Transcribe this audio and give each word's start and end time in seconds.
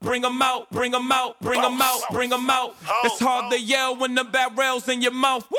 bring 0.00 0.24
'em 0.24 0.40
out, 0.42 0.70
bring 0.70 0.94
'em 0.94 1.10
out, 1.10 1.36
bring 1.40 1.62
'em 1.62 1.80
out, 1.80 2.00
bring 2.10 2.32
'em 2.32 2.48
out. 2.50 2.76
It's 3.04 3.20
hard 3.20 3.50
to 3.52 3.58
yell 3.60 3.96
when 3.96 4.14
the 4.14 4.24
barrel's 4.24 4.88
in 4.88 5.02
your 5.02 5.12
mouth. 5.12 5.44
Woo! 5.50 5.58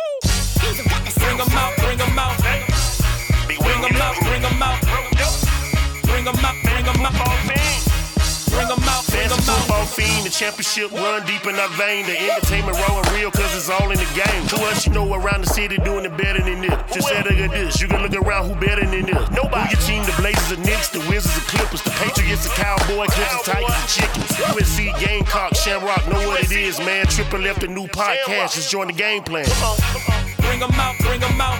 Bring 1.19 1.39
'em 1.39 1.58
out, 1.58 1.75
bring 1.77 2.00
'em 2.00 2.20
out. 2.20 2.38
Bring 3.47 3.83
'em 3.83 4.02
out, 4.02 4.15
bring 4.21 4.44
'em 4.44 4.63
out. 4.63 4.81
Bring 6.04 6.28
'em 6.28 6.46
out, 6.46 6.55
bring 6.63 6.88
'em 6.88 7.05
out. 7.05 7.29
Fiend, 10.00 10.25
the 10.25 10.31
championship 10.31 10.91
run 10.91 11.25
deep 11.27 11.43
in 11.45 11.55
our 11.59 11.68
vein. 11.75 12.05
The 12.07 12.15
entertainment 12.15 12.79
rolling 12.88 13.07
real 13.13 13.32
cause 13.32 13.52
it's 13.55 13.70
all 13.70 13.91
in 13.91 14.00
the 14.00 14.11
game. 14.15 14.47
To 14.55 14.57
us, 14.71 14.88
you 14.88 14.93
know 14.93 15.04
around 15.14 15.43
the 15.43 15.52
city 15.52 15.77
doing 15.83 16.05
it 16.05 16.15
better 16.15 16.39
than 16.39 16.61
this. 16.61 16.73
Just 16.93 17.07
say 17.09 17.21
look 17.23 17.36
at 17.36 17.52
this, 17.52 17.82
you 17.82 17.88
can 17.88 18.01
look 18.01 18.15
around 18.15 18.47
who 18.47 18.55
better 18.55 18.86
than 18.86 19.05
this. 19.05 19.29
Nobody. 19.36 19.68
Who 19.68 19.75
your 19.75 19.83
team, 19.83 20.04
the 20.07 20.15
Blazers, 20.15 20.55
the 20.55 20.64
Knicks, 20.64 20.89
the 20.89 21.04
Wizards, 21.11 21.36
the 21.36 21.46
Clippers, 21.51 21.83
the 21.83 21.91
Patriots, 22.00 22.43
the 22.47 22.54
Cowboy, 22.55 23.07
Clippers, 23.11 23.43
Tigers, 23.43 23.75
the 23.75 23.89
Chickens. 23.91 24.32
USC, 24.55 24.79
Gamecock, 25.00 25.55
Shamrock, 25.55 26.07
know 26.07 26.27
what 26.27 26.43
it 26.43 26.52
is, 26.52 26.79
man. 26.79 27.05
Triple 27.07 27.39
left 27.39 27.63
a 27.63 27.68
new 27.68 27.88
podcast, 27.88 28.55
just 28.55 28.71
join 28.71 28.88
the 28.88 28.93
game 28.93 29.24
plan. 29.24 29.46
Bring 30.39 30.63
'em 30.63 30.71
out, 30.79 30.96
bring 31.00 31.21
'em 31.21 31.41
out. 31.41 31.60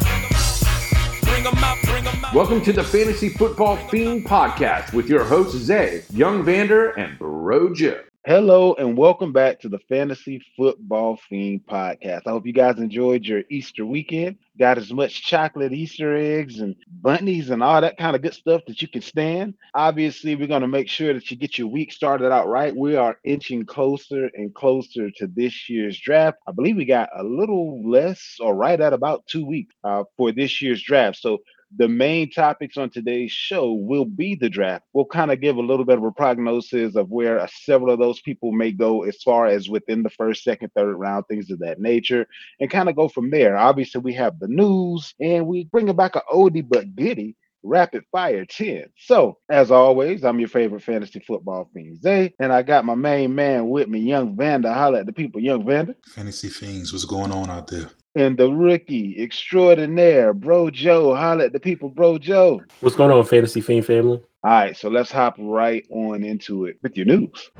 Bring 1.24 1.46
'em 1.46 1.64
out, 1.64 1.78
bring 1.84 2.08
'em 2.08 2.26
out. 2.26 2.34
Welcome 2.34 2.62
to 2.64 2.74
the 2.74 2.84
Fantasy 2.84 3.30
Football 3.30 3.78
Fiend 3.90 4.26
Podcast 4.26 4.94
with 4.94 5.10
your 5.10 5.24
hosts 5.24 5.56
Zay, 5.56 6.04
Young 6.12 6.44
Vander, 6.44 6.90
and 6.92 7.18
Bro 7.20 7.76
Joe. 7.76 8.02
Hello 8.26 8.74
and 8.74 8.98
welcome 8.98 9.32
back 9.32 9.62
to 9.62 9.70
the 9.70 9.80
Fantasy 9.88 10.44
Football 10.58 11.18
Fiend 11.30 11.62
Podcast. 11.66 12.24
I 12.28 12.32
hope 12.32 12.46
you 12.46 12.52
guys 12.52 12.78
enjoyed 12.78 13.26
your 13.26 13.44
Easter 13.50 13.86
weekend. 13.86 14.36
Got 14.60 14.78
as 14.78 14.92
much 14.92 15.24
chocolate 15.24 15.72
Easter 15.72 16.18
eggs 16.18 16.60
and 16.60 16.76
bunnies 17.02 17.50
and 17.50 17.64
all 17.64 17.80
that 17.80 17.98
kind 17.98 18.18
of 18.18 18.22
good 18.22 18.34
stuff 18.34 18.62
that 18.68 18.82
you 18.82 18.90
can 18.90 19.02
stand. 19.02 19.54
Obviously, 19.74 20.36
we're 20.36 20.48
going 20.48 20.64
to 20.64 20.68
make 20.68 20.90
sure 20.90 21.14
that 21.14 21.32
you 21.32 21.38
get 21.38 21.58
your 21.58 21.70
week 21.70 21.94
started 21.94 22.30
out 22.30 22.50
right. 22.50 22.76
We 22.76 22.98
are 22.98 23.18
inching 23.24 23.66
closer 23.66 24.30
and 24.34 24.54
closer 24.54 25.10
to 25.12 25.28
this 25.28 25.70
year's 25.70 25.98
draft. 25.98 26.40
I 26.46 26.52
believe 26.52 26.76
we 26.76 26.84
got 26.84 27.10
a 27.18 27.24
little 27.24 27.90
less 27.90 28.36
or 28.42 28.54
right 28.54 28.82
at 28.82 28.92
about 28.92 29.28
two 29.28 29.46
weeks 29.46 29.74
uh, 29.86 30.04
for 30.18 30.34
this 30.34 30.62
year's 30.62 30.84
draft. 30.84 31.20
So 31.20 31.38
the 31.76 31.88
main 31.88 32.32
topics 32.32 32.78
on 32.78 32.90
today's 32.90 33.32
show 33.32 33.74
will 33.74 34.06
be 34.06 34.36
the 34.36 34.50
draft. 34.50 34.86
We'll 34.94 35.06
kind 35.06 35.32
of 35.32 35.42
give 35.42 35.58
a 35.58 35.62
little 35.62 35.86
bit 35.86 35.98
of 35.98 36.04
a 36.04 36.12
prognosis 36.12 36.96
of 36.96 37.10
where 37.10 37.40
uh, 37.40 37.48
several 37.52 37.94
of 37.94 38.00
those 38.00 38.22
people 38.22 38.52
may 38.52 38.72
go 38.72 39.04
as 39.04 39.22
far 39.22 39.46
as 39.46 39.70
within 39.70 40.04
the 40.04 40.10
first, 40.10 40.44
second, 40.44 40.72
third 40.76 40.96
round, 40.96 41.26
things 41.28 41.52
of 41.52 41.60
that 41.60 41.80
nature, 41.80 42.28
and 42.60 42.72
kind 42.72 42.90
of 42.90 42.96
go 42.96 43.08
from 43.08 43.30
there. 43.30 43.58
Obviously, 43.58 44.02
we 44.02 44.14
have 44.14 44.40
the 44.40 44.48
news 44.48 45.14
and 45.20 45.48
we 45.48 45.66
bring 45.66 45.94
back 45.96 46.16
an 46.16 46.22
oldie 46.32 46.68
but 46.68 46.96
goodie. 46.96 47.36
Rapid 47.62 48.06
Fire 48.10 48.46
10. 48.46 48.86
So, 48.98 49.38
as 49.50 49.70
always, 49.70 50.24
I'm 50.24 50.40
your 50.40 50.48
favorite 50.48 50.82
fantasy 50.82 51.20
football 51.20 51.70
fiend, 51.74 52.02
Zay, 52.02 52.34
and 52.40 52.54
I 52.54 52.62
got 52.62 52.86
my 52.86 52.96
main 52.96 53.36
man 53.36 53.68
with 53.68 53.90
me, 53.90 54.00
Young 54.00 54.38
Vander. 54.38 54.72
Holla 54.72 55.02
at 55.02 55.06
the 55.06 55.12
people, 55.12 55.42
Young 55.42 55.66
Vander. 55.66 55.96
Fantasy 56.06 56.48
Fiends, 56.48 56.94
what's 56.94 57.04
going 57.04 57.34
on 57.34 57.50
out 57.50 57.68
there? 57.68 57.90
And 58.16 58.38
the 58.38 58.52
rookie 58.52 59.22
extraordinaire, 59.22 60.34
Bro 60.34 60.72
Joe. 60.72 61.14
Holla 61.14 61.46
at 61.46 61.54
the 61.54 61.60
people, 61.60 61.90
Bro 61.90 62.18
Joe. 62.18 62.60
What's 62.80 62.96
going 62.96 63.12
on, 63.12 63.24
Fantasy 63.24 63.62
Fiend 63.62 63.86
family? 63.86 64.20
All 64.44 64.52
right, 64.52 64.76
so 64.76 64.90
let's 64.90 65.12
hop 65.12 65.36
right 65.38 65.86
on 65.92 66.24
into 66.24 66.66
it 66.66 66.80
with 66.82 66.98
your 66.98 67.06
news. 67.06 67.52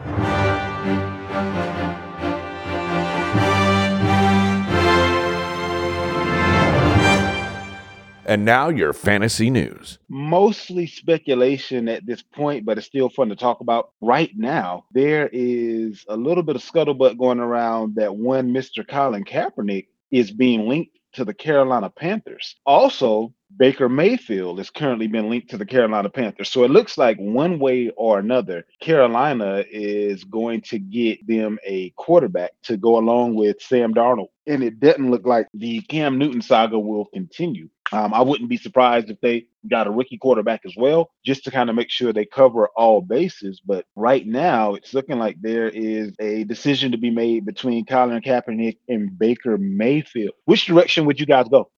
And 8.26 8.46
now 8.46 8.70
your 8.70 8.94
fantasy 8.94 9.50
news. 9.50 9.98
Mostly 10.08 10.88
speculation 10.88 11.88
at 11.88 12.06
this 12.06 12.22
point, 12.22 12.66
but 12.66 12.78
it's 12.78 12.88
still 12.88 13.10
fun 13.10 13.30
to 13.30 13.36
talk 13.36 13.60
about. 13.60 13.92
Right 14.02 14.32
now, 14.36 14.86
there 14.94 15.30
is 15.32 16.06
a 16.08 16.16
little 16.16 16.44
bit 16.44 16.56
of 16.56 16.64
scuttlebutt 16.64 17.18
going 17.18 17.40
around 17.40 17.96
that 17.96 18.16
one 18.16 18.52
Mr. 18.54 18.88
Colin 18.88 19.24
Kaepernick 19.24 19.88
is 20.12 20.32
being 20.32 20.68
linked 20.68 20.98
to 21.14 21.26
the 21.26 21.34
Carolina 21.34 21.90
Panthers. 21.90 22.56
Also, 22.66 23.34
Baker 23.58 23.90
Mayfield 23.90 24.60
is 24.60 24.70
currently 24.70 25.08
been 25.08 25.30
linked 25.30 25.50
to 25.50 25.58
the 25.58 25.66
Carolina 25.66 26.10
Panthers. 26.10 26.50
So 26.52 26.64
it 26.64 26.72
looks 26.72 26.98
like 26.98 27.18
one 27.18 27.58
way 27.60 27.92
or 27.98 28.20
another, 28.20 28.66
Carolina 28.80 29.64
is 29.72 30.24
going 30.24 30.62
to 30.62 30.78
get 30.78 31.26
them 31.26 31.58
a 31.66 31.90
quarterback 31.92 32.52
to 32.64 32.78
go 32.78 32.98
along 32.98 33.36
with 33.36 33.62
Sam 33.62 33.94
Darnold. 33.94 34.30
And 34.46 34.64
it 34.64 34.80
doesn't 34.80 35.10
look 35.10 35.26
like 35.26 35.48
the 35.54 35.82
Cam 35.82 36.18
Newton 36.18 36.42
saga 36.42 36.78
will 36.78 37.06
continue. 37.06 37.70
Um, 37.92 38.14
I 38.14 38.22
wouldn't 38.22 38.50
be 38.50 38.58
surprised 38.58 39.10
if 39.10 39.20
they 39.22 39.48
got 39.70 39.88
a 39.88 39.92
rookie 39.92 40.18
quarterback 40.18 40.62
as 40.66 40.74
well, 40.78 41.12
just 41.26 41.44
to 41.44 41.52
kind 41.52 41.70
of 41.70 41.76
make 41.76 41.90
sure 41.90 42.14
they 42.14 42.26
cover 42.26 42.70
all 42.76 43.02
bases. 43.02 43.62
But 43.66 43.86
right 43.96 44.26
now, 44.26 44.76
it's 44.76 44.94
looking 44.94 45.20
like 45.20 45.38
there 45.42 45.70
is 45.70 46.14
a 46.20 46.44
decision 46.46 46.92
to 46.92 46.98
be 46.98 47.10
made 47.10 47.46
between 47.46 47.86
Colin 47.86 48.22
Kaepernick 48.22 48.78
and 48.88 49.18
Baker 49.18 49.58
Mayfield. 49.58 50.34
Which 50.46 50.66
direction 50.66 51.06
would 51.06 51.20
you 51.20 51.26
guys 51.26 51.48
go? 51.50 51.70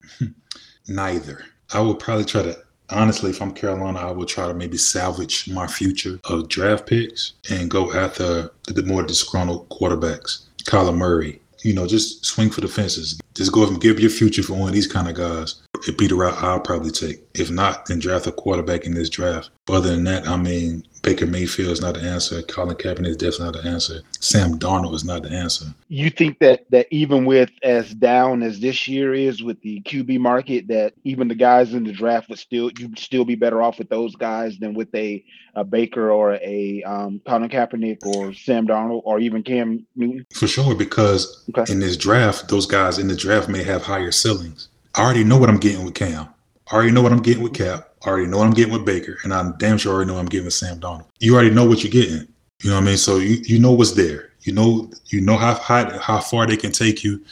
Neither. 0.87 1.45
I 1.73 1.81
would 1.81 1.99
probably 1.99 2.25
try 2.25 2.43
to 2.43 2.57
honestly, 2.91 3.29
if 3.31 3.41
I'm 3.41 3.53
Carolina, 3.53 3.99
I 3.99 4.11
would 4.11 4.27
try 4.27 4.47
to 4.47 4.53
maybe 4.53 4.77
salvage 4.77 5.49
my 5.49 5.67
future 5.67 6.19
of 6.25 6.49
draft 6.49 6.87
picks 6.87 7.33
and 7.49 7.69
go 7.69 7.93
after 7.93 8.51
the 8.67 8.83
more 8.83 9.03
disgruntled 9.03 9.69
quarterbacks. 9.69 10.45
Kyler 10.63 10.95
Murray. 10.95 11.41
You 11.63 11.73
know, 11.73 11.85
just 11.85 12.25
swing 12.25 12.49
for 12.49 12.61
the 12.61 12.67
fences. 12.67 13.19
Just 13.35 13.51
go 13.51 13.67
and 13.67 13.79
give 13.79 13.99
your 13.99 14.09
future 14.09 14.41
for 14.41 14.53
one 14.53 14.69
of 14.69 14.73
these 14.73 14.87
kind 14.87 15.07
of 15.07 15.15
guys. 15.15 15.61
It'd 15.83 15.97
be 15.97 16.07
the 16.07 16.15
route 16.15 16.41
I'll 16.41 16.59
probably 16.59 16.91
take. 16.91 17.23
If 17.33 17.49
not, 17.49 17.85
then 17.85 17.99
draft 17.99 18.27
a 18.27 18.31
quarterback 18.31 18.85
in 18.85 18.93
this 18.93 19.09
draft. 19.09 19.49
But 19.65 19.73
other 19.75 19.89
than 19.91 20.03
that, 20.05 20.27
I 20.27 20.37
mean, 20.37 20.85
Baker 21.01 21.25
Mayfield 21.25 21.71
is 21.71 21.81
not 21.81 21.95
the 21.95 22.01
answer. 22.01 22.43
Colin 22.43 22.75
Kaepernick 22.75 23.07
is 23.07 23.17
definitely 23.17 23.45
not 23.45 23.63
the 23.63 23.69
answer. 23.69 24.01
Sam 24.19 24.59
Darnold 24.59 24.93
is 24.93 25.03
not 25.03 25.23
the 25.23 25.31
answer. 25.31 25.65
You 25.87 26.11
think 26.11 26.37
that 26.39 26.65
that 26.69 26.85
even 26.91 27.25
with 27.25 27.49
as 27.63 27.93
down 27.95 28.43
as 28.43 28.59
this 28.59 28.87
year 28.87 29.13
is 29.15 29.41
with 29.41 29.59
the 29.61 29.81
QB 29.81 30.19
market, 30.19 30.67
that 30.67 30.93
even 31.03 31.27
the 31.27 31.35
guys 31.35 31.73
in 31.73 31.83
the 31.83 31.91
draft 31.91 32.29
would 32.29 32.37
still 32.37 32.69
you'd 32.77 32.99
still 32.99 33.25
be 33.25 33.33
better 33.35 33.63
off 33.63 33.79
with 33.79 33.89
those 33.89 34.15
guys 34.15 34.59
than 34.59 34.75
with 34.75 34.93
a, 34.93 35.23
a 35.55 35.63
Baker 35.63 36.11
or 36.11 36.33
a 36.35 36.83
um, 36.83 37.19
Colin 37.25 37.49
Kaepernick 37.49 37.97
or 38.03 38.33
Sam 38.33 38.67
Darnold 38.67 39.01
or 39.03 39.19
even 39.19 39.41
Cam 39.41 39.87
Newton? 39.95 40.27
For 40.33 40.47
sure, 40.47 40.75
because 40.75 41.43
Okay. 41.49 41.71
in 41.71 41.79
this 41.79 41.97
draft, 41.97 42.49
those 42.49 42.67
guys 42.67 42.99
in 42.99 43.07
the 43.07 43.15
draft 43.15 43.49
may 43.49 43.63
have 43.63 43.81
higher 43.83 44.11
ceilings. 44.11 44.67
I 44.95 45.01
already 45.03 45.23
know 45.23 45.37
what 45.37 45.49
I'm 45.49 45.57
getting 45.57 45.85
with 45.85 45.93
Cam. 45.93 46.27
I 46.71 46.75
already 46.75 46.91
know 46.91 47.01
what 47.01 47.11
I'm 47.11 47.21
getting 47.21 47.43
with 47.43 47.53
Cap. 47.53 47.89
I 48.03 48.09
already 48.09 48.27
know 48.27 48.37
what 48.37 48.47
I'm 48.47 48.53
getting 48.53 48.73
with 48.73 48.85
Baker, 48.85 49.17
and 49.23 49.33
I'm 49.33 49.55
damn 49.57 49.77
sure 49.77 49.91
I 49.91 49.95
already 49.95 50.07
know 50.07 50.15
what 50.15 50.21
I'm 50.21 50.25
getting 50.27 50.45
with 50.45 50.53
Sam 50.53 50.79
Darnold. 50.79 51.05
You 51.19 51.35
already 51.35 51.51
know 51.51 51.65
what 51.65 51.83
you're 51.83 51.91
getting. 51.91 52.27
You 52.63 52.69
know 52.69 52.75
what 52.75 52.83
I 52.83 52.85
mean? 52.85 52.97
So 52.97 53.17
you, 53.17 53.37
you 53.43 53.59
know 53.59 53.71
what's 53.71 53.91
there. 53.91 54.31
You 54.41 54.53
know 54.53 54.89
you 55.07 55.21
know 55.21 55.37
how 55.37 55.53
high 55.53 55.97
how 55.99 56.19
far 56.19 56.47
they 56.47 56.57
can 56.57 56.71
take 56.71 57.03
you. 57.03 57.23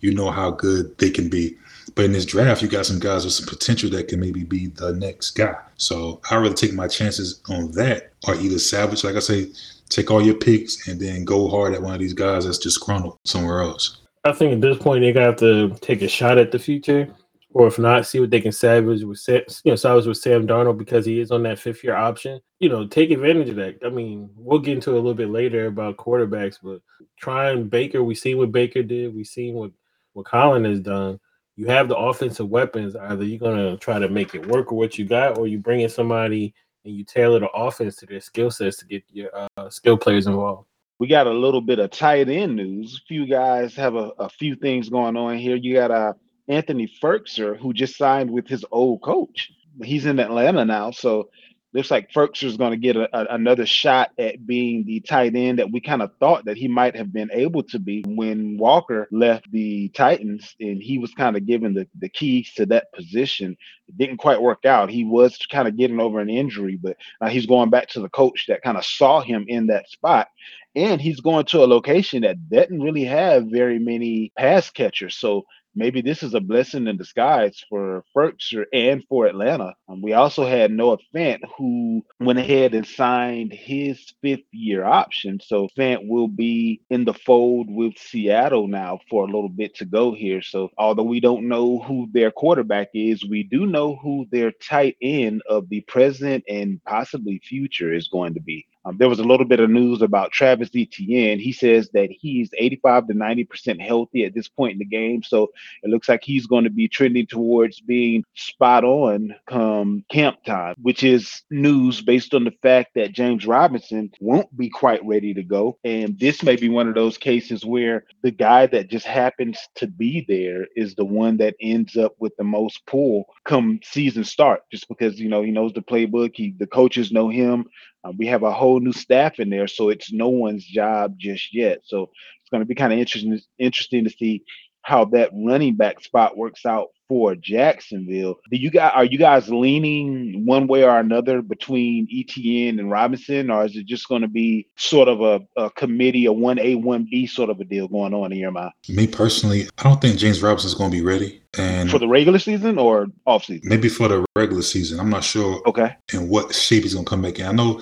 You 0.00 0.14
know 0.14 0.30
how 0.30 0.50
good 0.50 0.96
they 0.98 1.10
can 1.10 1.28
be. 1.28 1.56
But 1.94 2.04
in 2.04 2.12
this 2.12 2.26
draft, 2.26 2.60
you 2.62 2.68
got 2.68 2.86
some 2.86 2.98
guys 2.98 3.24
with 3.24 3.34
some 3.34 3.46
potential 3.46 3.88
that 3.90 4.08
can 4.08 4.20
maybe 4.20 4.44
be 4.44 4.66
the 4.66 4.92
next 4.92 5.30
guy. 5.30 5.56
So 5.76 6.20
I 6.30 6.36
rather 6.36 6.54
take 6.54 6.74
my 6.74 6.88
chances 6.88 7.40
on 7.48 7.70
that, 7.72 8.12
or 8.26 8.34
either 8.34 8.58
salvage, 8.58 9.04
like 9.04 9.16
I 9.16 9.20
say, 9.20 9.48
take 9.88 10.10
all 10.10 10.20
your 10.20 10.34
picks 10.34 10.88
and 10.88 11.00
then 11.00 11.24
go 11.24 11.48
hard 11.48 11.74
at 11.74 11.82
one 11.82 11.94
of 11.94 12.00
these 12.00 12.12
guys 12.12 12.44
that's 12.44 12.58
just 12.58 12.80
crumbled 12.80 13.18
somewhere 13.24 13.60
else. 13.60 13.98
I 14.26 14.32
think 14.32 14.54
at 14.54 14.60
this 14.60 14.78
point 14.78 15.02
they're 15.02 15.12
gonna 15.12 15.26
have 15.26 15.36
to 15.36 15.70
take 15.80 16.02
a 16.02 16.08
shot 16.08 16.36
at 16.36 16.50
the 16.50 16.58
future, 16.58 17.08
or 17.50 17.68
if 17.68 17.78
not, 17.78 18.06
see 18.06 18.18
what 18.18 18.30
they 18.30 18.40
can 18.40 18.50
salvage 18.50 19.04
with 19.04 19.18
Sam, 19.18 19.42
you 19.64 19.70
know 19.70 19.76
salvage 19.76 20.06
with 20.06 20.18
Sam 20.18 20.48
Darnold 20.48 20.78
because 20.78 21.06
he 21.06 21.20
is 21.20 21.30
on 21.30 21.44
that 21.44 21.60
fifth 21.60 21.84
year 21.84 21.94
option. 21.94 22.40
You 22.58 22.68
know, 22.68 22.88
take 22.88 23.12
advantage 23.12 23.50
of 23.50 23.56
that. 23.56 23.78
I 23.84 23.88
mean, 23.88 24.28
we'll 24.36 24.58
get 24.58 24.74
into 24.74 24.90
a 24.90 24.96
little 24.96 25.14
bit 25.14 25.30
later 25.30 25.66
about 25.66 25.96
quarterbacks, 25.96 26.58
but 26.60 26.80
trying 27.16 27.68
Baker, 27.68 28.02
we 28.02 28.16
seen 28.16 28.38
what 28.38 28.50
Baker 28.50 28.82
did, 28.82 29.14
we 29.14 29.22
seen 29.22 29.54
what 29.54 29.70
what 30.14 30.26
Colin 30.26 30.64
has 30.64 30.80
done. 30.80 31.20
You 31.54 31.66
have 31.66 31.88
the 31.88 31.96
offensive 31.96 32.48
weapons. 32.48 32.96
Either 32.96 33.24
you're 33.24 33.38
gonna 33.38 33.76
try 33.76 34.00
to 34.00 34.08
make 34.08 34.34
it 34.34 34.48
work 34.48 34.72
with 34.72 34.78
what 34.78 34.98
you 34.98 35.04
got, 35.04 35.38
or 35.38 35.46
you 35.46 35.58
bring 35.58 35.82
in 35.82 35.88
somebody 35.88 36.52
and 36.84 36.94
you 36.96 37.04
tailor 37.04 37.38
the 37.38 37.50
offense 37.50 37.94
to 37.96 38.06
their 38.06 38.20
skill 38.20 38.50
sets 38.50 38.78
to 38.78 38.86
get 38.86 39.04
your 39.12 39.30
uh, 39.56 39.70
skill 39.70 39.96
players 39.96 40.26
involved. 40.26 40.66
We 40.98 41.08
got 41.08 41.26
a 41.26 41.32
little 41.32 41.60
bit 41.60 41.78
of 41.78 41.90
tight 41.90 42.28
end 42.30 42.56
news. 42.56 43.00
A 43.02 43.06
few 43.06 43.26
guys 43.26 43.74
have 43.76 43.96
a, 43.96 44.12
a 44.18 44.30
few 44.30 44.56
things 44.56 44.88
going 44.88 45.16
on 45.16 45.38
here. 45.38 45.56
You 45.56 45.74
got 45.74 45.90
uh, 45.90 46.14
Anthony 46.48 46.88
Firkser, 47.02 47.58
who 47.58 47.74
just 47.74 47.98
signed 47.98 48.30
with 48.30 48.48
his 48.48 48.64
old 48.72 49.02
coach. 49.02 49.52
He's 49.82 50.06
in 50.06 50.20
Atlanta 50.20 50.64
now, 50.64 50.92
so 50.92 51.28
looks 51.76 51.90
like 51.90 52.10
Firkser's 52.12 52.56
going 52.56 52.72
to 52.72 52.76
get 52.76 52.96
a, 52.96 53.08
a- 53.16 53.34
another 53.34 53.66
shot 53.66 54.10
at 54.18 54.46
being 54.46 54.84
the 54.84 55.00
tight 55.00 55.36
end 55.36 55.58
that 55.58 55.70
we 55.70 55.80
kind 55.80 56.02
of 56.02 56.12
thought 56.18 56.46
that 56.46 56.56
he 56.56 56.68
might 56.68 56.96
have 56.96 57.12
been 57.12 57.30
able 57.32 57.62
to 57.64 57.78
be 57.78 58.04
when 58.06 58.56
Walker 58.58 59.08
left 59.12 59.50
the 59.52 59.88
Titans, 59.90 60.56
and 60.60 60.82
he 60.82 60.98
was 60.98 61.12
kind 61.14 61.36
of 61.36 61.46
given 61.46 61.74
the, 61.74 61.88
the 61.98 62.08
keys 62.08 62.52
to 62.54 62.66
that 62.66 62.92
position. 62.92 63.56
It 63.88 63.98
didn't 63.98 64.18
quite 64.18 64.42
work 64.42 64.64
out. 64.64 64.90
He 64.90 65.04
was 65.04 65.38
kind 65.50 65.68
of 65.68 65.76
getting 65.76 66.00
over 66.00 66.20
an 66.20 66.30
injury, 66.30 66.76
but 66.76 66.96
now 67.20 67.28
he's 67.28 67.46
going 67.46 67.70
back 67.70 67.88
to 67.90 68.00
the 68.00 68.08
coach 68.10 68.46
that 68.48 68.62
kind 68.62 68.78
of 68.78 68.84
saw 68.84 69.20
him 69.20 69.44
in 69.48 69.68
that 69.68 69.88
spot 69.88 70.28
and 70.76 71.00
he's 71.00 71.20
going 71.20 71.46
to 71.46 71.64
a 71.64 71.66
location 71.66 72.22
that 72.22 72.48
doesn't 72.50 72.82
really 72.82 73.04
have 73.04 73.46
very 73.46 73.78
many 73.78 74.30
pass 74.38 74.70
catchers. 74.70 75.16
So 75.16 75.46
maybe 75.76 76.00
this 76.00 76.22
is 76.22 76.34
a 76.34 76.40
blessing 76.40 76.88
in 76.88 76.96
disguise 76.96 77.64
for 77.68 78.04
Firkser 78.16 78.64
and 78.72 79.04
for 79.08 79.26
Atlanta. 79.26 79.74
Um, 79.88 80.02
we 80.02 80.14
also 80.14 80.46
had 80.46 80.72
Noah 80.72 80.98
Fant, 81.14 81.40
who 81.56 82.04
went 82.18 82.38
ahead 82.38 82.74
and 82.74 82.86
signed 82.86 83.52
his 83.52 84.14
fifth 84.22 84.48
year 84.52 84.84
option. 84.84 85.38
So 85.40 85.68
Fant 85.78 86.08
will 86.08 86.28
be 86.28 86.80
in 86.90 87.04
the 87.04 87.14
fold 87.14 87.68
with 87.70 87.98
Seattle 87.98 88.66
now 88.66 89.00
for 89.10 89.24
a 89.24 89.26
little 89.26 89.48
bit 89.50 89.76
to 89.76 89.84
go 89.84 90.14
here. 90.14 90.42
So 90.42 90.70
although 90.78 91.04
we 91.04 91.20
don't 91.20 91.48
know 91.48 91.78
who 91.80 92.08
their 92.12 92.30
quarterback 92.30 92.88
is, 92.94 93.24
we 93.24 93.44
do 93.44 93.66
know 93.66 93.96
who 93.96 94.26
their 94.32 94.52
tight 94.52 94.96
end 95.02 95.42
of 95.48 95.68
the 95.68 95.82
present 95.82 96.44
and 96.48 96.82
possibly 96.84 97.40
future 97.44 97.92
is 97.92 98.08
going 98.08 98.34
to 98.34 98.40
be. 98.40 98.66
Um, 98.86 98.96
there 98.98 99.08
was 99.08 99.18
a 99.18 99.24
little 99.24 99.46
bit 99.46 99.58
of 99.58 99.68
news 99.68 100.00
about 100.00 100.30
Travis 100.30 100.70
Etienne. 100.74 101.40
He 101.40 101.52
says 101.52 101.90
that 101.92 102.08
he's 102.10 102.50
85 102.56 103.08
to 103.08 103.14
90% 103.14 103.80
healthy 103.80 104.24
at 104.24 104.34
this 104.34 104.48
point 104.48 104.74
in 104.74 104.78
the 104.78 104.84
game. 104.84 105.22
So 105.24 105.50
it 105.82 105.90
looks 105.90 106.08
like 106.08 106.22
he's 106.22 106.46
going 106.46 106.64
to 106.64 106.70
be 106.70 106.86
trending 106.86 107.26
towards 107.26 107.80
being 107.80 108.24
spot 108.34 108.84
on 108.84 109.34
come 109.48 110.04
camp 110.10 110.44
time, 110.44 110.76
which 110.80 111.02
is 111.02 111.42
news 111.50 112.00
based 112.00 112.32
on 112.32 112.44
the 112.44 112.54
fact 112.62 112.90
that 112.94 113.12
James 113.12 113.44
Robinson 113.44 114.10
won't 114.20 114.56
be 114.56 114.68
quite 114.68 115.04
ready 115.04 115.34
to 115.34 115.42
go. 115.42 115.78
And 115.84 116.18
this 116.18 116.42
may 116.44 116.56
be 116.56 116.68
one 116.68 116.88
of 116.88 116.94
those 116.94 117.18
cases 117.18 117.64
where 117.64 118.04
the 118.22 118.30
guy 118.30 118.66
that 118.66 118.88
just 118.88 119.06
happens 119.06 119.58
to 119.76 119.88
be 119.88 120.24
there 120.28 120.66
is 120.76 120.94
the 120.94 121.04
one 121.04 121.38
that 121.38 121.56
ends 121.60 121.96
up 121.96 122.14
with 122.20 122.36
the 122.36 122.44
most 122.44 122.86
pull 122.86 123.24
come 123.44 123.80
season 123.82 124.22
start, 124.22 124.60
just 124.70 124.88
because, 124.88 125.18
you 125.18 125.28
know, 125.28 125.42
he 125.42 125.50
knows 125.50 125.72
the 125.72 125.82
playbook. 125.82 126.32
He, 126.34 126.54
the 126.56 126.66
coaches 126.66 127.10
know 127.10 127.28
him. 127.28 127.66
Uh, 128.06 128.12
we 128.16 128.26
have 128.26 128.42
a 128.42 128.52
whole 128.52 128.80
new 128.80 128.92
staff 128.92 129.38
in 129.38 129.50
there, 129.50 129.66
so 129.66 129.88
it's 129.88 130.12
no 130.12 130.28
one's 130.28 130.64
job 130.64 131.14
just 131.18 131.54
yet. 131.54 131.80
So 131.84 132.10
it's 132.40 132.50
going 132.50 132.60
to 132.60 132.66
be 132.66 132.74
kind 132.74 132.92
of 132.92 132.98
interesting 132.98 133.40
interesting 133.58 134.04
to 134.04 134.10
see 134.10 134.44
how 134.86 135.04
that 135.04 135.30
running 135.34 135.74
back 135.74 136.00
spot 136.00 136.36
works 136.36 136.64
out 136.64 136.90
for 137.08 137.34
Jacksonville. 137.34 138.36
Do 138.52 138.56
you 138.56 138.70
guys 138.70 138.92
are 138.94 139.04
you 139.04 139.18
guys 139.18 139.48
leaning 139.48 140.46
one 140.46 140.68
way 140.68 140.84
or 140.84 141.00
another 141.00 141.42
between 141.42 142.06
Etienne 142.12 142.78
and 142.78 142.88
Robinson, 142.88 143.50
or 143.50 143.64
is 143.64 143.74
it 143.74 143.86
just 143.86 144.08
going 144.08 144.22
to 144.22 144.28
be 144.28 144.68
sort 144.76 145.08
of 145.08 145.20
a, 145.22 145.40
a 145.60 145.70
committee, 145.70 146.26
a 146.26 146.32
one 146.32 146.60
A, 146.60 146.76
one 146.76 147.08
B 147.10 147.26
sort 147.26 147.50
of 147.50 147.58
a 147.58 147.64
deal 147.64 147.88
going 147.88 148.14
on 148.14 148.30
in 148.32 148.38
your 148.38 148.52
mind? 148.52 148.70
Me 148.88 149.08
personally, 149.08 149.68
I 149.78 149.82
don't 149.82 150.00
think 150.00 150.18
James 150.18 150.40
Robinson's 150.40 150.74
going 150.74 150.92
to 150.92 150.96
be 150.96 151.04
ready. 151.04 151.42
And 151.58 151.90
for 151.90 151.98
the 151.98 152.08
regular 152.08 152.38
season 152.38 152.78
or 152.78 153.08
off 153.26 153.44
season? 153.44 153.68
Maybe 153.68 153.88
for 153.88 154.06
the 154.06 154.24
regular 154.36 154.62
season. 154.62 155.00
I'm 155.00 155.10
not 155.10 155.24
sure. 155.24 155.62
Okay. 155.66 155.96
In 156.12 156.28
what 156.28 156.54
shape 156.54 156.84
he's 156.84 156.94
going 156.94 157.06
to 157.06 157.10
come 157.10 157.22
back 157.22 157.40
in. 157.40 157.46
I 157.46 157.52
know 157.52 157.80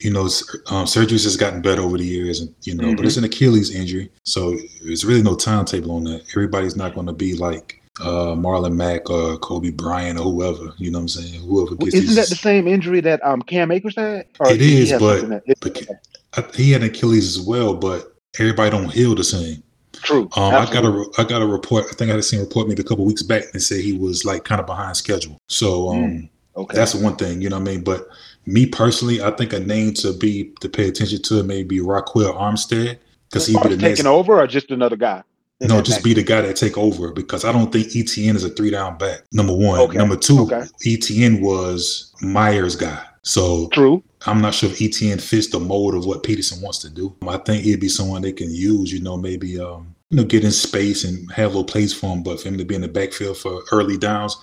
you 0.00 0.12
know, 0.12 0.22
um, 0.22 0.86
surgeries 0.86 1.24
has 1.24 1.36
gotten 1.36 1.60
better 1.60 1.82
over 1.82 1.98
the 1.98 2.04
years, 2.04 2.40
and 2.40 2.54
you 2.62 2.74
know, 2.74 2.84
mm-hmm. 2.84 2.96
but 2.96 3.04
it's 3.04 3.16
an 3.16 3.24
Achilles 3.24 3.74
injury, 3.74 4.10
so 4.24 4.56
there's 4.84 5.04
really 5.04 5.22
no 5.22 5.34
timetable 5.34 5.96
on 5.96 6.04
that. 6.04 6.22
Everybody's 6.30 6.76
not 6.76 6.94
going 6.94 7.06
to 7.06 7.12
be 7.12 7.34
like 7.34 7.82
uh, 8.00 8.34
Marlon 8.34 8.74
Mack 8.74 9.10
or 9.10 9.36
Kobe 9.38 9.70
Bryant 9.70 10.18
or 10.18 10.24
whoever. 10.24 10.72
You 10.78 10.90
know 10.90 10.98
what 10.98 11.02
I'm 11.02 11.08
saying? 11.08 11.40
Whoever 11.40 11.74
gets 11.74 11.94
isn't 11.94 12.06
these... 12.06 12.16
that 12.16 12.28
the 12.28 12.36
same 12.36 12.68
injury 12.68 13.00
that 13.00 13.24
um 13.24 13.42
Cam 13.42 13.72
Akers 13.72 13.96
had? 13.96 14.26
Or 14.38 14.50
it 14.50 14.62
is, 14.62 14.92
but, 14.92 15.28
that... 15.28 15.98
but 16.34 16.54
he 16.54 16.70
had 16.70 16.82
Achilles 16.82 17.36
as 17.36 17.44
well. 17.44 17.74
But 17.74 18.14
everybody 18.38 18.70
don't 18.70 18.92
heal 18.92 19.14
the 19.14 19.24
same. 19.24 19.62
True. 19.92 20.28
Um, 20.36 20.54
I 20.54 20.72
got 20.72 20.84
a 20.84 21.04
I 21.18 21.24
got 21.24 21.42
a 21.42 21.46
report. 21.46 21.86
I 21.90 21.94
think 21.94 22.10
I 22.10 22.14
had 22.14 22.24
seen 22.24 22.40
a 22.40 22.44
report 22.44 22.68
maybe 22.68 22.82
a 22.82 22.84
couple 22.84 23.04
weeks 23.04 23.22
back 23.22 23.44
and 23.52 23.60
said 23.60 23.80
he 23.80 23.94
was 23.94 24.24
like 24.24 24.44
kind 24.44 24.60
of 24.60 24.66
behind 24.66 24.96
schedule. 24.96 25.40
So 25.48 25.90
um, 25.90 25.96
mm, 25.96 26.28
okay. 26.56 26.76
that's 26.76 26.94
one 26.94 27.16
thing. 27.16 27.42
You 27.42 27.48
know 27.48 27.58
what 27.58 27.68
I 27.68 27.72
mean? 27.72 27.82
But 27.82 28.06
me 28.48 28.66
personally, 28.66 29.22
I 29.22 29.30
think 29.32 29.52
a 29.52 29.60
name 29.60 29.92
to 29.94 30.12
be 30.12 30.54
to 30.60 30.68
pay 30.68 30.88
attention 30.88 31.22
to 31.22 31.42
may 31.42 31.62
be 31.62 31.80
Ryquell 31.80 32.34
Armstead 32.34 32.98
because 33.28 33.46
he'd 33.46 33.62
be 33.62 33.68
the 33.68 33.76
taking 33.76 34.04
next, 34.04 34.06
over 34.06 34.40
or 34.40 34.46
just 34.46 34.70
another 34.70 34.96
guy. 34.96 35.22
No, 35.60 35.82
just 35.82 36.04
be 36.04 36.14
the 36.14 36.22
guy 36.22 36.40
that 36.40 36.56
take 36.56 36.78
over 36.78 37.12
because 37.12 37.44
I 37.44 37.52
don't 37.52 37.72
think 37.72 37.94
Etienne 37.94 38.36
is 38.36 38.44
a 38.44 38.48
three 38.48 38.70
down 38.70 38.96
back. 38.96 39.22
Number 39.32 39.52
one. 39.52 39.80
Okay. 39.80 39.98
Number 39.98 40.16
two, 40.16 40.40
okay. 40.42 40.64
Etienne 40.86 41.42
was 41.42 42.14
Meyer's 42.22 42.76
guy. 42.76 43.04
So 43.22 43.68
true. 43.68 44.02
I'm 44.26 44.40
not 44.40 44.54
sure 44.54 44.70
if 44.70 44.80
Etienne 44.80 45.18
fits 45.18 45.48
the 45.48 45.60
mold 45.60 45.94
of 45.94 46.06
what 46.06 46.22
Pederson 46.22 46.62
wants 46.62 46.78
to 46.78 46.90
do. 46.90 47.14
I 47.26 47.36
think 47.38 47.64
he'd 47.64 47.80
be 47.80 47.88
someone 47.88 48.22
they 48.22 48.32
can 48.32 48.50
use, 48.50 48.92
you 48.92 49.00
know, 49.00 49.16
maybe 49.16 49.60
um, 49.60 49.94
you 50.10 50.16
know, 50.16 50.24
get 50.24 50.44
in 50.44 50.52
space 50.52 51.04
and 51.04 51.30
have 51.32 51.46
a 51.46 51.48
little 51.48 51.64
plays 51.64 51.92
for 51.92 52.14
him, 52.14 52.22
but 52.22 52.40
for 52.40 52.48
him 52.48 52.56
to 52.56 52.64
be 52.64 52.74
in 52.74 52.80
the 52.80 52.88
backfield 52.88 53.36
for 53.36 53.62
early 53.72 53.98
downs, 53.98 54.36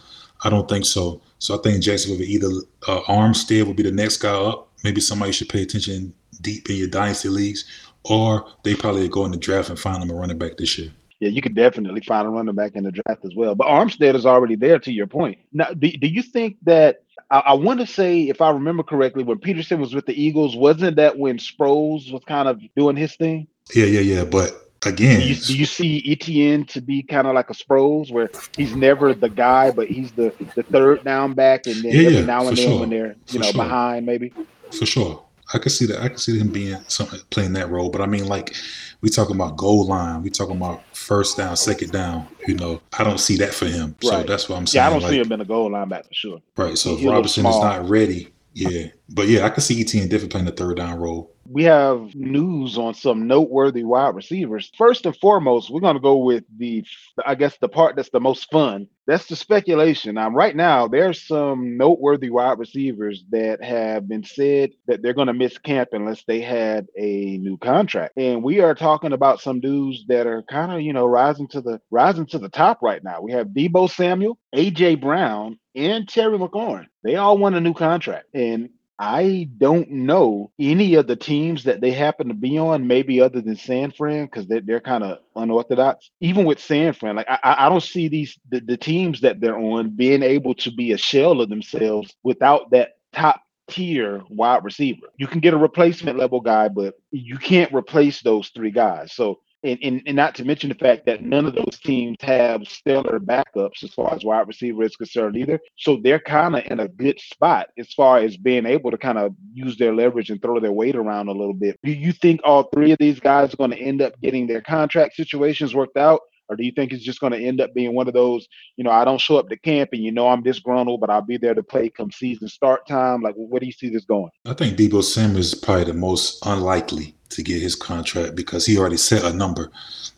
I 0.44 0.50
don't 0.50 0.69
think 0.69 0.86
so. 0.86 1.22
So 1.45 1.53
I 1.53 1.62
think 1.62 1.83
Jacksonville 1.83 2.18
will 2.18 2.25
be 2.25 2.33
either 2.33 2.47
uh, 2.88 3.01
Armstead 3.01 3.68
will 3.68 3.75
be 3.75 3.83
the 3.83 3.92
next 3.92 4.18
guy 4.18 4.33
up. 4.33 4.68
Maybe 4.83 5.00
somebody 5.00 5.31
should 5.31 5.47
pay 5.47 5.62
attention 5.62 6.12
deep 6.42 6.68
in 6.71 6.75
your 6.77 6.88
dynasty 6.88 7.30
leagues, 7.30 7.65
or 8.03 8.47
they 8.63 8.74
probably 8.74 9.07
go 9.07 9.25
in 9.25 9.31
the 9.31 9.38
draft 9.38 9.69
and 9.69 9.80
find 9.80 10.01
them 10.01 10.09
a 10.09 10.15
running 10.15 10.39
back 10.39 10.57
this 10.57 10.75
year. 10.80 10.92
Yeah, 11.19 11.30
you 11.30 11.44
could 11.44 11.53
definitely 11.53 12.01
find 12.01 12.25
a 12.25 12.31
running 12.31 12.56
back 12.56 12.75
in 12.75 12.83
the 12.83 12.92
draft 12.92 13.24
as 13.24 13.36
well. 13.36 13.53
But 13.53 13.68
Armstead 13.68 14.15
is 14.15 14.25
already 14.25 14.56
there. 14.56 14.80
To 14.80 14.92
your 14.92 15.06
point, 15.06 15.38
now, 15.53 15.68
do, 15.68 15.92
do 15.92 16.07
you 16.07 16.24
think 16.24 16.57
that? 16.63 17.03
I, 17.30 17.39
I 17.39 17.53
want 17.53 17.80
to 17.80 17.86
say, 17.86 18.24
if 18.24 18.41
I 18.41 18.50
remember 18.50 18.81
correctly, 18.81 19.24
when 19.24 19.38
Pederson 19.38 19.77
was 19.77 19.94
with 19.94 20.07
the 20.07 20.19
Eagles, 20.19 20.56
wasn't 20.56 20.95
that 20.95 21.19
when 21.19 21.38
Sproles 21.38 22.12
was 22.12 22.24
kind 22.25 22.50
of 22.50 22.59
doing 22.75 22.95
his 22.95 23.15
thing? 23.18 23.45
Yeah, 23.75 23.86
yeah, 23.86 24.00
yeah. 24.00 24.25
But 24.25 24.64
again. 24.86 25.19
Do 25.19 25.27
you, 25.27 25.36
do 25.36 25.57
you, 25.57 25.66
see 25.66 26.04
Etienne 26.06 26.66
to 26.66 26.81
be 26.81 27.04
kind 27.04 27.27
of 27.27 27.36
like 27.36 27.50
a 27.50 27.54
Sproles, 27.54 28.12
where 28.12 28.30
he's 28.56 28.75
never 28.75 29.13
the 29.13 29.30
guy, 29.30 29.72
but 29.72 29.88
he's 29.88 30.12
the 30.12 30.33
the 30.56 30.63
third 30.63 31.04
down 31.04 31.33
back, 31.33 31.68
and 31.68 31.75
then 31.77 31.92
yeah, 31.92 32.01
every 32.01 32.13
yeah, 32.16 32.25
now 32.25 32.48
and 32.48 32.57
then 32.57 32.68
sure. 32.68 32.80
when 32.80 32.89
they're 32.89 33.16
you 33.27 33.33
for 33.33 33.39
know 33.39 33.51
sure. 33.51 33.63
behind, 33.63 34.06
maybe. 34.06 34.33
For 34.77 34.86
sure, 34.86 35.24
I 35.54 35.60
can 35.60 35.69
see 35.69 35.86
that. 35.88 36.01
I 36.01 36.10
can 36.10 36.18
see 36.18 36.38
him 36.38 36.50
being 36.50 36.77
something 36.88 37.19
playing 37.30 37.54
that 37.54 37.69
role. 37.69 37.89
But 37.89 38.01
I 38.01 38.06
mean, 38.06 38.27
like 38.27 38.56
we 39.01 39.10
talking 39.10 39.36
about 39.36 39.57
goal 39.57 39.86
line, 39.86 40.24
we 40.24 40.30
talking 40.30 40.57
about 40.57 40.83
first 40.95 41.38
down, 41.38 41.56
second 41.56 41.92
down. 41.92 42.27
You 42.48 42.56
know, 42.56 42.81
I 42.98 43.04
don't 43.04 43.19
see 43.19 43.38
that 43.38 43.54
for 43.54 43.66
him. 43.66 43.95
Right. 44.04 44.12
So 44.12 44.24
that's 44.24 44.50
what 44.50 44.57
I'm 44.57 44.68
saying. 44.68 44.81
Yeah, 44.81 44.88
I 44.88 44.89
don't 44.92 45.01
like, 45.01 45.12
see 45.12 45.19
him 45.19 45.31
in 45.31 45.42
a 45.42 45.45
goal 45.45 45.72
line 45.72 45.89
back 45.89 46.06
for 46.06 46.13
sure. 46.13 46.42
Right. 46.57 46.77
So 46.77 46.95
he, 46.95 47.06
if 47.06 47.12
Robinson 47.12 47.45
is 47.45 47.60
not 47.60 47.88
ready, 47.88 48.30
yeah. 48.56 48.88
But 49.10 49.28
yeah, 49.28 49.46
I 49.46 49.50
can 49.50 49.62
see 49.62 49.80
Etienne 49.80 50.07
definitely 50.07 50.30
playing 50.30 50.46
the 50.46 50.52
third 50.52 50.78
down 50.78 50.98
role 50.98 51.36
we 51.50 51.63
have 51.63 52.13
news 52.16 52.78
on 52.78 52.94
some 52.94 53.28
noteworthy 53.28 53.84
wide 53.84 54.16
receivers. 54.16 54.72
First 54.78 55.06
and 55.06 55.16
foremost, 55.18 55.69
we're 55.69 55.80
going 55.80 55.96
to 55.96 56.02
go 56.02 56.18
with 56.18 56.44
the, 56.57 56.84
I 57.25 57.36
guess, 57.36 57.57
the 57.57 57.69
part 57.69 57.96
that's 57.96 58.10
the 58.10 58.19
most 58.19 58.50
fun. 58.52 58.88
That's 59.07 59.28
the 59.28 59.36
speculation. 59.36 60.16
Now, 60.16 60.30
right 60.30 60.56
now, 60.56 60.88
there's 60.88 61.28
some 61.28 61.78
noteworthy 61.78 62.31
wide 62.31 62.57
receivers 62.57 63.24
that 63.30 63.63
have 63.63 64.07
been 64.07 64.24
said 64.24 64.72
that 64.88 65.02
they're 65.02 65.13
going 65.13 65.28
to 65.28 65.34
miss 65.34 65.57
camp 65.60 65.90
unless 65.92 66.24
they 66.24 66.42
had 66.42 66.88
a 66.98 67.38
new 67.38 67.57
contract. 67.57 68.18
And 68.18 68.44
we 68.44 68.62
are 68.62 68.74
talking 68.74 69.13
about 69.13 69.42
some 69.42 69.60
dudes 69.60 70.06
that 70.07 70.25
are 70.25 70.42
kind 70.44 70.72
of, 70.72 70.81
you 70.81 70.92
know, 70.92 71.06
rising 71.06 71.48
to 71.50 71.62
the 71.62 71.80
rising 71.92 72.25
to 72.28 72.40
the 72.40 72.50
top 72.50 72.80
right 72.81 73.04
now. 73.04 73.22
We 73.22 73.31
have 73.34 73.50
Deebo 73.50 73.92
Samuel, 73.92 74.40
AJ 74.56 75.02
Brown, 75.02 75.60
and 75.75 76.08
Terry 76.08 76.38
McLaurin. 76.38 76.88
They 77.04 77.16
all 77.16 77.38
want 77.38 77.56
a 77.56 77.62
new 77.62 77.74
contract. 77.74 78.25
And 78.34 78.69
I 78.97 79.50
don't 79.57 79.89
know 79.89 80.51
any 80.57 80.95
of 80.95 81.07
the 81.07 81.18
teams 81.18 81.65
that 81.65 81.81
they 81.81 81.92
happen 81.92 82.30
to 82.30 82.33
be 82.33 82.57
on, 82.57 82.88
maybe 82.88 83.19
other 83.19 83.42
than 83.42 83.57
San 83.57 83.92
Fran, 83.92 84.25
because 84.25 84.48
they're, 84.48 84.62
they're 84.62 84.79
kind 84.79 85.03
of 85.03 85.20
unorthodox. 85.36 86.12
Even 86.22 86.46
with 86.46 86.60
San 86.60 86.93
Fran, 86.93 87.17
like 87.17 87.29
I, 87.29 87.39
I 87.60 87.70
don't 87.70 87.84
see 87.84 88.08
these 88.08 88.39
the, 88.50 88.62
the 88.62 88.77
teams 88.77 89.22
that 89.22 89.41
they're 89.41 89.58
on 89.58 89.89
being 89.96 90.24
able 90.24 90.53
to 90.55 90.72
be 90.72 90.93
a 90.93 90.98
shell 90.98 91.41
of 91.41 91.50
themselves 91.50 92.15
without 92.24 92.72
that 92.72 92.93
top 93.13 93.41
tier 93.67 94.22
wide 94.29 94.63
receiver. 94.63 95.08
You 95.17 95.27
can 95.27 95.39
get 95.39 95.53
a 95.53 95.58
replacement 95.58 96.17
level 96.17 96.39
guy, 96.39 96.70
but 96.70 96.96
you 97.12 97.38
can't 97.38 97.74
replace 97.74 98.22
those 98.22 98.50
three 98.50 98.72
guys. 98.72 99.13
So 99.13 99.39
and, 99.65 99.79
and, 99.81 100.01
and 100.05 100.15
not 100.15 100.36
to 100.36 100.45
mention 100.45 100.69
the 100.69 100.75
fact 100.75 101.05
that 101.07 101.24
none 101.24 101.45
of 101.45 101.55
those 101.55 101.79
teams 101.84 102.17
have 102.22 102.67
stellar 102.67 103.19
backups 103.19 103.84
as 103.84 103.93
far 103.93 104.13
as 104.13 104.24
wide 104.24 104.48
receiver 104.48 104.84
is 104.84 104.95
concerned 104.95 105.36
either. 105.36 105.60
So 105.77 106.00
they're 106.03 106.19
kind 106.19 106.55
of 106.55 106.63
in 106.65 106.79
a 106.79 106.88
good 106.88 107.19
spot 107.19 107.67
as 107.77 107.91
far 107.93 108.19
as 108.19 108.38
being 108.38 108.65
able 108.65 108.91
to 108.91 108.98
kind 108.98 109.17
of 109.17 109.34
use 109.53 109.77
their 109.77 109.93
leverage 109.93 110.29
and 110.29 110.41
throw 110.41 110.60
their 110.60 110.72
weight 110.72 110.95
around 110.95 111.27
a 111.27 111.34
little 111.34 111.53
bit. 111.53 111.79
Do 111.84 111.91
you 111.91 112.12
think 112.12 112.41
all 112.43 112.69
three 112.74 112.91
of 112.91 113.00
these 113.00 113.19
guys 113.19 113.53
are 113.53 113.57
going 113.57 113.72
to 113.72 113.79
end 113.79 114.01
up 114.01 114.13
getting 114.22 114.48
their 114.48 114.62
contract 114.62 115.15
situations 115.15 115.74
worked 115.74 115.98
out? 115.98 116.22
Or 116.48 116.55
do 116.55 116.63
you 116.63 116.72
think 116.72 116.93
it's 116.93 117.03
just 117.03 117.19
going 117.19 117.34
to 117.34 117.39
end 117.39 117.60
up 117.60 117.74
being 117.74 117.95
one 117.95 118.07
of 118.07 118.13
those, 118.13 118.48
you 118.77 118.84
know, 118.84 118.91
I 118.91 119.03
don't 119.03 119.19
show 119.19 119.38
up 119.38 119.50
to 119.50 119.57
camp 119.57 119.89
and 119.93 120.03
you 120.03 120.12
know 120.12 120.27
I'm 120.27 120.43
disgruntled, 120.43 121.01
but 121.01 121.10
I'll 121.10 121.24
be 121.24 121.38
there 121.38 121.55
to 121.55 121.63
play 121.63 121.89
come 121.89 122.12
season 122.12 122.48
start 122.48 122.88
time? 122.88 123.24
Like, 123.24 123.34
where 123.36 123.60
do 123.60 123.65
you 123.65 123.72
see 123.72 123.89
this 123.89 124.05
going? 124.05 124.29
I 124.45 124.53
think 124.53 124.77
Deebo 124.77 125.03
Sim 125.03 125.36
is 125.38 125.55
probably 125.55 125.86
the 125.86 125.95
most 125.95 126.45
unlikely 126.45 127.14
to 127.29 127.44
get 127.44 127.62
his 127.62 127.75
contract 127.75 128.36
because 128.36 128.65
he 128.65 128.77
already 128.77 128.98
set 128.98 129.24
a 129.24 129.34
number. 129.34 129.72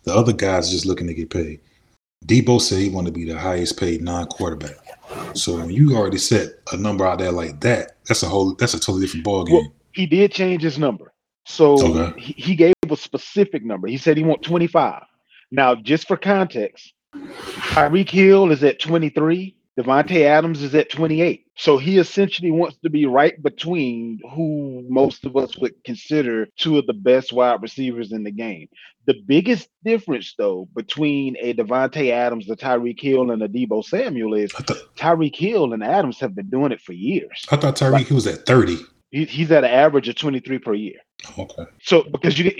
The 0.03 0.13
other 0.13 0.33
guys 0.33 0.71
just 0.71 0.85
looking 0.85 1.07
to 1.07 1.13
get 1.13 1.29
paid. 1.29 1.59
Deebo 2.25 2.59
said 2.59 2.79
he 2.79 2.89
wanted 2.89 3.13
to 3.13 3.19
be 3.19 3.25
the 3.25 3.37
highest 3.37 3.79
paid 3.79 4.01
non-quarterback. 4.01 4.77
So 5.33 5.57
when 5.57 5.69
you 5.69 5.95
already 5.95 6.17
set 6.17 6.49
a 6.71 6.77
number 6.77 7.05
out 7.05 7.19
there 7.19 7.31
like 7.31 7.59
that, 7.61 7.97
that's 8.07 8.23
a 8.23 8.27
whole 8.27 8.53
that's 8.55 8.73
a 8.73 8.79
totally 8.79 9.01
different 9.01 9.23
ball 9.23 9.45
game. 9.45 9.55
Well, 9.55 9.73
he 9.93 10.05
did 10.05 10.31
change 10.31 10.63
his 10.63 10.77
number. 10.77 11.13
So 11.45 11.81
okay. 11.81 12.19
he, 12.19 12.33
he 12.33 12.55
gave 12.55 12.73
a 12.89 12.97
specific 12.97 13.63
number. 13.63 13.87
He 13.87 13.97
said 13.97 14.17
he 14.17 14.23
want 14.23 14.41
25. 14.43 15.03
Now, 15.51 15.75
just 15.75 16.07
for 16.07 16.17
context, 16.17 16.93
Tyreek 17.15 18.09
Hill 18.09 18.51
is 18.51 18.63
at 18.63 18.79
23 18.79 19.55
Davante 19.77 20.23
Adams 20.23 20.63
is 20.63 20.73
at 20.73 20.89
28. 20.89 21.45
So 21.55 21.77
he 21.77 21.99
essentially 21.99 22.49
wants 22.49 22.77
to 22.83 22.89
be 22.89 23.05
right 23.05 23.41
between 23.41 24.19
who 24.33 24.83
most 24.89 25.23
of 25.23 25.37
us 25.37 25.55
would 25.57 25.73
consider 25.83 26.47
two 26.57 26.77
of 26.79 26.87
the 26.87 26.93
best 26.93 27.31
wide 27.31 27.61
receivers 27.61 28.11
in 28.11 28.23
the 28.23 28.31
game. 28.31 28.67
The 29.05 29.15
biggest 29.25 29.69
difference, 29.85 30.33
though, 30.37 30.67
between 30.75 31.37
a 31.39 31.53
Davante 31.53 32.11
Adams, 32.11 32.49
a 32.49 32.55
Tyreek 32.55 32.99
Hill, 32.99 33.31
and 33.31 33.41
a 33.41 33.47
Deebo 33.47 33.83
Samuel 33.83 34.33
is 34.33 34.51
thought, 34.51 34.77
Tyreek 34.97 35.35
Hill 35.35 35.73
and 35.73 35.83
Adams 35.83 36.19
have 36.19 36.35
been 36.35 36.49
doing 36.49 36.71
it 36.71 36.81
for 36.81 36.93
years. 36.93 37.45
I 37.51 37.55
thought 37.55 37.75
Tyreek 37.75 38.07
Hill 38.07 38.15
was 38.15 38.27
at 38.27 38.45
30. 38.45 38.77
He, 39.11 39.25
he's 39.25 39.51
at 39.51 39.63
an 39.63 39.69
average 39.69 40.09
of 40.09 40.15
23 40.15 40.59
per 40.59 40.73
year. 40.73 40.99
Okay. 41.37 41.65
So 41.81 42.03
because 42.11 42.37
you, 42.37 42.51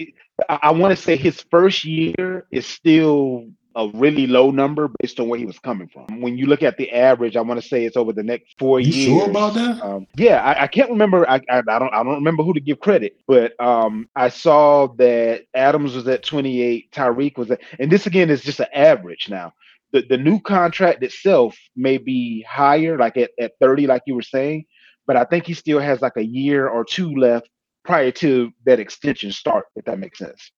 I, 0.48 0.60
I 0.64 0.72
want 0.72 0.96
to 0.96 1.02
say 1.02 1.18
his 1.18 1.44
first 1.52 1.84
year 1.84 2.46
is 2.52 2.66
still 2.66 3.50
a 3.78 3.88
really 3.94 4.26
low 4.26 4.50
number 4.50 4.90
based 5.00 5.20
on 5.20 5.30
where 5.30 5.38
he 5.38 5.46
was 5.46 5.60
coming 5.60 5.88
from. 5.88 6.20
When 6.20 6.36
you 6.36 6.48
look 6.48 6.64
at 6.64 6.78
the 6.78 6.92
average, 6.92 7.38
I 7.38 7.42
want 7.42 7.62
to 7.62 7.68
say 7.68 7.86
it's 7.86 7.96
over 7.96 8.12
the 8.12 8.24
next 8.24 8.56
four 8.58 8.80
You 8.80 8.92
years. 8.92 9.06
sure 9.06 9.30
about 9.30 9.54
that? 9.54 9.82
Um, 9.84 10.08
yeah, 10.18 10.44
I, 10.44 10.64
I 10.64 10.68
can't 10.68 10.90
remember. 10.90 11.30
I, 11.30 11.36
I, 11.50 11.60
I 11.60 11.80
don't 11.80 11.94
I 11.94 12.04
don't 12.04 12.16
remember 12.16 12.44
who 12.44 12.54
to 12.54 12.60
give 12.60 12.80
credit, 12.80 13.18
but 13.28 13.58
um, 13.62 14.10
I 14.16 14.30
saw 14.30 14.88
that 14.96 15.46
Adams 15.54 15.94
was 15.94 16.08
at 16.08 16.24
28, 16.24 16.92
Tyreek 16.92 17.38
was 17.38 17.52
at, 17.52 17.62
and 17.80 17.92
this 17.92 18.08
again 18.08 18.32
is 18.32 18.42
just 18.42 18.60
an 18.60 18.68
average 18.74 19.30
now. 19.30 19.54
The 19.94 20.02
the 20.02 20.18
new 20.18 20.40
contract 20.40 21.04
itself 21.04 21.56
may 21.76 21.98
be 22.00 22.42
higher, 22.50 22.98
like 22.98 23.16
at, 23.16 23.32
at 23.40 23.54
30, 23.62 23.86
like 23.86 24.02
you 24.08 24.16
were 24.16 24.24
saying, 24.24 24.66
but 25.06 25.16
I 25.16 25.24
think 25.24 25.46
he 25.46 25.54
still 25.54 25.80
has 25.80 26.02
like 26.02 26.18
a 26.18 26.26
year 26.26 26.68
or 26.68 26.84
two 26.84 27.16
left 27.16 27.48
prior 27.86 28.12
to 28.12 28.52
that 28.66 28.80
extension 28.80 29.32
start, 29.32 29.66
if 29.76 29.86
that 29.86 30.00
makes 30.00 30.18
sense. 30.18 30.52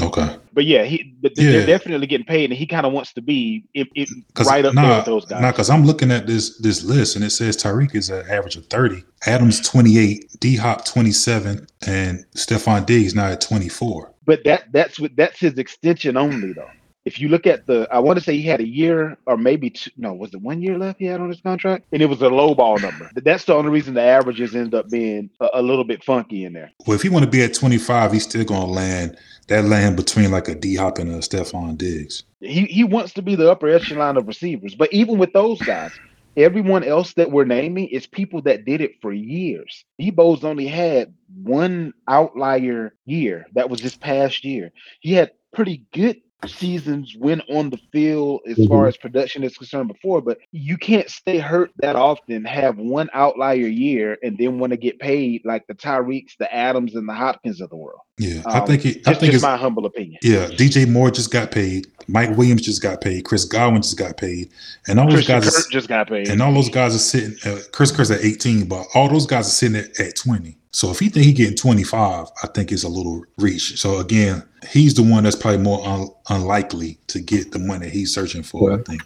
Okay. 0.00 0.36
But 0.52 0.66
yeah, 0.66 0.84
he 0.84 1.14
but 1.22 1.32
Yeah. 1.36 1.52
they're 1.52 1.66
definitely 1.66 2.06
getting 2.06 2.26
paid, 2.26 2.50
and 2.50 2.58
he 2.58 2.66
kind 2.66 2.84
of 2.84 2.92
wants 2.92 3.12
to 3.14 3.22
be 3.22 3.64
it, 3.74 3.88
it, 3.94 4.08
right 4.44 4.64
up 4.64 4.74
nah, 4.74 4.82
there 4.82 4.96
with 4.98 5.06
those 5.06 5.24
guys. 5.24 5.40
Nah, 5.40 5.52
because 5.52 5.70
I'm 5.70 5.84
looking 5.84 6.10
at 6.10 6.26
this 6.26 6.58
this 6.58 6.82
list 6.84 7.16
and 7.16 7.24
it 7.24 7.30
says 7.30 7.56
Tyreek 7.56 7.94
is 7.94 8.10
an 8.10 8.24
average 8.28 8.56
of 8.56 8.66
30, 8.66 9.02
Adams 9.26 9.60
28, 9.60 10.36
D 10.40 10.56
Hop 10.56 10.84
27, 10.84 11.66
and 11.86 12.24
Stefon 12.36 12.84
Diggs 12.84 13.14
now 13.14 13.28
at 13.28 13.40
24. 13.40 14.12
But 14.26 14.44
that 14.44 14.72
that's 14.72 14.98
what 14.98 15.16
that's 15.16 15.38
his 15.40 15.56
extension 15.58 16.16
only 16.16 16.52
though. 16.52 16.70
If 17.06 17.20
you 17.20 17.28
look 17.28 17.46
at 17.46 17.66
the, 17.66 17.88
I 17.90 18.00
want 18.00 18.18
to 18.18 18.24
say 18.24 18.36
he 18.36 18.42
had 18.42 18.60
a 18.60 18.66
year 18.66 19.16
or 19.26 19.36
maybe 19.36 19.70
two, 19.70 19.90
no, 19.96 20.12
was 20.12 20.34
it 20.34 20.42
one 20.42 20.60
year 20.60 20.76
left 20.76 20.98
he 20.98 21.06
had 21.06 21.20
on 21.20 21.28
his 21.28 21.40
contract? 21.40 21.86
And 21.92 22.02
it 22.02 22.06
was 22.06 22.20
a 22.20 22.28
low 22.28 22.54
ball 22.54 22.78
number. 22.78 23.08
That's 23.14 23.44
the 23.44 23.54
only 23.54 23.70
reason 23.70 23.94
the 23.94 24.02
averages 24.02 24.56
end 24.56 24.74
up 24.74 24.90
being 24.90 25.30
a, 25.40 25.48
a 25.54 25.62
little 25.62 25.84
bit 25.84 26.02
funky 26.02 26.44
in 26.44 26.52
there. 26.52 26.72
Well, 26.84 26.96
if 26.96 27.02
he 27.02 27.08
want 27.08 27.24
to 27.24 27.30
be 27.30 27.42
at 27.42 27.54
25, 27.54 28.12
he's 28.12 28.24
still 28.24 28.44
gonna 28.44 28.66
land 28.66 29.16
that 29.46 29.64
land 29.64 29.96
between 29.96 30.32
like 30.32 30.48
a 30.48 30.54
D 30.54 30.74
Hop 30.74 30.98
and 30.98 31.10
a 31.12 31.18
Stefon 31.18 31.78
Diggs. 31.78 32.24
He 32.40 32.64
he 32.64 32.84
wants 32.84 33.12
to 33.14 33.22
be 33.22 33.36
the 33.36 33.50
upper 33.50 33.68
echelon 33.68 34.16
of 34.16 34.26
receivers. 34.26 34.74
But 34.74 34.92
even 34.92 35.18
with 35.18 35.32
those 35.32 35.60
guys, 35.62 35.92
everyone 36.36 36.84
else 36.84 37.14
that 37.14 37.30
we're 37.30 37.44
naming 37.44 37.88
is 37.88 38.06
people 38.06 38.42
that 38.42 38.64
did 38.64 38.80
it 38.80 39.00
for 39.00 39.12
years. 39.12 39.84
Deebo's 40.00 40.44
only 40.44 40.66
had 40.66 41.14
one 41.42 41.94
outlier 42.08 42.94
year. 43.04 43.46
That 43.54 43.70
was 43.70 43.80
this 43.80 43.96
past 43.96 44.44
year. 44.44 44.72
He 45.00 45.12
had 45.12 45.30
pretty 45.54 45.84
good 45.94 46.20
seasons 46.46 47.14
when 47.18 47.40
on 47.48 47.70
the 47.70 47.78
field 47.92 48.40
as 48.46 48.56
far 48.66 48.84
Mhm. 48.84 48.88
as 48.88 48.96
production 48.96 49.42
is 49.42 49.56
concerned 49.56 49.88
before, 49.88 50.20
but 50.20 50.38
you 50.52 50.76
can't 50.76 51.08
stay 51.08 51.38
hurt 51.38 51.70
that 51.78 51.96
often, 51.96 52.44
have 52.44 52.76
one 52.78 53.08
outlier 53.14 53.66
year, 53.66 54.18
and 54.22 54.36
then 54.38 54.58
want 54.58 54.70
to 54.72 54.76
get 54.76 54.98
paid 54.98 55.42
like 55.44 55.66
the 55.66 55.74
Tyreeks, 55.74 56.32
the 56.38 56.52
Adams, 56.54 56.94
and 56.94 57.08
the 57.08 57.14
Hopkins 57.14 57.60
of 57.60 57.70
the 57.70 57.76
world. 57.76 58.00
Yeah, 58.18 58.42
I 58.46 58.60
Um, 58.60 58.66
think 58.66 58.82
he, 58.82 59.02
I 59.06 59.14
think 59.14 59.34
it's 59.34 59.42
my 59.42 59.56
humble 59.56 59.86
opinion. 59.86 60.18
yeah. 60.22 60.48
DJ 60.48 60.86
Moore 60.86 61.10
just 61.10 61.30
got 61.30 61.50
paid. 61.50 61.86
Mike 62.08 62.36
Williams 62.36 62.62
just 62.62 62.80
got 62.82 63.00
paid. 63.00 63.24
Chris 63.24 63.44
Godwin 63.44 63.82
just 63.82 63.96
got 63.98 64.16
paid, 64.16 64.48
and 64.86 65.00
all 65.00 65.10
those 65.10 65.26
guys. 65.26 65.46
Are, 65.48 65.70
just 65.70 65.88
got 65.88 66.08
paid. 66.08 66.28
and 66.28 66.40
all 66.40 66.52
those 66.52 66.68
guys 66.70 66.94
are 66.94 66.98
sitting. 66.98 67.36
Uh, 67.44 67.58
Chris 67.72 67.90
Kirk's 67.90 68.10
at 68.10 68.24
18, 68.24 68.66
but 68.66 68.86
all 68.94 69.08
those 69.08 69.26
guys 69.26 69.46
are 69.46 69.50
sitting 69.50 69.76
at, 69.76 69.98
at 69.98 70.14
20. 70.16 70.56
So 70.76 70.90
if 70.90 70.98
he 70.98 71.08
think 71.08 71.24
he 71.24 71.32
getting 71.32 71.56
25, 71.56 72.26
I 72.42 72.46
think 72.48 72.70
it's 72.70 72.84
a 72.84 72.88
little 72.90 73.24
reach. 73.38 73.80
So 73.80 73.98
again, 73.98 74.46
he's 74.68 74.92
the 74.92 75.02
one 75.02 75.24
that's 75.24 75.34
probably 75.34 75.62
more 75.62 75.82
un, 75.88 76.08
unlikely 76.28 76.98
to 77.06 77.18
get 77.18 77.52
the 77.52 77.58
money 77.58 77.88
he's 77.88 78.12
searching 78.12 78.42
for. 78.42 78.72
I 78.72 78.82
think. 78.82 79.00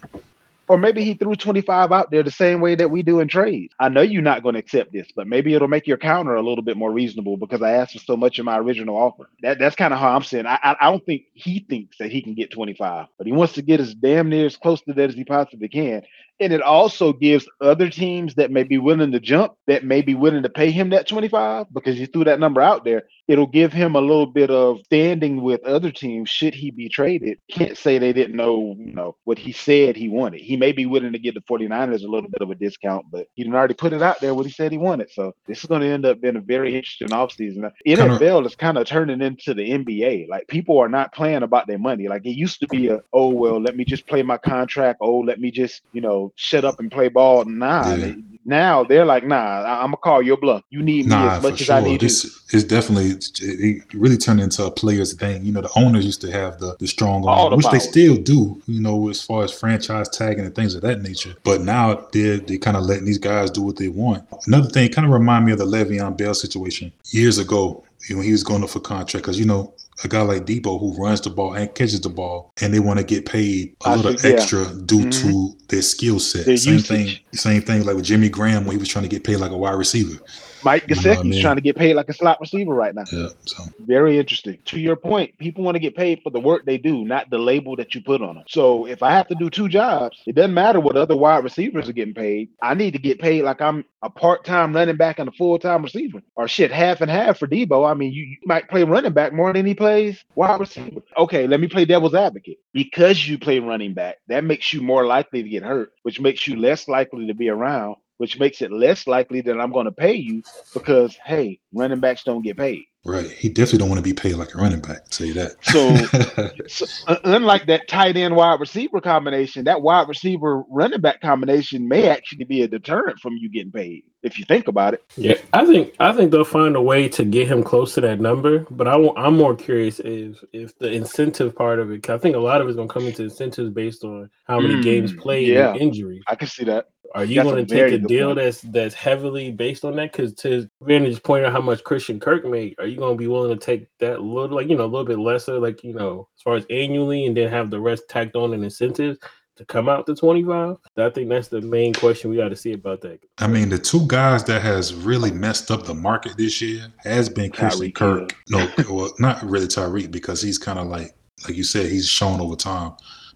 Or 0.67 0.77
maybe 0.77 1.05
he 1.05 1.13
threw 1.13 1.33
25 1.33 1.93
out 1.93 2.11
there 2.11 2.23
the 2.23 2.31
same 2.31 2.59
way 2.59 2.75
that 2.75 2.91
we 2.91 3.03
do 3.03 3.21
in 3.21 3.29
trades. 3.29 3.73
I 3.79 3.87
know 3.87 4.01
you're 4.01 4.21
not 4.21 4.43
going 4.43 4.53
to 4.53 4.59
accept 4.59 4.91
this, 4.91 5.07
but 5.15 5.27
maybe 5.27 5.53
it'll 5.53 5.69
make 5.69 5.87
your 5.87 5.97
counter 5.97 6.35
a 6.35 6.41
little 6.41 6.61
bit 6.61 6.75
more 6.75 6.91
reasonable 6.91 7.37
because 7.37 7.61
I 7.61 7.71
asked 7.71 7.93
for 7.93 7.99
so 7.99 8.17
much 8.17 8.37
in 8.37 8.43
my 8.43 8.57
original 8.57 8.97
offer. 8.97 9.29
That 9.41 9.57
that's 9.57 9.75
kind 9.77 9.93
of 9.93 9.99
how 10.01 10.13
I'm 10.13 10.23
saying. 10.23 10.47
I, 10.47 10.59
I 10.61 10.75
I 10.81 10.91
don't 10.91 11.05
think 11.05 11.23
he 11.33 11.65
thinks 11.69 11.97
that 11.99 12.11
he 12.11 12.21
can 12.21 12.33
get 12.33 12.51
25, 12.51 13.07
but 13.17 13.27
he 13.27 13.31
wants 13.31 13.53
to 13.53 13.61
get 13.61 13.79
as 13.79 13.93
damn 13.93 14.27
near 14.27 14.45
as 14.45 14.57
close 14.57 14.81
to 14.81 14.93
that 14.93 15.09
as 15.09 15.15
he 15.15 15.23
possibly 15.23 15.69
can. 15.69 16.03
And 16.41 16.51
it 16.51 16.61
also 16.61 17.13
gives 17.13 17.47
other 17.61 17.89
teams 17.89 18.35
that 18.35 18.51
may 18.51 18.63
be 18.63 18.79
willing 18.79 19.11
to 19.11 19.19
jump, 19.19 19.53
that 19.67 19.85
may 19.85 20.01
be 20.01 20.15
willing 20.15 20.41
to 20.43 20.49
pay 20.49 20.71
him 20.71 20.89
that 20.89 21.07
25 21.07 21.67
because 21.71 21.99
you 21.99 22.07
threw 22.07 22.23
that 22.23 22.39
number 22.39 22.61
out 22.61 22.83
there. 22.83 23.03
It'll 23.31 23.47
give 23.47 23.71
him 23.71 23.95
a 23.95 24.01
little 24.01 24.25
bit 24.25 24.49
of 24.51 24.79
standing 24.85 25.41
with 25.41 25.63
other 25.63 25.91
teams 25.91 26.29
should 26.29 26.53
he 26.53 26.69
be 26.71 26.89
traded. 26.89 27.37
Can't 27.49 27.77
say 27.77 27.97
they 27.97 28.11
didn't 28.13 28.35
know, 28.35 28.75
you 28.77 28.93
know, 28.93 29.15
what 29.23 29.39
he 29.39 29.51
said 29.53 29.95
he 29.95 30.09
wanted. 30.09 30.41
He 30.41 30.57
may 30.57 30.71
be 30.73 30.85
willing 30.85 31.13
to 31.13 31.19
give 31.19 31.35
the 31.35 31.41
49ers 31.41 32.03
a 32.03 32.07
little 32.07 32.29
bit 32.29 32.41
of 32.41 32.49
a 32.49 32.55
discount, 32.55 33.05
but 33.11 33.27
he 33.35 33.43
didn't 33.43 33.55
already 33.55 33.73
put 33.73 33.93
it 33.93 34.01
out 34.01 34.19
there 34.19 34.33
what 34.35 34.45
he 34.45 34.51
said 34.51 34.71
he 34.71 34.77
wanted. 34.77 35.09
So 35.11 35.31
this 35.47 35.59
is 35.59 35.65
going 35.65 35.81
to 35.81 35.87
end 35.87 36.05
up 36.05 36.19
being 36.19 36.35
a 36.35 36.41
very 36.41 36.75
interesting 36.75 37.07
offseason. 37.09 37.71
NFL 37.87 38.45
is 38.45 38.55
kind 38.55 38.77
of 38.77 38.85
turning 38.85 39.21
into 39.21 39.53
the 39.53 39.69
NBA. 39.69 40.27
Like 40.27 40.47
people 40.49 40.77
are 40.79 40.89
not 40.89 41.13
playing 41.13 41.43
about 41.43 41.67
their 41.67 41.79
money. 41.79 42.07
Like 42.09 42.25
it 42.25 42.35
used 42.35 42.59
to 42.59 42.67
be 42.67 42.89
a, 42.89 42.99
oh 43.13 43.29
well, 43.29 43.61
let 43.61 43.75
me 43.77 43.85
just 43.85 44.07
play 44.07 44.23
my 44.23 44.37
contract. 44.37 44.99
Oh, 45.01 45.19
let 45.19 45.39
me 45.39 45.51
just, 45.51 45.81
you 45.93 46.01
know, 46.01 46.33
shut 46.35 46.65
up 46.65 46.79
and 46.79 46.91
play 46.91 47.07
ball. 47.07 47.45
Nah. 47.45 47.93
Yeah. 47.95 48.13
now 48.45 48.83
they're 48.83 49.05
like, 49.05 49.23
nah, 49.25 49.35
I- 49.63 49.79
I'm 49.83 49.87
gonna 49.87 49.97
call 49.97 50.21
your 50.21 50.37
bluff. 50.37 50.63
You 50.69 50.81
need 50.81 51.05
me 51.05 51.11
as 51.15 51.43
much 51.43 51.61
as 51.61 51.69
I 51.69 51.79
need 51.81 52.01
you. 52.01 52.07
This 52.09 52.25
is 52.53 52.63
definitely 52.63 53.20
it 53.41 53.83
really 53.93 54.17
turned 54.17 54.39
into 54.41 54.65
a 54.65 54.71
players 54.71 55.13
thing. 55.13 55.43
You 55.45 55.51
know, 55.51 55.61
the 55.61 55.71
owners 55.75 56.05
used 56.05 56.21
to 56.21 56.31
have 56.31 56.59
the 56.59 56.75
the 56.79 56.87
strong 56.87 57.25
arm, 57.27 57.51
the 57.51 57.57
which 57.57 57.67
they 57.71 57.79
still 57.79 58.17
do. 58.17 58.61
You 58.67 58.81
know, 58.81 59.09
as 59.09 59.21
far 59.21 59.43
as 59.43 59.51
franchise 59.51 60.09
tagging 60.09 60.45
and 60.45 60.55
things 60.55 60.75
of 60.75 60.81
that 60.81 61.01
nature. 61.01 61.35
But 61.43 61.61
now 61.61 62.07
they're 62.11 62.37
they 62.37 62.57
kind 62.57 62.77
of 62.77 62.83
letting 62.83 63.05
these 63.05 63.17
guys 63.17 63.51
do 63.51 63.61
what 63.61 63.77
they 63.77 63.89
want. 63.89 64.23
Another 64.47 64.69
thing 64.69 64.89
kind 64.91 65.05
of 65.07 65.13
remind 65.13 65.45
me 65.45 65.51
of 65.51 65.57
the 65.59 65.65
Le'Veon 65.65 66.17
Bell 66.17 66.33
situation 66.33 66.91
years 67.11 67.37
ago 67.37 67.83
when 68.09 68.23
he 68.23 68.31
was 68.31 68.43
going 68.43 68.63
up 68.63 68.69
for 68.69 68.79
contract 68.79 69.25
because 69.25 69.39
you 69.39 69.45
know. 69.45 69.73
A 70.03 70.07
guy 70.07 70.21
like 70.23 70.45
Deebo 70.47 70.79
who 70.79 70.95
runs 70.95 71.21
the 71.21 71.29
ball 71.29 71.53
and 71.53 71.71
catches 71.75 72.01
the 72.01 72.09
ball, 72.09 72.51
and 72.59 72.73
they 72.73 72.79
want 72.79 72.97
to 72.97 73.05
get 73.05 73.23
paid 73.27 73.75
a 73.85 73.89
I 73.89 73.95
little 73.97 74.13
yeah. 74.13 74.35
extra 74.35 74.65
due 74.65 75.01
Mhm. 75.05 75.21
to 75.21 75.57
their 75.67 75.83
skill 75.83 76.19
set. 76.19 76.47
Their 76.47 76.57
same 76.57 76.73
usage. 76.75 76.87
thing, 76.87 77.17
same 77.37 77.61
thing 77.61 77.85
like 77.85 77.95
with 77.97 78.05
Jimmy 78.05 78.27
Graham 78.27 78.65
when 78.65 78.71
he 78.75 78.79
was 78.79 78.89
trying 78.89 79.03
to 79.03 79.09
get 79.09 79.23
paid 79.23 79.35
like 79.37 79.51
a 79.51 79.57
wide 79.57 79.73
receiver. 79.77 80.17
Mike 80.63 80.85
You 80.87 80.95
know 80.95 81.01
I 81.01 81.15
Gesicki's 81.15 81.23
mean? 81.23 81.41
trying 81.41 81.55
to 81.55 81.61
get 81.61 81.75
paid 81.75 81.95
like 81.95 82.09
a 82.09 82.13
slot 82.13 82.39
receiver 82.39 82.73
right 82.73 82.93
now. 82.95 83.03
Yeah, 83.11 83.29
so 83.45 83.63
Very 83.79 84.17
interesting. 84.17 84.59
To 84.65 84.79
your 84.79 84.95
point, 84.95 85.37
people 85.37 85.63
want 85.63 85.75
to 85.75 85.79
get 85.79 85.95
paid 85.95 86.21
for 86.23 86.29
the 86.29 86.39
work 86.39 86.65
they 86.65 86.77
do, 86.77 87.03
not 87.05 87.29
the 87.29 87.37
label 87.37 87.75
that 87.77 87.95
you 87.95 88.01
put 88.01 88.21
on 88.21 88.35
them. 88.35 88.43
So 88.47 88.85
if 88.87 89.03
I 89.03 89.11
have 89.11 89.27
to 89.29 89.35
do 89.35 89.49
two 89.49 89.69
jobs, 89.69 90.21
it 90.25 90.35
doesn't 90.35 90.53
matter 90.53 90.79
what 90.79 90.95
other 90.97 91.15
wide 91.17 91.43
receivers 91.43 91.89
are 91.89 91.93
getting 91.93 92.13
paid. 92.13 92.49
I 92.61 92.73
need 92.73 92.91
to 92.91 92.99
get 92.99 93.19
paid 93.19 93.43
like 93.43 93.61
I'm 93.61 93.85
a 94.03 94.09
part-time 94.09 94.73
running 94.75 94.97
back 94.97 95.19
and 95.19 95.29
a 95.29 95.31
full-time 95.31 95.83
receiver. 95.83 96.21
Or 96.35 96.47
shit, 96.47 96.71
half 96.71 97.01
and 97.01 97.11
half 97.11 97.37
for 97.39 97.47
Deebo. 97.47 97.89
I 97.89 97.93
mean, 97.93 98.11
you, 98.13 98.23
you 98.23 98.37
might 98.45 98.67
play 98.69 98.83
running 98.83 99.13
back 99.13 99.33
more 99.33 99.53
than 99.53 99.65
he 99.65 99.75
plays 99.75 100.23
wide 100.35 100.59
receiver. 100.59 101.01
Okay, 101.17 101.47
let 101.47 101.59
me 101.59 101.67
play 101.67 101.85
devil's 101.85 102.15
advocate. 102.15 102.57
Because 102.73 103.27
you 103.27 103.37
play 103.37 103.59
running 103.59 103.93
back, 103.93 104.17
that 104.27 104.43
makes 104.43 104.73
you 104.73 104.81
more 104.81 105.05
likely 105.05 105.43
to 105.43 105.49
get 105.49 105.63
hurt, 105.63 105.91
which 106.03 106.19
makes 106.19 106.47
you 106.47 106.55
less 106.55 106.87
likely 106.87 107.27
to 107.27 107.33
be 107.35 107.49
around, 107.49 107.95
which 108.21 108.37
makes 108.37 108.61
it 108.61 108.71
less 108.71 109.07
likely 109.07 109.41
that 109.41 109.59
I'm 109.59 109.71
going 109.71 109.85
to 109.85 109.91
pay 109.91 110.13
you 110.13 110.43
because 110.75 111.17
hey, 111.25 111.59
running 111.73 111.99
backs 111.99 112.23
don't 112.23 112.43
get 112.43 112.55
paid. 112.55 112.83
Right. 113.03 113.31
He 113.31 113.49
definitely 113.49 113.79
don't 113.79 113.89
want 113.89 113.97
to 113.97 114.03
be 114.03 114.13
paid 114.13 114.35
like 114.35 114.53
a 114.53 114.59
running 114.59 114.79
back. 114.79 115.07
Tell 115.09 115.25
you 115.25 115.33
that. 115.33 115.55
So- 115.65 116.51
So, 116.67 116.85
uh, 117.07 117.17
unlike 117.23 117.65
that 117.65 117.87
tight 117.87 118.15
end 118.15 118.35
wide 118.35 118.59
receiver 118.59 119.01
combination, 119.01 119.63
that 119.65 119.81
wide 119.81 120.07
receiver 120.07 120.61
running 120.69 121.01
back 121.01 121.19
combination 121.19 121.87
may 121.87 122.07
actually 122.09 122.45
be 122.45 122.61
a 122.61 122.67
deterrent 122.67 123.19
from 123.19 123.35
you 123.37 123.49
getting 123.49 123.71
paid 123.71 124.03
if 124.21 124.37
you 124.37 124.45
think 124.45 124.67
about 124.67 124.93
it. 124.93 125.03
Yeah, 125.17 125.33
I 125.51 125.65
think 125.65 125.95
I 125.99 126.13
think 126.13 126.31
they'll 126.31 126.45
find 126.45 126.75
a 126.75 126.81
way 126.81 127.09
to 127.09 127.25
get 127.25 127.47
him 127.47 127.63
close 127.63 127.95
to 127.95 128.01
that 128.01 128.19
number. 128.19 128.67
But 128.69 128.87
I, 128.87 128.95
am 128.95 129.35
more 129.35 129.55
curious 129.55 129.99
if 129.99 130.37
if 130.53 130.77
the 130.77 130.91
incentive 130.91 131.55
part 131.55 131.79
of 131.79 131.91
it. 131.91 132.03
Cause 132.03 132.19
I 132.19 132.21
think 132.21 132.35
a 132.35 132.39
lot 132.39 132.61
of 132.61 132.67
it's 132.67 132.75
going 132.75 132.87
to 132.87 132.93
come 132.93 133.07
into 133.07 133.23
incentives 133.23 133.71
based 133.71 134.03
on 134.03 134.29
how 134.45 134.59
many 134.59 134.75
Mm, 134.75 134.83
games 134.83 135.13
played 135.13 135.47
yeah. 135.47 135.71
and 135.71 135.81
injuries. 135.81 136.21
I 136.27 136.35
can 136.35 136.47
see 136.47 136.63
that. 136.65 136.85
Are 137.13 137.25
you 137.25 137.43
going 137.43 137.65
to 137.65 137.73
take 137.73 137.93
a 137.93 137.97
deal 137.97 138.29
point. 138.29 138.39
that's 138.39 138.61
that's 138.61 138.95
heavily 138.95 139.51
based 139.51 139.83
on 139.83 139.95
that? 139.97 140.11
Because 140.11 140.33
to 140.35 140.69
Vantage 140.81 141.21
point 141.23 141.45
out 141.45 141.51
how 141.51 141.61
much 141.61 141.83
Christian 141.83 142.19
Kirk 142.19 142.45
made, 142.45 142.75
are 142.79 142.87
you 142.87 142.97
going 142.97 143.15
to 143.15 143.19
be 143.19 143.27
willing 143.27 143.57
to 143.57 143.63
take 143.63 143.87
that 143.99 144.21
little, 144.21 144.55
like 144.55 144.69
you 144.69 144.77
know, 144.77 144.85
a 144.85 144.85
little 144.85 145.05
bit 145.05 145.19
lesser, 145.19 145.59
like 145.59 145.83
you 145.83 145.93
know, 145.93 146.27
as 146.37 146.41
far 146.41 146.55
as 146.55 146.65
annually, 146.69 147.25
and 147.25 147.35
then 147.35 147.49
have 147.49 147.69
the 147.69 147.79
rest 147.79 148.03
tacked 148.09 148.35
on 148.35 148.53
in 148.53 148.63
incentives 148.63 149.19
to 149.57 149.65
come 149.65 149.89
out 149.89 150.05
to 150.05 150.15
twenty 150.15 150.43
five? 150.43 150.77
I 150.97 151.09
think 151.09 151.29
that's 151.29 151.49
the 151.49 151.61
main 151.61 151.93
question 151.93 152.29
we 152.29 152.37
got 152.37 152.49
to 152.49 152.55
see 152.55 152.73
about 152.73 153.01
that. 153.01 153.19
I 153.39 153.47
mean, 153.47 153.69
the 153.69 153.77
two 153.77 154.05
guys 154.07 154.43
that 154.45 154.61
has 154.61 154.93
really 154.93 155.31
messed 155.31 155.69
up 155.69 155.85
the 155.85 155.93
market 155.93 156.37
this 156.37 156.61
year 156.61 156.87
has 156.97 157.29
been 157.29 157.51
Christian 157.51 157.87
Tyreek 157.87 157.95
Kirk. 157.95 158.35
No, 158.49 158.71
well, 158.89 159.13
not 159.19 159.43
really 159.43 159.67
Tyreek 159.67 160.11
because 160.11 160.41
he's 160.41 160.57
kind 160.57 160.79
of 160.79 160.87
like, 160.87 161.13
like 161.45 161.57
you 161.57 161.63
said, 161.63 161.87
he's 161.91 162.07
shown 162.07 162.39
over 162.39 162.55
time. 162.55 162.93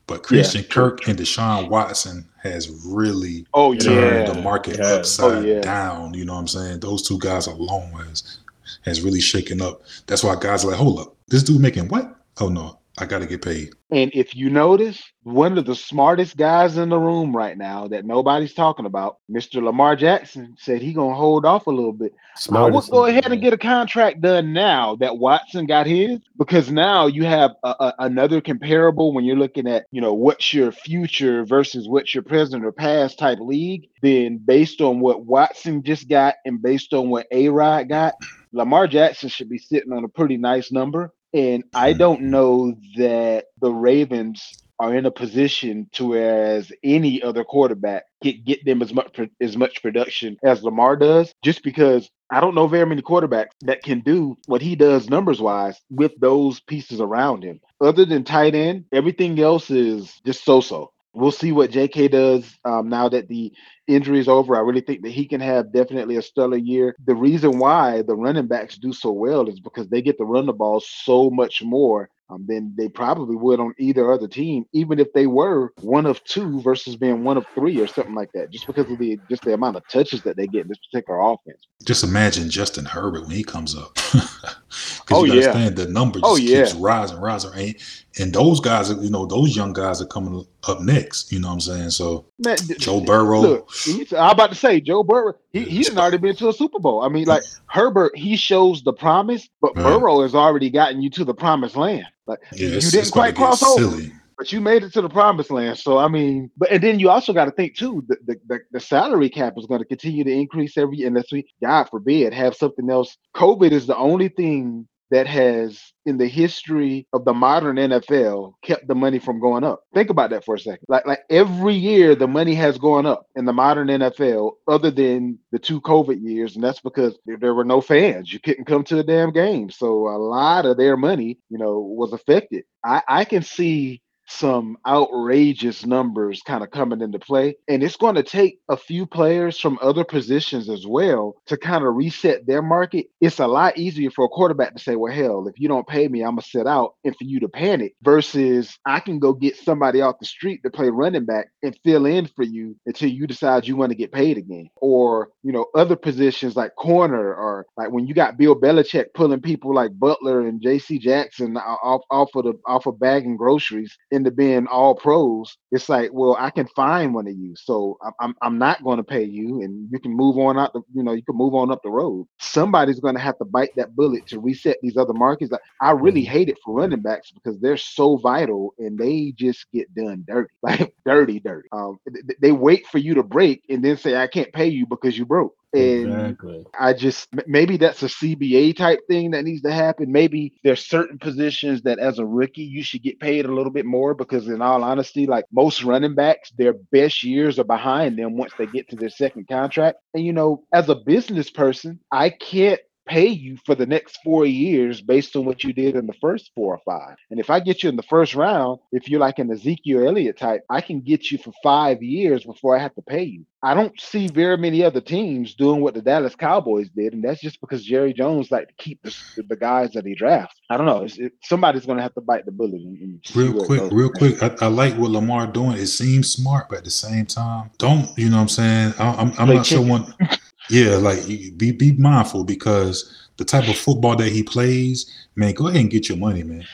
But 0.08 0.24
Christian 0.24 0.64
true, 0.70 0.92
Kirk 0.92 1.08
and 1.08 1.18
Deshaun 1.18 1.70
Watson 1.70 2.30
has 2.46 2.70
really 2.86 3.46
Oh 3.54 3.74
turned 3.76 4.28
yeah. 4.28 4.34
the 4.34 4.42
market 4.42 4.78
Yeah. 4.80 4.86
upside 4.94 5.32
Oh, 5.38 5.42
yeah. 5.42 5.62
down. 5.62 6.14
You 6.14 6.26
know 6.26 6.34
what 6.34 6.40
I'm 6.40 6.48
saying? 6.48 6.80
Those 6.80 7.08
two 7.08 7.20
guys 7.20 7.48
alone 7.48 7.92
has 8.08 8.40
has 8.84 9.02
really 9.02 9.22
shaken 9.22 9.62
up. 9.62 9.82
That's 10.08 10.24
why 10.24 10.36
guys 10.40 10.64
are 10.64 10.70
like, 10.70 10.78
hold 10.78 11.00
up, 11.00 11.16
this 11.28 11.44
dude 11.44 11.62
making 11.62 11.88
what? 11.88 12.16
Oh 12.40 12.50
no, 12.50 12.80
I 12.98 13.06
gotta 13.06 13.26
get 13.26 13.42
paid. 13.42 13.74
And 13.92 14.10
if 14.14 14.36
you 14.36 14.50
notice, 14.50 15.04
one 15.24 15.58
of 15.58 15.66
the 15.66 15.76
smartest 15.76 16.38
guys 16.38 16.78
in 16.78 16.88
the 16.88 16.98
room 16.98 17.36
right 17.36 17.58
now 17.58 17.88
that 17.90 18.06
nobody's 18.06 18.54
talking 18.54 18.86
about, 18.86 19.18
Mr. 19.30 19.62
Lamar 19.62 19.98
Jackson, 19.98 20.56
said 20.58 20.82
he 20.82 20.94
gonna 20.94 21.14
hold 21.14 21.46
off 21.46 21.68
a 21.68 21.72
little 21.72 21.92
bit. 21.92 22.14
I 22.36 22.40
Smart 22.40 22.74
would 22.74 22.84
as 22.84 22.90
go 22.90 23.06
ahead 23.06 23.32
and 23.32 23.42
get 23.42 23.52
a 23.52 23.58
contract 23.58 24.22
done 24.22 24.54
now 24.54 24.96
that 24.98 25.18
Watson 25.18 25.66
got 25.66 25.88
his, 25.88 26.20
because 26.38 26.72
now 26.72 27.08
you 27.08 27.26
have 27.26 27.52
a, 27.64 27.76
a, 27.80 27.94
another 28.00 28.40
comparable 28.40 29.14
when 29.14 29.26
you're 29.26 29.36
looking 29.36 29.68
at, 29.68 29.88
you 29.92 30.00
know, 30.00 30.14
what's 30.14 30.54
your 30.54 30.72
future 30.72 31.44
versus 31.44 31.90
what's 31.90 32.14
your 32.14 32.24
present 32.24 32.64
or 32.64 32.72
past 32.72 33.20
type 33.20 33.40
league. 33.42 33.90
Then 34.02 34.38
based 34.38 34.80
on 34.80 35.02
what 35.02 35.26
Watson 35.26 35.84
just 35.84 36.08
got 36.08 36.36
and 36.46 36.62
based 36.62 36.94
on 36.94 37.10
what 37.10 37.28
A 37.32 37.50
Rod 37.50 37.90
got, 37.90 38.14
Lamar 38.54 38.88
Jackson 38.88 39.28
should 39.28 39.50
be 39.50 39.58
sitting 39.58 39.92
on 39.92 40.06
a 40.06 40.10
pretty 40.10 40.38
nice 40.38 40.72
number. 40.72 41.12
And 41.36 41.66
I 41.74 41.94
mm. 41.94 41.98
don't 41.98 42.22
know 42.22 42.76
that 42.96 43.48
the 43.60 43.72
Ravens 43.72 44.42
are 44.80 44.96
in 44.96 45.06
a 45.06 45.12
position 45.12 45.90
to 45.94 46.08
whereas 46.08 46.72
any 46.84 47.22
other 47.22 47.44
quarterback 47.44 48.04
get 48.22 48.44
get 48.44 48.66
them 48.66 48.82
as 48.82 48.94
much 48.94 49.20
as 49.42 49.56
much 49.56 49.82
production 49.82 50.38
as 50.44 50.64
Lamar 50.64 50.96
does, 50.96 51.34
just 51.44 51.64
because 51.64 52.10
I 52.30 52.40
don't 52.40 52.56
know 52.56 52.68
very 52.68 52.86
many 52.86 53.02
quarterbacks 53.02 53.52
that 53.62 53.84
can 53.84 54.00
do 54.00 54.36
what 54.48 54.62
he 54.62 54.76
does 54.76 55.10
numbers 55.10 55.42
wise 55.42 55.80
with 55.90 56.14
those 56.20 56.60
pieces 56.62 57.00
around 57.00 57.44
him. 57.44 57.62
Other 57.80 58.06
than 58.06 58.24
tight 58.24 58.56
end, 58.56 58.86
everything 58.92 59.40
else 59.40 59.70
is 59.70 60.14
just 60.26 60.44
so 60.44 60.62
so. 60.62 60.92
We'll 61.16 61.32
see 61.32 61.52
what 61.52 61.72
JK 61.72 62.12
does 62.12 62.54
um, 62.66 62.90
now 62.90 63.10
that 63.10 63.28
the 63.28 63.54
injury 63.88 64.20
is 64.20 64.28
over. 64.28 64.56
I 64.56 64.60
really 64.60 64.82
think 64.82 65.04
that 65.04 65.12
he 65.12 65.26
can 65.26 65.42
have 65.42 65.72
definitely 65.72 66.18
a 66.18 66.22
stellar 66.22 66.58
year. 66.58 66.96
The 67.06 67.16
reason 67.16 67.60
why 67.60 68.02
the 68.02 68.16
running 68.16 68.48
backs 68.48 68.78
do 68.78 68.94
so 68.94 69.12
well 69.12 69.48
is 69.48 69.60
because 69.60 69.88
they 69.88 70.02
get 70.02 70.18
to 70.18 70.26
run 70.26 70.46
the 70.46 70.54
ball 70.54 70.82
so 70.86 71.30
much 71.30 71.62
more 71.64 72.10
um, 72.30 72.46
than 72.48 72.74
they 72.76 72.90
probably 72.90 73.36
would 73.36 73.60
on 73.60 73.74
either 73.78 74.12
other 74.12 74.28
team, 74.28 74.66
even 74.74 75.00
if 75.00 75.12
they 75.14 75.28
were 75.28 75.72
one 75.82 76.06
of 76.06 76.24
two 76.24 76.60
versus 76.62 76.96
being 76.96 77.24
one 77.24 77.38
of 77.38 77.46
three 77.54 77.80
or 77.80 77.88
something 77.88 78.16
like 78.16 78.32
that, 78.34 78.52
just 78.52 78.66
because 78.68 78.90
of 78.90 78.98
the 78.98 79.20
just 79.30 79.44
the 79.44 79.54
amount 79.54 79.78
of 79.78 79.88
touches 79.88 80.24
that 80.24 80.36
they 80.36 80.48
get 80.48 80.64
in 80.64 80.68
this 80.68 80.80
particular 80.92 81.20
offense. 81.20 81.68
Just 81.86 82.04
imagine 82.04 82.50
Justin 82.50 82.86
Herbert 82.86 83.28
when 83.28 83.36
he 83.36 83.44
comes 83.44 83.76
up. 83.76 83.98
Because 85.02 85.18
Oh, 85.18 85.24
you 85.24 85.34
yeah. 85.34 85.48
understand 85.50 85.76
the 85.76 85.88
number 85.88 86.20
oh, 86.24 86.38
just 86.38 86.48
Oh, 86.54 86.56
keeps 86.60 86.74
yeah. 86.74 86.80
rising, 86.80 87.18
rising. 87.20 87.52
And, 87.56 87.76
and 88.20 88.34
those 88.34 88.60
guys, 88.60 88.92
are- 88.92 89.02
you 89.04 89.10
know, 89.10 89.26
those 89.26 89.56
young 89.56 89.74
guys 89.74 90.02
are 90.02 90.06
coming 90.08 90.46
up 90.68 90.82
next. 90.82 91.32
You 91.32 91.40
know 91.40 91.48
what 91.50 91.54
I'm 91.56 91.60
saying? 91.62 91.90
So 91.92 92.26
Man, 92.40 92.58
Joe 92.80 93.02
Burrow, 93.02 93.42
Look, 93.42 93.70
I'm 94.18 94.32
about 94.32 94.50
to 94.50 94.56
say 94.56 94.80
Joe 94.82 95.04
Burrow. 95.04 95.34
He 95.54 95.64
he's 95.64 95.96
already 95.96 96.18
been 96.18 96.36
to 96.38 96.50
a 96.50 96.54
Super 96.54 96.80
Bowl. 96.80 97.02
I 97.04 97.10
mean, 97.10 97.26
like 97.26 97.44
Herbert, 97.68 98.18
he 98.18 98.36
shows 98.36 98.84
the 98.84 98.94
promise, 98.94 99.48
but. 99.62 99.74
Burrow 99.76 100.22
has 100.22 100.34
already 100.36 100.70
gotten 100.70 101.02
you 101.02 101.10
to 101.12 101.24
the 101.26 101.34
promised 101.34 101.76
land. 101.76 102.06
Like 102.28 102.40
yeah, 102.54 102.60
you 102.60 102.66
didn't 102.72 102.78
it's 102.78 102.94
about 102.94 103.04
to 103.06 103.12
quite 103.12 103.36
cross 103.36 103.62
over. 103.64 103.80
silly. 103.98 104.12
But 104.38 104.52
you 104.52 104.62
made 104.62 104.84
it 104.84 104.94
to 104.94 105.02
the 105.02 105.10
promised 105.10 105.52
land. 105.52 105.78
So 105.78 105.98
I 105.98 106.08
mean, 106.08 106.52
but 106.58 106.72
and 106.72 106.84
then 106.84 107.00
you 107.00 107.10
also 107.10 107.34
got 107.34 107.46
to 107.46 107.52
think 107.52 107.76
too, 107.76 108.04
the, 108.08 108.38
the 108.48 108.60
the 108.72 108.80
salary 108.80 109.30
cap 109.30 109.54
is 109.58 109.66
going 109.66 109.80
to 109.80 109.86
continue 109.86 110.24
to 110.24 110.32
increase 110.32 110.78
every 110.78 111.04
unless 111.04 111.32
we, 111.32 111.48
God 111.64 111.86
forbid, 111.86 112.34
have 112.34 112.56
something 112.56 112.90
else. 112.90 113.18
COVID 113.36 113.72
is 113.72 113.88
the 113.88 113.98
only 113.98 114.30
thing 114.30 114.88
that 115.12 115.28
has 115.28 115.94
in 116.06 116.18
the 116.18 116.28
history 116.28 117.08
of 117.14 117.26
the 117.26 117.34
modern 117.34 117.76
NFL 117.76 118.54
kept 118.64 118.88
the 118.88 118.96
money 118.96 119.20
from 119.20 119.40
going 119.40 119.64
up. 119.64 119.84
Think 119.94 120.10
about 120.10 120.32
that 120.32 120.44
for 120.44 120.56
a 120.56 120.60
second. 120.60 120.86
Like 120.88 121.06
like 121.06 121.22
every 121.30 121.76
year 121.76 122.16
the 122.16 122.28
money 122.28 122.56
has 122.56 122.78
gone 122.78 123.06
up 123.06 123.28
in 123.36 123.46
the 123.46 123.54
modern 123.54 123.88
NFL 123.88 124.54
other 124.68 124.92
than 124.92 125.40
the 125.52 125.60
two 125.60 125.80
COVID 125.82 126.22
years 126.22 126.56
and 126.56 126.64
that's 126.64 126.82
because 126.82 127.18
there, 127.26 127.38
there 127.38 127.54
were 127.54 127.64
no 127.64 127.82
fans. 127.82 128.34
You 128.34 128.40
couldn't 128.40 128.66
come 128.66 128.84
to 128.86 129.00
a 129.00 129.04
damn 129.04 129.32
game. 129.32 129.70
So 129.70 130.08
a 130.08 130.18
lot 130.18 130.66
of 130.66 130.78
their 130.78 130.98
money, 130.98 131.40
you 131.50 131.58
know, 131.58 131.80
was 131.80 132.14
affected. 132.14 132.64
I 132.84 133.02
I 133.08 133.26
can 133.26 133.44
see 133.44 134.02
some 134.28 134.78
outrageous 134.88 135.86
numbers 135.86 136.42
kind 136.46 136.64
of 136.64 136.72
coming 136.72 137.02
into 137.02 137.20
play. 137.20 137.56
And 137.68 137.84
it's 137.84 137.96
going 137.96 138.16
to 138.16 138.24
take 138.24 138.60
a 138.70 138.78
few 138.78 139.06
players 139.06 139.60
from 139.60 139.80
other 139.82 140.04
positions 140.04 140.70
as 140.70 140.86
well 140.86 141.36
to 141.48 141.58
kind 141.58 141.86
of 141.86 141.96
reset 141.96 142.46
their 142.46 142.62
market. 142.62 143.08
It's 143.22 143.40
a 143.40 143.48
lot 143.48 143.78
easier 143.78 144.12
for 144.12 144.26
a 144.26 144.30
quarterback 144.30 144.76
to 144.76 144.82
say, 144.82 144.96
well, 144.96 145.14
hell, 145.14 145.48
if 145.48 145.60
you 145.60 145.68
don't 145.68 145.88
pay 145.88 146.08
me, 146.08 146.22
I'm 146.22 146.36
going 146.36 146.42
to 146.42 146.50
sit 146.50 146.68
out 146.68 146.96
and 147.04 147.16
for 147.16 147.24
you 147.24 147.40
to 147.42 147.50
panic 147.50 147.96
versus 148.04 148.78
I 148.86 149.00
can 149.00 149.20
go 149.20 149.34
get 149.34 149.56
somebody 149.58 150.02
off 150.02 150.20
the 150.20 150.26
street 150.26 150.62
to 150.64 150.70
play 150.70 150.90
running 150.90 151.26
back 151.26 151.48
and 151.64 151.78
fill 151.84 152.06
in 152.06 152.28
for 152.28 152.44
you 152.44 152.76
until 152.86 153.10
you 153.10 153.28
decide 153.28 153.68
you 153.68 153.76
want 153.76 153.92
to 153.92 153.98
get 153.98 154.12
paid 154.12 154.38
again. 154.38 154.70
Or, 154.78 155.30
you 155.44 155.52
know, 155.52 155.66
other 155.76 155.96
positions 155.96 156.56
like 156.56 156.76
corner 156.76 157.34
or 157.34 157.66
like 157.78 157.92
when 157.92 158.08
you 158.08 158.14
got 158.14 158.38
Bill 158.38 158.60
Belichick 158.60 159.08
pulling 159.14 159.42
people 159.42 159.74
like 159.74 159.98
Butler 159.98 160.48
and 160.48 160.62
JC 160.62 161.00
Jackson 161.00 161.58
off, 161.58 162.02
off 162.10 162.30
of 162.36 162.46
the 162.46 162.54
off 162.68 162.86
of 162.86 163.00
bagging 163.00 163.38
groceries 163.38 163.96
into 164.16 164.32
being 164.32 164.66
all 164.68 164.96
pros, 164.96 165.58
it's 165.72 165.90
like, 165.90 166.10
well, 166.14 166.36
I 166.40 166.50
can 166.50 166.68
find 166.76 167.14
one 167.14 167.28
of 167.28 167.36
you. 167.36 167.54
So 167.56 167.98
I'm 168.20 168.34
I'm, 168.42 168.58
not 168.58 168.84
going 168.84 168.98
to 168.98 169.04
pay 169.04 169.24
you 169.24 169.62
and 169.62 169.88
you 169.92 170.00
can 170.00 170.14
move 170.14 170.38
on 170.38 170.58
out 170.58 170.74
the, 170.74 170.82
you 170.94 171.04
know, 171.04 171.12
you 171.12 171.22
can 171.22 171.36
move 171.36 171.54
on 171.54 171.72
up 171.72 171.82
the 171.84 171.90
road. 171.90 172.26
Somebody's 172.40 173.00
going 173.02 173.16
to 173.16 173.22
have 173.22 173.38
to 173.40 173.46
bite 173.46 173.76
that 173.76 173.96
bullet 173.96 174.26
to 174.28 174.40
reset 174.40 174.78
these 174.82 174.98
other 174.98 175.14
markets. 175.14 175.52
Like, 175.52 175.62
I 175.82 175.92
really 175.92 176.24
mm. 176.24 176.30
hate 176.30 176.50
it 176.50 176.58
for 176.64 176.76
running 176.76 177.02
backs 177.02 177.32
because 177.32 177.60
they're 177.60 177.78
so 177.78 178.18
vital 178.18 178.74
and 178.80 178.98
they 178.98 179.34
just 179.36 179.66
get 179.74 179.94
done 179.94 180.24
dirty, 180.28 180.54
like 180.64 180.95
dirty, 181.06 181.40
dirty. 181.40 181.68
Um, 181.72 182.00
th- 182.12 182.26
th- 182.28 182.40
they 182.42 182.52
wait 182.52 182.88
for 182.88 182.98
you 182.98 183.16
to 183.16 183.24
break 183.24 183.64
and 183.70 183.84
then 183.84 183.98
say, 183.98 184.16
I 184.16 184.28
can't 184.28 184.52
pay 184.54 184.68
you 184.68 184.86
because 184.88 185.18
you 185.18 185.26
broke. 185.26 185.56
And 185.74 186.38
Exactly. 186.38 186.66
I 186.80 186.94
just 186.94 187.28
maybe 187.48 187.78
that's 187.78 188.02
a 188.02 188.08
CBA 188.08 188.76
type 188.78 189.00
thing 189.10 189.32
that 189.32 189.44
needs 189.44 189.62
to 189.64 189.72
happen. 189.72 190.12
Maybe 190.12 190.54
there's 190.64 190.86
certain 190.86 191.18
positions 191.20 191.82
that 191.84 192.00
as 192.00 192.18
a 192.20 192.26
rookie 192.26 192.64
you 192.64 192.82
should 192.84 193.04
get 193.04 193.20
paid 193.20 193.46
a 193.46 193.54
little 193.54 193.72
bit 193.72 193.86
more 193.86 194.14
because 194.14 194.48
in 194.48 194.62
all 194.62 194.84
honesty, 194.84 195.26
like 195.26 195.46
most 195.52 195.84
running 195.84 196.16
backs, 196.16 196.52
their 196.58 196.74
best 196.92 197.24
years 197.24 197.60
are 197.60 197.66
behind 197.66 198.18
them 198.18 198.38
once 198.38 198.54
they 198.58 198.68
get 198.68 198.90
to 198.90 198.96
their 198.96 199.10
second 199.10 199.48
contract. 199.48 199.98
And 200.14 200.26
you 200.26 200.34
know, 200.34 200.64
as 200.74 200.90
a 200.90 200.96
business 200.96 201.50
person, 201.50 202.00
I 202.12 202.30
can't 202.30 202.80
pay 203.06 203.28
you 203.28 203.58
for 203.66 203.76
the 203.76 203.86
next 203.86 204.20
four 204.24 204.46
years 204.46 205.02
based 205.02 205.36
on 205.36 205.46
what 205.46 205.64
you 205.64 205.74
did 205.74 205.96
in 205.96 206.08
the 206.08 206.14
first 206.14 206.52
four 206.56 206.76
or 206.76 206.82
five. 206.86 207.18
And 207.30 207.40
if 207.40 207.50
I 207.50 207.60
get 207.60 207.84
you 207.84 207.90
in 207.90 207.96
the 207.96 208.04
first 208.04 208.36
round, 208.36 208.80
if 208.92 209.10
you're 209.10 209.20
like 209.20 209.40
an 209.40 209.52
Ezekiel 209.52 210.08
Elliott 210.08 210.38
type, 210.38 210.62
I 210.70 210.82
can 210.82 211.02
get 211.02 211.32
you 211.32 211.38
for 211.38 211.54
five 211.64 212.02
years 212.02 212.44
before 212.44 212.76
I 212.76 212.82
have 212.82 212.96
to 212.96 213.02
pay 213.02 213.24
you. 213.24 213.46
I 213.64 213.74
don't 213.74 214.00
see 214.00 214.28
very 214.28 214.58
many 214.58 214.84
other 214.84 215.02
teams 215.02 215.56
doing 215.56 215.82
what 215.82 215.96
the 215.96 216.02
Dallas 216.02 216.36
Cowboys 216.36 216.88
did, 216.90 217.14
and 217.14 217.24
that's 217.24 217.42
just 217.42 217.60
because 217.62 217.84
Jerry 217.84 218.14
Jones 218.14 218.52
like 218.52 218.68
to 218.68 218.74
keep 218.76 219.02
the, 219.02 219.16
the 219.38 219.56
guys 219.56 219.92
that 219.94 220.06
he 220.06 220.14
drafts. 220.14 220.56
I 220.70 220.78
don't 220.78 220.86
know. 220.86 221.04
It's, 221.04 221.18
it, 221.18 221.34
somebody's 221.42 221.86
going 221.86 221.98
to 221.98 222.04
have 222.04 222.14
to 222.14 222.22
bite 222.22 222.46
the 222.46 222.52
bullet. 222.52 222.74
And, 222.74 222.98
and 223.00 223.36
Real 223.36 223.66
quick, 223.66 223.92
real 223.92 224.12
quick. 224.12 224.44
I, 224.44 224.56
I 224.62 224.68
like 224.68 224.94
what 224.96 225.10
Lamar 225.10 225.48
doing. 225.48 225.78
It 225.78 225.88
seems 225.88 226.32
smart, 226.32 226.70
but 226.70 226.80
at 226.80 226.84
the 226.84 226.92
same 226.92 227.26
time, 227.26 227.72
don't 227.80 228.08
you 228.18 228.30
know 228.30 228.38
what 228.38 228.44
I'm 228.44 228.50
saying? 228.50 228.94
I, 229.00 229.14
I'm, 229.14 229.28
I'm 229.30 229.48
Play 229.48 229.56
not 229.56 229.66
sure 229.66 229.82
one. 229.82 230.14
Yeah, 230.70 230.96
like 230.98 231.26
be 231.28 231.72
be 231.72 231.94
mindful 231.94 232.44
because 232.44 233.30
the 233.38 233.46
type 233.46 233.68
of 233.68 233.78
football 233.78 234.16
that 234.16 234.30
he 234.32 234.44
plays, 234.44 235.28
man, 235.36 235.54
go 235.54 235.68
ahead 235.68 235.82
and 235.82 235.90
get 235.92 236.10
your 236.10 236.18
money, 236.18 236.44
man. 236.44 236.66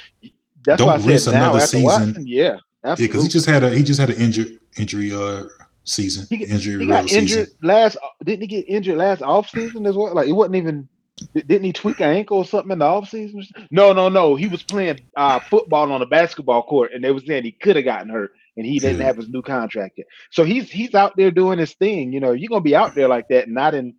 That's 0.64 0.78
don't 0.78 0.88
why 0.88 0.94
I 0.96 0.98
risk 1.06 1.28
another 1.28 1.60
season. 1.60 1.84
Watson, 1.84 2.28
yeah, 2.28 2.44
Yeah, 2.44 2.58
absolutely. 2.84 3.08
because 3.08 3.24
he 3.24 3.30
just 3.30 3.46
had 3.50 3.64
a 3.64 3.70
he 3.72 3.84
just 3.84 4.00
had 4.00 4.10
an 4.12 4.18
injury 4.18 4.60
injury 4.78 5.12
uh 5.12 5.44
season 5.84 6.28
He, 6.30 6.46
injury 6.46 6.84
he 6.84 6.88
got 6.88 7.12
injured 7.12 7.48
season. 7.48 7.58
last. 7.64 7.98
Didn't 8.24 8.42
he 8.42 8.48
get 8.48 8.66
injured 8.70 8.98
last 8.98 9.22
off 9.24 9.50
season 9.50 9.86
as 9.88 9.96
well? 9.96 10.14
Like 10.14 10.28
it 10.28 10.34
wasn't 10.34 10.56
even. 10.56 10.88
Didn't 11.36 11.64
he 11.64 11.72
tweak 11.74 12.00
an 12.00 12.10
ankle 12.10 12.38
or 12.40 12.46
something 12.46 12.72
in 12.72 12.80
the 12.80 12.86
off 12.86 13.08
season? 13.10 13.46
No, 13.70 13.94
no, 13.94 14.10
no. 14.10 14.36
He 14.36 14.48
was 14.48 14.64
playing 14.64 15.02
uh, 15.16 15.40
football 15.40 15.92
on 15.92 16.02
a 16.02 16.06
basketball 16.08 16.64
court, 16.64 16.94
and 16.94 17.04
they 17.04 17.12
were 17.12 17.20
saying 17.20 17.44
he 17.44 17.52
could 17.52 17.76
have 17.76 17.86
gotten 17.86 18.10
hurt, 18.10 18.32
and 18.58 18.66
he 18.66 18.80
didn't 18.80 19.02
have 19.02 19.18
his 19.18 19.30
new 19.30 19.42
contract 19.42 19.98
yet. 19.98 20.08
So 20.32 20.44
he's 20.44 20.70
he's 20.70 20.94
out 20.96 21.16
there 21.18 21.32
doing 21.32 21.60
his 21.60 21.74
thing. 21.74 22.12
You 22.14 22.20
know, 22.20 22.32
you're 22.34 22.50
gonna 22.50 22.62
be 22.62 22.76
out 22.76 22.96
there 22.96 23.08
like 23.08 23.28
that, 23.30 23.50
not 23.50 23.74
in, 23.74 23.96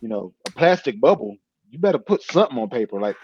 you 0.00 0.08
know, 0.08 0.32
a 0.46 0.50
plastic 0.52 1.00
bubble. 1.00 1.36
You 1.70 1.78
better 1.78 1.98
put 1.98 2.22
something 2.22 2.58
on 2.58 2.68
paper, 2.68 3.00
like 3.00 3.16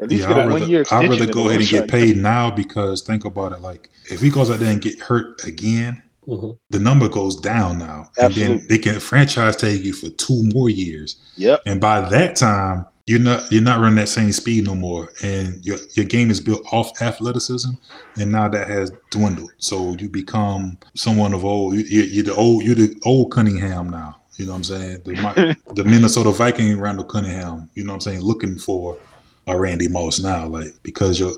at 0.00 0.08
least 0.08 0.22
Yeah, 0.22 0.28
get 0.28 0.38
I'd 0.38 0.46
a 0.46 0.50
one 0.50 0.60
rather, 0.60 0.70
year 0.70 0.84
I'd 0.90 1.08
rather 1.08 1.26
go 1.32 1.48
ahead 1.48 1.60
and 1.60 1.68
get 1.68 1.88
paid 1.88 2.16
now 2.16 2.50
because 2.50 3.02
think 3.02 3.24
about 3.24 3.52
it. 3.52 3.60
Like 3.60 3.90
if 4.10 4.20
he 4.20 4.30
goes 4.30 4.50
out 4.50 4.60
there 4.60 4.70
and 4.70 4.80
get 4.80 5.00
hurt 5.00 5.44
again, 5.44 6.02
Mhm. 6.28 6.58
the 6.68 6.78
number 6.78 7.08
goes 7.08 7.36
down 7.36 7.78
now, 7.78 8.10
and 8.20 8.34
then 8.34 8.66
they 8.68 8.76
can 8.76 9.00
franchise 9.00 9.56
tag 9.56 9.82
you 9.82 9.94
for 9.94 10.10
two 10.10 10.42
more 10.54 10.68
years. 10.68 11.16
Yep. 11.36 11.62
And 11.64 11.80
by 11.80 12.06
that 12.10 12.36
time, 12.36 12.84
you're 13.08 13.18
not 13.18 13.50
you're 13.50 13.62
not 13.62 13.80
running 13.80 13.96
that 13.96 14.08
same 14.08 14.30
speed 14.32 14.66
no 14.66 14.74
more, 14.74 15.10
and 15.22 15.64
your 15.64 15.78
your 15.94 16.04
game 16.04 16.30
is 16.30 16.40
built 16.40 16.62
off 16.72 17.00
athleticism, 17.00 17.70
and 18.20 18.30
now 18.30 18.48
that 18.48 18.68
has 18.68 18.92
dwindled. 19.10 19.50
So 19.56 19.96
you 19.98 20.10
become 20.10 20.76
someone 20.94 21.32
of 21.32 21.42
old. 21.42 21.74
You, 21.74 22.02
you're 22.02 22.24
the 22.24 22.34
old 22.34 22.64
you're 22.64 22.74
the 22.74 22.94
old 23.06 23.32
Cunningham 23.32 23.88
now. 23.88 24.20
You 24.36 24.44
know 24.44 24.52
what 24.52 24.58
I'm 24.58 24.64
saying? 24.64 25.02
The, 25.04 25.56
the 25.74 25.84
Minnesota 25.84 26.30
Viking 26.30 26.78
Randall 26.78 27.06
Cunningham. 27.06 27.70
You 27.74 27.84
know 27.84 27.92
what 27.92 27.96
I'm 27.96 28.00
saying? 28.02 28.20
Looking 28.20 28.58
for 28.58 28.98
a 29.46 29.58
Randy 29.58 29.88
Moss 29.88 30.20
now, 30.20 30.46
like 30.46 30.74
because 30.82 31.18
your 31.18 31.32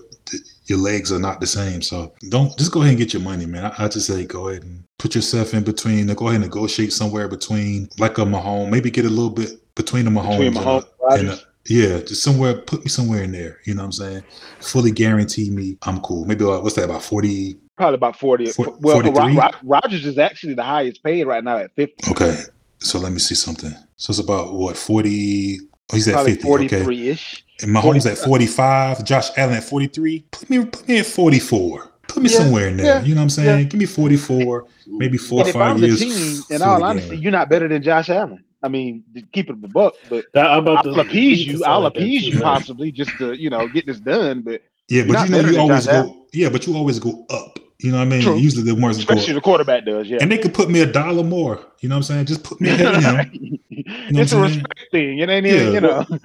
your 0.66 0.78
legs 0.78 1.12
are 1.12 1.20
not 1.20 1.40
the 1.40 1.46
same. 1.46 1.82
So 1.82 2.12
don't 2.30 2.56
just 2.58 2.72
go 2.72 2.80
ahead 2.80 2.90
and 2.90 2.98
get 2.98 3.12
your 3.12 3.22
money, 3.22 3.46
man. 3.46 3.66
I, 3.66 3.84
I 3.84 3.88
just 3.88 4.08
say 4.08 4.26
go 4.26 4.48
ahead 4.48 4.64
and 4.64 4.82
put 4.98 5.14
yourself 5.14 5.54
in 5.54 5.62
between. 5.62 6.08
Go 6.08 6.26
ahead 6.26 6.40
and 6.40 6.50
negotiate 6.50 6.92
somewhere 6.92 7.28
between, 7.28 7.88
like 7.98 8.18
a 8.18 8.22
Mahomes. 8.22 8.70
Maybe 8.70 8.90
get 8.90 9.04
a 9.04 9.08
little 9.08 9.30
bit 9.30 9.50
between 9.76 10.04
the 10.04 10.10
Mahomes, 10.10 10.38
Between 10.38 10.54
Mahomes 10.54 10.84
and, 11.10 11.28
a, 11.28 11.30
and 11.30 11.40
a, 11.40 11.40
yeah, 11.68 11.98
just 12.00 12.22
somewhere. 12.22 12.54
Put 12.54 12.80
me 12.82 12.88
somewhere 12.88 13.22
in 13.22 13.32
there. 13.32 13.58
You 13.64 13.74
know 13.74 13.82
what 13.82 13.86
I'm 13.86 13.92
saying? 13.92 14.22
Fully 14.60 14.90
guarantee 14.90 15.50
me, 15.50 15.76
I'm 15.82 16.00
cool. 16.00 16.24
Maybe 16.24 16.44
like, 16.44 16.62
what's 16.62 16.76
that 16.76 16.84
about 16.84 17.02
forty? 17.02 17.56
Probably 17.76 17.94
about 17.94 18.18
40. 18.18 18.46
For- 18.52 18.76
well, 18.80 19.00
Ro- 19.00 19.32
Ro- 19.34 19.48
Rodgers 19.62 20.04
is 20.04 20.18
actually 20.18 20.52
the 20.52 20.62
highest 20.62 21.02
paid 21.02 21.24
right 21.26 21.42
now 21.42 21.56
at 21.56 21.74
50. 21.76 22.10
Okay, 22.10 22.38
so 22.78 22.98
let 22.98 23.10
me 23.10 23.18
see 23.18 23.34
something. 23.34 23.72
So 23.96 24.10
it's 24.10 24.18
about 24.18 24.52
what 24.52 24.76
forty? 24.76 25.58
Oh, 25.90 25.96
he's 25.96 26.06
at 26.08 26.12
Probably 26.14 26.32
fifty. 26.34 26.48
Okay, 26.48 26.68
43 26.84 27.08
ish. 27.08 27.44
and 27.62 27.74
Mahomes 27.74 28.10
at 28.10 28.18
forty-five. 28.18 29.02
Josh 29.04 29.30
Allen 29.36 29.54
at 29.54 29.64
forty-three. 29.64 30.26
Put 30.30 30.50
me, 30.50 30.64
put 30.66 30.86
me 30.88 30.98
at 30.98 31.06
forty-four. 31.06 31.90
Put 32.06 32.22
me 32.22 32.28
Yeah, 32.28 32.38
somewhere 32.38 32.68
in 32.68 32.76
there. 32.76 32.86
yeah, 32.86 33.02
You 33.02 33.14
know 33.14 33.20
what 33.20 33.24
I'm 33.24 33.30
saying? 33.30 33.68
Give 33.68 33.80
me 33.80 33.86
forty-four, 33.86 34.66
maybe 34.86 35.16
four 35.16 35.40
And 35.40 35.48
or 35.48 35.52
five 35.52 35.78
years. 35.78 36.00
team, 36.00 36.42
in 36.50 36.60
all 36.62 36.82
honesty, 36.84 37.16
you're 37.16 37.32
not 37.32 37.48
better 37.48 37.66
than 37.68 37.82
Josh 37.82 38.10
Allen. 38.10 38.44
I 38.62 38.68
mean, 38.68 39.04
keep 39.32 39.48
it 39.48 39.52
a 39.52 39.68
buck, 39.68 39.94
but 40.08 40.26
That, 40.34 40.46
I'm 40.46 40.60
about 40.60 40.86
I'll 40.86 40.94
to 40.94 41.00
appease 41.00 41.46
you. 41.46 41.64
I'll 41.64 41.80
like 41.80 41.94
appease 41.94 42.22
too, 42.22 42.28
you 42.28 42.34
man. 42.34 42.42
possibly 42.42 42.92
just 42.92 43.10
to, 43.18 43.32
you 43.32 43.48
know, 43.50 43.66
get 43.68 43.86
this 43.86 44.00
done. 44.00 44.42
But 44.42 44.62
Yeah, 44.88 45.04
but 45.06 45.28
you 45.28 45.42
know 45.42 45.48
you 45.50 45.58
always 45.58 45.86
go. 45.86 45.92
Allen. 45.92 46.22
Yeah, 46.32 46.48
but 46.50 46.66
you 46.66 46.76
always 46.76 46.98
go 46.98 47.24
up. 47.30 47.58
You 47.78 47.92
know 47.92 47.96
what 47.98 48.02
I 48.08 48.10
mean? 48.10 48.22
True. 48.22 48.36
Usually 48.36 48.62
the 48.62 48.76
more 48.76 48.90
go 48.92 48.98
especially 48.98 49.30
up. 49.30 49.36
the 49.36 49.40
quarterback 49.40 49.86
does, 49.86 50.06
yeah. 50.08 50.18
and 50.20 50.30
they 50.30 50.36
could 50.36 50.52
put 50.52 50.68
me 50.68 50.80
a 50.82 50.86
dollar 50.86 51.24
more. 51.24 51.58
You 51.80 51.88
know 51.88 51.94
what 51.94 51.98
I'm 51.98 52.02
saying? 52.02 52.26
Just 52.26 52.44
put 52.44 52.60
me 52.60 52.68
ahead 52.68 52.94
of 52.96 53.02
him. 53.02 53.58
it's 53.70 54.32
a 54.32 54.36
what 54.36 54.44
I'm 54.44 54.50
saying? 54.50 54.58
respect 54.58 54.80
thing. 54.90 55.18
It 55.20 55.30
ain't 55.30 55.46
even, 55.46 55.66
Yeah. 55.66 55.72
you 55.72 55.80
know. 55.80 56.06
and, 56.10 56.20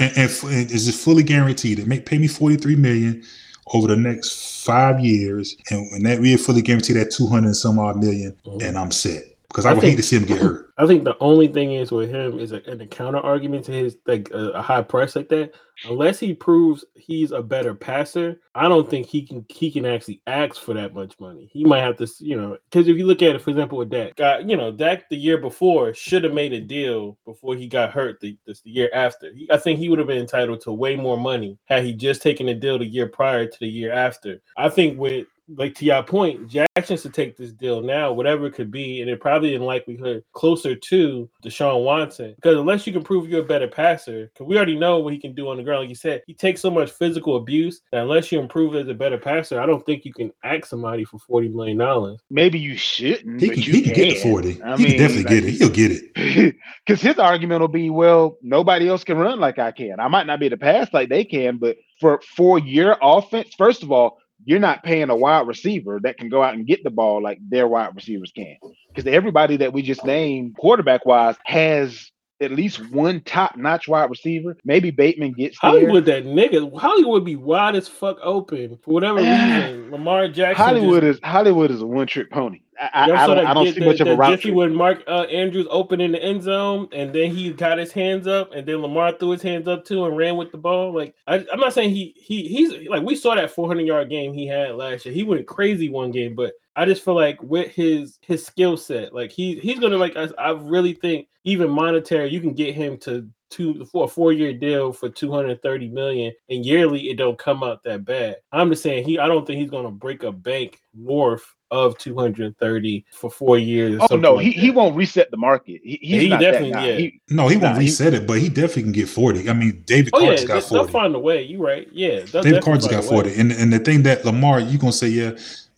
and, 0.00 0.18
f- 0.18 0.44
and 0.44 0.70
it's 0.70 0.84
just 0.84 1.02
fully 1.02 1.22
guaranteed. 1.22 1.78
They 1.78 1.84
make 1.84 2.04
pay 2.04 2.18
me 2.18 2.28
forty 2.28 2.56
three 2.56 2.76
million 2.76 3.24
over 3.72 3.86
the 3.88 3.96
next 3.96 4.64
five 4.66 5.00
years, 5.00 5.56
and, 5.70 5.90
and 5.92 6.04
that 6.04 6.18
we 6.20 6.36
fully 6.36 6.60
guaranteed 6.60 6.96
that 6.96 7.10
two 7.10 7.26
hundred 7.26 7.46
and 7.48 7.56
some 7.56 7.78
odd 7.78 7.96
1000000 7.96 8.34
Mhm. 8.44 8.62
and 8.68 8.78
I'm 8.78 8.90
set 8.90 9.22
because 9.48 9.64
I, 9.64 9.70
I 9.70 9.74
would 9.74 9.80
think- 9.80 9.92
hate 9.92 9.96
to 9.96 10.02
see 10.02 10.16
him 10.16 10.24
get 10.24 10.40
hurt. 10.40 10.66
I 10.78 10.86
think 10.86 11.02
the 11.02 11.18
only 11.18 11.48
thing 11.48 11.72
is 11.72 11.90
with 11.90 12.08
him 12.08 12.38
is 12.38 12.52
a, 12.52 12.70
in 12.70 12.80
a 12.80 12.86
counter 12.86 13.18
argument 13.18 13.64
to 13.64 13.72
his 13.72 13.96
like 14.06 14.30
a, 14.30 14.50
a 14.50 14.62
high 14.62 14.82
price 14.82 15.16
like 15.16 15.28
that. 15.30 15.52
Unless 15.88 16.20
he 16.20 16.34
proves 16.34 16.84
he's 16.94 17.32
a 17.32 17.42
better 17.42 17.74
passer, 17.74 18.40
I 18.54 18.68
don't 18.68 18.88
think 18.88 19.06
he 19.06 19.22
can 19.26 19.44
he 19.48 19.70
can 19.70 19.86
actually 19.86 20.20
ask 20.26 20.60
for 20.60 20.74
that 20.74 20.94
much 20.94 21.18
money. 21.18 21.48
He 21.52 21.64
might 21.64 21.80
have 21.80 21.96
to, 21.96 22.08
you 22.20 22.36
know, 22.36 22.58
because 22.70 22.86
if 22.86 22.96
you 22.96 23.06
look 23.06 23.22
at 23.22 23.34
it, 23.34 23.42
for 23.42 23.50
example, 23.50 23.78
with 23.78 23.90
Dak, 23.90 24.16
got 24.16 24.48
you 24.48 24.56
know, 24.56 24.70
Dak 24.70 25.08
the 25.08 25.16
year 25.16 25.38
before 25.38 25.94
should 25.94 26.24
have 26.24 26.34
made 26.34 26.52
a 26.52 26.60
deal 26.60 27.16
before 27.24 27.54
he 27.56 27.66
got 27.66 27.92
hurt 27.92 28.20
the, 28.20 28.36
this 28.46 28.60
the 28.60 28.70
year 28.70 28.90
after. 28.92 29.32
He, 29.32 29.48
I 29.50 29.56
think 29.56 29.78
he 29.78 29.88
would 29.88 29.98
have 29.98 30.08
been 30.08 30.18
entitled 30.18 30.60
to 30.62 30.72
way 30.72 30.94
more 30.94 31.16
money 31.16 31.58
had 31.64 31.84
he 31.84 31.92
just 31.92 32.22
taken 32.22 32.48
a 32.48 32.54
deal 32.54 32.78
the 32.78 32.86
year 32.86 33.06
prior 33.08 33.46
to 33.46 33.58
the 33.60 33.68
year 33.68 33.92
after. 33.92 34.40
I 34.56 34.68
think 34.68 34.98
with 34.98 35.26
like 35.56 35.74
to 35.76 35.84
your 35.84 36.02
point, 36.02 36.48
Jackson 36.48 36.96
should 36.96 37.14
take 37.14 37.36
this 37.36 37.52
deal 37.52 37.80
now, 37.80 38.12
whatever 38.12 38.46
it 38.46 38.54
could 38.54 38.70
be, 38.70 39.00
and 39.00 39.10
it 39.10 39.20
probably 39.20 39.54
in 39.54 39.62
likelihood 39.62 40.22
closer 40.32 40.74
to 40.74 41.28
Deshaun 41.42 41.84
Watson. 41.84 42.34
Because 42.36 42.56
unless 42.58 42.86
you 42.86 42.92
can 42.92 43.02
prove 43.02 43.28
you're 43.28 43.42
a 43.42 43.46
better 43.46 43.68
passer, 43.68 44.30
because 44.32 44.46
we 44.46 44.56
already 44.56 44.78
know 44.78 44.98
what 44.98 45.12
he 45.12 45.18
can 45.18 45.34
do 45.34 45.48
on 45.48 45.56
the 45.56 45.62
ground. 45.62 45.80
Like 45.82 45.88
you 45.88 45.94
said, 45.94 46.22
he 46.26 46.34
takes 46.34 46.60
so 46.60 46.70
much 46.70 46.90
physical 46.90 47.36
abuse 47.36 47.80
that 47.92 48.02
unless 48.02 48.30
you 48.30 48.38
improve 48.40 48.74
as 48.74 48.88
a 48.88 48.94
better 48.94 49.18
passer, 49.18 49.60
I 49.60 49.66
don't 49.66 49.84
think 49.86 50.04
you 50.04 50.12
can 50.12 50.32
ask 50.44 50.66
somebody 50.66 51.04
for 51.04 51.18
forty 51.18 51.48
million 51.48 51.78
dollars. 51.78 52.20
Maybe 52.30 52.58
you 52.58 52.76
shouldn't. 52.76 53.40
He 53.40 53.48
but 53.48 53.54
can, 53.54 53.62
you 53.62 53.72
he 53.72 53.82
can 53.82 53.94
get 53.94 54.14
the 54.14 54.30
forty. 54.30 54.62
I 54.62 54.76
he 54.76 54.82
mean, 54.84 54.92
can 54.92 54.98
definitely 55.00 55.24
like- 55.24 55.28
get 55.28 55.44
it. 55.44 55.54
He'll 55.54 55.68
get 55.70 55.92
it. 55.92 56.56
Because 56.86 57.02
his 57.02 57.18
argument 57.18 57.60
will 57.60 57.68
be, 57.68 57.90
well, 57.90 58.38
nobody 58.42 58.88
else 58.88 59.04
can 59.04 59.18
run 59.18 59.38
like 59.40 59.58
I 59.58 59.70
can. 59.72 60.00
I 60.00 60.08
might 60.08 60.26
not 60.26 60.40
be 60.40 60.46
able 60.46 60.56
to 60.56 60.60
pass 60.60 60.88
like 60.92 61.08
they 61.10 61.24
can, 61.24 61.58
but 61.58 61.76
for 62.00 62.20
for 62.36 62.58
your 62.58 62.96
offense, 63.02 63.54
first 63.56 63.82
of 63.82 63.92
all, 63.92 64.18
you're 64.44 64.58
not 64.58 64.82
paying 64.82 65.10
a 65.10 65.16
wide 65.16 65.46
receiver 65.46 66.00
that 66.02 66.16
can 66.16 66.28
go 66.28 66.42
out 66.42 66.54
and 66.54 66.66
get 66.66 66.84
the 66.84 66.90
ball 66.90 67.22
like 67.22 67.38
their 67.48 67.66
wide 67.66 67.94
receivers 67.94 68.32
can. 68.34 68.56
Because 68.88 69.10
everybody 69.10 69.56
that 69.58 69.72
we 69.72 69.82
just 69.82 70.04
named, 70.04 70.56
quarterback 70.56 71.04
wise, 71.04 71.36
has 71.44 72.10
at 72.40 72.52
least 72.52 72.88
one 72.90 73.20
top 73.22 73.56
notch 73.56 73.88
wide 73.88 74.10
receiver. 74.10 74.56
Maybe 74.64 74.90
Bateman 74.90 75.32
gets 75.32 75.58
there. 75.60 75.70
Hollywood, 75.72 76.04
that 76.06 76.24
nigga, 76.24 76.76
Hollywood 76.78 77.24
be 77.24 77.36
wide 77.36 77.76
as 77.76 77.88
fuck 77.88 78.18
open 78.22 78.78
for 78.84 78.94
whatever 78.94 79.18
reason. 79.18 79.90
Lamar 79.90 80.28
Jackson, 80.28 80.64
Hollywood 80.64 81.02
just, 81.02 81.18
is 81.18 81.24
Hollywood 81.24 81.70
is 81.70 81.82
a 81.82 81.86
one 81.86 82.06
trick 82.06 82.30
pony. 82.30 82.60
I, 82.80 82.90
I, 82.92 83.02
I 83.24 83.26
don't, 83.26 83.38
I 83.38 83.54
don't 83.54 83.64
get- 83.64 83.74
see 83.74 83.80
that- 83.80 83.86
much 83.86 84.00
of 84.00 84.06
a 84.08 84.16
route. 84.16 84.30
Jiffy 84.30 84.50
when 84.52 84.74
Mark 84.74 85.02
uh, 85.06 85.22
Andrews 85.22 85.66
opened 85.70 86.02
in 86.02 86.12
the 86.12 86.22
end 86.22 86.42
zone, 86.42 86.88
and 86.92 87.12
then 87.12 87.30
he 87.34 87.52
got 87.52 87.78
his 87.78 87.92
hands 87.92 88.26
up, 88.26 88.52
and 88.54 88.66
then 88.66 88.78
Lamar 88.78 89.12
threw 89.12 89.30
his 89.30 89.42
hands 89.42 89.66
up 89.68 89.84
too 89.84 90.04
and 90.06 90.16
ran 90.16 90.36
with 90.36 90.52
the 90.52 90.58
ball. 90.58 90.94
Like 90.94 91.14
I, 91.26 91.44
I'm 91.52 91.60
not 91.60 91.72
saying 91.72 91.90
he 91.90 92.14
he 92.16 92.46
he's 92.48 92.88
like 92.88 93.02
we 93.02 93.16
saw 93.16 93.34
that 93.34 93.50
400 93.50 93.82
yard 93.82 94.10
game 94.10 94.32
he 94.32 94.46
had 94.46 94.74
last 94.76 95.04
year. 95.06 95.14
He 95.14 95.22
went 95.24 95.46
crazy 95.46 95.88
one 95.88 96.10
game, 96.10 96.34
but 96.34 96.52
I 96.76 96.84
just 96.84 97.04
feel 97.04 97.14
like 97.14 97.42
with 97.42 97.70
his 97.72 98.18
his 98.22 98.44
skill 98.46 98.76
set, 98.76 99.12
like 99.14 99.32
he 99.32 99.58
he's 99.58 99.78
gonna 99.80 99.98
like 99.98 100.16
I, 100.16 100.28
I 100.38 100.50
really 100.52 100.94
think 100.94 101.28
even 101.44 101.70
monetary, 101.70 102.30
you 102.30 102.40
can 102.40 102.54
get 102.54 102.74
him 102.74 102.96
to 102.98 103.28
two 103.50 103.84
for 103.86 104.04
a 104.04 104.08
four 104.08 104.30
year 104.32 104.52
deal 104.52 104.92
for 104.92 105.08
230 105.08 105.88
million 105.88 106.30
and 106.50 106.66
yearly 106.66 107.08
it 107.08 107.16
don't 107.16 107.38
come 107.38 107.62
out 107.64 107.82
that 107.82 108.04
bad. 108.04 108.36
I'm 108.52 108.68
just 108.70 108.82
saying 108.82 109.04
he 109.04 109.18
I 109.18 109.26
don't 109.26 109.46
think 109.46 109.58
he's 109.58 109.70
gonna 109.70 109.90
break 109.90 110.22
a 110.22 110.30
bank 110.30 110.80
north 110.94 111.54
of 111.70 111.96
230 111.98 113.04
for 113.12 113.30
four 113.30 113.58
years. 113.58 114.00
Oh 114.10 114.16
no, 114.16 114.34
like 114.34 114.46
he, 114.46 114.52
he 114.52 114.70
won't 114.70 114.96
reset 114.96 115.30
the 115.30 115.36
market. 115.36 115.80
He, 115.84 115.98
he's 116.02 116.22
he 116.22 116.28
not 116.28 116.40
definitely- 116.40 116.70
that 116.72 116.76
guy. 116.78 116.86
yeah. 116.88 116.96
He- 116.98 117.20
No, 117.30 117.48
he 117.48 117.56
won't 117.56 117.74
Nah, 117.74 117.80
he- 117.80 117.86
reset 117.86 118.14
it, 118.14 118.26
but 118.26 118.38
he 118.38 118.48
definitely 118.48 118.82
can 118.84 118.92
get 118.92 119.08
forty. 119.08 119.48
I 119.48 119.52
mean, 119.52 119.82
David 119.86 120.10
Oh 120.14 120.20
yeah, 120.20 120.26
Carter's 120.26 120.40
they, 120.42 120.46
got 120.46 120.68
they'll 120.70 120.88
find 120.88 121.14
a 121.14 121.18
way. 121.18 121.42
You 121.42 121.64
right? 121.64 121.88
Yeah, 121.92 122.08
David 122.08 122.32
definitely 122.32 122.60
Carter's 122.60 122.86
find 122.86 123.02
got 123.02 123.04
forty, 123.04 123.34
and 123.38 123.52
and 123.52 123.72
the 123.72 123.78
thing 123.78 124.02
that 124.04 124.24
Lamar, 124.24 124.60
you 124.60 124.78
gonna 124.78 124.92
say 124.92 125.08
yeah, 125.08 125.32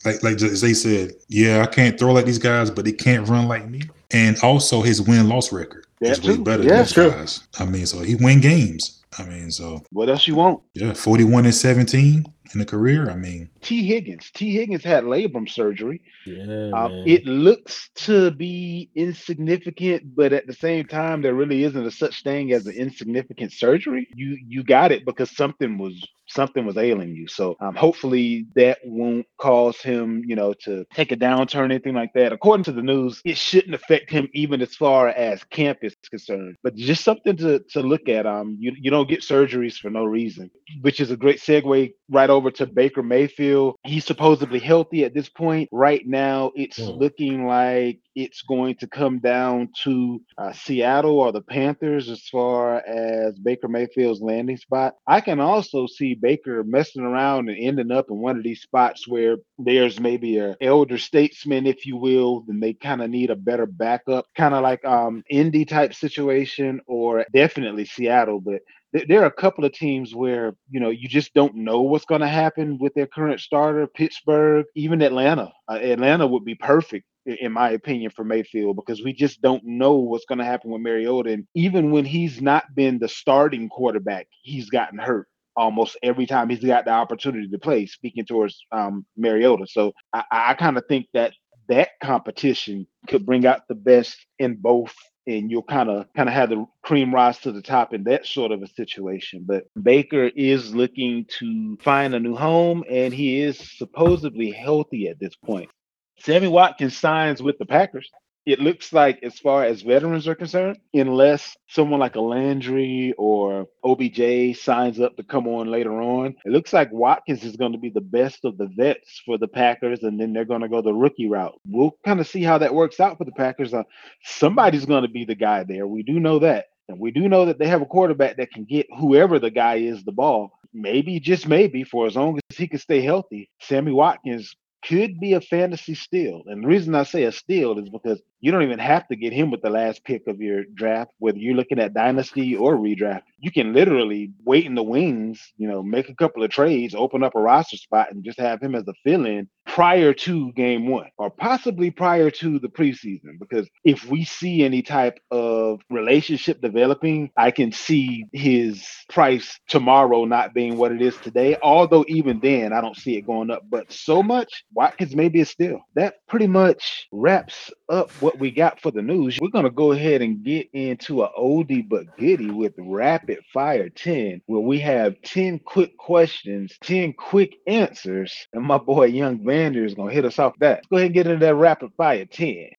like 0.04 0.22
like 0.22 0.38
Zay 0.38 0.74
said, 0.74 1.12
yeah, 1.28 1.62
I 1.62 1.66
can't 1.66 1.98
throw 1.98 2.12
like 2.12 2.24
these 2.26 2.38
guys, 2.38 2.70
but 2.70 2.84
they 2.84 2.92
can't 2.92 3.28
run 3.28 3.48
like 3.48 3.68
me, 3.68 3.82
and 4.12 4.36
also 4.42 4.82
his 4.82 5.02
win 5.02 5.28
loss 5.28 5.52
record 5.52 5.86
That 6.00 6.12
is 6.12 6.22
way 6.22 6.36
too. 6.36 6.44
better 6.44 6.62
Yeah, 6.62 6.68
than 6.68 6.78
those 6.78 6.92
true. 6.92 7.10
guys. 7.10 7.46
I 7.58 7.64
mean, 7.64 7.86
so 7.86 8.00
he 8.02 8.14
win 8.14 8.40
games. 8.40 8.96
I 9.18 9.24
mean, 9.24 9.50
so 9.50 9.82
What 9.90 10.08
else 10.08 10.28
you 10.28 10.36
want? 10.36 10.60
yeah, 10.74 10.94
forty 10.94 11.24
one 11.24 11.44
and 11.44 11.54
seventeen 11.54 12.24
in 12.54 12.60
a 12.60 12.66
career. 12.66 13.10
I 13.10 13.16
mean, 13.16 13.50
Tee 13.62 13.84
Higgins. 13.86 14.30
Tee 14.32 14.54
Higgins 14.54 14.84
had 14.84 15.04
labrum 15.04 15.48
surgery. 15.48 16.02
Yeah, 16.24 16.72
Um, 16.72 16.94
it 17.04 17.24
looks 17.26 17.90
to 17.96 18.30
be 18.30 18.90
insignificant, 18.94 20.14
but 20.14 20.32
at 20.32 20.46
the 20.46 20.52
same 20.54 20.86
time, 20.86 21.22
there 21.22 21.34
really 21.34 21.64
isn't 21.64 21.86
a 21.86 21.90
such 21.90 22.22
thing 22.22 22.52
as 22.52 22.66
an 22.66 22.74
insignificant 22.74 23.52
surgery. 23.52 24.08
You 24.14 24.38
you 24.46 24.62
got 24.64 24.92
it 24.92 25.04
because 25.04 25.34
something 25.36 25.78
was 25.78 26.04
something 26.30 26.64
was 26.66 26.76
ailing 26.78 27.14
you. 27.14 27.26
So 27.28 27.56
um, 27.60 27.74
hopefully 27.74 28.46
that 28.54 28.78
won't 28.84 29.26
cause 29.38 29.80
him, 29.80 30.22
you 30.26 30.36
know, 30.36 30.54
to 30.64 30.84
take 30.94 31.12
a 31.12 31.16
downturn, 31.16 31.64
anything 31.66 31.94
like 31.94 32.12
that. 32.14 32.32
According 32.32 32.64
to 32.64 32.72
the 32.72 32.82
news, 32.82 33.20
it 33.24 33.36
shouldn't 33.36 33.74
affect 33.74 34.10
him 34.10 34.28
even 34.34 34.62
as 34.62 34.74
far 34.74 35.08
as 35.08 35.44
camp 35.44 35.78
is 35.82 35.94
concerned. 36.10 36.56
But 36.62 36.74
just 36.76 37.04
something 37.04 37.36
to 37.38 37.60
to 37.70 37.80
look 37.82 38.08
at. 38.08 38.26
Um, 38.26 38.56
you 38.58 38.72
you 38.80 38.90
don't 38.90 39.08
get 39.08 39.20
surgeries 39.20 39.76
for 39.76 39.90
no 39.90 40.04
reason, 40.04 40.50
which 40.82 41.00
is 41.00 41.10
a 41.10 41.16
great 41.16 41.38
segue 41.40 41.92
right 42.10 42.30
over 42.30 42.50
to 42.52 42.66
Baker 42.66 43.02
Mayfield. 43.02 43.76
He's 43.84 44.04
supposedly 44.04 44.58
healthy 44.58 45.04
at 45.04 45.14
this 45.14 45.28
point. 45.28 45.68
Right 45.72 46.06
now, 46.06 46.52
it's 46.54 46.78
Hmm. 46.78 46.98
looking 46.98 47.46
like 47.46 48.00
it's 48.14 48.42
going 48.42 48.74
to 48.76 48.86
come 48.86 49.18
down 49.20 49.68
to 49.84 50.20
uh, 50.38 50.52
Seattle 50.52 51.18
or 51.18 51.32
the 51.32 51.42
Panthers 51.42 52.08
as 52.08 52.22
far 52.28 52.78
as 52.86 53.38
Baker 53.38 53.68
Mayfield's 53.68 54.20
landing 54.20 54.56
spot. 54.56 54.94
I 55.06 55.20
can 55.20 55.40
also 55.40 55.86
see 55.86 56.14
Baker 56.20 56.62
messing 56.64 57.02
around 57.02 57.48
and 57.48 57.58
ending 57.58 57.90
up 57.90 58.06
in 58.10 58.18
one 58.18 58.36
of 58.36 58.44
these 58.44 58.62
spots 58.62 59.08
where 59.08 59.36
there's 59.58 60.00
maybe 60.00 60.38
a 60.38 60.56
elder 60.60 60.98
statesman, 60.98 61.66
if 61.66 61.86
you 61.86 61.96
will, 61.96 62.44
then 62.46 62.60
they 62.60 62.74
kind 62.74 63.02
of 63.02 63.10
need 63.10 63.30
a 63.30 63.36
better 63.36 63.66
backup, 63.66 64.26
kind 64.36 64.54
of 64.54 64.62
like 64.62 64.84
um 64.84 65.22
Indy 65.30 65.64
type 65.64 65.94
situation, 65.94 66.80
or 66.86 67.24
definitely 67.32 67.84
Seattle. 67.84 68.40
But 68.40 68.60
there 69.08 69.22
are 69.22 69.26
a 69.26 69.32
couple 69.32 69.64
of 69.64 69.72
teams 69.72 70.14
where 70.14 70.54
you 70.68 70.80
know 70.80 70.90
you 70.90 71.08
just 71.08 71.34
don't 71.34 71.54
know 71.54 71.82
what's 71.82 72.04
going 72.04 72.22
to 72.22 72.28
happen 72.28 72.78
with 72.80 72.94
their 72.94 73.06
current 73.06 73.40
starter. 73.40 73.86
Pittsburgh, 73.86 74.66
even 74.74 75.02
Atlanta. 75.02 75.52
Uh, 75.70 75.74
Atlanta 75.76 76.26
would 76.26 76.44
be 76.44 76.54
perfect 76.54 77.06
in 77.26 77.52
my 77.52 77.70
opinion 77.70 78.10
for 78.10 78.24
Mayfield 78.24 78.76
because 78.76 79.02
we 79.02 79.12
just 79.12 79.42
don't 79.42 79.62
know 79.64 79.94
what's 79.96 80.24
going 80.24 80.38
to 80.38 80.44
happen 80.44 80.70
with 80.70 80.82
Mariota. 80.82 81.30
And 81.32 81.46
even 81.54 81.90
when 81.90 82.04
he's 82.04 82.40
not 82.40 82.64
been 82.74 82.98
the 82.98 83.08
starting 83.08 83.68
quarterback, 83.68 84.26
he's 84.42 84.70
gotten 84.70 84.98
hurt 84.98 85.28
almost 85.60 85.98
every 86.02 86.26
time 86.26 86.48
he's 86.48 86.64
got 86.64 86.86
the 86.86 86.90
opportunity 86.90 87.48
to 87.48 87.58
play. 87.58 87.86
Speaking 87.86 88.24
towards 88.24 88.64
um, 88.72 89.04
Mariota, 89.16 89.66
so 89.66 89.92
I, 90.12 90.24
I 90.30 90.54
kind 90.54 90.78
of 90.78 90.84
think 90.88 91.06
that 91.12 91.34
that 91.68 91.90
competition 92.02 92.86
could 93.06 93.26
bring 93.26 93.46
out 93.46 93.68
the 93.68 93.74
best 93.74 94.16
in 94.38 94.56
both 94.56 94.94
and 95.26 95.50
you'll 95.50 95.62
kind 95.62 95.90
of 95.90 96.06
kind 96.16 96.28
of 96.28 96.34
have 96.34 96.48
the 96.48 96.66
cream 96.82 97.14
rise 97.14 97.38
to 97.38 97.52
the 97.52 97.62
top 97.62 97.92
in 97.92 98.04
that 98.04 98.26
sort 98.26 98.52
of 98.52 98.62
a 98.62 98.68
situation. 98.68 99.44
But 99.46 99.64
Baker 99.80 100.30
is 100.34 100.74
looking 100.74 101.26
to 101.38 101.76
find 101.82 102.14
a 102.14 102.20
new 102.20 102.34
home, 102.34 102.82
and 102.90 103.12
he 103.12 103.40
is 103.40 103.58
supposedly 103.76 104.50
healthy 104.50 105.08
at 105.08 105.20
this 105.20 105.36
point. 105.36 105.70
Sammy 106.18 106.48
Watkins 106.48 106.96
signs 106.96 107.42
with 107.42 107.58
the 107.58 107.66
Packers. 107.66 108.10
It 108.46 108.60
looks 108.60 108.92
like 108.92 109.20
as 109.22 109.38
far 109.38 109.64
as 109.64 109.82
veterans 109.82 110.26
are 110.26 110.34
concerned, 110.34 110.78
unless 110.94 111.56
someone 111.68 112.00
like 112.00 112.16
a 112.16 112.20
Landry 112.20 113.14
or 113.18 113.66
OBJ 113.84 114.58
signs 114.58 115.00
up 115.00 115.16
to 115.16 115.22
come 115.22 115.46
on 115.46 115.70
later 115.70 116.00
on, 116.00 116.34
it 116.44 116.50
looks 116.50 116.72
like 116.72 116.90
Watkins 116.92 117.44
is 117.44 117.56
going 117.56 117.72
to 117.72 117.78
be 117.78 117.90
the 117.90 118.00
best 118.00 118.44
of 118.44 118.56
the 118.56 118.68
vets 118.76 119.22
for 119.24 119.38
the 119.38 119.48
Packers, 119.48 120.02
and 120.02 120.18
then 120.18 120.32
they're 120.32 120.44
going 120.44 120.62
to 120.62 120.68
go 120.68 120.80
the 120.82 120.92
rookie 120.92 121.28
route. 121.28 121.58
We'll 121.66 121.96
kind 122.04 122.20
of 122.20 122.26
see 122.26 122.42
how 122.42 122.58
that 122.58 122.74
works 122.74 122.98
out 122.98 123.18
for 123.18 123.24
the 123.24 123.32
Packers. 123.32 123.74
Uh, 123.74 123.84
somebody's 124.24 124.86
going 124.86 125.02
to 125.02 125.08
be 125.08 125.24
the 125.24 125.34
guy 125.34 125.64
there. 125.64 125.86
We 125.86 126.02
do 126.02 126.18
know 126.18 126.38
that. 126.40 126.66
And 126.88 126.98
we 126.98 127.12
do 127.12 127.28
know 127.28 127.44
that 127.44 127.58
they 127.58 127.68
have 127.68 127.82
a 127.82 127.86
quarterback 127.86 128.36
that 128.38 128.50
can 128.50 128.64
get 128.64 128.86
whoever 128.98 129.38
the 129.38 129.50
guy 129.50 129.76
is 129.76 130.02
the 130.02 130.12
ball. 130.12 130.50
Maybe, 130.72 131.20
just 131.20 131.46
maybe, 131.46 131.84
for 131.84 132.06
as 132.06 132.16
long 132.16 132.38
as 132.50 132.56
he 132.56 132.66
can 132.66 132.80
stay 132.80 133.00
healthy, 133.00 133.48
Sammy 133.60 133.92
Watkins 133.92 134.56
could 134.82 135.20
be 135.20 135.34
a 135.34 135.40
fantasy 135.40 135.94
steal. 135.94 136.42
And 136.46 136.62
the 136.62 136.68
reason 136.68 136.94
I 136.94 137.02
say 137.02 137.24
a 137.24 137.32
steal 137.32 137.78
is 137.78 137.88
because 137.88 138.20
you 138.40 138.50
don't 138.50 138.62
even 138.62 138.78
have 138.78 139.06
to 139.08 139.16
get 139.16 139.32
him 139.32 139.50
with 139.50 139.62
the 139.62 139.70
last 139.70 140.04
pick 140.04 140.26
of 140.26 140.40
your 140.40 140.64
draft, 140.74 141.10
whether 141.18 141.38
you're 141.38 141.54
looking 141.54 141.78
at 141.78 141.94
dynasty 141.94 142.56
or 142.56 142.76
redraft. 142.76 143.22
You 143.38 143.50
can 143.50 143.72
literally 143.72 144.32
wait 144.44 144.64
in 144.66 144.74
the 144.74 144.82
wings, 144.82 145.52
you 145.58 145.68
know, 145.68 145.82
make 145.82 146.08
a 146.08 146.14
couple 146.14 146.42
of 146.42 146.50
trades, 146.50 146.94
open 146.94 147.22
up 147.22 147.34
a 147.34 147.40
roster 147.40 147.76
spot, 147.76 148.08
and 148.10 148.24
just 148.24 148.40
have 148.40 148.62
him 148.62 148.74
as 148.74 148.88
a 148.88 148.94
fill 149.04 149.26
in 149.26 149.48
prior 149.74 150.12
to 150.12 150.52
game 150.52 150.88
one 150.88 151.08
or 151.16 151.30
possibly 151.30 151.92
prior 151.92 152.28
to 152.28 152.58
the 152.58 152.68
preseason. 152.68 153.38
Because 153.38 153.68
if 153.84 154.04
we 154.06 154.24
see 154.24 154.64
any 154.64 154.82
type 154.82 155.20
of 155.30 155.80
relationship 155.90 156.60
developing, 156.60 157.30
I 157.36 157.52
can 157.52 157.70
see 157.70 158.24
his 158.32 158.84
price 159.08 159.60
tomorrow 159.68 160.24
not 160.24 160.54
being 160.54 160.76
what 160.76 160.90
it 160.90 161.00
is 161.00 161.16
today. 161.18 161.56
Although, 161.62 162.04
even 162.08 162.40
then, 162.40 162.72
I 162.72 162.80
don't 162.80 162.96
see 162.96 163.16
it 163.16 163.26
going 163.26 163.50
up. 163.50 163.62
But 163.70 163.92
so 163.92 164.24
much, 164.24 164.64
Watkins 164.74 165.14
may 165.14 165.28
be 165.28 165.42
a 165.42 165.46
steal. 165.46 165.80
That 165.94 166.14
pretty 166.26 166.48
much 166.48 167.06
wraps 167.12 167.70
up 167.88 168.10
what 168.20 168.40
we 168.40 168.50
got 168.50 168.80
for 168.80 168.90
the 168.90 169.02
news. 169.02 169.38
We're 169.40 169.50
going 169.50 169.64
to 169.64 169.70
go 169.70 169.92
ahead 169.92 170.20
and 170.20 170.42
get 170.42 170.68
into 170.72 171.22
a 171.22 171.32
oldie 171.38 171.88
but 171.88 172.16
goodie 172.18 172.50
with 172.50 172.74
rapid 172.76 173.38
fire 173.52 173.88
10, 173.88 174.42
where 174.46 174.60
we 174.60 174.80
have 174.80 175.14
10 175.22 175.60
quick 175.60 175.96
questions, 175.96 176.76
10 176.82 177.12
quick 177.12 177.54
answers, 177.68 178.34
and 178.52 178.64
my 178.64 178.78
boy 178.78 179.06
Young 179.06 179.44
Vander 179.60 179.84
is 179.84 179.92
going 179.94 180.08
to 180.08 180.14
hit 180.14 180.24
us 180.24 180.38
off 180.38 180.58
that. 180.60 180.76
Let's 180.76 180.86
go 180.88 180.96
ahead 180.96 181.06
and 181.08 181.14
get 181.14 181.26
into 181.26 181.44
that 181.44 181.54
rapid 181.54 181.90
fire 181.94 182.24
10. 182.24 182.70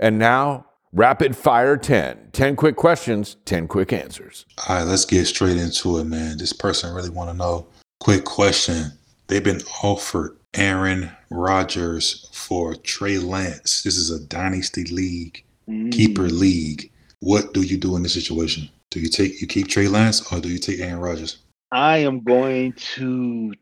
And 0.00 0.18
now, 0.18 0.66
rapid 0.92 1.36
fire 1.36 1.76
10. 1.76 2.30
10 2.32 2.56
quick 2.56 2.74
questions, 2.74 3.36
10 3.44 3.68
quick 3.68 3.92
answers. 3.92 4.46
All 4.68 4.76
right, 4.76 4.82
let's 4.82 5.04
get 5.04 5.26
straight 5.26 5.56
into 5.58 5.98
it, 5.98 6.04
man. 6.04 6.38
This 6.38 6.52
person 6.52 6.92
really 6.92 7.08
want 7.08 7.30
to 7.30 7.36
know. 7.36 7.68
Quick 8.00 8.24
question. 8.24 8.86
They've 9.28 9.44
been 9.44 9.60
offered 9.84 10.36
Aaron 10.54 11.12
Rodgers 11.30 12.28
for 12.32 12.74
Trey 12.74 13.18
Lance. 13.18 13.84
This 13.84 13.96
is 13.96 14.10
a 14.10 14.18
dynasty 14.26 14.84
league, 14.86 15.44
keeper 15.92 16.22
Mm. 16.28 16.40
league. 16.40 16.90
What 17.20 17.54
do 17.54 17.62
you 17.62 17.78
do 17.78 17.94
in 17.94 18.02
this 18.02 18.14
situation? 18.14 18.68
Do 18.90 18.98
you 18.98 19.08
take 19.08 19.40
you 19.40 19.46
keep 19.46 19.68
Trey 19.68 19.86
Lance 19.86 20.20
or 20.32 20.40
do 20.40 20.48
you 20.48 20.58
take 20.58 20.80
Aaron 20.80 20.98
Rodgers? 20.98 21.36
I 21.72 21.98
am 21.98 22.22
going 22.22 22.74
to 22.74 23.54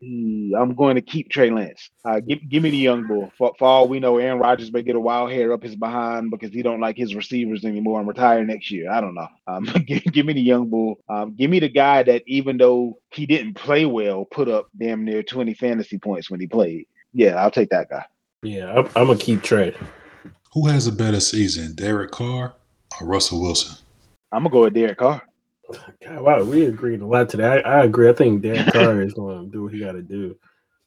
I'm 0.59 0.75
going 0.75 0.97
to 0.97 1.01
keep 1.01 1.31
Trey 1.31 1.49
Lance. 1.49 1.91
Uh, 2.05 2.19
give, 2.19 2.41
give 2.49 2.61
me 2.61 2.71
the 2.71 2.77
young 2.77 3.07
bull. 3.07 3.31
For, 3.39 3.53
for 3.57 3.69
all 3.69 3.89
we 3.89 4.01
know, 4.01 4.19
Aaron 4.19 4.41
Rodgers 4.41 4.73
may 4.73 4.83
get 4.83 4.97
a 4.97 5.01
wild 5.01 5.31
hair 5.31 5.53
up 5.53 5.63
his 5.63 5.77
behind 5.77 6.33
because 6.33 6.51
he 6.51 6.61
don't 6.63 6.81
like 6.81 6.97
his 6.97 7.15
receivers 7.15 7.65
anymore 7.65 8.01
and 8.01 8.09
retire 8.09 8.45
next 8.45 8.69
year. 8.73 8.91
I 8.91 9.01
don't 9.01 9.15
know. 9.15 9.29
Um, 9.47 9.65
give, 9.87 10.03
give 10.05 10.27
me 10.27 10.33
the 10.33 10.41
young 10.41 10.69
bull. 10.69 10.99
Um, 11.09 11.37
give 11.37 11.51
me 11.51 11.61
the 11.61 11.69
guy 11.69 12.03
that 12.03 12.25
even 12.27 12.57
though 12.57 12.99
he 13.11 13.27
didn't 13.27 13.55
play 13.55 13.87
well, 13.87 14.25
put 14.25 14.49
up 14.49 14.67
damn 14.77 15.05
near 15.05 15.23
20 15.23 15.55
fantasy 15.55 15.97
points 15.97 16.29
when 16.29 16.41
he 16.41 16.49
played. 16.49 16.87
Yeah, 17.13 17.37
I'll 17.37 17.51
take 17.53 17.71
that 17.71 17.91
guy. 17.91 18.05
Yeah, 18.43 18.73
I'm, 18.73 18.87
I'm 18.97 19.07
gonna 19.07 19.19
keep 19.19 19.43
Trey. 19.43 19.77
Who 20.55 20.67
has 20.67 20.89
a 20.89 20.93
better 20.93 21.21
season, 21.21 21.75
Derek 21.75 22.11
Carr 22.11 22.55
or 23.01 23.07
Russell 23.07 23.41
Wilson? 23.41 23.77
I'm 24.33 24.43
gonna 24.43 24.53
go 24.53 24.63
with 24.63 24.75
Derek 24.75 24.99
Carr. 24.99 25.23
God, 26.05 26.21
wow, 26.21 26.43
we 26.43 26.67
agreed 26.67 27.01
a 27.01 27.07
lot 27.07 27.29
today. 27.29 27.63
I, 27.65 27.81
I 27.81 27.85
agree. 27.85 28.09
I 28.09 28.13
think 28.13 28.43
Dan 28.43 28.71
Carr 28.73 29.03
is 29.03 29.15
going 29.15 29.45
to 29.47 29.51
do 29.51 29.65
what 29.65 29.73
he 29.73 29.81
got 29.81 29.93
to 29.93 30.03
do. 30.03 30.37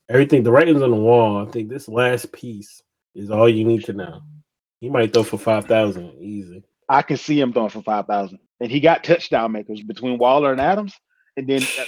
Everything, 0.09 0.43
the 0.43 0.51
writing's 0.51 0.81
on 0.81 0.91
the 0.91 0.97
wall. 0.97 1.45
I 1.45 1.49
think 1.51 1.69
this 1.69 1.87
last 1.87 2.31
piece 2.31 2.81
is 3.15 3.31
all 3.31 3.47
you 3.47 3.65
need 3.65 3.85
to 3.85 3.93
know. 3.93 4.21
He 4.79 4.89
might 4.89 5.13
throw 5.13 5.23
for 5.23 5.37
five 5.37 5.65
thousand 5.65 6.13
easy. 6.19 6.63
I 6.89 7.01
can 7.01 7.17
see 7.17 7.39
him 7.39 7.53
throwing 7.53 7.69
for 7.69 7.81
five 7.81 8.05
thousand, 8.05 8.39
and 8.59 8.69
he 8.69 8.81
got 8.81 9.03
touchdown 9.03 9.53
makers 9.53 9.81
between 9.81 10.17
Waller 10.17 10.51
and 10.51 10.59
Adams, 10.59 10.93
and 11.37 11.47
then 11.47 11.61
uh, 11.79 11.85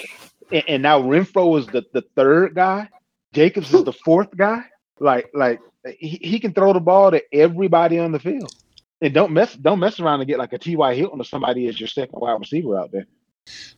and, 0.51 0.63
and 0.67 0.83
now 0.83 1.01
Renfrow 1.01 1.59
is 1.59 1.67
the, 1.67 1.83
the 1.93 2.03
third 2.15 2.55
guy, 2.55 2.89
Jacobs 3.33 3.73
is 3.73 3.83
the 3.83 3.93
fourth 3.93 4.35
guy. 4.35 4.63
Like 4.99 5.29
like 5.33 5.59
he, 5.99 6.19
he 6.21 6.39
can 6.39 6.53
throw 6.53 6.71
the 6.71 6.79
ball 6.79 7.11
to 7.11 7.21
everybody 7.33 7.99
on 7.99 8.13
the 8.13 8.19
field, 8.19 8.53
and 9.01 9.13
don't 9.13 9.31
mess 9.31 9.55
don't 9.55 9.79
mess 9.79 9.99
around 9.99 10.21
and 10.21 10.27
get 10.27 10.39
like 10.39 10.53
a 10.53 10.57
T.Y. 10.57 10.95
Hilton 10.95 11.19
or 11.19 11.25
somebody 11.25 11.67
as 11.67 11.79
your 11.79 11.87
second 11.87 12.19
wide 12.19 12.39
receiver 12.39 12.77
out 12.79 12.91
there. 12.91 13.05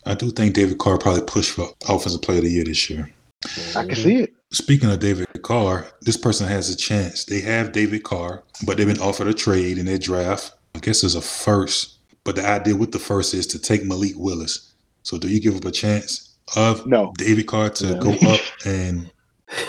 I 0.06 0.14
do 0.14 0.32
think 0.32 0.54
David 0.54 0.78
Carr 0.78 0.98
probably 0.98 1.24
pushed 1.24 1.52
for 1.52 1.68
offensive 1.90 2.22
player 2.22 2.38
of 2.38 2.46
the 2.46 2.52
year 2.52 2.64
this 2.64 2.90
year. 2.90 3.12
I 3.76 3.86
can 3.86 3.96
see 3.96 4.16
it. 4.24 4.34
Speaking 4.52 4.90
of 4.90 5.00
David 5.00 5.28
Carr, 5.44 5.88
this 6.02 6.16
person 6.18 6.48
has 6.48 6.70
a 6.70 6.76
chance. 6.76 7.26
They 7.26 7.42
have 7.42 7.74
David 7.74 8.04
Carr, 8.04 8.44
but 8.66 8.78
they've 8.78 8.88
been 8.88 9.02
offered 9.02 9.28
a 9.28 9.34
trade 9.34 9.78
in 9.78 9.86
their 9.86 9.98
draft. 9.98 10.54
I 10.74 10.80
guess 10.80 11.02
there's 11.02 11.16
a 11.16 11.22
first, 11.22 11.98
but 12.24 12.36
the 12.36 12.48
idea 12.48 12.76
with 12.76 12.94
the 12.94 13.00
first 13.00 13.34
is 13.34 13.46
to 13.48 13.60
take 13.60 13.84
Malik 13.84 14.14
Willis. 14.16 14.74
So 15.04 15.18
do 15.18 15.28
you 15.28 15.42
give 15.42 15.58
up 15.58 15.66
a 15.66 15.72
chance 15.72 16.36
of 16.56 16.86
No. 16.88 17.14
David 17.18 17.48
Carr 17.48 17.70
to 17.72 17.96
No. 17.96 18.00
go 18.00 18.12
up 18.30 18.40
and 18.66 19.12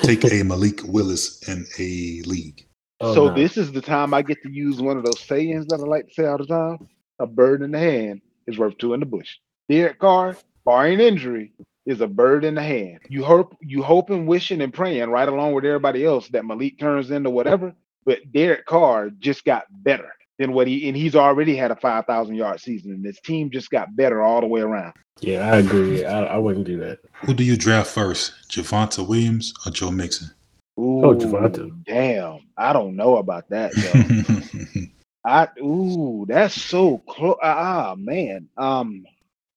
take 0.02 0.24
a 0.24 0.44
Malik 0.44 0.80
Willis 0.84 1.48
in 1.48 1.66
a 1.78 2.22
league? 2.28 2.67
Oh, 3.00 3.14
so 3.14 3.28
no. 3.28 3.34
this 3.34 3.56
is 3.56 3.70
the 3.72 3.80
time 3.80 4.12
I 4.12 4.22
get 4.22 4.42
to 4.42 4.50
use 4.50 4.80
one 4.80 4.96
of 4.96 5.04
those 5.04 5.20
sayings 5.20 5.66
that 5.68 5.80
I 5.80 5.84
like 5.84 6.08
to 6.08 6.14
say 6.14 6.26
all 6.26 6.38
the 6.38 6.46
time: 6.46 6.88
"A 7.18 7.26
bird 7.26 7.62
in 7.62 7.70
the 7.70 7.78
hand 7.78 8.20
is 8.46 8.58
worth 8.58 8.76
two 8.78 8.94
in 8.94 9.00
the 9.00 9.06
bush." 9.06 9.36
Derek 9.68 9.98
Carr, 9.98 10.36
barring 10.64 10.98
injury, 11.00 11.52
is 11.86 12.00
a 12.00 12.06
bird 12.06 12.44
in 12.44 12.54
the 12.54 12.62
hand. 12.62 13.00
You 13.08 13.24
hope, 13.24 13.56
you 13.60 13.82
hoping, 13.82 14.26
wishing, 14.26 14.60
and 14.60 14.72
praying 14.72 15.10
right 15.10 15.28
along 15.28 15.52
with 15.52 15.64
everybody 15.64 16.04
else 16.04 16.28
that 16.28 16.44
Malik 16.44 16.78
turns 16.78 17.10
into 17.10 17.30
whatever. 17.30 17.74
But 18.04 18.32
Derek 18.32 18.66
Carr 18.66 19.10
just 19.18 19.44
got 19.44 19.64
better 19.70 20.10
than 20.38 20.52
what 20.52 20.66
he, 20.66 20.88
and 20.88 20.96
he's 20.96 21.14
already 21.16 21.54
had 21.56 21.70
a 21.70 21.76
five 21.76 22.06
thousand 22.06 22.34
yard 22.36 22.60
season, 22.60 22.92
and 22.92 23.04
his 23.04 23.20
team 23.20 23.50
just 23.50 23.70
got 23.70 23.94
better 23.94 24.22
all 24.22 24.40
the 24.40 24.46
way 24.46 24.60
around. 24.60 24.94
yeah, 25.20 25.52
I 25.52 25.58
agree. 25.58 26.04
I, 26.04 26.24
I 26.24 26.38
wouldn't 26.38 26.66
do 26.66 26.78
that. 26.78 26.98
Who 27.22 27.34
do 27.34 27.44
you 27.44 27.56
draft 27.56 27.90
first, 27.90 28.32
Javonte 28.48 29.06
Williams 29.06 29.52
or 29.66 29.72
Joe 29.72 29.90
Mixon? 29.90 30.30
Ooh, 30.78 31.02
Oh, 31.04 31.14
Javonte. 31.14 31.72
damn! 31.86 32.40
I 32.56 32.72
don't 32.72 32.96
know 32.96 33.16
about 33.16 33.48
that. 33.50 33.76
Yo. 33.76 33.92
I 35.24 35.48
ooh, 35.60 36.24
that's 36.28 36.54
so 36.60 36.98
close. 36.98 37.36
Ah, 37.42 37.94
man. 37.98 38.48
Um, 38.56 39.04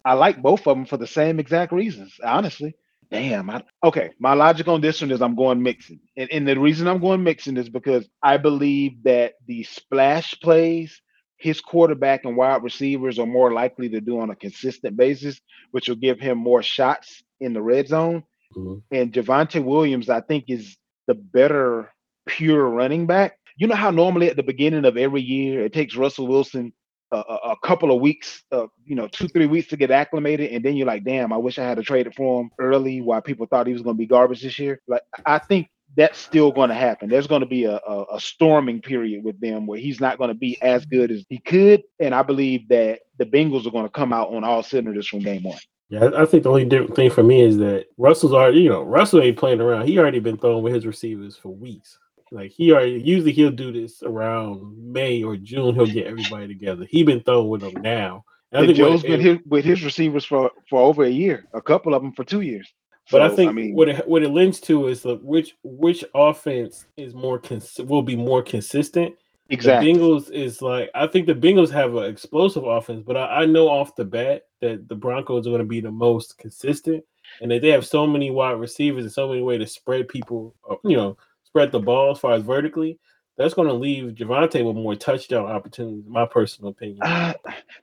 I 0.03 0.13
like 0.13 0.41
both 0.41 0.67
of 0.67 0.75
them 0.75 0.86
for 0.86 0.97
the 0.97 1.07
same 1.07 1.39
exact 1.39 1.71
reasons. 1.71 2.15
Honestly, 2.23 2.75
damn. 3.12 3.49
I, 3.49 3.63
okay, 3.84 4.12
my 4.19 4.34
logic 4.34 4.67
on 4.67 4.81
this 4.81 5.01
one 5.01 5.12
is 5.12 5.21
I'm 5.21 5.36
going 5.36 5.62
Mixon, 5.62 5.99
and, 6.17 6.29
and 6.31 6.47
the 6.47 6.60
reason 6.60 6.88
I'm 6.88 6.99
going 6.99 7.23
Mixon 7.23 7.57
is 7.57 7.69
because 7.69 8.07
I 8.23 8.38
believe 8.38 9.03
that 9.03 9.34
the 9.47 9.63
splash 9.63 10.39
plays 10.41 10.99
his 11.38 11.62
quarterback 11.62 12.25
and 12.25 12.38
wide 12.38 12.63
receivers 12.63 13.17
are 13.19 13.25
more 13.27 13.53
likely 13.53 13.89
to 13.89 14.01
do 14.01 14.19
on 14.19 14.29
a 14.31 14.36
consistent 14.36 14.97
basis, 14.97 15.39
which 15.71 15.88
will 15.89 15.95
give 15.95 16.19
him 16.19 16.38
more 16.38 16.62
shots 16.63 17.23
in 17.39 17.53
the 17.53 17.62
red 17.62 17.88
zone. 17.88 18.23
Mhm. 18.55 18.81
And 18.91 19.12
Javonte 19.13 19.63
Williams, 19.63 20.10
I 20.10 20.21
think, 20.21 20.45
is 20.49 20.77
the 21.12 21.15
better 21.15 21.91
pure 22.26 22.69
running 22.69 23.06
back. 23.06 23.38
You 23.58 23.67
know 23.67 23.76
how 23.76 23.91
normally 23.91 24.30
at 24.30 24.38
the 24.38 24.43
beginning 24.43 24.86
of 24.86 24.95
every 24.95 25.21
year 25.21 25.65
it 25.65 25.74
takes 25.74 25.97
Russell 25.97 26.26
Wilson 26.26 26.71
a, 27.12 27.17
a, 27.17 27.56
couple 27.62 27.93
of 27.93 28.00
weeks, 28.00 28.43
uh, 28.54 28.67
you 28.86 28.95
know, 28.95 29.10
two 29.10 29.28
three 29.28 29.45
weeks 29.45 29.67
to 29.67 29.76
get 29.76 29.91
acclimated, 29.91 30.54
and 30.54 30.63
then 30.63 30.78
you're 30.78 30.88
like, 30.88 31.04
damn, 31.04 31.34
I 31.34 31.38
wish 31.38 31.60
I 31.60 31.65
had 31.65 31.76
to 31.76 31.84
trade 31.84 32.08
it 32.08 32.15
for 32.15 32.41
him 32.41 32.52
early 32.58 33.02
while 33.02 33.21
people 33.21 33.45
thought 33.45 33.67
he 33.67 33.74
was 33.74 33.82
going 33.82 33.97
to 33.97 34.00
be 34.00 34.06
garbage 34.06 34.41
this 34.41 34.58
year. 34.58 34.80
Like 34.88 35.02
I 35.26 35.39
think 35.39 35.67
that's 35.97 36.17
still 36.17 36.54
going 36.54 36.69
to 36.69 36.76
happen. 36.76 37.10
There's 37.10 37.28
going 37.28 37.41
to 37.41 37.45
be 37.45 37.65
a, 37.65 37.76
a, 37.76 38.06
a 38.13 38.19
storming 38.21 38.82
period 38.82 39.26
with 39.26 39.41
them 39.41 39.67
where 39.67 39.80
he's 39.80 40.00
not 40.00 40.17
going 40.17 40.30
to 40.30 40.34
be 40.34 40.58
as 40.62 40.86
good 40.86 41.12
as 41.12 41.26
he 41.28 41.39
could, 41.39 41.84
and 42.00 42.15
I 42.15 42.24
believe 42.24 42.69
that 42.69 43.02
the 43.17 43.26
Bengals 43.26 43.67
are 43.67 43.71
going 43.71 43.84
to 43.84 43.89
come 43.89 44.13
out 44.13 44.34
on 44.34 44.45
all 44.45 44.63
cylinders 44.63 45.10
from 45.10 45.19
game 45.19 45.43
one. 45.43 45.60
Yeah, 45.91 46.06
I 46.06 46.23
I 46.23 46.25
think 46.27 46.43
the 46.43 46.51
only 46.51 46.65
different 46.65 46.95
thing 46.97 47.12
for 47.12 47.23
me 47.23 47.41
is 47.43 47.58
that 47.60 47.88
Russell's 47.97 48.34
already, 48.34 48.62
you 48.62 48.71
know, 48.71 48.84
Russell 48.84 49.21
ain't 49.23 49.38
playing 49.39 49.62
around. 49.62 49.88
He 49.88 49.99
already 49.99 50.19
been 50.21 50.38
throwing 50.39 50.63
with 50.63 50.75
his 50.75 50.88
receivers 50.88 51.38
for 51.38 51.49
weeks. 51.51 51.99
Like 52.32 52.51
he 52.51 52.73
already 52.73 53.01
usually 53.01 53.34
he'll 53.34 53.51
do 53.51 53.73
this 53.73 54.04
around 54.04 54.77
May 54.93 55.23
or 55.23 55.38
June. 55.38 55.75
He'll 55.75 55.88
get 55.88 56.08
everybody 56.08 56.49
together. 56.49 56.86
He 56.89 57.04
been 57.04 57.21
throwing 57.23 57.49
with 57.49 57.62
them 57.62 57.82
now. 57.82 58.25
And 58.54 58.62
I 58.62 58.63
And 58.63 58.67
think 58.67 58.80
what 58.80 58.91
Joe's 58.91 59.04
been 59.06 59.21
his, 59.21 59.39
with 59.47 59.65
his 59.65 59.84
receivers 59.84 60.25
for 60.25 60.51
for 60.69 60.82
over 60.82 61.06
a 61.06 61.12
year, 61.12 61.47
a 61.54 61.62
couple 61.63 61.95
of 61.95 62.04
them 62.04 62.13
for 62.13 62.25
two 62.25 62.41
years. 62.41 62.73
But 63.12 63.23
I 63.23 63.30
So, 63.30 63.36
think 63.36 63.51
mean, 63.51 63.75
what 63.75 63.89
it 63.89 64.08
what 64.08 64.23
it 64.23 64.32
links 64.32 64.62
to 64.62 64.88
is 64.89 65.04
the 65.04 65.17
which 65.17 65.56
which 65.63 66.06
offense 66.15 66.86
is 66.97 67.15
more 67.15 67.39
cons- 67.39 67.80
will 67.86 68.04
be 68.04 68.17
more 68.17 68.43
consistent. 68.43 69.15
exactly. 69.49 69.93
The 69.93 69.99
Bengals 69.99 70.32
is 70.32 70.62
like 70.62 70.89
I 70.95 71.08
think 71.08 71.27
the 71.27 71.36
Bengals 71.36 71.71
have 71.71 71.95
an 71.95 72.06
explosive 72.06 72.65
offense, 72.65 73.04
but 73.06 73.17
I, 73.17 73.43
I 73.43 73.45
know 73.45 73.67
off 73.69 73.95
the 73.95 74.06
bat 74.06 74.43
that 74.62 74.88
the 74.88 74.95
Broncos 74.95 75.45
are 75.45 75.52
going 75.52 75.62
to 75.62 75.67
be 75.67 75.82
the 75.82 75.91
most 75.91 76.38
consistent, 76.38 77.04
and 77.41 77.52
that 77.52 77.62
they 77.62 77.69
have 77.69 77.86
so 77.86 78.08
many 78.08 78.32
wide 78.32 78.60
receivers 78.60 79.04
and 79.04 79.12
so 79.13 79.28
many 79.28 79.41
ways 79.41 79.60
to 79.60 79.67
spread 79.67 80.08
people, 80.08 80.56
uh, 80.69 80.76
you 80.84 80.95
know, 80.95 81.17
spread 81.43 81.71
the 81.71 81.80
ball 81.80 82.12
as 82.12 82.19
far 82.19 82.34
as 82.34 82.43
vertically, 82.43 82.97
that's 83.38 83.54
going 83.54 83.67
to 83.67 83.74
leave 83.74 84.13
Javonte 84.13 84.65
with 84.65 84.76
more 84.76 84.95
touchdown 84.95 85.45
opportunities. 85.45 86.04
My 86.08 86.26
personal 86.26 86.71
opinion. 86.71 87.00
Uh, 87.02 87.34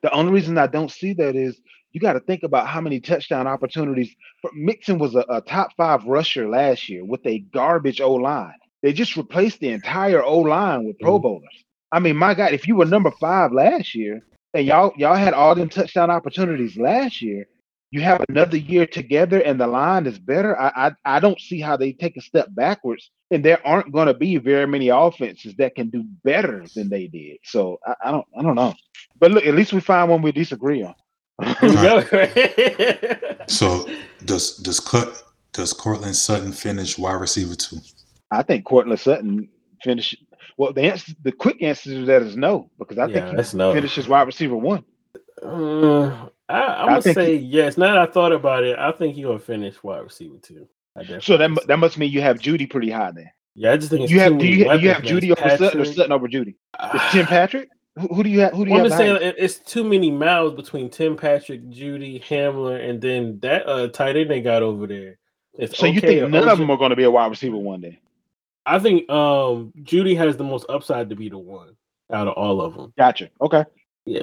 the 0.03 0.11
only 0.13 0.33
reason 0.33 0.57
I 0.59 0.67
don't 0.67 0.91
see 0.91 1.13
that 1.15 1.37
is 1.37 1.61
you 1.93 2.01
got 2.01 2.13
to 2.13 2.21
think 2.21 2.43
about 2.43 2.67
how 2.69 2.81
many 2.81 3.01
touchdown 3.01 3.47
opportunities. 3.47 4.15
Mixon 4.55 4.99
was 4.99 5.15
a, 5.15 5.25
a 5.29 5.41
top 5.41 5.71
five 5.77 6.05
rusher 6.05 6.49
last 6.49 6.89
year 6.89 7.05
with 7.05 7.25
a 7.27 7.41
garbage 7.53 8.01
O 8.01 8.13
line. 8.13 8.55
They 8.83 8.93
just 8.93 9.17
replaced 9.17 9.61
the 9.61 9.71
entire 9.71 10.23
O 10.23 10.39
line 10.39 10.85
with 10.85 10.99
Pro 11.01 11.19
Mhm. 11.19 11.23
Bowlers. 11.23 11.65
I 11.91 11.99
mean, 11.99 12.17
my 12.17 12.35
God, 12.35 12.53
if 12.53 12.69
you 12.69 12.77
were 12.77 12.85
number 12.85 13.11
five 13.13 13.51
last 13.51 13.95
year 13.95 14.23
and 14.55 14.67
y'all 14.67 14.93
y'all 14.97 15.15
had 15.15 15.35
all 15.35 15.55
them 15.55 15.69
touchdown 15.69 16.11
opportunities 16.11 16.77
last 16.77 17.21
year, 17.23 17.47
you 17.91 18.01
have 18.03 18.25
another 18.29 18.57
year 18.57 18.87
together 18.87 19.41
and 19.41 19.61
the 19.61 19.67
line 19.67 20.07
is 20.07 20.19
better. 20.19 20.59
I 20.59 20.89
I, 20.89 21.17
I 21.17 21.21
don't 21.21 21.41
see 21.41 21.61
how 21.61 21.77
they 21.77 21.93
take 21.93 22.17
a 22.17 22.21
step 22.21 22.49
backwards, 22.51 23.11
and 23.31 23.45
there 23.45 23.65
aren't 23.67 23.93
going 23.93 24.07
to 24.07 24.15
be 24.15 24.37
very 24.39 24.67
many 24.67 24.89
offenses 24.89 25.55
that 25.57 25.75
can 25.75 25.91
do 25.91 26.05
better 26.25 26.65
than 26.75 26.89
they 26.89 27.07
did. 27.07 27.39
So 27.45 27.79
I, 27.87 27.95
I 28.07 28.11
don't 28.11 28.27
I 28.39 28.43
don't 28.43 28.57
know. 28.57 28.75
But 29.19 29.33
look, 29.33 29.45
at 29.47 29.55
least 29.55 29.73
we 29.73 29.81
find 29.81 30.11
one 30.11 30.23
we 30.23 30.33
disagree 30.33 30.83
on. 30.83 30.95
Here 31.61 31.71
we 31.71 31.75
go. 31.75 32.03
So 33.49 33.89
does 34.25 34.57
does 34.59 34.81
cut 34.81 35.23
does 35.53 35.73
Courtland 35.73 36.17
Sutton 36.17 36.53
finish 36.53 36.99
wide 36.99 37.21
receiver 37.21 37.55
two? 37.55 37.79
I 38.31 38.43
think 38.43 38.65
Courtland 38.65 39.01
Sutton 39.01 39.49
finish. 39.83 40.15
Well, 40.59 40.73
the 40.75 40.83
answer, 40.83 41.13
the 41.23 41.33
quick 41.33 41.63
answer 41.63 41.91
to 41.91 42.05
that 42.07 42.21
is 42.23 42.37
no, 42.37 42.71
because 42.79 42.99
I 42.99 43.07
Yeah, 43.07 43.25
think 43.25 43.37
that's 43.37 43.53
he 43.53 43.59
no. 43.59 43.73
finishes 43.73 44.09
wide 44.09 44.27
receiver 44.27 44.57
one. 44.57 44.85
Uh, 45.43 46.29
I, 46.49 46.61
I'm 46.61 46.85
I 46.85 46.87
gonna 46.87 47.03
think 47.03 47.15
say 47.15 47.37
yes. 47.37 47.79
Now 47.79 47.95
that 47.95 47.99
I 47.99 48.07
thought 48.13 48.33
about 48.33 48.65
it, 48.65 48.79
I 48.79 48.91
think 48.93 49.15
he's 49.15 49.25
gonna 49.25 49.39
finish 49.39 49.83
wide 49.83 50.01
receiver 50.03 50.37
too. 50.43 50.67
I 50.97 51.03
So 51.03 51.07
that 51.07 51.21
definitely 51.21 51.49
mu- 51.49 51.57
say- 51.57 51.65
that 51.69 51.79
must 51.79 51.99
mean 51.99 52.11
you 52.13 52.21
have 52.23 52.39
Jeudy 52.39 52.69
pretty 52.69 52.91
high 52.91 53.13
then. 53.13 53.31
yeah, 53.55 53.73
I 53.73 53.77
just 53.77 53.91
think 53.91 54.03
it's 54.03 54.13
You 54.13 54.21
have 54.21 54.37
do 54.39 54.47
you, 54.47 54.57
you 54.73 54.89
have. 54.91 55.03
Jeudy 55.03 55.31
It's 55.31 55.41
over 55.41 55.57
Sutton 55.57 55.81
or 55.81 55.85
Sutton 55.85 56.13
over 56.13 56.27
Jeudy? 56.29 56.57
It's 56.95 57.13
Tim 57.13 57.27
Patrick. 57.29 57.69
Who, 57.97 58.09
who 58.09 58.23
do 58.25 58.31
you 58.31 58.41
have? 58.41 58.53
Who 58.53 58.65
do 58.65 58.71
you 58.71 58.77
Well, 58.77 58.85
I'm 58.85 58.91
have? 58.91 58.99
just 58.99 59.21
saying 59.21 59.35
it's 59.39 59.59
too 59.59 59.85
many 59.85 60.11
mouths 60.11 60.55
between 60.57 60.91
Tim 60.91 61.17
Patrick, 61.17 61.63
Jeudy, 61.71 62.21
Hamler, 62.25 62.89
and 62.89 63.01
then 63.01 63.39
that 63.41 63.69
uh, 63.69 63.89
tight 63.89 64.17
end 64.17 64.31
they 64.31 64.41
got 64.41 64.63
over 64.63 64.87
there. 64.89 65.19
It's 65.57 65.79
So 65.79 65.87
you 65.87 66.01
think 66.01 66.23
or 66.23 66.29
none 66.29 66.49
of 66.49 66.59
them 66.59 66.71
are 66.71 66.77
going 66.77 66.91
to 66.91 66.97
be 66.97 67.05
a 67.05 67.11
wide 67.11 67.31
receiver 67.31 67.57
one 67.57 67.81
day? 67.81 68.01
I 68.69 68.79
think 68.79 69.09
um 69.11 69.73
Jeudy 69.83 70.17
has 70.17 70.37
the 70.37 70.45
most 70.45 70.67
upside 70.69 71.09
to 71.11 71.17
be 71.17 71.29
the 71.29 71.39
one 71.39 71.75
out 72.13 72.29
of 72.29 72.35
all 72.35 72.61
of 72.61 72.75
them. 72.75 72.93
Gotcha. 72.99 73.31
Okay, 73.41 73.65
Yeah. 74.07 74.23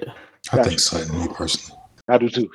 I 0.51 0.58
Gotcha. 0.58 0.69
think 0.69 0.79
Sutton, 0.79 1.19
me 1.19 1.27
personally. 1.34 1.79
I 2.08 2.17
do 2.17 2.29
too. 2.29 2.49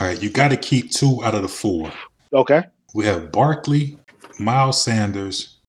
All 0.00 0.06
right, 0.08 0.20
you 0.22 0.30
got 0.30 0.48
to 0.48 0.56
keep 0.56 0.90
two 0.90 1.22
out 1.22 1.34
of 1.34 1.42
the 1.42 1.48
four. 1.48 1.92
Okay, 2.32 2.62
We 2.94 3.04
have 3.04 3.30
Barkley, 3.30 3.98
Miles 4.40 4.82
Sanders, 4.82 5.60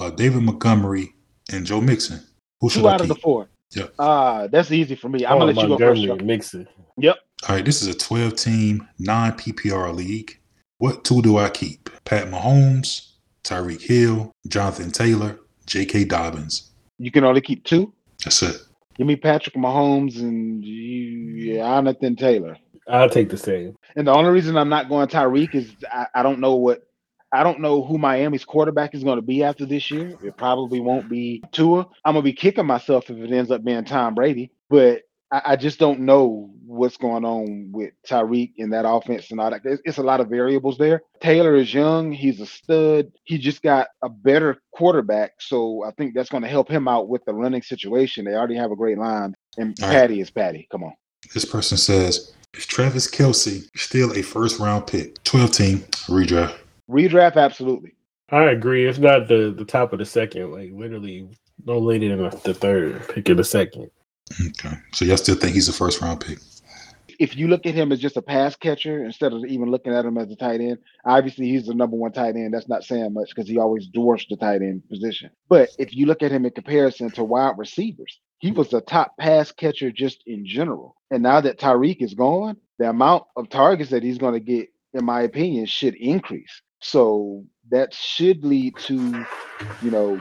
uh, 0.00 0.08
David 0.10 0.42
Montgomery, 0.42 1.14
and 1.52 1.66
Joe 1.66 1.82
Mixon. 1.82 2.20
Who 2.60 2.70
should 2.70 2.80
two 2.80 2.88
I 2.88 2.94
out 2.94 3.00
of 3.02 3.08
the 3.08 3.14
four. 3.16 3.48
Yep. 3.74 3.94
Ah, 3.98 4.46
that's 4.46 4.72
easy 4.72 4.94
for 4.94 5.10
me. 5.10 5.26
I'm 5.26 5.36
Oh, 5.36 5.40
gonna 5.40 5.52
let 5.52 5.62
you 5.62 5.68
go 5.68 5.78
first. 5.78 6.00
Montgomery, 6.00 6.24
Mixon. 6.26 6.66
Yep. 6.96 7.16
All 7.48 7.56
right, 7.56 7.64
this 7.64 7.82
is 7.82 7.88
a 7.88 7.94
12 7.98 8.34
team, 8.36 8.88
non 8.98 9.32
PPR 9.32 9.94
league. 9.94 10.38
What 10.78 11.04
two 11.04 11.20
do 11.20 11.36
I 11.36 11.50
keep? 11.50 11.90
Pat 12.04 12.28
Mahomes, 12.28 13.08
Tyreek 13.46 13.80
Hill, 13.80 14.32
Jonathan 14.48 14.90
Taylor, 14.90 15.38
J.K. 15.66 16.04
Dobbins. 16.06 16.70
You 16.98 17.10
can 17.10 17.24
only 17.24 17.40
keep 17.40 17.64
two. 17.64 17.92
That's 18.24 18.42
it. 18.42 18.56
Give 18.96 19.06
me 19.06 19.16
Patrick 19.16 19.54
Mahomes 19.54 20.18
and 20.18 20.64
you, 20.64 21.54
Jonathan 21.56 22.16
Taylor. 22.16 22.56
I'll 22.88 23.10
take 23.10 23.28
the 23.28 23.36
same. 23.36 23.76
And 23.94 24.06
the 24.06 24.12
only 24.12 24.30
reason 24.30 24.56
I'm 24.56 24.68
not 24.68 24.88
going 24.88 25.08
Tyreek 25.08 25.54
is 25.54 25.74
I, 25.90 26.06
I 26.14 26.22
don't 26.22 26.40
know 26.40 26.54
what 26.54 26.82
I 27.32 27.42
don't 27.42 27.60
know 27.60 27.84
who 27.84 27.98
Miami's 27.98 28.44
quarterback 28.44 28.94
is 28.94 29.04
going 29.04 29.16
to 29.16 29.22
be 29.22 29.42
after 29.42 29.66
this 29.66 29.90
year. 29.90 30.16
It 30.22 30.36
probably 30.36 30.80
won't 30.80 31.08
be 31.08 31.42
Tua. 31.52 31.86
I'm 32.04 32.14
gonna 32.14 32.22
be 32.22 32.32
kicking 32.32 32.66
myself 32.66 33.10
if 33.10 33.18
it 33.18 33.32
ends 33.32 33.50
up 33.50 33.64
being 33.64 33.84
Tom 33.84 34.14
Brady. 34.14 34.52
But 34.70 35.02
I, 35.36 35.52
I 35.52 35.56
just 35.56 35.78
don't 35.78 36.00
know 36.00 36.50
what's 36.64 36.96
going 36.96 37.24
on 37.24 37.70
with 37.72 37.92
Tyreek 38.08 38.52
in 38.56 38.70
that 38.70 38.88
offense 38.88 39.30
and 39.30 39.40
all 39.40 39.50
that. 39.50 39.60
It's, 39.64 39.82
it's 39.84 39.98
a 39.98 40.02
lot 40.02 40.20
of 40.20 40.28
variables 40.28 40.78
there. 40.78 41.02
Taylor 41.20 41.56
is 41.56 41.72
young. 41.72 42.10
He's 42.10 42.40
a 42.40 42.46
stud. 42.46 43.12
He 43.24 43.36
just 43.38 43.62
got 43.62 43.88
a 44.02 44.08
better 44.08 44.62
quarterback, 44.72 45.32
so 45.38 45.84
I 45.84 45.90
think 45.92 46.14
that's 46.14 46.30
going 46.30 46.42
to 46.42 46.48
help 46.48 46.70
him 46.70 46.88
out 46.88 47.08
with 47.08 47.24
the 47.24 47.34
running 47.34 47.62
situation. 47.62 48.24
They 48.24 48.34
already 48.34 48.56
have 48.56 48.72
a 48.72 48.76
great 48.76 48.98
line, 48.98 49.34
and 49.58 49.78
All 49.82 49.88
right. 49.88 49.94
Patty 49.94 50.20
is 50.20 50.30
Patty. 50.30 50.66
Come 50.70 50.84
on. 50.84 50.94
This 51.34 51.44
person 51.44 51.76
says, 51.76 52.32
is 52.54 52.66
Travis 52.66 53.10
Kelce 53.10 53.68
still 53.76 54.16
a 54.16 54.22
first 54.22 54.58
round 54.58 54.86
pick? 54.86 55.22
12 55.24 55.52
team 55.52 55.78
redraft. 56.08 56.58
Redraft, 56.88 57.36
absolutely. 57.36 57.94
I 58.30 58.44
agree. 58.44 58.86
It's 58.86 58.98
not 58.98 59.28
the 59.28 59.54
the 59.56 59.64
top 59.64 59.92
of 59.92 60.00
the 60.00 60.04
second, 60.04 60.50
like 60.50 60.70
literally 60.72 61.28
no 61.64 61.78
later 61.78 62.08
than 62.08 62.30
the 62.42 62.54
third 62.54 63.08
pick 63.08 63.28
of 63.28 63.36
the 63.36 63.44
second. 63.44 63.90
Okay. 64.40 64.76
So 64.92 65.04
y'all 65.04 65.16
still 65.16 65.36
think 65.36 65.54
he's 65.54 65.68
a 65.68 65.72
first 65.72 66.00
round 66.00 66.20
pick? 66.20 66.38
if 67.18 67.36
you 67.36 67.48
look 67.48 67.66
at 67.66 67.74
him 67.74 67.92
as 67.92 68.00
just 68.00 68.16
a 68.16 68.22
pass 68.22 68.56
catcher 68.56 69.04
instead 69.04 69.32
of 69.32 69.44
even 69.46 69.70
looking 69.70 69.94
at 69.94 70.04
him 70.04 70.18
as 70.18 70.30
a 70.30 70.36
tight 70.36 70.60
end, 70.60 70.78
obviously 71.04 71.46
he's 71.46 71.66
the 71.66 71.74
number 71.74 71.96
one 71.96 72.12
tight 72.12 72.36
end. 72.36 72.52
That's 72.52 72.68
not 72.68 72.84
saying 72.84 73.12
much 73.14 73.30
because 73.34 73.48
he 73.48 73.58
always 73.58 73.86
dwarfs 73.88 74.26
the 74.28 74.36
tight 74.36 74.62
end 74.62 74.88
position. 74.88 75.30
But 75.48 75.70
if 75.78 75.94
you 75.94 76.06
look 76.06 76.22
at 76.22 76.32
him 76.32 76.44
in 76.44 76.52
comparison 76.52 77.10
to 77.12 77.24
wide 77.24 77.58
receivers, 77.58 78.20
he 78.38 78.50
was 78.50 78.72
a 78.72 78.80
top 78.80 79.16
pass 79.18 79.52
catcher 79.52 79.90
just 79.90 80.22
in 80.26 80.46
general. 80.46 80.96
And 81.10 81.22
now 81.22 81.40
that 81.40 81.58
Tyreek 81.58 82.02
is 82.02 82.14
gone, 82.14 82.56
the 82.78 82.90
amount 82.90 83.24
of 83.36 83.48
targets 83.48 83.90
that 83.90 84.02
he's 84.02 84.18
going 84.18 84.34
to 84.34 84.40
get, 84.40 84.68
in 84.92 85.04
my 85.04 85.22
opinion, 85.22 85.66
should 85.66 85.94
increase. 85.94 86.62
So 86.80 87.44
that 87.70 87.94
should 87.94 88.44
lead 88.44 88.76
to, 88.80 89.24
you 89.82 89.90
know, 89.90 90.20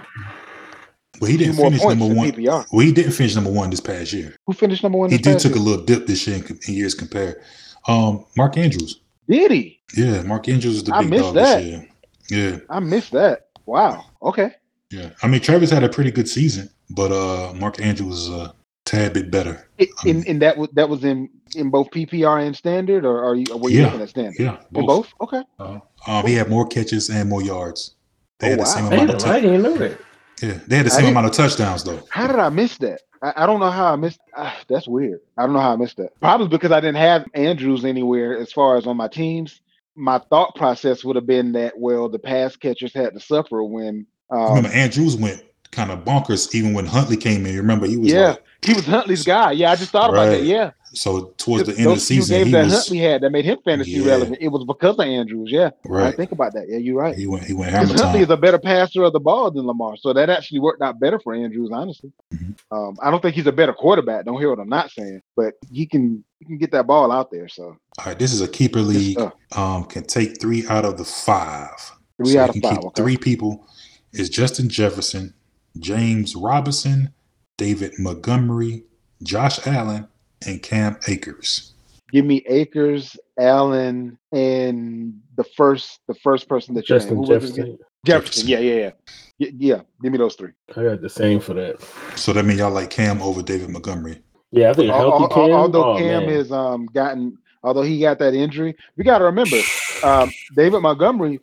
Well, 1.21 1.29
he 1.31 1.37
didn't 1.37 1.55
finish 1.55 1.81
number 1.83 2.05
one. 2.07 2.31
PPR. 2.31 2.65
Well, 2.71 2.85
he 2.85 2.91
didn't 2.91 3.11
finish 3.13 3.35
number 3.35 3.51
one 3.51 3.69
this 3.69 3.79
past 3.79 4.11
year. 4.13 4.35
Who 4.47 4.53
finished 4.53 4.83
number 4.83 4.97
one? 4.97 5.09
He 5.09 5.17
did 5.17 5.33
past 5.33 5.45
took 5.45 5.55
a 5.55 5.59
little 5.59 5.83
dip 5.85 6.07
this 6.07 6.25
year 6.27 6.37
in, 6.37 6.59
in 6.67 6.73
years 6.73 6.93
compared. 6.93 7.41
Um, 7.87 8.25
Mark 8.37 8.57
Andrews. 8.57 9.01
Did 9.29 9.51
he? 9.51 9.79
Yeah, 9.95 10.21
Mark 10.23 10.47
Andrews 10.49 10.75
is 10.77 10.83
the 10.83 10.93
I 10.95 11.01
big 11.01 11.11
missed 11.11 11.23
dog 11.23 11.33
that. 11.35 11.57
this 11.57 11.65
year. 11.65 11.89
Yeah, 12.29 12.59
I 12.69 12.79
missed 12.79 13.11
that. 13.11 13.47
Wow. 13.65 14.05
Okay. 14.21 14.51
yeah. 14.91 15.09
I 15.23 15.27
mean, 15.27 15.41
Travis 15.41 15.69
had 15.69 15.83
a 15.83 15.89
pretty 15.89 16.11
good 16.11 16.27
season, 16.29 16.69
but 16.89 17.11
uh, 17.11 17.53
Mark 17.53 17.79
Andrews 17.81 18.23
is 18.23 18.29
a 18.29 18.53
tad 18.85 19.13
bit 19.13 19.29
better. 19.31 19.67
I- 19.79 19.87
In 20.05 20.17
Um, 20.17 20.23
in 20.23 20.39
that 20.39 20.57
was 20.57 20.69
that 20.73 20.89
was 20.89 21.03
in 21.03 21.29
in 21.55 21.69
both 21.69 21.89
PPR 21.91 22.45
and 22.45 22.55
standard, 22.55 23.05
or 23.05 23.23
are 23.23 23.35
you 23.35 23.45
were 23.57 23.69
you 23.69 23.79
Yeah. 23.79 23.85
looking 23.85 24.01
at 24.01 24.09
standard? 24.09 24.35
Yeah, 24.39 24.57
In 24.73 24.85
both? 24.85 25.07
Okay. 25.21 25.41
Uh, 25.59 25.79
um, 26.07 26.25
he 26.27 26.33
had 26.33 26.49
more 26.49 26.67
catches 26.67 27.09
and 27.09 27.29
more 27.29 27.41
yards. 27.41 27.95
They 28.39 28.47
Oh, 28.47 28.49
had 28.51 28.59
the 28.59 28.63
wow. 28.63 28.69
same 28.69 28.89
Damn, 28.89 28.93
amount 29.05 29.23
of 29.23 29.29
I 29.29 29.39
didn't 29.39 29.61
know 29.61 29.77
that. 29.77 29.97
Yeah, 30.41 30.59
they 30.67 30.77
had 30.77 30.85
the 30.85 30.89
same 30.91 31.05
amount 31.07 31.27
of 31.27 31.31
touchdowns 31.33 31.83
though. 31.83 32.01
How 32.09 32.27
did 32.27 32.37
I 32.37 32.49
miss 32.49 32.77
that? 32.79 33.01
I, 33.21 33.33
I 33.37 33.45
don't 33.45 33.59
know 33.59 33.71
how 33.71 33.93
I 33.93 33.95
missed. 33.95 34.19
ah, 34.35 34.57
that's 34.67 34.87
weird. 34.87 35.21
I 35.37 35.43
don't 35.43 35.53
know 35.53 35.59
how 35.61 35.73
I 35.73 35.75
missed 35.77 35.97
that. 35.97 36.19
Probably 36.19 36.47
because 36.47 36.71
I 36.71 36.79
didn't 36.81 36.97
have 36.97 37.25
Andrews 37.33 37.85
anywhere 37.85 38.37
as 38.37 38.51
far 38.51 38.77
as 38.77 38.85
on 38.85 38.97
my 38.97 39.07
teams. 39.07 39.61
My 39.95 40.19
thought 40.19 40.55
process 40.55 41.05
would 41.05 41.15
have 41.15 41.25
been 41.25 41.53
that 41.53 41.79
well, 41.79 42.09
the 42.09 42.19
pass 42.19 42.55
catchers 42.57 42.93
had 42.93 43.13
to 43.13 43.19
suffer 43.19 43.63
when. 43.63 44.05
Um, 44.29 44.55
Remember, 44.55 44.69
Andrews 44.69 45.15
went 45.15 45.43
kind 45.71 45.91
of 45.91 46.03
bonkers 46.03 46.53
even 46.53 46.73
when 46.73 46.85
Huntley 46.85 47.17
came 47.17 47.45
in. 47.45 47.53
You 47.53 47.61
remember 47.61 47.85
he 47.87 47.97
was 47.97 48.11
Yeah. 48.11 48.29
like, 48.31 48.43
he 48.65 48.73
was 48.73 48.85
Huntley's 48.85 49.23
guy. 49.23 49.51
Yeah, 49.51 49.71
I 49.71 49.75
just 49.75 49.91
thought 49.91 50.09
about 50.09 50.27
that. 50.29 50.43
Yeah, 50.43 50.71
so 50.95 51.33
towards 51.37 51.65
the 51.67 51.77
end 51.77 51.87
of 51.87 51.95
the 51.95 51.99
season 51.99 52.37
games 52.37 52.45
he 52.47 52.51
that 52.53 52.63
was 52.65 52.73
Huntley 52.73 52.97
had 52.99 53.21
that 53.21 53.29
made 53.31 53.45
him 53.45 53.57
fantasy 53.63 53.91
Yeah. 53.91 54.07
relevant. 54.07 54.37
It 54.41 54.47
was 54.47 54.63
because 54.65 54.95
of 54.95 55.01
Andrews. 55.01 55.49
Yeah, 55.51 55.69
right. 55.85 56.05
didn't 56.05 56.17
think 56.17 56.31
about 56.31 56.53
that. 56.53 56.67
Yeah, 56.69 56.77
you're 56.77 56.95
right. 56.97 57.15
He 57.15 57.27
went 57.27 57.43
he 57.45 57.53
went 57.53 57.71
hammer 57.71 57.87
Because 57.87 58.01
Huntley 58.01 58.19
time. 58.21 58.31
is 58.31 58.33
a 58.33 58.37
better 58.37 58.57
passer 58.59 59.03
of 59.03 59.13
the 59.13 59.19
ball 59.19 59.51
than 59.51 59.65
Lamar, 59.67 59.97
so 59.97 60.13
that 60.13 60.29
actually 60.29 60.59
worked 60.59 60.81
out 60.81 60.99
better 60.99 61.19
for 61.19 61.33
Andrews. 61.33 61.69
Honestly, 61.71 62.11
Mhm. 62.33 62.55
um, 62.71 62.97
I 63.01 63.11
don't 63.11 63.21
think 63.21 63.35
he's 63.35 63.47
a 63.47 63.51
better 63.51 63.73
quarterback. 63.73 64.25
Don't 64.25 64.39
hear 64.39 64.49
what 64.49 64.59
I'm 64.59 64.69
not 64.69 64.89
saying, 64.91 65.21
but 65.35 65.53
he 65.71 65.85
can 65.85 66.23
he 66.39 66.45
can 66.45 66.57
get 66.57 66.71
that 66.71 66.87
ball 66.87 67.11
out 67.11 67.31
there. 67.31 67.47
So 67.47 67.63
All 67.99 68.05
right, 68.05 68.17
this 68.19 68.33
is 68.33 68.41
a 68.41 68.47
keeper 68.47 68.81
league. 68.81 69.19
Um, 69.55 69.83
can 69.85 70.03
take 70.03 70.39
three 70.41 70.65
out 70.67 70.85
of 70.85 70.97
the 70.97 71.05
five. 71.05 71.69
Three 72.17 72.33
So 72.33 72.39
out 72.39 72.49
of 72.49 72.53
can 72.53 72.61
five. 72.63 72.77
Okay. 72.79 72.89
Three 72.95 73.17
people 73.17 73.65
is 74.13 74.29
Justin 74.29 74.69
Jefferson, 74.69 75.33
James 75.79 76.35
Robinson, 76.35 77.11
David 77.57 77.93
Montgomery, 77.99 78.83
Josh 79.23 79.65
Allen, 79.65 80.07
and 80.45 80.61
Cam 80.61 80.97
Akers. 81.07 81.73
Give 82.11 82.25
me 82.25 82.43
Akers, 82.47 83.17
Allen, 83.39 84.17
and 84.31 85.19
the 85.37 85.43
first 85.43 85.99
the 86.07 86.13
first 86.15 86.47
person 86.47 86.75
that 86.75 86.87
you 86.87 86.95
named. 86.95 87.01
Justin 87.01 87.17
Who 87.17 87.21
was 87.23 87.43
it 87.49 87.53
again? 87.53 87.77
Jefferson. 88.05 88.47
Jefferson. 88.47 88.47
Jefferson. 88.47 88.47
Yeah, 88.47 88.59
yeah, 88.59 88.75
yeah. 88.75 88.91
Y- 89.39 89.53
Yeah, 89.57 89.81
give 90.01 90.11
me 90.11 90.17
those 90.17 90.35
three. 90.35 90.51
I 90.75 90.83
got 90.83 91.01
the 91.01 91.09
same 91.09 91.39
for 91.39 91.53
that. 91.55 91.81
So 92.15 92.31
that 92.33 92.45
means 92.45 92.59
y'all 92.59 92.71
like 92.71 92.89
Cam 92.89 93.21
over 93.21 93.41
David 93.41 93.69
Montgomery. 93.69 94.21
Yeah, 94.51 94.69
I 94.69 94.73
think 94.73 94.89
a 94.89 94.93
healthy 94.93 95.23
al- 95.23 95.29
Cam. 95.29 95.51
although 95.51 95.93
oh, 95.93 95.97
Cam 95.97 96.25
man. 96.27 96.29
is 96.29 96.51
um 96.51 96.85
gotten 96.87 97.37
although 97.63 97.81
he 97.81 97.99
got 97.99 98.19
that 98.19 98.33
injury, 98.33 98.75
we 98.95 99.03
got 99.03 99.17
to 99.17 99.25
remember 99.25 99.57
um, 100.03 100.31
David 100.55 100.81
Montgomery 100.81 101.39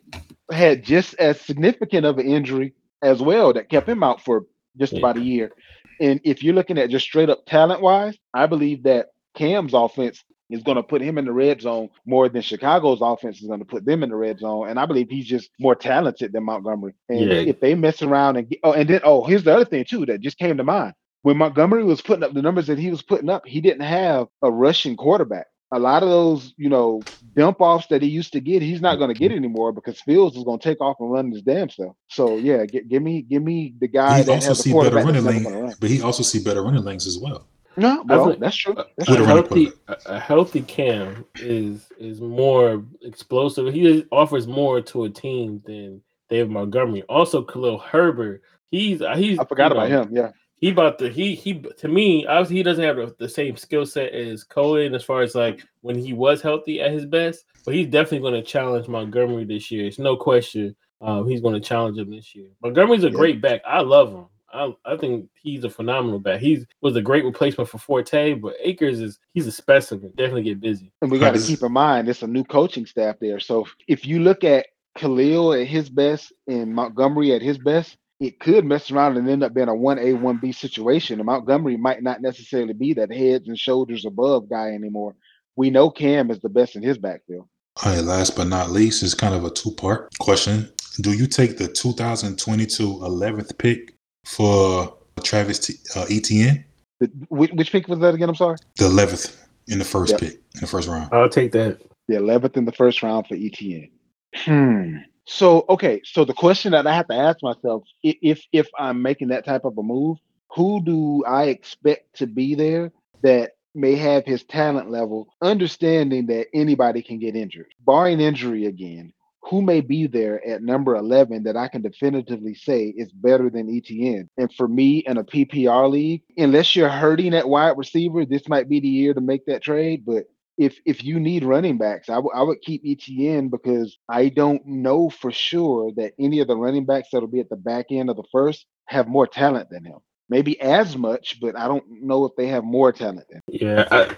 had 0.51 0.83
just 0.83 1.13
as 1.15 1.39
significant 1.41 2.05
of 2.05 2.17
an 2.17 2.27
injury 2.27 2.73
as 3.01 3.21
well 3.21 3.53
that 3.53 3.69
kept 3.69 3.87
him 3.87 4.01
out 4.03 4.21
for 4.23 4.45
just 4.77 4.93
Yeah. 4.93 4.99
about 4.99 5.17
a 5.17 5.21
year. 5.21 5.51
And 5.99 6.19
if 6.23 6.43
you're 6.43 6.55
looking 6.55 6.77
at 6.77 6.89
just 6.89 7.05
straight 7.05 7.29
up 7.29 7.45
talent 7.45 7.81
wise, 7.81 8.17
I 8.33 8.45
believe 8.47 8.83
that 8.83 9.07
Cam's 9.35 9.73
offense 9.73 10.23
is 10.49 10.61
going 10.63 10.75
to 10.77 10.83
put 10.83 11.01
him 11.01 11.17
in 11.17 11.25
the 11.25 11.31
red 11.31 11.61
zone 11.61 11.89
more 12.05 12.29
than 12.29 12.41
Chicago's 12.41 12.99
offense 13.01 13.41
is 13.41 13.47
going 13.47 13.59
to 13.59 13.65
put 13.65 13.85
them 13.85 14.03
in 14.03 14.09
the 14.09 14.15
red 14.15 14.39
zone. 14.39 14.69
And 14.69 14.79
I 14.79 14.85
believe 14.85 15.09
he's 15.09 15.25
just 15.25 15.49
more 15.59 15.73
talented 15.75 16.33
than 16.33 16.43
Montgomery. 16.43 16.93
And 17.09 17.19
Yeah. 17.21 17.37
if 17.37 17.59
they 17.59 17.73
mess 17.75 18.01
around 18.01 18.37
and 18.37 18.49
get, 18.49 18.59
oh, 18.63 18.73
and 18.73 18.87
then 18.89 19.01
oh, 19.03 19.23
here's 19.23 19.43
the 19.43 19.53
other 19.55 19.65
thing 19.65 19.85
too 19.85 20.05
that 20.07 20.21
just 20.21 20.37
came 20.37 20.57
to 20.57 20.63
mind. 20.63 20.93
When 21.21 21.37
Montgomery 21.37 21.83
was 21.83 22.01
putting 22.01 22.23
up 22.23 22.33
the 22.33 22.41
numbers 22.41 22.67
that 22.67 22.77
he 22.77 22.89
was 22.91 23.01
putting 23.01 23.29
up, 23.29 23.47
he 23.47 23.61
didn't 23.61 23.83
have 23.83 24.27
a 24.41 24.51
rushing 24.51 24.97
quarterback. 24.97 25.47
A 25.75 25.79
lot 25.79 26.03
of 26.03 26.09
those, 26.09 26.53
you 26.57 26.69
know, 26.69 27.01
dump 27.35 27.59
offs 27.59 27.87
that 27.87 28.01
he 28.01 28.07
used 28.07 28.31
to 28.33 28.39
get, 28.39 28.61
he's 28.61 28.79
not 28.81 28.97
going 28.97 29.13
to 29.13 29.19
get 29.19 29.31
anymore 29.31 29.71
because 29.71 29.99
Fields 30.01 30.37
is 30.37 30.43
going 30.43 30.59
to 30.59 30.63
take 30.63 30.79
off 30.81 30.97
and 30.99 31.11
run 31.11 31.31
his 31.31 31.41
damn 31.41 31.69
self. 31.69 31.95
So 32.09 32.37
yeah, 32.37 32.65
g- 32.65 32.83
give 32.87 33.01
me, 33.01 33.23
give 33.23 33.41
me 33.43 33.73
the 33.79 33.87
guy 33.87 34.17
He 34.19 34.23
that 34.23 34.31
also 34.33 34.47
has 34.49 34.59
see 34.59 34.71
better 34.73 34.95
running 34.95 35.13
never 35.25 35.31
going 35.31 35.43
to 35.43 35.49
lane, 35.49 35.63
run. 35.63 35.73
but 35.79 35.89
he 35.89 36.01
also 36.01 36.23
see 36.23 36.43
better 36.43 36.61
running 36.63 36.83
lanes 36.83 37.07
as 37.07 37.17
well. 37.17 37.47
No, 37.75 38.03
well, 38.07 38.27
think- 38.29 38.39
that's 38.39 38.55
true. 38.55 38.75
That's 38.75 39.09
a 39.09 39.13
a 39.13 39.15
true. 39.15 39.25
running 39.25 39.43
healthy 39.45 39.71
a, 39.87 39.97
a 40.05 40.19
healthy 40.19 40.61
Cam 40.61 41.25
is 41.39 41.87
is 41.97 42.21
more 42.21 42.85
explosive. 43.01 43.73
He 43.73 44.05
offers 44.11 44.45
more 44.45 44.79
to 44.81 45.05
a 45.05 45.09
team 45.09 45.61
than 45.65 46.01
David 46.29 46.51
Montgomery. 46.51 47.01
Also, 47.09 47.41
Khalil 47.41 47.79
Herbert. 47.79 48.43
He's 48.69 49.01
uh, 49.01 49.15
he's 49.15 49.39
I 49.39 49.45
forgot 49.45 49.71
about 49.71 49.89
know, 49.89 50.03
him. 50.03 50.09
Yeah. 50.15 50.31
He 50.63 50.69
about 50.69 50.97
the 50.97 51.09
he 51.09 51.35
he 51.35 51.61
to 51.79 51.89
me 51.89 52.25
obviously 52.25 52.55
he 52.55 52.63
doesn't 52.63 52.85
have 52.85 52.95
the, 52.95 53.13
the 53.19 53.27
same 53.27 53.57
skill 53.57 53.85
set 53.85 54.13
as 54.13 54.45
Cohen 54.45 54.95
as 54.95 55.03
far 55.03 55.21
as 55.21 55.35
like 55.35 55.61
when 55.81 55.97
he 55.97 56.13
was 56.13 56.41
healthy 56.41 56.79
at 56.79 56.93
his 56.93 57.05
best, 57.05 57.43
but 57.65 57.73
he's 57.73 57.87
definitely 57.87 58.19
going 58.19 58.41
to 58.41 58.49
challenge 58.49 58.87
Montgomery 58.87 59.43
this 59.43 59.69
year. 59.71 59.85
It's 59.85 59.99
no 59.99 60.15
question. 60.15 60.73
Um, 61.01 61.27
he's 61.27 61.41
going 61.41 61.55
to 61.55 61.59
challenge 61.59 61.97
him 61.97 62.11
this 62.11 62.33
year. 62.33 62.47
Montgomery's 62.61 63.03
a 63.03 63.07
Yeah. 63.09 63.13
great 63.17 63.41
back. 63.41 63.59
I 63.67 63.81
love 63.81 64.13
him. 64.13 64.25
I, 64.53 64.73
I 64.85 64.95
think 64.95 65.27
he's 65.33 65.65
a 65.65 65.69
phenomenal 65.69 66.19
back. 66.19 66.39
He 66.39 66.65
was 66.79 66.95
a 66.95 67.01
great 67.01 67.25
replacement 67.25 67.69
for 67.69 67.77
Forte, 67.77 68.35
but 68.35 68.53
Akers 68.61 69.01
is 69.01 69.19
he's 69.33 69.47
a 69.47 69.51
specimen. 69.51 70.13
Definitely 70.15 70.43
get 70.43 70.61
busy. 70.61 70.93
And 71.01 71.11
we 71.11 71.19
got 71.19 71.35
to 71.35 71.41
keep 71.41 71.61
in 71.61 71.73
mind 71.73 72.07
it's 72.07 72.23
a 72.23 72.27
new 72.27 72.45
coaching 72.45 72.85
staff 72.85 73.17
there. 73.19 73.41
So 73.41 73.67
if 73.89 74.05
you 74.05 74.19
look 74.19 74.45
at 74.45 74.67
Khalil 74.97 75.55
at 75.55 75.67
his 75.67 75.89
best 75.89 76.31
and 76.47 76.73
Montgomery 76.73 77.33
at 77.33 77.41
his 77.41 77.57
best, 77.57 77.97
it 78.23 78.39
could 78.39 78.63
mess 78.63 78.89
around 78.89 79.17
and 79.17 79.29
end 79.29 79.43
up 79.43 79.53
being 79.53 79.67
a 79.67 79.75
one 79.75 79.99
A 79.99 80.13
one 80.13 80.37
B 80.37 80.51
situation. 80.53 81.19
And 81.19 81.25
Montgomery 81.25 81.75
might 81.75 82.01
not 82.01 82.21
necessarily 82.21 82.73
be 82.73 82.93
that 82.93 83.11
heads 83.11 83.47
and 83.49 83.59
shoulders 83.59 84.05
above 84.05 84.49
guy 84.49 84.69
anymore. 84.69 85.15
We 85.57 85.69
know 85.69 85.89
Cam 85.89 86.31
is 86.31 86.39
the 86.39 86.49
best 86.49 86.75
in 86.75 86.83
his 86.83 86.97
backfield. 86.97 87.47
All 87.83 87.93
right, 87.93 88.03
last 88.03 88.35
but 88.35 88.47
not 88.47 88.71
least 88.71 89.03
is 89.03 89.13
kind 89.13 89.35
of 89.35 89.43
a 89.43 89.49
two 89.49 89.71
part 89.71 90.17
question. 90.19 90.71
Do 91.01 91.11
you 91.11 91.27
take 91.27 91.57
the 91.57 91.67
2022 91.67 92.83
11th 92.83 93.57
pick 93.57 93.95
for 94.25 94.95
Travis 95.23 95.59
T, 95.59 95.73
uh, 95.95 96.05
Etienne? 96.09 96.63
The, 96.99 97.11
which, 97.29 97.51
which 97.51 97.71
pick 97.71 97.87
was 97.87 97.99
that 97.99 98.13
again? 98.13 98.29
I'm 98.29 98.35
sorry. 98.35 98.57
The 98.77 98.85
11th 98.85 99.35
in 99.67 99.79
the 99.79 99.85
first 99.85 100.11
Yep. 100.11 100.19
pick, 100.21 100.33
in 100.55 100.61
the 100.61 100.67
first 100.67 100.87
round. 100.87 101.09
I'll 101.11 101.27
take 101.29 101.51
that. 101.53 101.81
The 102.07 102.15
11th 102.15 102.55
in 102.57 102.65
the 102.65 102.71
first 102.71 103.01
round 103.03 103.27
for 103.27 103.35
Etienne. 103.35 103.89
Hmm. 104.35 104.97
So 105.25 105.65
okay, 105.69 106.01
so 106.03 106.25
the 106.25 106.33
question 106.33 106.73
that 106.73 106.85
I 106.85 106.93
have 106.93 107.07
to 107.07 107.15
ask 107.15 107.37
myself, 107.41 107.83
if 108.03 108.45
if 108.51 108.67
I'm 108.77 109.01
making 109.01 109.29
that 109.29 109.45
type 109.45 109.63
of 109.63 109.77
a 109.77 109.83
move, 109.83 110.17
who 110.51 110.83
do 110.83 111.23
I 111.25 111.45
expect 111.45 112.17
to 112.17 112.27
be 112.27 112.55
there 112.55 112.91
that 113.23 113.51
may 113.75 113.95
have 113.95 114.25
his 114.25 114.43
talent 114.43 114.89
level, 114.91 115.27
understanding 115.41 116.27
that 116.27 116.47
anybody 116.53 117.01
can 117.01 117.19
get 117.19 117.35
injured, 117.35 117.73
barring 117.85 118.19
injury 118.19 118.65
again. 118.65 119.13
Who 119.49 119.61
may 119.61 119.81
be 119.81 120.07
there 120.07 120.45
at 120.47 120.63
number 120.63 120.95
11 120.95 121.43
that 121.43 121.57
I 121.57 121.67
can 121.67 121.81
definitively 121.81 122.55
say 122.55 122.93
is 122.95 123.11
better 123.11 123.49
than 123.49 123.75
Etienne? 123.75 124.29
And 124.37 124.53
for 124.53 124.69
me, 124.69 124.99
in 124.99 125.17
a 125.17 125.23
PPR 125.23 125.89
league, 125.91 126.21
unless 126.37 126.75
you're 126.75 126.87
hurting 126.87 127.33
at 127.33 127.49
wide 127.49 127.77
receiver, 127.77 128.25
this 128.25 128.47
might 128.47 128.69
be 128.69 128.79
the 128.79 128.87
year 128.87 129.13
to 129.13 129.19
make 129.19 129.45
that 129.47 129.61
trade. 129.61 130.05
But 130.05 130.25
if 130.57 130.79
if 130.85 131.03
you 131.03 131.19
need 131.19 131.43
running 131.43 131.77
backs, 131.77 132.09
I 132.09 132.17
would- 132.17 132.61
keep 132.61 132.83
Etienne 132.85 133.49
because 133.49 133.97
I 134.09 134.29
don't 134.29 134.65
know 134.65 135.09
for 135.09 135.31
sure 135.31 135.91
that 135.97 136.13
any 136.19 136.39
of 136.39 136.47
the 136.47 136.55
running 136.55 136.85
backs 136.85 137.09
that'll 137.11 137.27
be 137.27 137.39
at 137.39 137.49
the 137.49 137.55
back 137.55 137.87
end 137.91 138.09
of 138.09 138.15
the 138.15 138.23
first 138.31 138.65
have 138.85 139.07
more 139.07 139.27
talent 139.27 139.69
than 139.69 139.83
him. 139.85 139.97
Maybe 140.29 140.59
as 140.61 140.95
much, 140.97 141.39
but 141.41 141.57
I 141.57 141.67
don't 141.67 141.83
know 141.89 142.25
if 142.25 142.31
they 142.37 142.47
have 142.47 142.63
more 142.63 142.91
talent 142.91 143.25
than. 143.29 143.37
him. 143.37 143.43
Yeah, 143.47 143.87
I, 143.91 144.15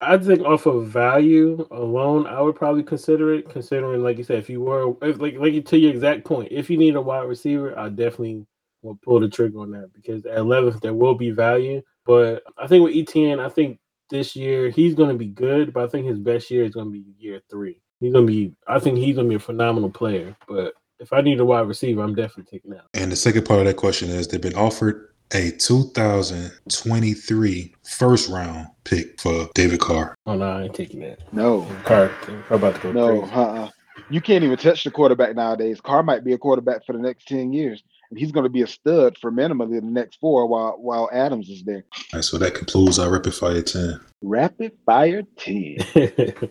I 0.00 0.18
think 0.18 0.40
off 0.42 0.66
of 0.66 0.86
value 0.88 1.66
alone, 1.70 2.26
I 2.26 2.40
would 2.40 2.56
probably 2.56 2.82
consider 2.82 3.34
it. 3.34 3.48
Considering, 3.48 4.02
like 4.02 4.18
you 4.18 4.24
said, 4.24 4.38
if 4.38 4.48
you 4.50 4.60
were, 4.60 4.94
if, 5.02 5.20
like, 5.20 5.36
like 5.36 5.64
to 5.64 5.78
your 5.78 5.92
exact 5.92 6.24
point, 6.24 6.48
if 6.50 6.70
you 6.70 6.76
need 6.76 6.96
a 6.96 7.00
wide 7.00 7.28
receiver, 7.28 7.78
I 7.78 7.88
definitely 7.88 8.46
will 8.82 8.98
pull 9.04 9.20
the 9.20 9.28
trigger 9.28 9.60
on 9.60 9.70
that 9.72 9.92
because 9.94 10.24
at 10.26 10.38
11th 10.38 10.80
there 10.80 10.94
will 10.94 11.14
be 11.14 11.30
value. 11.30 11.82
But 12.04 12.42
I 12.58 12.66
think 12.66 12.84
with 12.84 12.96
Etienne, 12.96 13.38
I 13.38 13.48
think 13.48 13.78
this 14.12 14.36
year 14.36 14.70
he's 14.70 14.94
going 14.94 15.08
to 15.08 15.16
be 15.16 15.26
good, 15.26 15.72
but 15.72 15.84
I 15.84 15.88
think 15.88 16.06
his 16.06 16.18
best 16.18 16.50
year 16.50 16.64
is 16.64 16.72
going 16.72 16.86
to 16.86 16.92
be 16.92 17.04
year 17.18 17.40
three. 17.50 17.80
He's 17.98 18.12
going 18.12 18.26
to 18.26 18.32
be, 18.32 18.52
I 18.68 18.78
think 18.78 18.98
he's 18.98 19.16
going 19.16 19.26
to 19.26 19.30
be 19.30 19.36
a 19.36 19.40
phenomenal 19.40 19.90
player. 19.90 20.36
But 20.46 20.74
if 21.00 21.12
I 21.12 21.20
need 21.20 21.40
a 21.40 21.44
wide 21.44 21.66
receiver, 21.66 22.02
I'm 22.02 22.14
definitely 22.14 22.50
taking 22.50 22.70
that. 22.72 22.84
And 22.94 23.10
the 23.10 23.16
second 23.16 23.44
part 23.44 23.60
of 23.60 23.66
that 23.66 23.76
question 23.76 24.10
is 24.10 24.28
they've 24.28 24.40
been 24.40 24.54
offered 24.54 25.08
a 25.34 25.50
2023 25.52 27.74
first 27.84 28.28
round 28.28 28.66
pick 28.84 29.18
for 29.20 29.48
David 29.54 29.80
Carr. 29.80 30.14
Oh 30.26 30.36
no, 30.36 30.44
I 30.44 30.64
ain't 30.64 30.74
taking 30.74 31.00
that. 31.00 31.20
No, 31.32 31.66
Car, 31.84 32.08
Car 32.08 32.44
about 32.50 32.74
to 32.76 32.82
go 32.82 32.92
no, 32.92 33.22
crazy. 33.22 33.34
uh-uh. 33.34 33.70
You 34.10 34.20
can't 34.20 34.44
even 34.44 34.58
touch 34.58 34.84
the 34.84 34.90
quarterback 34.90 35.34
nowadays. 35.34 35.80
Carr 35.80 36.02
might 36.02 36.22
be 36.24 36.34
a 36.34 36.38
quarterback 36.38 36.84
for 36.84 36.92
the 36.92 36.98
next 36.98 37.28
10 37.28 37.50
years. 37.52 37.82
And 38.12 38.18
he's 38.18 38.30
going 38.30 38.44
to 38.44 38.50
be 38.50 38.60
a 38.60 38.66
stud 38.66 39.16
for 39.16 39.32
minimally 39.32 39.80
the 39.80 39.86
next 39.86 40.20
four 40.20 40.46
while 40.46 40.76
while 40.78 41.08
Adams 41.14 41.48
is 41.48 41.64
there. 41.64 41.82
All 42.12 42.18
right, 42.18 42.22
so 42.22 42.36
that 42.36 42.52
concludes 42.52 42.98
our 42.98 43.10
rapid 43.10 43.32
fire 43.32 43.62
10. 43.62 43.98
Rapid 44.20 44.72
fire 44.84 45.22
10. 45.38 45.78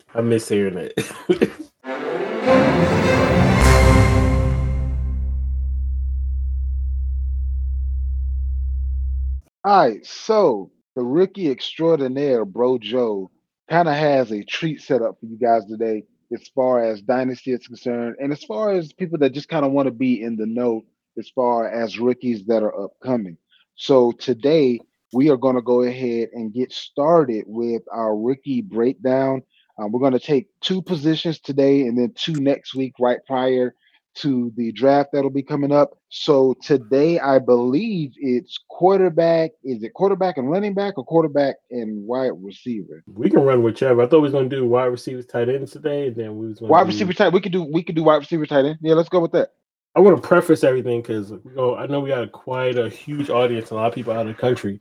I 0.16 0.22
miss 0.22 0.50
hearing 0.50 0.90
it. 0.90 1.12
All 9.64 9.86
right, 9.88 10.04
so 10.04 10.72
the 10.96 11.04
rookie 11.04 11.52
extraordinaire, 11.52 12.44
Bro 12.44 12.80
Joe, 12.80 13.30
kind 13.70 13.88
of 13.88 13.94
has 13.94 14.32
a 14.32 14.44
treat 14.44 14.82
set 14.82 15.04
up 15.04 15.20
for 15.20 15.28
you 15.28 15.38
guys 15.38 15.66
today 15.66 16.06
as 16.34 16.48
far 16.56 16.84
as 16.84 17.02
Dynasty 17.02 17.52
is 17.52 17.68
concerned, 17.68 18.16
and 18.20 18.32
as 18.32 18.44
far 18.44 18.72
as 18.72 18.94
people 18.94 19.20
that 19.20 19.34
just 19.34 19.48
kind 19.48 19.64
of 19.64 19.74
want 19.74 19.86
to 19.86 19.92
be 19.92 20.24
in 20.24 20.38
the 20.38 20.48
know 20.48 20.84
as 21.18 21.30
far 21.30 21.70
as 21.70 22.00
rookies 22.00 22.46
that 22.46 22.64
are 22.64 22.84
upcoming. 22.84 23.38
So 23.76 24.12
today 24.12 24.80
we 25.14 25.30
are 25.30 25.38
going 25.38 25.56
to 25.56 25.62
go 25.62 25.82
ahead 25.82 26.30
and 26.34 26.54
get 26.54 26.72
started 26.72 27.44
with 27.48 27.82
our 27.92 28.16
rookie 28.16 28.62
breakdown. 28.62 29.42
Um, 29.78 29.92
we're 29.92 30.00
going 30.00 30.14
to 30.14 30.20
take 30.20 30.48
two 30.62 30.82
positions 30.82 31.40
today 31.40 31.82
and 31.82 31.98
then 31.98 32.14
two 32.16 32.34
next 32.34 32.76
week, 32.76 32.94
right 33.00 33.20
prior 33.26 33.74
to 34.14 34.52
the 34.58 34.72
draft 34.74 35.10
that'll 35.14 35.30
be 35.30 35.42
coming 35.42 35.72
up. 35.72 35.98
So 36.10 36.54
today, 36.62 37.18
I 37.20 37.40
believe 37.40 38.12
it's 38.18 38.60
quarterback. 38.70 39.52
Is 39.64 39.82
it 39.84 39.94
quarterback 39.94 40.38
and 40.38 40.50
running 40.52 40.74
back 40.74 40.98
or 40.98 41.06
quarterback 41.06 41.56
and 41.72 42.06
wide 42.06 42.32
receiver? 42.36 43.04
we 43.08 43.30
can 43.30 43.40
run 43.42 43.64
whichever. 43.64 44.02
I 44.02 44.08
thought 44.08 44.18
we 44.18 44.24
was 44.24 44.34
gonna 44.34 44.50
do 44.50 44.68
wide 44.68 44.86
receivers, 44.86 45.26
tight 45.26 45.48
ends 45.48 45.72
today, 45.72 46.08
and 46.08 46.16
then 46.18 46.38
we 46.38 46.48
was 46.50 46.60
Wide 46.60 46.84
do- 46.84 46.88
receiver 46.88 47.14
tight. 47.14 47.32
We 47.32 47.40
could 47.40 47.54
do. 47.54 47.64
We 47.64 47.84
could 47.84 47.96
do 47.96 48.04
wide 48.04 48.18
receiver 48.18 48.46
tight 48.46 48.66
end. 48.66 48.80
Yeah, 48.82 48.96
let's 48.96 49.08
go 49.10 49.22
with 49.22 49.32
that. 49.32 49.52
I 49.96 50.00
want 50.00 50.22
to 50.22 50.28
preface 50.28 50.64
everything 50.64 51.02
because. 51.02 51.32
I 51.32 51.86
know 51.88 52.00
we 52.00 52.10
got 52.10 52.32
quite 52.32 52.78
a 52.78 52.90
huge 52.90 53.30
audience, 53.30 53.72
a 53.72 53.76
lot 53.76 53.88
of 53.88 53.94
people 53.94 54.14
out 54.14 54.28
of 54.28 54.28
the 54.28 54.42
country. 54.42 54.80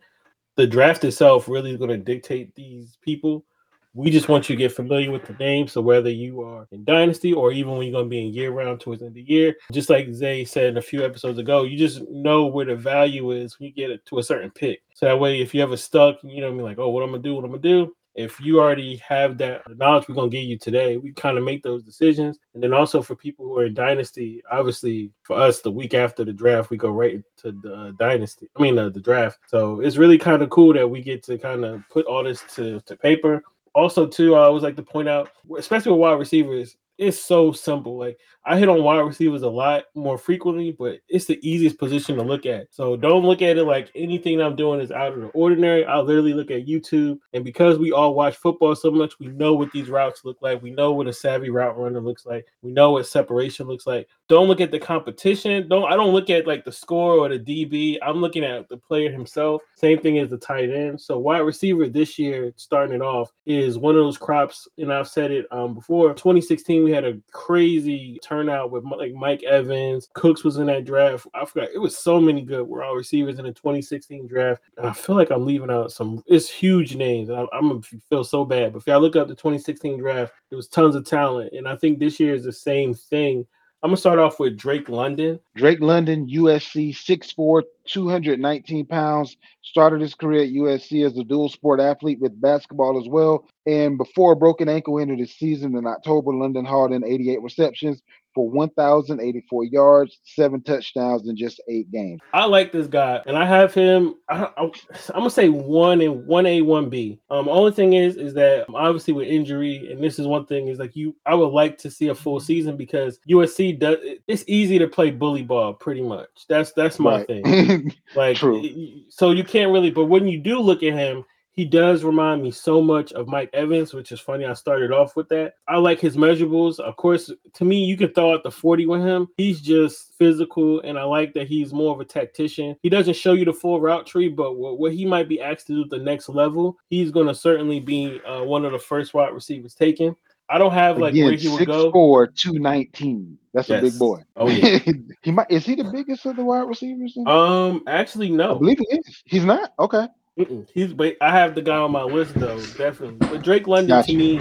The 0.56 0.66
draft 0.66 1.04
itself 1.04 1.48
really 1.48 1.70
is 1.70 1.78
going 1.78 1.90
to 1.90 1.96
dictate 1.96 2.54
these 2.54 2.96
people. 3.02 3.44
We 3.92 4.10
just 4.10 4.28
want 4.28 4.48
you 4.48 4.54
to 4.54 4.58
get 4.58 4.70
familiar 4.70 5.10
with 5.10 5.24
the 5.24 5.32
name. 5.34 5.66
So 5.66 5.80
whether 5.80 6.10
you 6.10 6.42
are 6.42 6.64
in 6.70 6.84
dynasty 6.84 7.32
or 7.32 7.50
even 7.50 7.72
when 7.72 7.82
you're 7.82 7.92
going 7.92 8.04
to 8.04 8.10
be 8.10 8.24
in 8.24 8.32
year 8.32 8.52
round 8.52 8.80
towards 8.80 9.00
the 9.00 9.06
end 9.06 9.12
of 9.12 9.26
the 9.26 9.32
year, 9.32 9.56
just 9.72 9.90
like 9.90 10.12
Zay 10.12 10.44
said 10.44 10.66
in 10.66 10.76
a 10.76 10.82
few 10.82 11.04
episodes 11.04 11.40
ago, 11.40 11.64
you 11.64 11.76
just 11.76 12.08
know 12.08 12.46
where 12.46 12.66
the 12.66 12.76
value 12.76 13.32
is 13.32 13.58
when 13.58 13.66
you 13.66 13.74
get 13.74 13.90
it 13.90 14.06
to 14.06 14.20
a 14.20 14.22
certain 14.22 14.52
pick. 14.52 14.82
So 14.94 15.06
that 15.06 15.18
way, 15.18 15.40
if 15.40 15.52
you 15.54 15.62
ever 15.62 15.76
stuck, 15.76 16.18
you 16.22 16.40
know, 16.40 16.48
I 16.48 16.52
mean, 16.52 16.62
like, 16.62 16.78
oh, 16.78 16.90
what 16.90 17.02
I'm 17.02 17.10
gonna 17.10 17.22
do, 17.22 17.34
what 17.34 17.44
I'm 17.44 17.50
gonna 17.50 17.62
do. 17.62 17.96
If 18.14 18.40
you 18.40 18.60
already 18.60 18.96
have 18.96 19.38
that 19.38 19.62
knowledge 19.76 20.08
we're 20.08 20.14
gonna 20.14 20.28
give 20.28 20.44
you 20.44 20.58
today, 20.58 20.96
we 20.96 21.12
kind 21.12 21.38
of 21.38 21.44
make 21.44 21.62
those 21.62 21.82
decisions. 21.82 22.38
And 22.54 22.62
then 22.62 22.72
also 22.72 23.02
for 23.02 23.14
people 23.14 23.46
who 23.46 23.58
are 23.58 23.66
in 23.66 23.74
dynasty, 23.74 24.42
obviously 24.50 25.12
for 25.22 25.36
us, 25.36 25.60
the 25.60 25.70
week 25.70 25.94
after 25.94 26.24
the 26.24 26.32
draft, 26.32 26.70
we 26.70 26.76
go 26.76 26.90
right 26.90 27.22
to 27.38 27.52
the 27.52 27.94
dynasty. 27.98 28.48
I 28.56 28.62
mean, 28.62 28.78
uh, 28.78 28.88
the 28.88 29.00
draft. 29.00 29.38
So 29.46 29.80
it's 29.80 29.96
really 29.96 30.18
kind 30.18 30.42
of 30.42 30.50
cool 30.50 30.72
that 30.74 30.88
we 30.88 31.02
get 31.02 31.22
to 31.24 31.38
kind 31.38 31.64
of 31.64 31.82
put 31.88 32.06
all 32.06 32.24
this 32.24 32.42
to 32.54 32.80
to 32.80 32.96
paper. 32.96 33.42
Also, 33.74 34.06
too, 34.06 34.34
I 34.34 34.42
always 34.42 34.64
like 34.64 34.74
to 34.76 34.82
point 34.82 35.08
out, 35.08 35.30
especially 35.56 35.92
with 35.92 36.00
wide 36.00 36.18
receivers, 36.18 36.76
it's 37.00 37.18
so 37.18 37.50
simple. 37.50 37.96
Like 37.96 38.18
I 38.44 38.58
hit 38.58 38.68
on 38.68 38.82
wide 38.82 38.98
receivers 38.98 39.40
a 39.40 39.48
lot 39.48 39.84
more 39.94 40.18
frequently, 40.18 40.72
but 40.72 40.98
it's 41.08 41.24
the 41.24 41.38
easiest 41.48 41.78
position 41.78 42.16
to 42.16 42.22
look 42.22 42.44
at. 42.44 42.66
So 42.70 42.94
don't 42.94 43.24
look 43.24 43.40
at 43.40 43.56
it 43.56 43.64
like 43.64 43.90
anything 43.94 44.40
I'm 44.40 44.54
doing 44.54 44.80
is 44.80 44.92
out 44.92 45.14
of 45.14 45.20
the 45.20 45.28
ordinary. 45.28 45.84
I'll 45.86 46.04
literally 46.04 46.34
look 46.34 46.50
at 46.50 46.66
YouTube. 46.66 47.18
And 47.32 47.42
because 47.42 47.78
we 47.78 47.90
all 47.90 48.14
watch 48.14 48.36
football 48.36 48.74
so 48.76 48.90
much, 48.90 49.18
we 49.18 49.28
know 49.28 49.54
what 49.54 49.72
these 49.72 49.88
routes 49.88 50.26
look 50.26 50.36
like. 50.42 50.62
We 50.62 50.72
know 50.72 50.92
what 50.92 51.06
a 51.06 51.12
savvy 51.12 51.48
route 51.48 51.78
runner 51.78 52.00
looks 52.00 52.26
like. 52.26 52.46
We 52.60 52.70
know 52.70 52.92
what 52.92 53.06
separation 53.06 53.66
looks 53.66 53.86
like. 53.86 54.06
Don't 54.28 54.46
look 54.46 54.60
at 54.60 54.70
the 54.70 54.78
competition. 54.78 55.66
Don't 55.68 55.90
I 55.90 55.96
don't 55.96 56.12
look 56.12 56.28
at 56.28 56.46
like 56.46 56.64
the 56.64 56.72
score 56.72 57.14
or 57.14 57.28
the 57.30 57.38
DB. 57.38 57.98
I'm 58.02 58.20
looking 58.20 58.44
at 58.44 58.68
the 58.68 58.76
player 58.76 59.10
himself. 59.10 59.62
Same 59.74 60.00
thing 60.00 60.18
as 60.18 60.28
the 60.28 60.38
tight 60.38 60.68
end. 60.70 61.00
So 61.00 61.18
wide 61.18 61.38
receiver 61.38 61.88
this 61.88 62.18
year, 62.18 62.52
starting 62.56 62.94
it 62.94 63.02
off, 63.02 63.32
is 63.46 63.78
one 63.78 63.96
of 63.96 64.02
those 64.02 64.18
crops. 64.18 64.68
And 64.76 64.92
I've 64.92 65.08
said 65.08 65.30
it 65.30 65.46
um, 65.50 65.74
before. 65.74 66.10
2016, 66.10 66.84
we 66.84 66.89
had 66.90 67.04
a 67.04 67.18
crazy 67.32 68.18
turnout 68.22 68.70
with 68.70 68.84
like 68.84 69.12
Mike 69.14 69.42
Evans, 69.42 70.08
Cooks 70.14 70.44
was 70.44 70.58
in 70.58 70.66
that 70.66 70.84
draft. 70.84 71.26
I 71.34 71.44
forgot 71.44 71.70
it 71.74 71.78
was 71.78 71.96
so 71.96 72.20
many 72.20 72.42
good 72.42 72.66
wide 72.66 72.90
receivers 72.90 73.38
in 73.38 73.44
the 73.44 73.52
2016 73.52 74.26
draft. 74.26 74.62
And 74.76 74.86
I 74.86 74.92
feel 74.92 75.16
like 75.16 75.30
I'm 75.30 75.46
leaving 75.46 75.70
out 75.70 75.92
some. 75.92 76.22
It's 76.26 76.48
huge 76.48 76.96
names, 76.96 77.30
I, 77.30 77.46
I'm 77.52 77.68
gonna 77.68 77.80
feel 78.08 78.24
so 78.24 78.44
bad. 78.44 78.72
But 78.72 78.80
if 78.80 78.86
y'all 78.86 79.00
look 79.00 79.16
up 79.16 79.28
the 79.28 79.34
2016 79.34 79.98
draft, 79.98 80.32
there 80.48 80.56
was 80.56 80.68
tons 80.68 80.94
of 80.94 81.04
talent, 81.04 81.52
and 81.52 81.68
I 81.68 81.76
think 81.76 81.98
this 81.98 82.20
year 82.20 82.34
is 82.34 82.44
the 82.44 82.52
same 82.52 82.94
thing. 82.94 83.46
I'm 83.82 83.88
gonna 83.88 83.96
start 83.96 84.18
off 84.18 84.38
with 84.38 84.58
Drake 84.58 84.90
London. 84.90 85.40
Drake 85.56 85.80
London, 85.80 86.28
USC, 86.28 86.94
6'4, 86.94 87.62
219 87.86 88.84
pounds. 88.84 89.38
Started 89.62 90.02
his 90.02 90.14
career 90.14 90.42
at 90.42 90.50
USC 90.50 91.06
as 91.06 91.16
a 91.16 91.24
dual 91.24 91.48
sport 91.48 91.80
athlete 91.80 92.20
with 92.20 92.38
basketball 92.38 93.00
as 93.00 93.08
well. 93.08 93.48
And 93.64 93.96
before 93.96 94.32
a 94.32 94.36
broken 94.36 94.68
ankle 94.68 95.00
ended 95.00 95.18
his 95.18 95.32
season 95.32 95.76
in 95.76 95.86
October, 95.86 96.34
London 96.34 96.66
hauled 96.66 96.92
in 96.92 97.04
88 97.04 97.40
receptions 97.40 98.02
for 98.34 98.48
1,084 98.50 99.64
yards, 99.64 100.18
seven 100.24 100.62
touchdowns 100.62 101.28
in 101.28 101.36
just 101.36 101.60
eight 101.68 101.90
games. 101.90 102.20
I 102.32 102.44
like 102.46 102.72
this 102.72 102.86
guy, 102.86 103.20
and 103.26 103.36
I 103.36 103.44
have 103.44 103.74
him. 103.74 104.14
I, 104.28 104.48
am 104.58 104.70
gonna 105.12 105.30
say 105.30 105.48
one 105.48 106.00
and 106.00 106.26
one 106.26 106.46
A, 106.46 106.62
one 106.62 106.88
B. 106.88 107.18
Um, 107.30 107.48
only 107.48 107.72
thing 107.72 107.94
is, 107.94 108.16
is 108.16 108.34
that 108.34 108.66
obviously 108.74 109.12
with 109.14 109.28
injury, 109.28 109.90
and 109.92 110.02
this 110.02 110.18
is 110.18 110.26
one 110.26 110.46
thing 110.46 110.68
is 110.68 110.78
like 110.78 110.94
you. 110.96 111.14
I 111.26 111.34
would 111.34 111.48
like 111.48 111.76
to 111.78 111.90
see 111.90 112.08
a 112.08 112.14
full 112.14 112.40
season 112.40 112.76
because 112.76 113.18
USC 113.28 113.78
does. 113.78 113.96
It's 114.26 114.44
easy 114.46 114.78
to 114.78 114.86
play 114.86 115.10
bully 115.10 115.42
ball, 115.42 115.74
pretty 115.74 116.02
much. 116.02 116.28
That's 116.48 116.72
that's 116.72 116.98
my 116.98 117.16
Right. 117.18 117.26
thing. 117.26 117.92
Like, 118.16 118.36
True. 118.36 118.64
so 119.08 119.30
you 119.30 119.44
can't 119.44 119.70
really. 119.72 119.90
But 119.90 120.06
when 120.06 120.26
you 120.26 120.38
do 120.38 120.58
look 120.58 120.82
at 120.82 120.92
him, 120.94 121.24
he 121.60 121.66
does 121.66 122.04
remind 122.04 122.42
me 122.42 122.50
so 122.50 122.80
much 122.80 123.12
of 123.12 123.28
Mike 123.28 123.50
Evans, 123.52 123.92
which 123.92 124.12
is 124.12 124.18
funny. 124.18 124.46
I 124.46 124.54
started 124.54 124.92
off 124.92 125.14
with 125.14 125.28
that. 125.28 125.56
I 125.68 125.76
like 125.76 126.00
his 126.00 126.16
measurables. 126.16 126.80
Of 126.80 126.96
course, 126.96 127.30
to 127.52 127.64
me, 127.66 127.84
you 127.84 127.98
could 127.98 128.14
throw 128.14 128.32
out 128.32 128.44
the 128.44 128.50
40 128.50 128.86
with 128.86 129.02
him. 129.02 129.28
He's 129.36 129.60
just 129.60 130.14
physical, 130.16 130.80
and 130.80 130.98
I 130.98 131.02
like 131.02 131.34
that 131.34 131.48
he's 131.48 131.74
more 131.74 131.92
of 131.92 132.00
a 132.00 132.06
tactician. 132.06 132.76
He 132.82 132.88
doesn't 132.88 133.14
show 133.14 133.34
you 133.34 133.44
the 133.44 133.52
full 133.52 133.78
route 133.78 134.06
tree, 134.06 134.30
but 134.30 134.56
what, 134.56 134.78
what 134.78 134.94
he 134.94 135.04
might 135.04 135.28
be 135.28 135.38
asked 135.38 135.66
to 135.66 135.74
do 135.74 135.82
at 135.82 135.90
the 135.90 135.98
next 135.98 136.30
level, 136.30 136.78
he's 136.88 137.10
going 137.10 137.26
to 137.26 137.34
certainly 137.34 137.78
be 137.78 138.22
uh, 138.26 138.42
one 138.42 138.64
of 138.64 138.72
the 138.72 138.78
first 138.78 139.12
wide 139.12 139.34
receivers 139.34 139.74
taken. 139.74 140.16
I 140.48 140.56
don't 140.56 140.72
have 140.72 140.96
like 140.96 141.12
where 141.12 141.28
Again, 141.28 141.38
he 141.38 141.48
would 141.48 141.66
go. 141.66 141.92
6'4, 141.92 142.36
219. 142.36 143.38
That's 143.52 143.68
a 143.68 143.82
big 143.82 143.98
boy. 143.98 144.22
Oh, 144.34 144.48
yeah. 144.48 144.78
he 145.22 145.30
might 145.30 145.50
is 145.50 145.66
he 145.66 145.74
the 145.74 145.84
biggest 145.84 146.24
of 146.24 146.36
the 146.36 146.44
wide 146.44 146.68
receivers? 146.68 147.18
Um, 147.26 147.82
actually, 147.86 148.30
no. 148.30 148.54
I 148.54 148.58
believe 148.58 148.78
he 148.78 148.96
is. 148.96 149.22
He's 149.26 149.44
not? 149.44 149.74
Okay. 149.78 150.06
Mm-mm. 150.40 150.66
He's 150.72 150.92
but 150.92 151.16
I 151.20 151.30
have 151.30 151.54
the 151.54 151.62
guy 151.62 151.76
on 151.76 151.92
my 151.92 152.02
list 152.02 152.34
though, 152.34 152.60
definitely. 152.76 153.16
But 153.18 153.42
Drake 153.42 153.66
London 153.66 153.88
Gotcha. 153.88 154.12
to 154.12 154.16
me, 154.16 154.38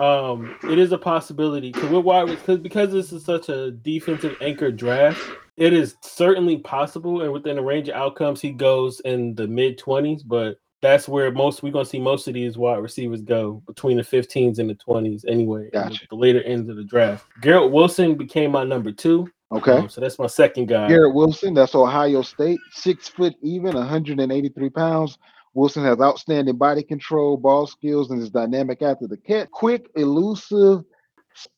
um, 0.00 0.56
it 0.70 0.78
is 0.78 0.92
a 0.92 0.98
possibility 0.98 1.72
because 1.72 1.90
we're 1.90 2.00
wide 2.00 2.26
because 2.28 2.58
because 2.58 2.92
this 2.92 3.12
is 3.12 3.24
such 3.24 3.48
a 3.48 3.70
defensive 3.70 4.36
anchor 4.40 4.70
draft. 4.70 5.20
It 5.56 5.72
is 5.72 5.96
certainly 6.02 6.58
possible, 6.58 7.22
and 7.22 7.32
within 7.32 7.56
the 7.56 7.62
range 7.62 7.88
of 7.88 7.94
outcomes, 7.94 8.40
he 8.40 8.50
goes 8.50 9.00
in 9.00 9.34
the 9.34 9.46
mid 9.46 9.78
twenties. 9.78 10.22
But 10.22 10.58
that's 10.82 11.08
where 11.08 11.30
most 11.30 11.62
we're 11.62 11.72
gonna 11.72 11.84
see 11.84 12.00
most 12.00 12.28
of 12.28 12.34
these 12.34 12.58
wide 12.58 12.78
receivers 12.78 13.22
go 13.22 13.62
between 13.66 13.96
the 13.96 14.02
15s 14.02 14.58
and 14.58 14.68
the 14.68 14.74
20s 14.74 15.24
anyway. 15.26 15.70
Gotcha. 15.72 16.06
the 16.10 16.16
later 16.16 16.42
ends 16.42 16.68
of 16.68 16.76
the 16.76 16.84
draft. 16.84 17.26
Garrett 17.40 17.72
Wilson 17.72 18.14
became 18.14 18.52
my 18.52 18.64
number 18.64 18.92
two. 18.92 19.28
Okay. 19.52 19.72
Um, 19.72 19.88
so 19.88 20.00
that's 20.00 20.18
my 20.18 20.26
second 20.26 20.66
guy. 20.66 20.88
Garrett 20.88 21.14
Wilson, 21.14 21.54
that's 21.54 21.74
Ohio 21.74 22.22
State, 22.22 22.58
six 22.72 23.08
foot 23.08 23.34
even, 23.42 23.74
183 23.74 24.70
pounds. 24.70 25.18
Wilson 25.56 25.84
has 25.84 26.00
outstanding 26.00 26.56
body 26.56 26.82
control, 26.82 27.38
ball 27.38 27.66
skills, 27.66 28.10
and 28.10 28.22
is 28.22 28.28
dynamic 28.28 28.82
after 28.82 29.06
the 29.06 29.16
catch. 29.16 29.50
Quick, 29.50 29.90
elusive, 29.96 30.84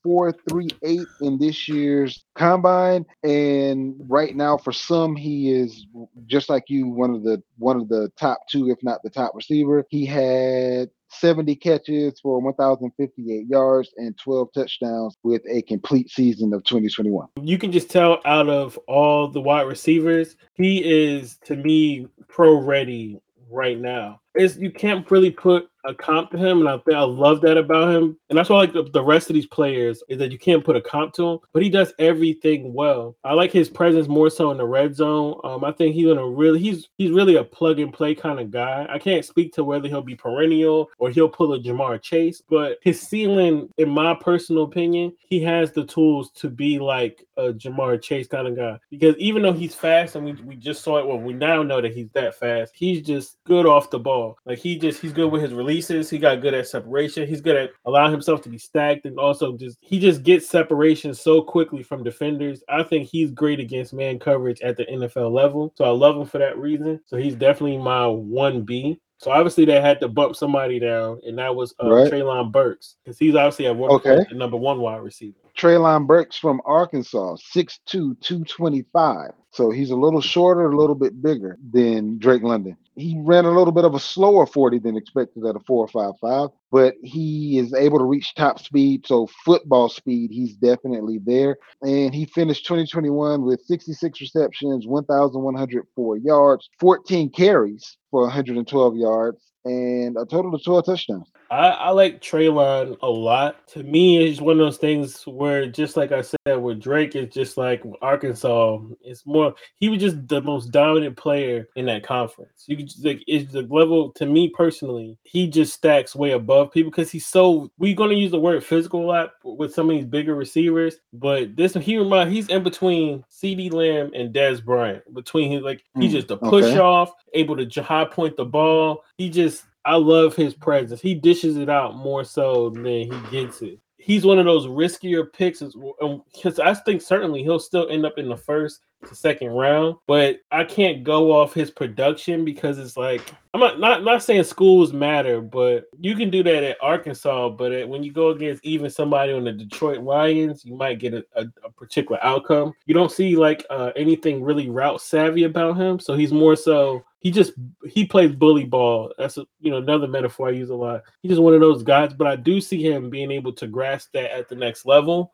438 0.05 1.01
in 1.20 1.38
this 1.38 1.68
year's 1.68 2.24
combine. 2.36 3.05
And 3.24 3.96
right 4.09 4.36
now, 4.36 4.57
for 4.57 4.72
some, 4.72 5.16
he 5.16 5.51
is 5.51 5.86
just 6.26 6.49
like 6.49 6.64
you, 6.68 6.86
one 6.86 7.12
of 7.12 7.24
the 7.24 7.42
one 7.59 7.76
of 7.80 7.88
the 7.88 8.11
top 8.16 8.38
two, 8.49 8.70
if 8.70 8.78
not 8.82 9.03
the 9.03 9.11
top 9.11 9.32
receiver. 9.34 9.84
He 9.90 10.07
had 10.07 10.90
70 11.11 11.57
catches 11.57 12.20
for 12.20 12.40
1,058 12.40 13.46
yards 13.49 13.90
and 13.96 14.16
12 14.18 14.49
touchdowns 14.53 15.16
with 15.22 15.42
a 15.51 15.62
complete 15.62 16.11
season 16.11 16.53
of 16.53 16.62
2021. 16.64 17.28
you 17.42 17.59
can 17.59 17.72
just 17.72 17.90
tell 17.90 18.20
out 18.26 18.49
of 18.49 18.78
all 18.86 19.26
the 19.26 19.40
wide 19.40 19.62
receivers, 19.62 20.36
he 20.55 20.84
is 20.84 21.38
to 21.46 21.57
me 21.57 22.07
pro 22.28 22.61
ready 22.61 23.20
right 23.51 23.78
now. 23.78 24.20
Is 24.35 24.59
you 24.59 24.70
can't 24.70 25.11
really 25.11 25.31
put 25.31 25.68
a 25.85 25.95
comp 25.95 26.31
to 26.31 26.39
him, 26.39 26.61
and 26.61 26.68
I 26.68 26.95
I 26.95 27.03
love 27.03 27.41
that 27.41 27.57
about 27.57 27.95
him. 27.95 28.16
And 28.29 28.39
that's 28.39 28.51
why 28.51 28.57
I 28.57 28.61
like 28.61 28.72
the, 28.72 28.85
the 28.85 29.03
rest 29.03 29.31
of 29.31 29.35
these 29.35 29.47
players 29.47 30.03
is 30.09 30.18
that 30.18 30.33
you 30.33 30.39
can't 30.39 30.64
put 30.64 30.76
a 30.76 30.81
comp 30.81 31.14
to 31.14 31.26
him, 31.26 31.39
but 31.53 31.62
he 31.62 31.70
does 31.70 31.93
everything 31.99 32.74
well. 32.74 33.16
I 33.24 33.33
like 33.33 33.53
his 33.53 33.70
presence 33.70 34.07
more 34.07 34.31
so 34.31 34.51
in 34.51 34.59
the 34.59 34.66
red 34.66 34.95
zone. 34.95 35.41
Um, 35.45 35.64
I 35.64 35.72
think 35.72 35.95
he's 35.95 36.07
gonna 36.07 36.29
really 36.29 36.61
he's 36.61 36.89
he's 36.99 37.11
really 37.11 37.37
a 37.37 37.45
plug 37.45 37.81
and 37.81 37.93
play 37.93 38.14
kind 38.14 38.39
of 38.39 38.51
guy. 38.51 38.87
I 38.89 38.99
can't 38.99 39.24
speak 39.24 39.53
to 39.55 39.64
whether 39.64 39.89
he'll 39.89 40.03
be 40.03 40.16
perennial 40.16 40.89
or 40.99 41.11
he'll 41.11 41.29
pull 41.29 41.55
a 41.55 41.61
Ja'Marr 41.61 42.03
Chase, 42.03 42.43
but 42.49 42.79
his 42.83 43.01
ceiling, 43.01 43.68
in 43.79 43.89
my 43.89 44.14
personal 44.14 44.64
opinion, 44.64 45.12
he 45.18 45.41
has 45.43 45.72
the 45.72 45.85
tools 45.85 46.31
to 46.33 46.51
be 46.51 46.79
like 46.79 47.24
a 47.37 47.53
Ja'Marr 47.53 48.03
Chase 48.03 48.26
kind 48.29 48.49
of 48.49 48.57
guy. 48.57 48.79
Because 48.91 49.16
even 49.16 49.43
though 49.43 49.53
he's 49.53 49.74
fast, 49.74 50.16
and 50.16 50.24
we, 50.24 50.33
we 50.45 50.57
just 50.57 50.83
saw 50.83 50.99
it, 50.99 51.07
well, 51.07 51.18
we 51.18 51.33
now 51.33 51.62
know 51.62 51.81
that 51.81 51.95
he's 51.95 52.11
that 52.11 52.35
fast. 52.35 52.72
He's 52.74 53.03
just 53.03 53.37
good 53.45 53.64
off 53.66 53.91
the 53.91 53.99
ball. 53.99 54.17
Like 54.46 54.58
he 54.58 54.78
just 54.78 55.00
he's 55.00 55.12
good 55.12 55.30
with 55.30 55.42
his 55.42 55.52
releases. 55.52 56.08
He 56.10 56.18
got 56.18 56.40
good 56.40 56.54
at 56.54 56.66
separation. 56.66 57.26
He's 57.26 57.40
good 57.40 57.56
at 57.56 57.70
allowing 57.84 58.12
himself 58.12 58.42
to 58.42 58.48
be 58.48 58.58
stacked, 58.58 59.06
and 59.06 59.18
also 59.18 59.56
just 59.56 59.78
he 59.80 59.98
just 59.98 60.22
gets 60.22 60.48
separation 60.48 61.14
so 61.14 61.42
quickly 61.42 61.82
from 61.82 62.02
defenders. 62.04 62.62
I 62.68 62.82
think 62.82 63.08
he's 63.08 63.30
great 63.30 63.60
against 63.60 63.92
man 63.94 64.18
coverage 64.18 64.60
at 64.62 64.76
the 64.76 64.84
NFL 64.86 65.30
level. 65.32 65.72
So 65.76 65.84
I 65.84 65.90
love 65.90 66.16
him 66.16 66.26
for 66.26 66.38
that 66.38 66.58
reason. 66.58 67.00
So 67.06 67.16
he's 67.16 67.34
definitely 67.34 67.78
my 67.78 68.06
one 68.06 68.62
B. 68.62 69.00
So 69.20 69.32
obviously 69.32 69.64
they 69.64 69.80
had 69.80 69.98
to 70.00 70.08
bump 70.08 70.36
somebody 70.36 70.78
down, 70.78 71.20
and 71.26 71.36
that 71.38 71.54
was 71.54 71.74
uh, 71.82 71.90
Right. 71.90 72.10
Treylon 72.12 72.52
Burks 72.52 72.96
because 73.04 73.18
he's 73.18 73.34
obviously 73.34 73.66
at 73.66 73.74
one 73.74 73.90
Okay. 73.90 74.14
point 74.16 74.28
the 74.28 74.36
number 74.36 74.56
one 74.56 74.78
wide 74.80 75.02
receiver. 75.02 75.34
Treylon 75.59 76.06
Burks 76.06 76.38
from 76.38 76.61
Arkansas, 76.64 77.36
6'2, 77.54 78.20
225. 78.20 79.32
So 79.50 79.70
he's 79.70 79.90
a 79.90 79.96
little 79.96 80.20
shorter, 80.20 80.66
a 80.66 80.76
little 80.76 80.94
bit 80.94 81.20
bigger 81.20 81.59
than 81.72 82.18
Drake 82.18 82.42
London. 82.42 82.76
He 82.94 83.16
ran 83.18 83.44
a 83.44 83.50
little 83.50 83.72
bit 83.72 83.84
of 83.84 83.94
a 83.94 84.00
slower 84.00 84.46
40 84.46 84.78
than 84.78 84.96
expected 84.96 85.44
at 85.44 85.56
a 85.56 85.61
4.55, 85.61 86.52
but 86.70 86.94
he 87.02 87.59
is 87.59 87.74
able 87.74 87.98
to 87.98 88.04
reach 88.04 88.34
top 88.34 88.61
speed. 88.61 89.06
So 89.06 89.28
football 89.44 89.88
speed, 89.88 90.30
he's 90.30 90.54
definitely 90.54 91.18
there. 91.18 91.56
And 91.82 92.14
he 92.14 92.26
finished 92.26 92.66
2021 92.66 93.42
with 93.42 93.61
66 93.62 94.20
receptions, 94.20 94.86
1,104 94.86 96.16
yards, 96.18 96.68
14 96.78 97.30
carries 97.30 97.96
for 98.12 98.22
112 98.22 98.96
yards, 98.96 99.42
and 99.64 100.16
a 100.16 100.24
total 100.24 100.54
of 100.54 100.62
12 100.62 100.86
touchdowns. 100.86 101.30
I, 101.51 101.68
I 101.68 101.90
like 101.90 102.20
Treylon 102.20 102.96
a 103.01 103.09
lot. 103.09 103.66
To 103.68 103.82
me, 103.82 104.22
it's 104.26 104.40
one 104.40 104.53
of 104.53 104.59
those 104.59 104.76
things 104.76 105.22
where, 105.26 105.66
just 105.66 105.96
like 105.96 106.12
I 106.12 106.20
said, 106.22 106.57
with 106.57 106.80
Drake, 106.80 107.14
it's 107.14 107.34
just 107.34 107.57
like 107.57 107.82
Arkansas. 108.03 108.80
It's 109.03 109.24
more 109.26 109.55
he 109.78 109.88
was 109.88 110.01
just 110.01 110.28
the 110.28 110.42
most 110.42 110.70
dominant 110.72 111.16
player 111.16 111.68
in 111.76 111.86
that 111.86 112.03
conference. 112.03 112.64
You 112.66 112.76
could 112.76 112.88
just, 112.88 113.05
like 113.05 113.22
it's 113.26 113.53
the 113.53 113.62
level 113.62 114.12
to 114.12 114.26
me 114.26 114.51
personally. 114.51 115.16
He 115.22 115.46
just 115.49 115.72
stacks 115.74 116.14
way 116.14 116.32
above 116.32 116.72
people 116.72 116.90
because 116.90 117.11
he's 117.11 117.26
so. 117.26 117.70
We're 117.78 117.94
gonna 117.94 118.14
use 118.14 118.30
the 118.30 118.40
word 118.40 118.62
physical 118.64 119.05
a 119.05 119.07
lot 119.07 119.30
with 119.44 119.72
some 119.72 119.88
of 119.88 119.96
these 119.96 120.05
bigger 120.05 120.34
receivers, 120.34 120.96
but 121.12 121.57
this 121.57 121.74
he 121.74 121.96
remind 121.96 122.30
he's 122.32 122.49
in 122.49 122.62
between 122.62 123.24
CeeDee 123.30 123.72
Lamb 123.72 124.11
and 124.14 124.34
Dez 124.34 124.62
Bryant. 124.64 125.03
Between 125.14 125.53
his 125.53 125.62
like 125.62 125.82
he's 125.99 126.11
Mm, 126.11 126.14
just 126.14 126.30
a 126.30 126.36
push 126.36 126.64
okay. 126.64 126.78
off, 126.78 127.12
able 127.34 127.57
to 127.57 127.82
high 127.82 128.05
point 128.05 128.36
the 128.36 128.44
ball. 128.44 129.05
He 129.16 129.30
just 129.30 129.64
I 129.85 129.97
love 129.97 130.37
his 130.37 130.55
presence. 130.55 131.01
He 131.01 131.14
dishes 131.14 131.57
it 131.57 131.68
out 131.68 131.97
more 131.97 132.24
so 132.24 132.70
than 132.70 132.85
he 132.85 133.12
gets 133.31 133.62
it. 133.62 133.79
he's 133.99 134.24
one 134.24 134.39
of 134.39 134.47
those 134.47 134.66
riskier 134.66 135.31
picks 135.33 135.61
because 135.61 136.59
I 136.59 136.74
think 136.74 137.03
certainly 137.03 137.43
he'll 137.43 137.59
still 137.59 137.89
end 137.91 138.07
up 138.07 138.18
in 138.18 138.29
the 138.29 138.37
first 138.37 138.81
to 139.07 139.14
second 139.14 139.51
round, 139.51 139.97
but 140.09 140.41
I 140.51 140.64
can't 140.64 141.05
go 141.05 141.31
off 141.31 141.55
his 141.55 141.70
production 141.70 142.45
because 142.45 142.79
it's 142.79 142.97
like 142.97 143.22
I'm 143.55 143.61
not 143.61 143.79
not, 143.79 144.03
not 144.03 144.22
saying 144.22 144.43
schools 144.45 144.93
matter, 144.93 145.41
but 145.41 145.85
you 146.01 146.16
can 146.16 146.31
do 146.31 146.43
that 146.43 146.64
at 146.64 146.79
Arkansas. 146.83 147.51
But 147.51 147.72
at, 147.72 147.89
when 147.89 148.03
you 148.03 148.12
go 148.12 148.31
against 148.31 148.64
even 148.64 148.91
somebody 148.91 149.33
on 149.33 149.45
the 149.45 149.53
Detroit 149.53 150.01
Lions, 150.01 150.64
you 150.64 150.74
might 150.74 150.99
get 150.99 151.14
a, 151.14 151.24
a, 151.37 151.45
a 151.64 151.70
particular 151.70 152.18
outcome. 152.24 152.72
You 152.87 152.95
don't 152.95 153.12
see 153.12 153.37
like 153.37 153.64
uh, 153.70 153.93
anything 153.95 154.43
really 154.43 154.68
route 154.68 155.01
savvy 155.01 155.45
about 155.45 155.76
him, 155.76 156.01
so 156.01 156.14
he's 156.16 156.33
more 156.33 156.57
so 156.57 157.05
he 157.20 157.30
just 157.30 157.52
he 157.86 158.04
plays 158.04 158.32
bully 158.32 158.64
ball. 158.64 159.12
That's 159.18 159.38
a, 159.38 159.46
you 159.60 159.70
know 159.70 159.78
another 159.78 160.06
metaphor 160.06 160.48
I 160.48 160.52
use 160.52 160.70
a 160.70 160.74
lot. 160.74 161.02
He's 161.22 161.30
just 161.30 161.42
one 161.42 161.54
of 161.54 161.60
those 161.60 161.82
guys, 161.82 162.14
but 162.14 162.26
I 162.26 162.36
do 162.36 162.60
see 162.60 162.82
him 162.82 163.10
being 163.10 163.30
able 163.30 163.52
to 163.54 163.66
grasp 163.66 164.10
that 164.14 164.36
at 164.36 164.48
the 164.48 164.54
next 164.54 164.86
level. 164.86 165.32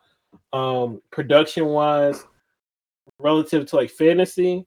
Um, 0.52 1.00
production 1.10 1.66
wise, 1.66 2.24
relative 3.18 3.66
to 3.66 3.76
like 3.76 3.90
fantasy, 3.90 4.66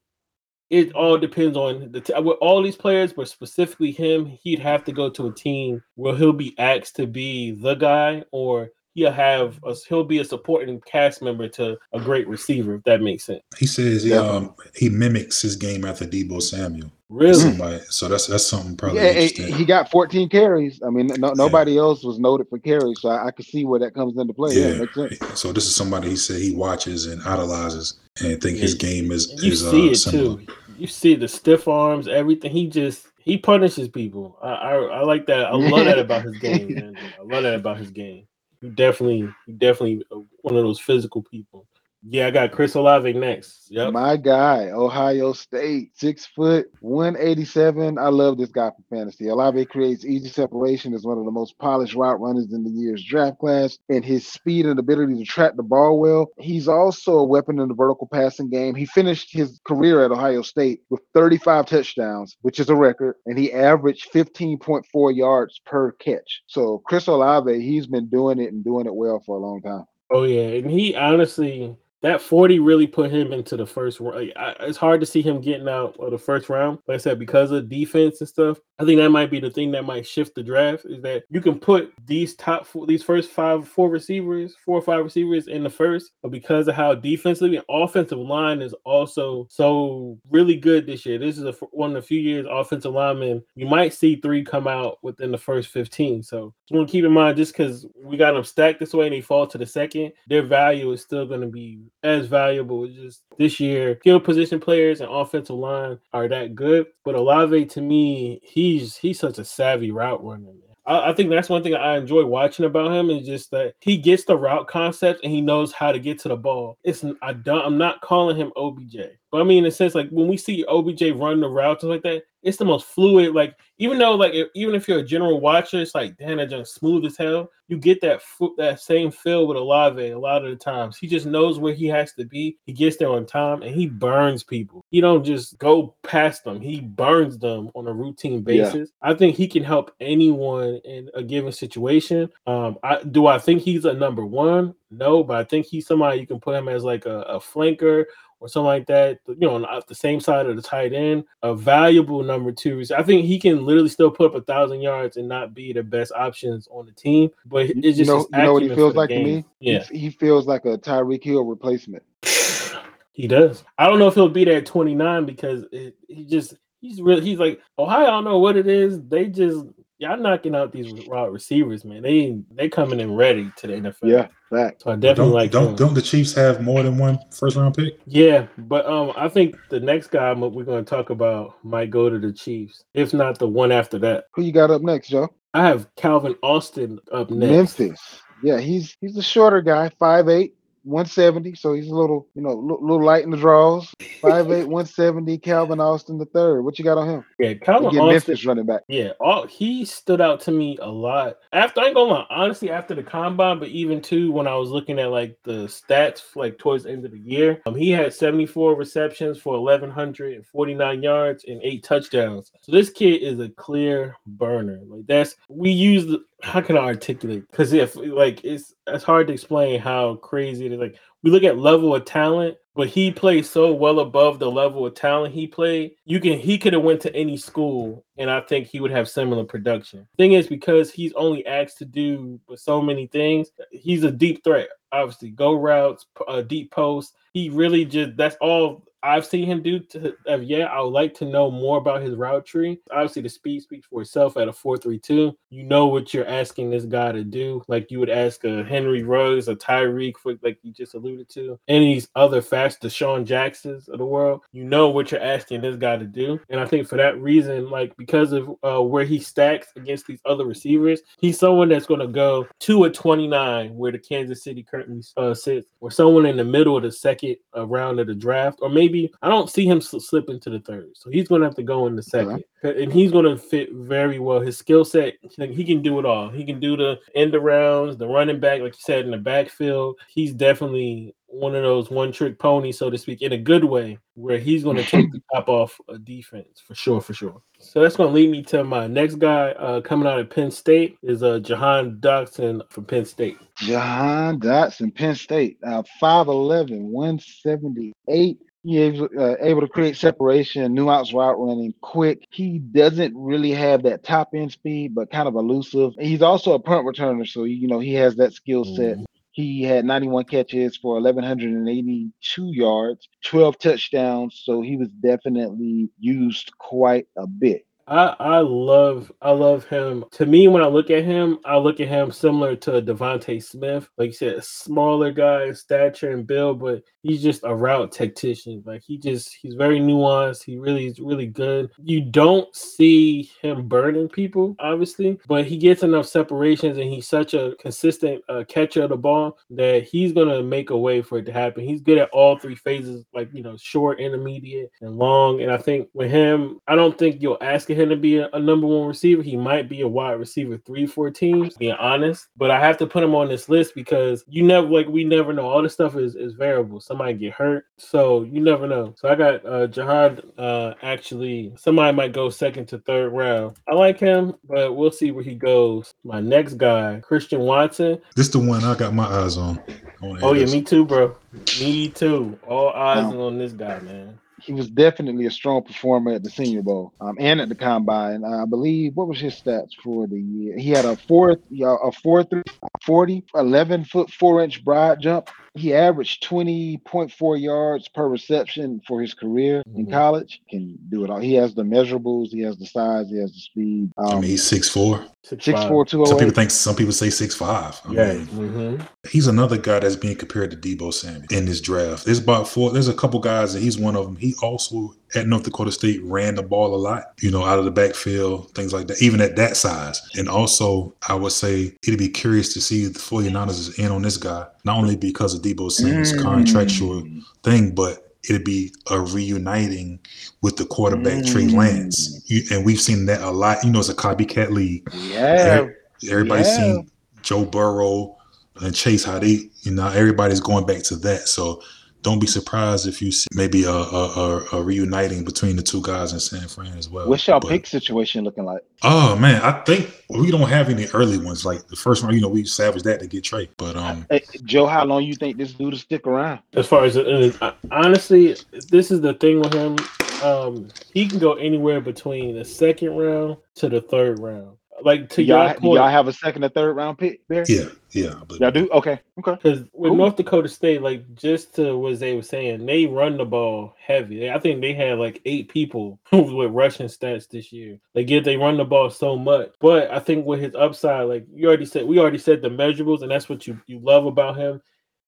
it 0.69 0.93
all 0.93 1.17
depends 1.17 1.57
on 1.57 1.91
the 1.91 2.01
t- 2.01 2.13
with 2.19 2.37
all 2.39 2.61
these 2.61 2.75
players, 2.75 3.13
but 3.13 3.27
specifically 3.27 3.91
him. 3.91 4.25
He'd 4.25 4.59
have 4.59 4.83
to 4.85 4.91
go 4.91 5.09
to 5.09 5.27
a 5.27 5.33
team 5.33 5.83
where 5.95 6.15
he'll 6.15 6.33
be 6.33 6.57
asked 6.59 6.95
to 6.97 7.07
be 7.07 7.51
the 7.51 7.75
guy, 7.75 8.23
or 8.31 8.69
he'll 8.93 9.11
have 9.11 9.59
a, 9.65 9.73
he'll 9.89 10.03
be 10.03 10.19
a 10.19 10.25
supporting 10.25 10.81
cast 10.81 11.23
member 11.23 11.47
to 11.49 11.77
a 11.93 11.99
great 11.99 12.27
receiver. 12.27 12.75
If 12.75 12.83
that 12.83 13.01
makes 13.01 13.25
sense. 13.25 13.41
He 13.57 13.65
says 13.65 14.03
he 14.03 14.13
um 14.13 14.53
he 14.75 14.89
mimics 14.89 15.41
his 15.41 15.55
game 15.55 15.83
after 15.83 16.05
Deebo 16.05 16.41
Samuel. 16.43 16.91
Really? 17.09 17.33
Somebody, 17.35 17.79
so 17.89 18.09
that's 18.09 18.27
that's 18.27 18.45
something 18.45 18.75
probably 18.75 18.99
Yeah, 18.99 19.09
interesting. 19.11 19.53
he 19.53 19.63
got 19.63 19.89
14 19.89 20.27
carries. 20.27 20.81
I 20.85 20.89
mean, 20.89 21.07
no, 21.07 21.33
nobody 21.33 21.77
else 21.77 22.03
was 22.03 22.19
noted 22.19 22.49
for 22.49 22.59
carries, 22.59 22.99
so 22.99 23.09
I, 23.09 23.27
I 23.27 23.31
could 23.31 23.45
see 23.45 23.63
where 23.63 23.79
that 23.79 23.93
comes 23.93 24.17
into 24.17 24.33
play. 24.33 24.55
Yeah, 24.55 24.67
yeah. 24.69 24.79
makes 24.79 24.95
sense. 24.95 25.39
So 25.39 25.53
this 25.53 25.65
is 25.65 25.75
somebody 25.75 26.09
he 26.09 26.17
said 26.17 26.41
he 26.41 26.53
watches 26.53 27.05
and 27.05 27.21
idolizes 27.23 27.97
and 28.21 28.41
think 28.41 28.57
his 28.57 28.73
game 28.73 29.11
is 29.11 29.31
You 29.41 29.51
is 29.51 29.61
see 29.61 29.87
uh, 29.87 29.91
it 29.91 29.95
similar. 29.95 30.35
too. 30.41 30.47
You 30.77 30.87
see 30.87 31.15
the 31.15 31.29
stiff 31.29 31.69
arms, 31.69 32.09
everything. 32.09 32.51
He 32.51 32.67
just 32.67 33.07
he 33.19 33.37
punishes 33.37 33.87
people. 33.87 34.37
I 34.43 34.49
I, 34.49 34.75
I 34.75 35.01
like 35.03 35.27
that. 35.27 35.45
I 35.45 35.55
love 35.55 35.85
that 35.85 35.99
about 35.99 36.25
his 36.25 36.35
game. 36.39 36.73
Man. 36.75 36.97
I 37.17 37.23
love 37.23 37.43
that 37.43 37.55
about 37.55 37.77
his 37.77 37.89
game. 37.89 38.27
He 38.59 38.69
definitely, 38.69 39.29
he 39.45 39.53
definitely 39.53 40.03
uh, 40.11 40.19
one 40.41 40.57
of 40.57 40.63
those 40.63 40.79
physical 40.79 41.21
people. 41.21 41.67
Yeah, 42.09 42.27
I 42.27 42.31
got 42.31 42.53
Chris 42.53 42.73
Olave 42.75 43.11
next. 43.13 43.67
Yep. 43.69 43.91
My 43.91 44.15
guy, 44.15 44.69
Ohio 44.69 45.33
State, 45.33 45.91
six 45.93 46.25
foot, 46.25 46.67
187. 46.79 47.97
I 47.97 48.07
love 48.07 48.37
this 48.37 48.49
guy 48.49 48.69
for 48.69 48.95
fantasy. 48.95 49.27
Olave 49.27 49.65
creates 49.65 50.05
easy 50.05 50.29
separation 50.29 50.93
is 50.93 51.05
one 51.05 51.17
of 51.17 51.25
the 51.25 51.31
most 51.31 51.57
polished 51.57 51.95
route 51.95 52.21
runners 52.21 52.53
in 52.53 52.63
the 52.63 52.69
year's 52.69 53.03
draft 53.03 53.39
class, 53.39 53.77
and 53.89 54.05
his 54.05 54.25
speed 54.25 54.65
and 54.65 54.79
ability 54.79 55.17
to 55.17 55.25
track 55.25 55.57
the 55.57 55.63
ball 55.63 55.99
well. 55.99 56.27
He's 56.39 56.69
also 56.69 57.17
a 57.17 57.25
weapon 57.25 57.59
in 57.59 57.67
the 57.67 57.73
vertical 57.73 58.07
passing 58.09 58.49
game. 58.49 58.73
He 58.73 58.85
finished 58.85 59.33
his 59.33 59.59
career 59.65 60.05
at 60.05 60.11
Ohio 60.11 60.43
State 60.43 60.83
with 60.89 61.01
35 61.13 61.65
touchdowns, 61.65 62.37
which 62.41 62.61
is 62.61 62.69
a 62.69 62.75
record, 62.75 63.15
and 63.25 63.37
he 63.37 63.51
averaged 63.51 64.13
15.4 64.13 65.13
yards 65.13 65.59
per 65.65 65.91
catch. 65.93 66.41
So 66.47 66.81
Chris 66.85 67.07
Olave, 67.07 67.59
he's 67.59 67.87
been 67.87 68.07
doing 68.07 68.39
it 68.39 68.53
and 68.53 68.63
doing 68.63 68.85
it 68.85 68.95
well 68.95 69.21
for 69.25 69.35
a 69.35 69.41
long 69.41 69.61
time. 69.61 69.83
Oh 70.09 70.23
yeah, 70.23 70.47
and 70.59 70.71
he 70.71 70.95
honestly 70.95 71.75
that 72.01 72.21
40 72.21 72.59
really 72.59 72.87
put 72.87 73.11
him 73.11 73.33
into 73.33 73.57
the 73.57 73.65
first 73.65 73.99
round. 73.99 74.31
It's 74.61 74.77
hard 74.77 74.99
to 74.99 75.05
see 75.05 75.21
him 75.21 75.41
getting 75.41 75.67
out 75.67 75.95
of 75.99 76.11
the 76.11 76.17
first 76.17 76.49
round. 76.49 76.79
Like 76.87 76.95
I 76.95 76.97
said, 76.97 77.19
because 77.19 77.51
of 77.51 77.69
defense 77.69 78.21
and 78.21 78.29
stuff, 78.29 78.59
I 78.79 78.85
think 78.85 78.99
that 78.99 79.09
might 79.09 79.31
be 79.31 79.39
the 79.39 79.49
thing 79.49 79.71
that 79.71 79.85
might 79.85 80.05
shift 80.05 80.35
the 80.35 80.43
draft 80.43 80.85
is 80.85 81.01
that 81.01 81.23
you 81.29 81.41
can 81.41 81.59
put 81.59 81.91
these 82.05 82.35
top 82.35 82.67
four, 82.67 82.85
these 82.85 83.03
first 83.03 83.31
five, 83.31 83.67
four 83.67 83.89
receivers, 83.89 84.55
four 84.63 84.77
or 84.77 84.81
five 84.81 85.03
receivers 85.03 85.47
in 85.47 85.63
the 85.63 85.69
first, 85.69 86.11
but 86.21 86.31
because 86.31 86.67
of 86.67 86.75
how 86.75 86.93
defensively 86.93 87.57
and 87.57 87.65
offensive 87.69 88.19
line 88.19 88.61
is 88.61 88.75
also 88.85 89.47
so 89.49 90.19
really 90.29 90.55
good 90.55 90.85
this 90.85 91.05
year. 91.05 91.17
This 91.17 91.39
is 91.39 91.45
a, 91.45 91.53
one 91.71 91.95
of 91.95 91.95
the 91.95 92.07
few 92.07 92.19
years 92.19 92.45
offensive 92.49 92.93
linemen 92.93 93.43
you 93.55 93.65
might 93.65 93.93
see 93.93 94.17
three 94.17 94.43
come 94.43 94.67
out 94.67 94.99
within 95.01 95.31
the 95.31 95.37
first 95.37 95.69
15. 95.69 96.21
So 96.21 96.53
just 96.67 96.75
want 96.75 96.87
to 96.87 96.91
keep 96.91 97.05
in 97.05 97.11
mind 97.11 97.37
just 97.37 97.53
because 97.53 97.87
we 98.03 98.17
got 98.17 98.33
them 98.33 98.43
stacked 98.43 98.79
this 98.79 98.93
way 98.93 99.07
and 99.07 99.15
they 99.15 99.21
fall 99.21 99.47
to 99.47 99.57
the 99.57 99.65
second, 99.65 100.13
their 100.27 100.43
value 100.43 100.91
is 100.91 101.01
still 101.01 101.25
going 101.25 101.41
to 101.41 101.47
be 101.47 101.79
as 102.03 102.27
valuable. 102.27 102.87
Just 102.87 103.23
this 103.37 103.59
year, 103.59 103.97
skill 104.01 104.19
position 104.19 104.59
players 104.59 105.01
and 105.01 105.09
offensive 105.11 105.55
line 105.55 105.99
are 106.13 106.27
that 106.27 106.55
good. 106.55 106.87
But 107.03 107.15
Olave, 107.15 107.65
to 107.65 107.81
me, 107.81 108.39
he's 108.43 108.95
he's 108.97 109.19
such 109.19 109.39
a 109.39 109.45
savvy 109.45 109.91
route 109.91 110.23
runner. 110.23 110.53
I, 110.87 111.11
I 111.11 111.13
think 111.13 111.29
that's 111.29 111.49
one 111.49 111.61
thing 111.61 111.75
I 111.75 111.97
enjoy 111.97 112.25
watching 112.25 112.65
about 112.65 112.93
him 112.93 113.09
is 113.09 113.27
just 113.27 113.51
that 113.51 113.75
he 113.79 113.97
gets 113.97 114.23
the 114.25 114.37
route 114.37 114.67
concept 114.67 115.23
and 115.23 115.31
he 115.31 115.41
knows 115.41 115.73
how 115.73 115.91
to 115.91 115.99
get 115.99 116.19
to 116.19 116.29
the 116.29 116.37
ball. 116.37 116.77
It's 116.83 117.05
I 117.21 117.33
don't 117.33 117.65
I'm 117.65 117.77
not 117.77 118.01
calling 118.01 118.37
him 118.37 118.51
OBJ, 118.55 118.97
but 119.31 119.41
I 119.41 119.43
mean 119.43 119.59
in 119.59 119.65
a 119.65 119.71
sense 119.71 119.95
like 119.95 120.09
when 120.09 120.27
we 120.27 120.37
see 120.37 120.65
OBJ 120.67 121.11
run 121.15 121.41
the 121.41 121.49
routes 121.49 121.83
like 121.83 122.03
that, 122.03 122.23
it's 122.43 122.57
the 122.57 122.65
most 122.65 122.85
fluid. 122.85 123.33
Like 123.33 123.55
even 123.77 123.97
though 123.97 124.15
like 124.15 124.33
if, 124.33 124.47
even 124.55 124.75
if 124.75 124.87
you're 124.87 124.99
a 124.99 125.03
general 125.05 125.39
watcher, 125.41 125.81
it's 125.81 125.95
like 125.95 126.17
damn, 126.17 126.37
that 126.37 126.49
just 126.49 126.75
smooth 126.75 127.05
as 127.05 127.17
hell. 127.17 127.49
You 127.69 127.77
get 127.77 127.99
that 127.99 128.21
that 128.57 128.79
same 128.79 129.11
feel 129.11 129.45
with 129.45 129.57
Olave 129.57 130.11
a 130.11 130.17
lot 130.17 130.45
of 130.45 130.49
the 130.51 130.55
times. 130.55 130.97
He 130.97 131.05
just 131.05 131.25
knows 131.25 131.59
where 131.59 131.73
he 131.73 131.85
has 131.87 132.13
to 132.13 132.23
be. 132.23 132.57
He 132.65 132.71
gets 132.71 132.95
there 132.95 133.09
on 133.09 133.25
time 133.25 133.61
and 133.61 133.75
he 133.75 133.87
burns 133.87 134.41
people. 134.41 134.85
He 134.89 135.01
don't 135.01 135.25
just 135.25 135.57
go 135.57 135.93
past 136.03 136.45
them. 136.45 136.61
He 136.61 136.79
burns 136.79 137.37
them 137.37 137.69
on 137.75 137.87
a 137.87 137.93
routine 137.93 138.35
Yeah. 138.47 138.63
basis. 138.71 138.91
I 139.01 139.13
think 139.13 139.35
he 139.35 139.49
can 139.49 139.63
help 139.65 139.91
anyone 139.99 140.79
in 140.85 141.09
a 141.13 141.21
given 141.21 141.51
situation. 141.51 142.29
Um, 142.45 142.77
I 142.83 143.03
do 143.03 143.27
I 143.27 143.37
think 143.37 143.61
he's 143.63 143.83
a 143.83 143.93
number 143.93 144.25
one? 144.25 144.73
No, 144.89 145.21
but 145.21 145.35
I 145.35 145.43
think 145.43 145.65
he's 145.65 145.85
somebody 145.85 146.21
you 146.21 146.25
can 146.27 146.39
put 146.39 146.55
him 146.55 146.69
as 146.69 146.85
like 146.85 147.05
a, 147.05 147.19
a 147.23 147.39
flanker 147.39 148.05
or 148.39 148.47
something 148.47 148.67
like 148.67 148.87
that. 148.87 149.19
You 149.27 149.35
know, 149.39 149.55
on 149.55 149.65
uh, 149.65 149.81
the 149.87 149.95
same 149.95 150.19
side 150.19 150.45
of 150.45 150.55
the 150.55 150.61
tight 150.61 150.93
end, 150.93 151.25
a 151.43 151.55
valuable 151.55 152.23
number 152.23 152.51
two. 152.51 152.83
I 152.95 153.03
think 153.03 153.25
he 153.25 153.39
can 153.39 153.65
literally 153.65 153.89
still 153.89 154.11
put 154.11 154.31
up 154.31 154.35
a 154.35 154.41
thousand 154.41 154.81
yards 154.81 155.17
and 155.17 155.27
not 155.27 155.53
be 155.53 155.73
the 155.73 155.83
best 155.83 156.11
options 156.13 156.67
on 156.71 156.85
the 156.85 156.91
team. 156.91 157.29
But 157.45 157.69
it's 157.69 157.97
just 157.97 157.99
you 157.99 158.05
know, 158.05 158.27
you 158.33 158.43
know 158.43 158.53
what 158.53 158.63
he 158.63 158.69
feels 158.69 158.95
like 158.95 159.09
to 159.09 159.23
me? 159.23 159.45
Yeah, 159.59 159.83
He, 159.91 159.97
he 159.99 160.09
feels 160.09 160.47
like 160.47 160.65
a 160.65 160.77
Tyreek 160.77 161.23
Hill 161.23 161.43
replacement. 161.43 162.03
he 163.13 163.27
does. 163.27 163.63
I 163.77 163.87
don't 163.87 163.99
know 163.99 164.07
if 164.07 164.15
he'll 164.15 164.29
be 164.29 164.45
there 164.45 164.57
at 164.57 164.65
29 164.65 165.25
because 165.25 165.65
it, 165.71 165.95
he 166.07 166.25
just 166.25 166.55
he's 166.81 167.01
really 167.01 167.21
he's 167.21 167.39
like 167.39 167.59
Ohio. 167.79 168.05
I 168.05 168.09
don't 168.09 168.23
know 168.23 168.39
what 168.39 168.57
it 168.57 168.67
is. 168.67 169.01
They 169.03 169.27
just 169.27 169.65
y'all 169.99 170.17
knocking 170.17 170.55
out 170.55 170.71
these 170.71 170.93
wide 171.07 171.31
receivers, 171.31 171.83
man. 171.85 172.01
They 172.03 172.39
they 172.51 172.69
coming 172.69 172.99
in 172.99 173.15
ready 173.15 173.51
to 173.57 173.67
the 173.67 173.73
NFL. 173.73 173.95
Yeah, 174.03 174.27
fact. 174.49 174.83
So 174.83 174.91
I 174.91 174.95
definitely 174.95 175.15
Don't 175.25 175.31
like 175.33 175.51
don't 175.51 175.67
him. 175.69 175.75
don't 175.75 175.93
the 175.93 176.01
Chiefs 176.01 176.33
have 176.35 176.61
more 176.61 176.83
than 176.83 176.97
one 176.97 177.19
first 177.31 177.55
round 177.55 177.75
pick? 177.75 177.99
Yeah, 178.05 178.47
but 178.57 178.85
um, 178.85 179.13
I 179.15 179.27
think 179.29 179.55
the 179.69 179.79
next 179.79 180.07
guy 180.07 180.33
we're 180.33 180.63
going 180.63 180.83
to 180.83 180.89
talk 180.89 181.09
about 181.09 181.55
might 181.63 181.89
go 181.89 182.09
to 182.09 182.19
the 182.19 182.31
Chiefs, 182.33 182.83
if 182.93 183.13
not 183.13 183.39
the 183.39 183.47
one 183.47 183.71
after 183.71 183.97
that. 183.99 184.25
Who 184.33 184.43
you 184.43 184.51
got 184.51 184.71
up 184.71 184.81
next, 184.81 185.09
Joe? 185.09 185.33
I 185.53 185.65
have 185.65 185.87
Calvin 185.95 186.35
Austin 186.43 186.99
up 187.11 187.29
next. 187.31 187.79
Memphis. 187.79 188.21
Yeah, 188.43 188.59
he's 188.59 188.95
he's 189.01 189.17
a 189.17 189.23
shorter 189.23 189.61
guy, 189.61 189.89
5'8", 189.99 190.51
170. 190.87 191.55
So 191.55 191.73
he's 191.73 191.89
a 191.89 191.95
little, 191.95 192.27
you 192.33 192.41
know, 192.41 192.49
a 192.49 192.59
little, 192.59 193.03
light 193.03 193.23
in 193.23 193.29
the 193.29 193.37
draws. 193.37 193.93
5'8", 194.21 194.47
170, 194.65 195.37
Calvin 195.37 195.79
Austin 195.79 196.17
the 196.17 196.25
third. 196.25 196.61
What 196.61 196.79
you 196.79 196.85
got 196.85 196.97
on 196.97 197.07
him? 197.07 197.25
Yeah, 197.37 197.53
Calvin 197.55 197.89
Again, 197.89 198.01
Austin. 198.01 198.13
Memphis 198.13 198.45
running 198.45 198.65
back. 198.65 198.81
Yeah, 198.87 199.11
all 199.19 199.45
he 199.45 199.85
stood 199.85 200.21
out 200.21 200.39
to 200.41 200.51
me 200.51 200.77
a 200.81 200.89
lot. 200.89 201.37
After 201.53 201.81
I 201.81 201.85
ain't 201.85 201.95
gonna 201.95 202.11
lie, 202.11 202.25
honestly, 202.29 202.71
after 202.71 202.95
the 202.95 203.03
combine, 203.03 203.59
but 203.59 203.67
even 203.69 204.01
too 204.01 204.31
when 204.31 204.47
I 204.47 204.55
was 204.55 204.69
looking 204.69 204.97
at 204.99 205.11
like 205.11 205.37
the 205.43 205.65
stats 205.65 206.35
like 206.35 206.57
towards 206.57 206.85
the 206.85 206.91
end 206.91 207.05
of 207.05 207.11
the 207.11 207.19
year, 207.19 207.61
um, 207.65 207.75
he 207.75 207.91
had 207.91 208.13
74 208.13 208.75
receptions 208.75 209.37
for 209.37 209.59
1149 209.61 211.03
yards 211.03 211.45
and 211.47 211.61
eight 211.63 211.83
touchdowns. 211.83 212.51
So 212.61 212.71
this 212.71 212.89
kid 212.89 213.21
is 213.21 213.39
a 213.39 213.49
clear 213.49 214.15
burner. 214.25 214.79
Like 214.87 215.05
that's 215.05 215.35
we 215.49 215.69
use 215.69 216.05
the 216.05 216.23
how 216.41 216.61
can 216.61 216.77
I 216.77 216.81
articulate? 216.81 217.49
Because 217.49 217.73
if 217.73 217.95
like 217.95 218.43
it's 218.43 218.73
it's 218.85 219.03
hard 219.03 219.27
to 219.27 219.33
explain 219.33 219.79
how 219.79 220.15
crazy 220.15 220.65
it 220.65 220.71
is. 220.71 220.79
Like 220.79 220.97
we 221.23 221.31
look 221.31 221.43
at 221.43 221.57
level 221.57 221.95
of 221.95 222.05
talent, 222.05 222.57
but 222.75 222.87
he 222.87 223.11
plays 223.11 223.49
so 223.49 223.73
well 223.73 223.99
above 223.99 224.37
the 224.37 224.49
level 224.49 224.85
of 224.85 224.93
talent 224.93 225.33
he 225.33 225.47
played. 225.47 225.91
You 226.05 226.19
can 226.19 226.37
he 226.37 226.57
could 226.57 226.73
have 226.73 226.83
went 226.83 227.01
to 227.01 227.15
any 227.15 227.37
school, 227.37 228.05
and 228.17 228.29
I 228.29 228.41
think 228.41 228.67
he 228.67 228.79
would 228.79 228.91
have 228.91 229.09
similar 229.09 229.43
production. 229.43 230.07
Thing 230.17 230.33
is, 230.33 230.47
because 230.47 230.91
he's 230.91 231.13
only 231.13 231.45
asked 231.47 231.79
to 231.79 231.85
do 231.85 232.39
so 232.55 232.81
many 232.81 233.07
things, 233.07 233.49
he's 233.71 234.03
a 234.03 234.11
deep 234.11 234.43
threat. 234.43 234.69
Obviously, 234.91 235.31
go 235.31 235.53
routes, 235.53 236.05
uh, 236.27 236.41
deep 236.41 236.71
post. 236.71 237.15
He 237.33 237.49
really 237.49 237.83
just 237.83 238.15
that's 238.15 238.37
all 238.41 238.83
I've 239.03 239.25
seen 239.25 239.45
him 239.45 239.61
do 239.61 239.79
to 239.79 240.15
uh, 240.29 240.37
yeah, 240.37 240.65
I 240.65 240.81
would 240.81 240.93
like 240.93 241.13
to 241.15 241.25
know 241.25 241.51
more 241.51 241.77
about 241.77 242.01
his 242.01 242.15
route 242.15 242.45
tree. 242.45 242.79
Obviously, 242.91 243.21
the 243.21 243.29
speed 243.29 243.61
speaks 243.61 243.87
for 243.87 244.01
itself 244.01 244.37
at 244.37 244.47
a 244.47 244.51
4-3-2. 244.51 245.33
You 245.49 245.63
know 245.63 245.87
what 245.87 246.13
you're 246.13 246.27
asking 246.27 246.69
this 246.69 246.85
guy 246.85 247.11
to 247.11 247.23
do. 247.23 247.61
Like 247.67 247.91
you 247.91 247.99
would 247.99 248.09
ask 248.09 248.43
a 248.43 248.63
Henry 248.63 249.03
Ruggs, 249.03 249.47
a 249.47 249.55
Tyreek, 249.55 250.13
like 250.41 250.59
you 250.61 250.71
just 250.71 250.93
alluded 250.93 251.29
to, 251.29 251.59
any 251.67 251.97
these 251.97 252.07
other 252.15 252.41
fast 252.41 252.81
DeSean 252.81 253.25
Jacksons 253.25 253.87
of 253.87 253.97
the 253.97 254.05
world. 254.05 254.43
You 254.51 254.63
know 254.63 254.89
what 254.89 255.11
you're 255.11 255.21
asking 255.21 255.61
this 255.61 255.75
guy 255.75 255.97
to 255.97 256.05
do. 256.05 256.39
And 256.49 256.59
I 256.59 256.65
think 256.65 256.87
for 256.87 256.95
that 256.97 257.19
reason, 257.19 257.71
like 257.71 257.95
because 257.97 258.33
of 258.33 258.49
uh, 258.63 258.81
where 258.81 259.03
he 259.03 259.19
stacks 259.19 259.69
against 259.75 260.05
these 260.05 260.21
other 260.25 260.45
receivers, 260.45 261.01
he's 261.19 261.39
someone 261.39 261.69
that's 261.69 261.87
going 261.87 262.01
to 262.01 262.07
go 262.07 262.47
to 262.59 262.83
a 262.83 262.91
29 262.91 263.75
where 263.75 263.91
the 263.91 263.97
Kansas 263.97 264.43
City 264.43 264.61
currently 264.63 265.01
uh, 265.17 265.33
sits, 265.33 265.67
or 265.79 265.89
someone 265.89 266.27
in 266.27 266.37
the 266.37 266.43
middle 266.43 266.77
of 266.77 266.83
the 266.83 266.91
second 266.91 267.35
uh, 267.55 267.65
round 267.65 267.99
of 267.99 268.05
the 268.05 268.15
draft, 268.15 268.59
or 268.61 268.69
maybe 268.69 268.86
I 269.21 269.29
don't 269.29 269.49
see 269.49 269.65
him 269.65 269.81
slip 269.81 270.29
into 270.29 270.49
the 270.49 270.59
third. 270.59 270.91
So 270.95 271.09
he's 271.09 271.27
going 271.27 271.41
to 271.41 271.47
have 271.47 271.55
to 271.55 271.63
go 271.63 271.87
in 271.87 271.95
the 271.95 272.03
second, 272.03 272.43
and 272.63 272.91
he's 272.91 273.11
going 273.11 273.25
to 273.25 273.37
fit 273.37 273.69
very 273.73 274.19
well. 274.19 274.39
His 274.39 274.57
skill 274.57 274.85
set, 274.85 275.15
he 275.37 275.63
can 275.63 275.81
do 275.81 275.99
it 275.99 276.05
all. 276.05 276.29
He 276.29 276.45
can 276.45 276.59
do 276.59 276.77
the 276.77 276.99
end 277.15 277.33
arounds, 277.33 277.97
the 277.97 278.07
running 278.07 278.39
back, 278.39 278.61
like 278.61 278.73
you 278.73 278.79
said, 278.79 279.05
in 279.05 279.11
the 279.11 279.17
backfield. 279.17 279.99
He's 280.07 280.33
definitely 280.33 281.15
one 281.27 281.55
of 281.55 281.61
those 281.61 281.89
one 281.89 282.11
trick 282.11 282.39
ponies, 282.39 282.77
so 282.77 282.89
to 282.89 282.97
speak, 282.97 283.21
in 283.21 283.33
a 283.33 283.37
good 283.37 283.63
way, 283.63 283.99
where 284.15 284.39
he's 284.39 284.63
going 284.63 284.77
to 284.83 284.83
take 284.83 285.11
the 285.11 285.21
top 285.33 285.49
off 285.49 285.79
a 285.89 285.97
defense 285.97 286.61
for 286.65 286.75
sure, 286.75 287.01
for 287.01 287.13
sure. 287.13 287.41
So 287.59 287.81
that's 287.81 287.95
going 287.95 288.09
to 288.09 288.13
lead 288.13 288.29
me 288.29 288.43
to 288.43 288.63
my 288.63 288.87
next 288.87 289.15
guy 289.15 289.51
uh, 289.51 289.81
coming 289.81 290.07
out 290.07 290.19
of 290.19 290.29
Penn 290.29 290.51
State 290.51 290.97
is 291.03 291.23
uh, 291.23 291.39
Jahan 291.39 291.97
Dotson 291.99 292.61
from 292.69 292.85
Penn 292.85 293.05
State. 293.05 293.37
Jahan 293.57 294.39
Dotson, 294.39 294.93
Penn 294.93 295.15
State, 295.15 295.57
uh, 295.65 295.83
5'11, 296.01 296.81
178. 296.81 298.37
He 298.67 298.79
is 298.79 299.01
uh, 299.01 299.35
able 299.39 299.61
to 299.61 299.69
create 299.69 299.95
separation, 299.95 300.73
nuance 300.73 301.13
route 301.13 301.39
running, 301.39 301.73
quick. 301.79 302.27
He 302.31 302.59
doesn't 302.59 303.13
really 303.15 303.51
have 303.51 303.83
that 303.83 304.03
top 304.03 304.31
end 304.33 304.51
speed, 304.51 304.93
but 304.93 305.09
kind 305.09 305.25
of 305.25 305.35
elusive. 305.35 305.93
He's 305.97 306.21
also 306.21 306.51
a 306.51 306.59
punt 306.59 306.85
returner, 306.85 307.25
so 307.25 307.45
you 307.45 307.69
know 307.69 307.79
he 307.79 307.93
has 307.93 308.17
that 308.17 308.33
skill 308.33 308.65
set. 308.65 308.97
Mm. 308.97 309.05
He 309.31 309.63
had 309.63 309.85
91 309.85 310.25
catches 310.25 310.75
for 310.75 310.95
1,182 310.95 312.51
yards, 312.51 313.07
12 313.23 313.57
touchdowns. 313.57 314.41
So 314.43 314.61
he 314.61 314.75
was 314.75 314.89
definitely 314.89 315.89
used 315.97 316.51
quite 316.57 317.07
a 317.15 317.25
bit. 317.25 317.66
I, 317.87 318.15
I 318.19 318.39
love 318.39 319.11
I 319.21 319.31
love 319.31 319.65
him. 319.65 320.03
To 320.11 320.25
me, 320.25 320.49
when 320.49 320.61
I 320.61 320.67
look 320.67 320.89
at 320.89 321.05
him, 321.05 321.39
I 321.45 321.57
look 321.57 321.79
at 321.79 321.87
him 321.87 322.11
similar 322.11 322.55
to 322.57 322.81
DeVonta 322.81 323.41
Smith. 323.41 323.87
Like 323.97 324.07
you 324.07 324.13
said, 324.13 324.43
smaller 324.43 325.11
guy, 325.11 325.53
stature 325.53 326.11
and 326.11 326.27
build, 326.27 326.59
but 326.59 326.83
he's 327.01 327.23
just 327.23 327.41
a 327.45 327.55
route 327.55 327.93
tactician. 327.93 328.61
Like 328.65 328.83
he 328.85 328.97
just 328.97 329.37
he's 329.41 329.53
very 329.53 329.79
nuanced. 329.79 330.43
He 330.43 330.57
really 330.57 330.87
is 330.87 330.99
really 330.99 331.27
good. 331.27 331.71
You 331.81 332.01
don't 332.01 332.53
see 332.53 333.31
him 333.41 333.69
burning 333.69 334.09
people, 334.09 334.57
obviously, 334.59 335.17
but 335.27 335.45
he 335.45 335.55
gets 335.55 335.81
enough 335.81 336.07
separations 336.07 336.77
and 336.77 336.91
he's 336.91 337.07
such 337.07 337.33
a 337.33 337.55
consistent 337.57 338.21
uh, 338.27 338.43
catcher 338.49 338.83
of 338.83 338.89
the 338.89 338.97
ball 338.97 339.37
that 339.51 339.83
he's 339.83 340.11
gonna 340.11 340.43
make 340.43 340.71
a 340.71 340.77
way 340.77 341.01
for 341.01 341.19
it 341.19 341.25
to 341.25 341.31
happen. 341.31 341.63
He's 341.63 341.81
good 341.81 341.99
at 341.99 342.09
all 342.09 342.37
three 342.37 342.55
phases, 342.55 343.05
like 343.13 343.29
you 343.33 343.43
know, 343.43 343.55
short, 343.55 344.01
intermediate, 344.01 344.71
and 344.81 344.97
long. 344.97 345.41
And 345.41 345.49
I 345.49 345.57
think 345.57 345.87
with 345.93 346.11
him, 346.11 346.59
I 346.67 346.75
don't 346.75 346.97
think 346.97 347.21
you'll 347.21 347.37
ask 347.39 347.69
him 347.69 347.76
to 347.85 347.95
be 347.95 348.17
a, 348.17 348.29
a 348.33 348.39
number 348.39 348.67
one 348.67 348.87
receiver. 348.87 349.21
He 349.21 349.37
might 349.37 349.69
be 349.69 349.81
a 349.81 349.87
wide 349.87 350.13
receiver 350.13 350.57
three 350.57 350.85
for 350.85 351.09
teams, 351.09 351.55
being 351.57 351.73
honest. 351.73 352.27
But 352.37 352.51
I 352.51 352.59
have 352.59 352.77
to 352.77 352.87
put 352.87 353.03
him 353.03 353.15
on 353.15 353.27
this 353.27 353.49
list 353.49 353.75
because 353.75 354.23
you 354.27 354.43
never 354.43 354.67
like 354.67 354.87
we 354.87 355.03
never 355.03 355.33
know. 355.33 355.47
All 355.47 355.61
this 355.61 355.73
stuff 355.73 355.95
is 355.95 356.15
is 356.15 356.33
variable. 356.33 356.79
Somebody 356.79 357.13
get 357.13 357.33
hurt, 357.33 357.65
so 357.77 358.23
you 358.23 358.41
never 358.41 358.67
know. 358.67 358.93
So 358.97 359.09
I 359.09 359.15
got 359.15 359.45
uh 359.45 359.67
Jihad. 359.67 360.23
Uh, 360.37 360.73
actually, 360.81 361.53
somebody 361.57 361.95
might 361.95 362.11
go 362.11 362.29
second 362.29 362.67
to 362.67 362.79
third 362.79 363.13
round. 363.13 363.57
I 363.67 363.73
like 363.73 363.99
him, 363.99 364.33
but 364.47 364.75
we'll 364.75 364.91
see 364.91 365.11
where 365.11 365.23
he 365.23 365.35
goes. 365.35 365.93
My 366.03 366.19
next 366.19 366.55
guy, 366.55 366.99
Christian 367.01 367.41
Watson. 367.41 367.99
This 368.15 368.27
is 368.27 368.33
the 368.33 368.39
one 368.39 368.63
I 368.63 368.75
got 368.75 368.93
my 368.93 369.05
eyes 369.05 369.37
on. 369.37 369.61
on 370.01 370.19
oh 370.23 370.33
yeah, 370.33 370.45
me 370.45 370.61
too, 370.61 370.85
bro. 370.85 371.15
Me 371.59 371.89
too. 371.89 372.37
All 372.47 372.71
eyes 372.71 373.13
on 373.13 373.37
this 373.37 373.53
guy, 373.53 373.79
man 373.79 374.19
he 374.47 374.53
was 374.53 374.69
definitely 374.69 375.25
a 375.25 375.31
strong 375.31 375.61
performer 375.61 376.13
at 376.13 376.23
the 376.23 376.29
Senior 376.29 376.61
Bowl 376.61 376.93
um, 377.01 377.17
and 377.19 377.41
at 377.41 377.49
the 377.49 377.55
Combine. 377.55 378.23
I 378.23 378.45
believe 378.45 378.95
what 378.95 379.09
was 379.09 379.19
his 379.19 379.35
stats 379.35 379.73
for 379.83 380.07
the 380.07 380.19
year? 380.19 380.57
He 380.57 380.69
had 380.69 380.85
a 380.85 380.95
fourth, 380.95 381.39
a 381.61 381.91
four 381.91 382.23
three, 382.23 382.43
40, 382.85 383.25
11 383.35 383.83
foot 383.83 384.09
four 384.09 384.41
inch 384.41 384.63
broad 384.63 385.01
jump, 385.01 385.29
he 385.59 385.73
averaged 385.73 386.23
20.4 386.23 387.41
yards 387.41 387.87
per 387.87 388.07
reception 388.07 388.81
for 388.87 389.01
his 389.01 389.13
career 389.13 389.63
mm-hmm. 389.67 389.81
in 389.81 389.91
college. 389.91 390.41
Can 390.49 390.77
do 390.89 391.03
it 391.03 391.09
all. 391.09 391.19
He 391.19 391.33
has 391.35 391.53
the 391.53 391.63
measurables, 391.63 392.29
he 392.29 392.41
has 392.41 392.57
the 392.57 392.65
size, 392.65 393.09
he 393.09 393.19
has 393.19 393.33
the 393.33 393.39
speed. 393.39 393.91
Um, 393.97 394.07
I 394.07 394.13
mean, 394.15 394.23
he's 394.23 394.43
6'4. 394.43 395.09
6'4, 395.25 396.07
Some 396.07 396.17
people 396.17 396.33
think 396.33 396.51
some 396.51 396.75
people 396.75 396.93
say 396.93 397.07
6'5. 397.07 397.41
I 397.49 397.91
yeah. 397.91 398.13
Mean, 398.13 398.27
mm-hmm. 398.27 398.83
He's 399.09 399.27
another 399.27 399.57
guy 399.57 399.79
that's 399.79 399.95
being 399.95 400.15
compared 400.15 400.51
to 400.51 400.57
Deebo 400.57 400.93
Samuel 400.93 401.25
in 401.31 401.45
this 401.45 401.59
draft. 401.59 402.05
There's 402.05 402.19
about 402.19 402.47
four, 402.47 402.71
there's 402.71 402.87
a 402.87 402.93
couple 402.93 403.19
guys, 403.19 403.53
and 403.53 403.63
he's 403.63 403.77
one 403.77 403.95
of 403.95 404.05
them. 404.05 404.15
He 404.15 404.35
also 404.41 404.95
at 405.15 405.27
North 405.27 405.43
Dakota 405.43 405.71
State 405.71 406.03
ran 406.03 406.35
the 406.35 406.43
ball 406.43 406.75
a 406.75 406.77
lot, 406.77 407.13
you 407.21 407.31
know, 407.31 407.43
out 407.43 407.59
of 407.59 407.65
the 407.65 407.71
backfield, 407.71 408.53
things 408.53 408.73
like 408.73 408.87
that, 408.87 409.01
even 409.01 409.21
at 409.21 409.35
that 409.37 409.55
size. 409.55 410.01
And 410.17 410.27
also, 410.27 410.93
I 411.07 411.15
would 411.15 411.31
say 411.31 411.75
it'd 411.83 411.99
be 411.99 412.09
curious 412.09 412.53
to 412.53 412.61
see 412.61 412.85
the 412.85 412.99
49ers 412.99 413.49
is 413.51 413.79
in 413.79 413.91
on 413.91 414.01
this 414.01 414.17
guy, 414.17 414.45
not 414.65 414.77
only 414.77 414.95
because 414.95 415.33
of 415.33 415.41
Deebo 415.41 415.71
Samuel's 415.71 416.13
mm. 416.13 416.21
contractual 416.21 417.03
thing, 417.43 417.73
but 417.73 418.15
it'd 418.29 418.43
be 418.43 418.73
a 418.91 418.99
reuniting 418.99 419.99
with 420.41 420.57
the 420.57 420.65
quarterback 420.65 421.23
mm. 421.23 421.31
Trey 421.31 421.47
Lance. 421.47 422.23
You, 422.25 422.43
and 422.51 422.65
we've 422.65 422.81
seen 422.81 423.05
that 423.05 423.21
a 423.21 423.31
lot. 423.31 423.63
You 423.63 423.71
know, 423.71 423.79
it's 423.79 423.89
a 423.89 423.95
copycat 423.95 424.49
league. 424.49 424.87
Yeah. 424.93 425.67
Everybody's 426.09 426.47
yeah. 426.47 426.57
seen 426.57 426.91
Joe 427.21 427.45
Burrow 427.45 428.17
and 428.61 428.75
Chase, 428.75 429.03
how 429.03 429.19
they, 429.19 429.49
you 429.61 429.71
know, 429.71 429.87
everybody's 429.87 430.39
going 430.39 430.65
back 430.65 430.83
to 430.83 430.95
that. 430.97 431.27
So 431.27 431.61
don't 432.01 432.19
be 432.19 432.27
surprised 432.27 432.87
if 432.87 433.01
you 433.01 433.11
see 433.11 433.27
maybe 433.33 433.63
a, 433.63 433.71
a, 433.71 434.45
a, 434.53 434.61
reuniting 434.61 435.25
between 435.25 435.55
the 435.55 435.61
two 435.61 435.81
guys 435.81 436.13
in 436.13 436.19
San 436.19 436.47
Fran 436.47 436.77
as 436.77 436.89
well. 436.89 437.07
What's 437.07 437.27
your 437.27 437.39
but, 437.39 437.49
pick 437.49 437.65
situation 437.65 438.23
looking 438.23 438.45
like? 438.45 438.61
Oh 438.83 439.15
man, 439.15 439.41
I 439.41 439.51
think 439.63 440.03
we 440.09 440.31
don't 440.31 440.49
have 440.49 440.69
any 440.69 440.87
early 440.93 441.17
ones. 441.17 441.45
Like 441.45 441.67
the 441.67 441.75
first 441.75 442.03
one, 442.03 442.13
you 442.13 442.21
know, 442.21 442.29
we 442.29 442.45
savaged 442.45 442.85
that 442.85 442.99
to 442.99 443.07
get 443.07 443.23
Trey. 443.23 443.49
But 443.57 443.75
um, 443.75 444.05
hey, 444.09 444.23
Joe, 444.43 444.67
how 444.67 444.85
long 444.85 445.03
you 445.03 445.15
think 445.15 445.37
this 445.37 445.53
dude 445.53 445.73
will 445.73 445.77
stick 445.77 446.07
around? 446.07 446.39
As 446.53 446.67
far 446.67 446.85
as 446.85 446.97
uh, 446.97 447.53
honestly, 447.71 448.35
this 448.69 448.91
is 448.91 449.01
the 449.01 449.13
thing 449.15 449.41
with 449.41 449.53
him. 449.53 449.77
Um, 450.23 450.69
he 450.93 451.07
can 451.07 451.19
go 451.19 451.33
anywhere 451.33 451.81
between 451.81 452.35
the 452.37 452.45
second 452.45 452.95
round 452.95 453.37
to 453.55 453.69
the 453.69 453.81
third 453.81 454.19
round 454.19 454.57
like 454.81 455.09
to 455.09 455.23
y'all, 455.23 455.53
point, 455.53 455.75
y'all 455.75 455.89
have 455.89 456.07
a 456.07 456.13
second 456.13 456.43
or 456.43 456.49
third 456.49 456.73
round 456.73 456.97
pick 456.97 457.21
there? 457.27 457.45
Yeah, 457.47 457.65
yeah. 457.97 458.37
Y'all 458.39 458.51
do? 458.51 458.69
Okay, 458.71 458.99
okay. 459.19 459.35
Because 459.35 459.59
with 459.73 459.89
cool. 459.89 459.95
North 459.95 460.15
Dakota 460.15 460.47
State, 460.47 460.81
like 460.81 461.13
just 461.15 461.55
to 461.55 461.77
what 461.77 461.99
they 461.99 462.15
were 462.15 462.21
saying, 462.21 462.65
they 462.65 462.85
run 462.85 463.17
the 463.17 463.25
ball 463.25 463.75
heavy. 463.83 464.29
I 464.29 464.39
think 464.39 464.61
they 464.61 464.73
had 464.73 464.99
like 464.99 465.21
eight 465.25 465.49
people 465.49 465.99
with 466.11 466.51
rushing 466.51 466.87
stats 466.87 467.29
this 467.29 467.51
year. 467.51 467.79
Like, 467.93 468.09
yeah, 468.09 468.19
they 468.19 468.37
run 468.37 468.57
the 468.57 468.65
ball 468.65 468.89
so 468.89 469.15
much. 469.15 469.51
But 469.59 469.91
I 469.91 469.99
think 469.99 470.25
with 470.25 470.41
his 470.41 470.55
upside, 470.55 471.07
like 471.07 471.25
you 471.33 471.47
already 471.47 471.65
said, 471.65 471.85
we 471.85 471.99
already 471.99 472.17
said 472.17 472.41
the 472.41 472.49
measurables, 472.49 473.01
and 473.01 473.11
that's 473.11 473.29
what 473.29 473.47
you 473.47 473.59
you 473.67 473.79
love 473.79 474.05
about 474.05 474.37
him 474.37 474.61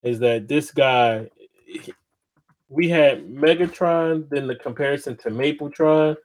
is 0.03 0.19
that 0.19 0.47
this 0.47 0.71
guy. 0.71 1.29
We 2.71 2.87
had 2.87 3.27
Megatron, 3.27 4.29
then 4.29 4.45
the 4.45 4.53
comparison 4.53 5.17
to 5.17 5.31
Mapletron 5.31 6.15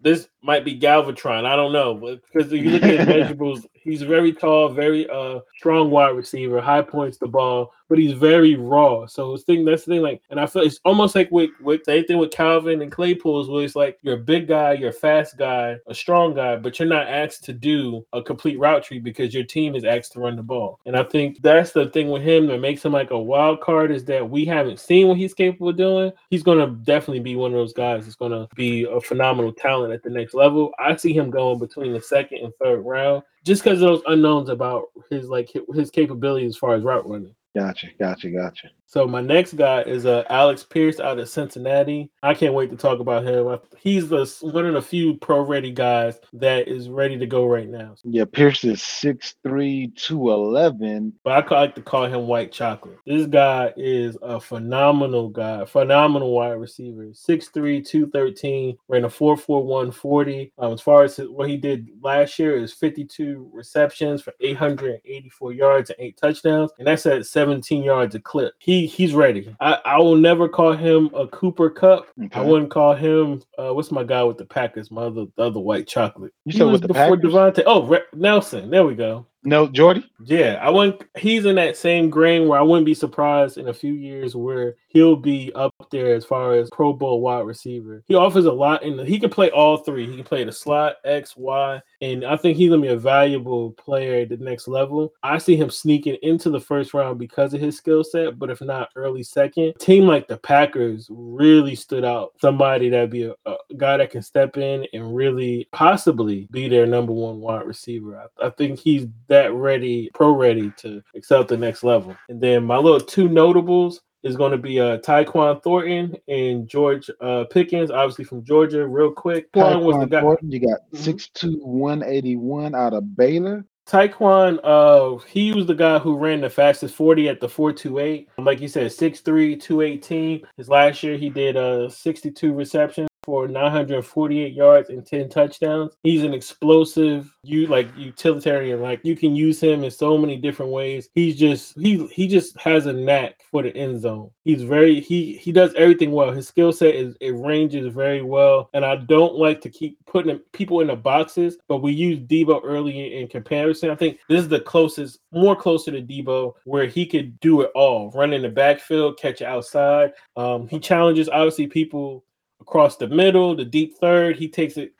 this 0.00 0.28
might 0.42 0.64
be 0.64 0.78
Galvatron. 0.78 1.44
I 1.44 1.56
don't 1.56 1.72
know, 1.72 1.94
because 1.94 2.52
if 2.52 2.64
you 2.64 2.70
look 2.70 2.82
at 2.82 3.08
his 3.08 3.08
measurables, 3.08 3.64
he's 3.72 4.02
very 4.02 4.32
tall, 4.32 4.68
very 4.68 5.08
uh 5.08 5.40
strong 5.56 5.90
wide 5.90 6.10
receiver, 6.10 6.60
high 6.60 6.82
points 6.82 7.18
the 7.18 7.28
ball, 7.28 7.72
but 7.88 7.98
he's 7.98 8.12
very 8.12 8.56
raw. 8.56 9.06
So 9.06 9.34
it's 9.34 9.44
thing 9.44 9.64
that's 9.64 9.84
the 9.84 9.94
thing. 9.94 10.02
Like, 10.02 10.22
and 10.30 10.40
I 10.40 10.46
feel 10.46 10.62
it's 10.62 10.80
almost 10.84 11.14
like 11.14 11.30
with 11.30 11.50
with 11.60 11.84
thing 11.84 12.18
with 12.18 12.30
Calvin 12.30 12.82
and 12.82 12.92
Claypool's, 12.92 13.48
where 13.48 13.64
it's 13.64 13.76
like 13.76 13.98
you're 14.02 14.14
a 14.16 14.18
big 14.18 14.48
guy, 14.48 14.72
you're 14.72 14.90
a 14.90 14.92
fast 14.92 15.36
guy, 15.36 15.76
a 15.86 15.94
strong 15.94 16.34
guy, 16.34 16.56
but 16.56 16.78
you're 16.78 16.88
not 16.88 17.08
asked 17.08 17.44
to 17.44 17.52
do 17.52 18.04
a 18.12 18.22
complete 18.22 18.58
route 18.58 18.84
tree 18.84 18.98
because 18.98 19.34
your 19.34 19.44
team 19.44 19.74
is 19.74 19.84
asked 19.84 20.12
to 20.12 20.20
run 20.20 20.36
the 20.36 20.42
ball. 20.42 20.80
And 20.86 20.96
I 20.96 21.04
think 21.04 21.40
that's 21.42 21.72
the 21.72 21.88
thing 21.90 22.10
with 22.10 22.22
him 22.22 22.46
that 22.48 22.60
makes 22.60 22.84
him 22.84 22.92
like 22.92 23.10
a 23.10 23.18
wild 23.18 23.60
card 23.60 23.90
is 23.90 24.04
that 24.06 24.28
we 24.28 24.44
haven't 24.44 24.80
seen 24.80 25.08
what 25.08 25.16
he's 25.16 25.34
capable 25.34 25.68
of 25.68 25.76
doing. 25.76 26.12
He's 26.30 26.42
gonna 26.42 26.68
definitely 26.68 27.20
be 27.20 27.36
one 27.36 27.52
of 27.52 27.56
those 27.56 27.72
guys 27.72 28.04
that's 28.04 28.16
gonna 28.16 28.48
be 28.54 28.84
a 28.84 29.00
phenomenal 29.00 29.52
talent 29.52 29.92
at 29.92 30.02
the 30.02 30.10
next 30.10 30.34
level. 30.34 30.72
I 30.78 30.96
see 30.96 31.12
him 31.12 31.30
going 31.30 31.58
between 31.58 31.92
the 31.92 32.00
second 32.00 32.38
and 32.44 32.52
third 32.60 32.80
round 32.80 33.22
just 33.44 33.62
because 33.62 33.80
of 33.80 33.88
those 33.88 34.02
unknowns 34.06 34.48
about 34.48 34.86
his 35.08 35.28
like 35.28 35.50
his 35.72 35.90
capability 35.90 36.46
as 36.46 36.56
far 36.56 36.74
as 36.74 36.82
route 36.82 37.08
running. 37.08 37.34
Gotcha, 37.56 37.88
gotcha, 38.00 38.30
gotcha. 38.30 38.70
So 38.88 39.04
my 39.04 39.20
next 39.20 39.54
guy 39.54 39.82
is 39.82 40.06
uh, 40.06 40.22
Alex 40.30 40.62
Pierce 40.62 41.00
out 41.00 41.18
of 41.18 41.28
Cincinnati. 41.28 42.08
I 42.22 42.34
can't 42.34 42.54
wait 42.54 42.70
to 42.70 42.76
talk 42.76 43.00
about 43.00 43.24
him. 43.24 43.58
He's 43.76 44.08
the 44.08 44.24
one 44.42 44.64
of 44.64 44.74
the 44.74 44.82
few 44.82 45.14
pro 45.14 45.40
ready 45.40 45.72
guys 45.72 46.20
that 46.34 46.68
is 46.68 46.88
ready 46.88 47.18
to 47.18 47.26
go 47.26 47.46
right 47.46 47.68
now. 47.68 47.96
Yeah, 48.04 48.24
Pierce 48.24 48.62
is 48.62 48.80
6'3", 48.80 49.94
211. 49.96 51.12
But 51.24 51.52
I 51.52 51.56
like 51.56 51.74
to 51.74 51.82
call 51.82 52.06
him 52.06 52.28
white 52.28 52.52
chocolate. 52.52 52.98
This 53.04 53.26
guy 53.26 53.74
is 53.76 54.16
a 54.22 54.38
phenomenal 54.38 55.30
guy, 55.30 55.64
phenomenal 55.64 56.32
wide 56.32 56.52
receiver. 56.52 57.06
6'3", 57.06 57.84
213, 57.84 58.76
ran 58.86 59.04
a 59.04 59.08
4'4", 59.08 59.92
40. 59.92 60.52
Um, 60.58 60.72
as 60.72 60.80
far 60.80 61.02
as 61.02 61.16
what 61.18 61.48
he 61.48 61.56
did 61.56 61.88
last 62.02 62.38
year 62.38 62.56
is 62.56 62.72
52 62.72 63.50
receptions 63.52 64.22
for 64.22 64.32
884 64.40 65.52
yards 65.52 65.90
and 65.90 65.98
eight 65.98 66.16
touchdowns. 66.16 66.70
And 66.78 66.86
that's 66.86 67.04
at 67.06 67.26
17 67.26 67.82
yards 67.82 68.14
a 68.14 68.20
clip. 68.20 68.54
He 68.58 68.75
he's 68.84 69.14
ready. 69.14 69.54
I, 69.60 69.78
I 69.84 69.98
will 69.98 70.16
never 70.16 70.48
call 70.48 70.72
him 70.72 71.08
a 71.14 71.26
Cooper 71.28 71.70
Kupp. 71.70 72.08
Okay. 72.22 72.38
I 72.38 72.42
wouldn't 72.42 72.70
call 72.70 72.94
him 72.94 73.42
uh, 73.56 73.72
what's 73.72 73.90
my 73.90 74.04
guy 74.04 74.22
with 74.24 74.36
the 74.36 74.44
Packers, 74.44 74.90
my 74.90 75.02
other 75.02 75.26
the 75.36 75.44
other 75.44 75.60
white 75.60 75.86
chocolate. 75.86 76.34
You 76.44 76.52
he 76.52 76.58
said 76.58 76.64
with 76.64 76.82
the 76.82 76.88
before 76.88 77.16
Packers? 77.16 77.32
Davante. 77.32 77.62
Oh, 77.64 77.86
Re- 77.86 78.00
Nelson. 78.12 78.68
There 78.68 78.84
we 78.84 78.94
go. 78.96 79.26
No, 79.46 79.68
Jordy. 79.68 80.04
Yeah, 80.24 80.58
I 80.60 80.70
want. 80.70 81.04
He's 81.16 81.44
in 81.44 81.54
that 81.54 81.76
same 81.76 82.10
grain 82.10 82.48
where 82.48 82.58
I 82.58 82.62
wouldn't 82.62 82.84
be 82.84 82.94
surprised 82.94 83.58
in 83.58 83.68
a 83.68 83.72
few 83.72 83.92
years 83.92 84.34
where 84.34 84.74
he'll 84.88 85.14
be 85.14 85.52
up 85.54 85.72
there 85.92 86.14
as 86.16 86.24
far 86.24 86.54
as 86.54 86.68
Pro 86.72 86.92
Bowl 86.92 87.20
wide 87.20 87.46
receiver. 87.46 88.02
He 88.08 88.16
offers 88.16 88.46
a 88.46 88.52
lot, 88.52 88.82
and 88.82 88.98
he 89.06 89.20
can 89.20 89.30
play 89.30 89.50
all 89.50 89.76
three. 89.76 90.04
He 90.04 90.16
can 90.16 90.24
play 90.24 90.42
the 90.42 90.50
slot, 90.50 90.96
X, 91.04 91.36
Y, 91.36 91.80
and 92.00 92.24
I 92.24 92.36
think 92.36 92.56
he's 92.56 92.70
gonna 92.70 92.82
be 92.82 92.88
a 92.88 92.96
valuable 92.96 93.70
player 93.72 94.22
at 94.22 94.30
the 94.30 94.36
next 94.38 94.66
level. 94.66 95.12
I 95.22 95.38
see 95.38 95.54
him 95.54 95.70
sneaking 95.70 96.16
into 96.22 96.50
the 96.50 96.60
first 96.60 96.92
round 96.92 97.20
because 97.20 97.54
of 97.54 97.60
his 97.60 97.76
skill 97.76 98.02
set, 98.02 98.40
but 98.40 98.50
if 98.50 98.60
not 98.60 98.88
early 98.96 99.22
second, 99.22 99.74
team 99.78 100.06
like 100.06 100.26
the 100.26 100.38
Packers 100.38 101.06
really 101.08 101.76
stood 101.76 102.04
out. 102.04 102.32
Somebody 102.40 102.88
that'd 102.88 103.10
be 103.10 103.24
a, 103.24 103.34
a 103.46 103.56
guy 103.76 103.98
that 103.98 104.10
can 104.10 104.22
step 104.22 104.56
in 104.56 104.88
and 104.92 105.14
really 105.14 105.68
possibly 105.70 106.48
be 106.50 106.68
their 106.68 106.86
number 106.86 107.12
one 107.12 107.38
wide 107.38 107.64
receiver. 107.64 108.18
I, 108.18 108.46
I 108.46 108.50
think 108.50 108.80
he's 108.80 109.06
that 109.28 109.35
that 109.36 109.52
ready, 109.52 110.10
pro 110.14 110.30
ready 110.30 110.72
to 110.78 111.02
excel 111.14 111.42
at 111.42 111.48
the 111.48 111.56
next 111.56 111.84
level. 111.84 112.16
And 112.28 112.40
then 112.40 112.64
my 112.64 112.76
little 112.76 113.00
two 113.00 113.28
notables 113.28 114.00
is 114.22 114.36
going 114.36 114.52
to 114.52 114.58
be 114.58 114.80
uh, 114.80 114.98
Tyquan 114.98 115.62
Thornton 115.62 116.16
and 116.26 116.66
George 116.66 117.10
uh, 117.20 117.44
Pickens, 117.50 117.90
obviously 117.90 118.24
from 118.24 118.44
Georgia. 118.44 118.86
Real 118.86 119.12
quick, 119.12 119.52
Tyquan 119.52 119.82
was 119.82 119.98
the 120.00 120.06
guy. 120.06 120.20
Thornton, 120.20 120.50
you 120.50 120.60
got 120.60 120.80
mm-hmm. 120.80 120.96
six 120.96 121.28
two 121.28 121.58
one 121.62 122.02
eighty 122.02 122.36
one 122.36 122.74
out 122.74 122.94
of 122.94 123.16
Baylor. 123.16 123.64
Tyquan, 123.86 124.58
uh, 124.64 125.22
he 125.28 125.52
was 125.52 125.66
the 125.66 125.74
guy 125.74 126.00
who 126.00 126.16
ran 126.16 126.40
the 126.40 126.50
fastest 126.50 126.92
40 126.96 127.28
at 127.28 127.38
the 127.38 127.48
428. 127.48 128.28
Like 128.36 128.60
you 128.60 128.66
said, 128.66 128.90
6'3, 128.90 129.60
218. 129.60 130.44
His 130.56 130.68
last 130.68 131.04
year 131.04 131.16
he 131.16 131.30
did 131.30 131.56
uh 131.56 131.88
62 131.88 132.52
receptions 132.52 133.08
for 133.26 133.48
948 133.48 134.54
yards 134.54 134.88
and 134.88 135.04
10 135.04 135.28
touchdowns. 135.28 135.96
He's 136.04 136.22
an 136.22 136.32
explosive, 136.32 137.34
you 137.42 137.66
like 137.66 137.88
utilitarian. 137.96 138.80
Like 138.80 139.00
you 139.02 139.16
can 139.16 139.34
use 139.34 139.60
him 139.60 139.82
in 139.82 139.90
so 139.90 140.16
many 140.16 140.36
different 140.36 140.70
ways. 140.70 141.08
He's 141.12 141.36
just 141.36 141.76
he 141.76 142.06
he 142.06 142.28
just 142.28 142.58
has 142.60 142.86
a 142.86 142.92
knack 142.92 143.42
for 143.50 143.64
the 143.64 143.76
end 143.76 144.00
zone. 144.00 144.30
He's 144.44 144.62
very 144.62 145.00
he 145.00 145.36
he 145.36 145.50
does 145.50 145.74
everything 145.74 146.12
well. 146.12 146.30
His 146.30 146.46
skill 146.46 146.72
set 146.72 146.94
is 146.94 147.16
it 147.20 147.34
ranges 147.34 147.92
very 147.92 148.22
well. 148.22 148.70
And 148.74 148.84
I 148.84 148.94
don't 148.94 149.34
like 149.34 149.60
to 149.62 149.70
keep 149.70 149.98
putting 150.06 150.38
people 150.52 150.80
in 150.80 150.86
the 150.86 150.96
boxes, 150.96 151.58
but 151.66 151.78
we 151.78 151.90
use 151.90 152.20
Deebo 152.20 152.60
early 152.62 153.18
in 153.18 153.26
comparison. 153.26 153.90
I 153.90 153.96
think 153.96 154.18
this 154.28 154.40
is 154.40 154.48
the 154.48 154.60
closest, 154.60 155.18
more 155.32 155.56
closer 155.56 155.90
to 155.90 156.00
Deebo, 156.00 156.52
where 156.64 156.86
he 156.86 157.04
could 157.04 157.40
do 157.40 157.62
it 157.62 157.72
all: 157.74 158.12
run 158.12 158.32
in 158.32 158.42
the 158.42 158.48
backfield, 158.48 159.18
catch 159.18 159.42
outside. 159.42 160.12
Um, 160.36 160.68
he 160.68 160.78
challenges 160.78 161.28
obviously 161.28 161.66
people 161.66 162.24
across 162.60 162.96
the 162.96 163.08
middle, 163.08 163.54
the 163.54 163.64
deep 163.64 163.96
third. 163.98 164.36
He 164.36 164.48
takes 164.48 164.76
it. 164.76 164.92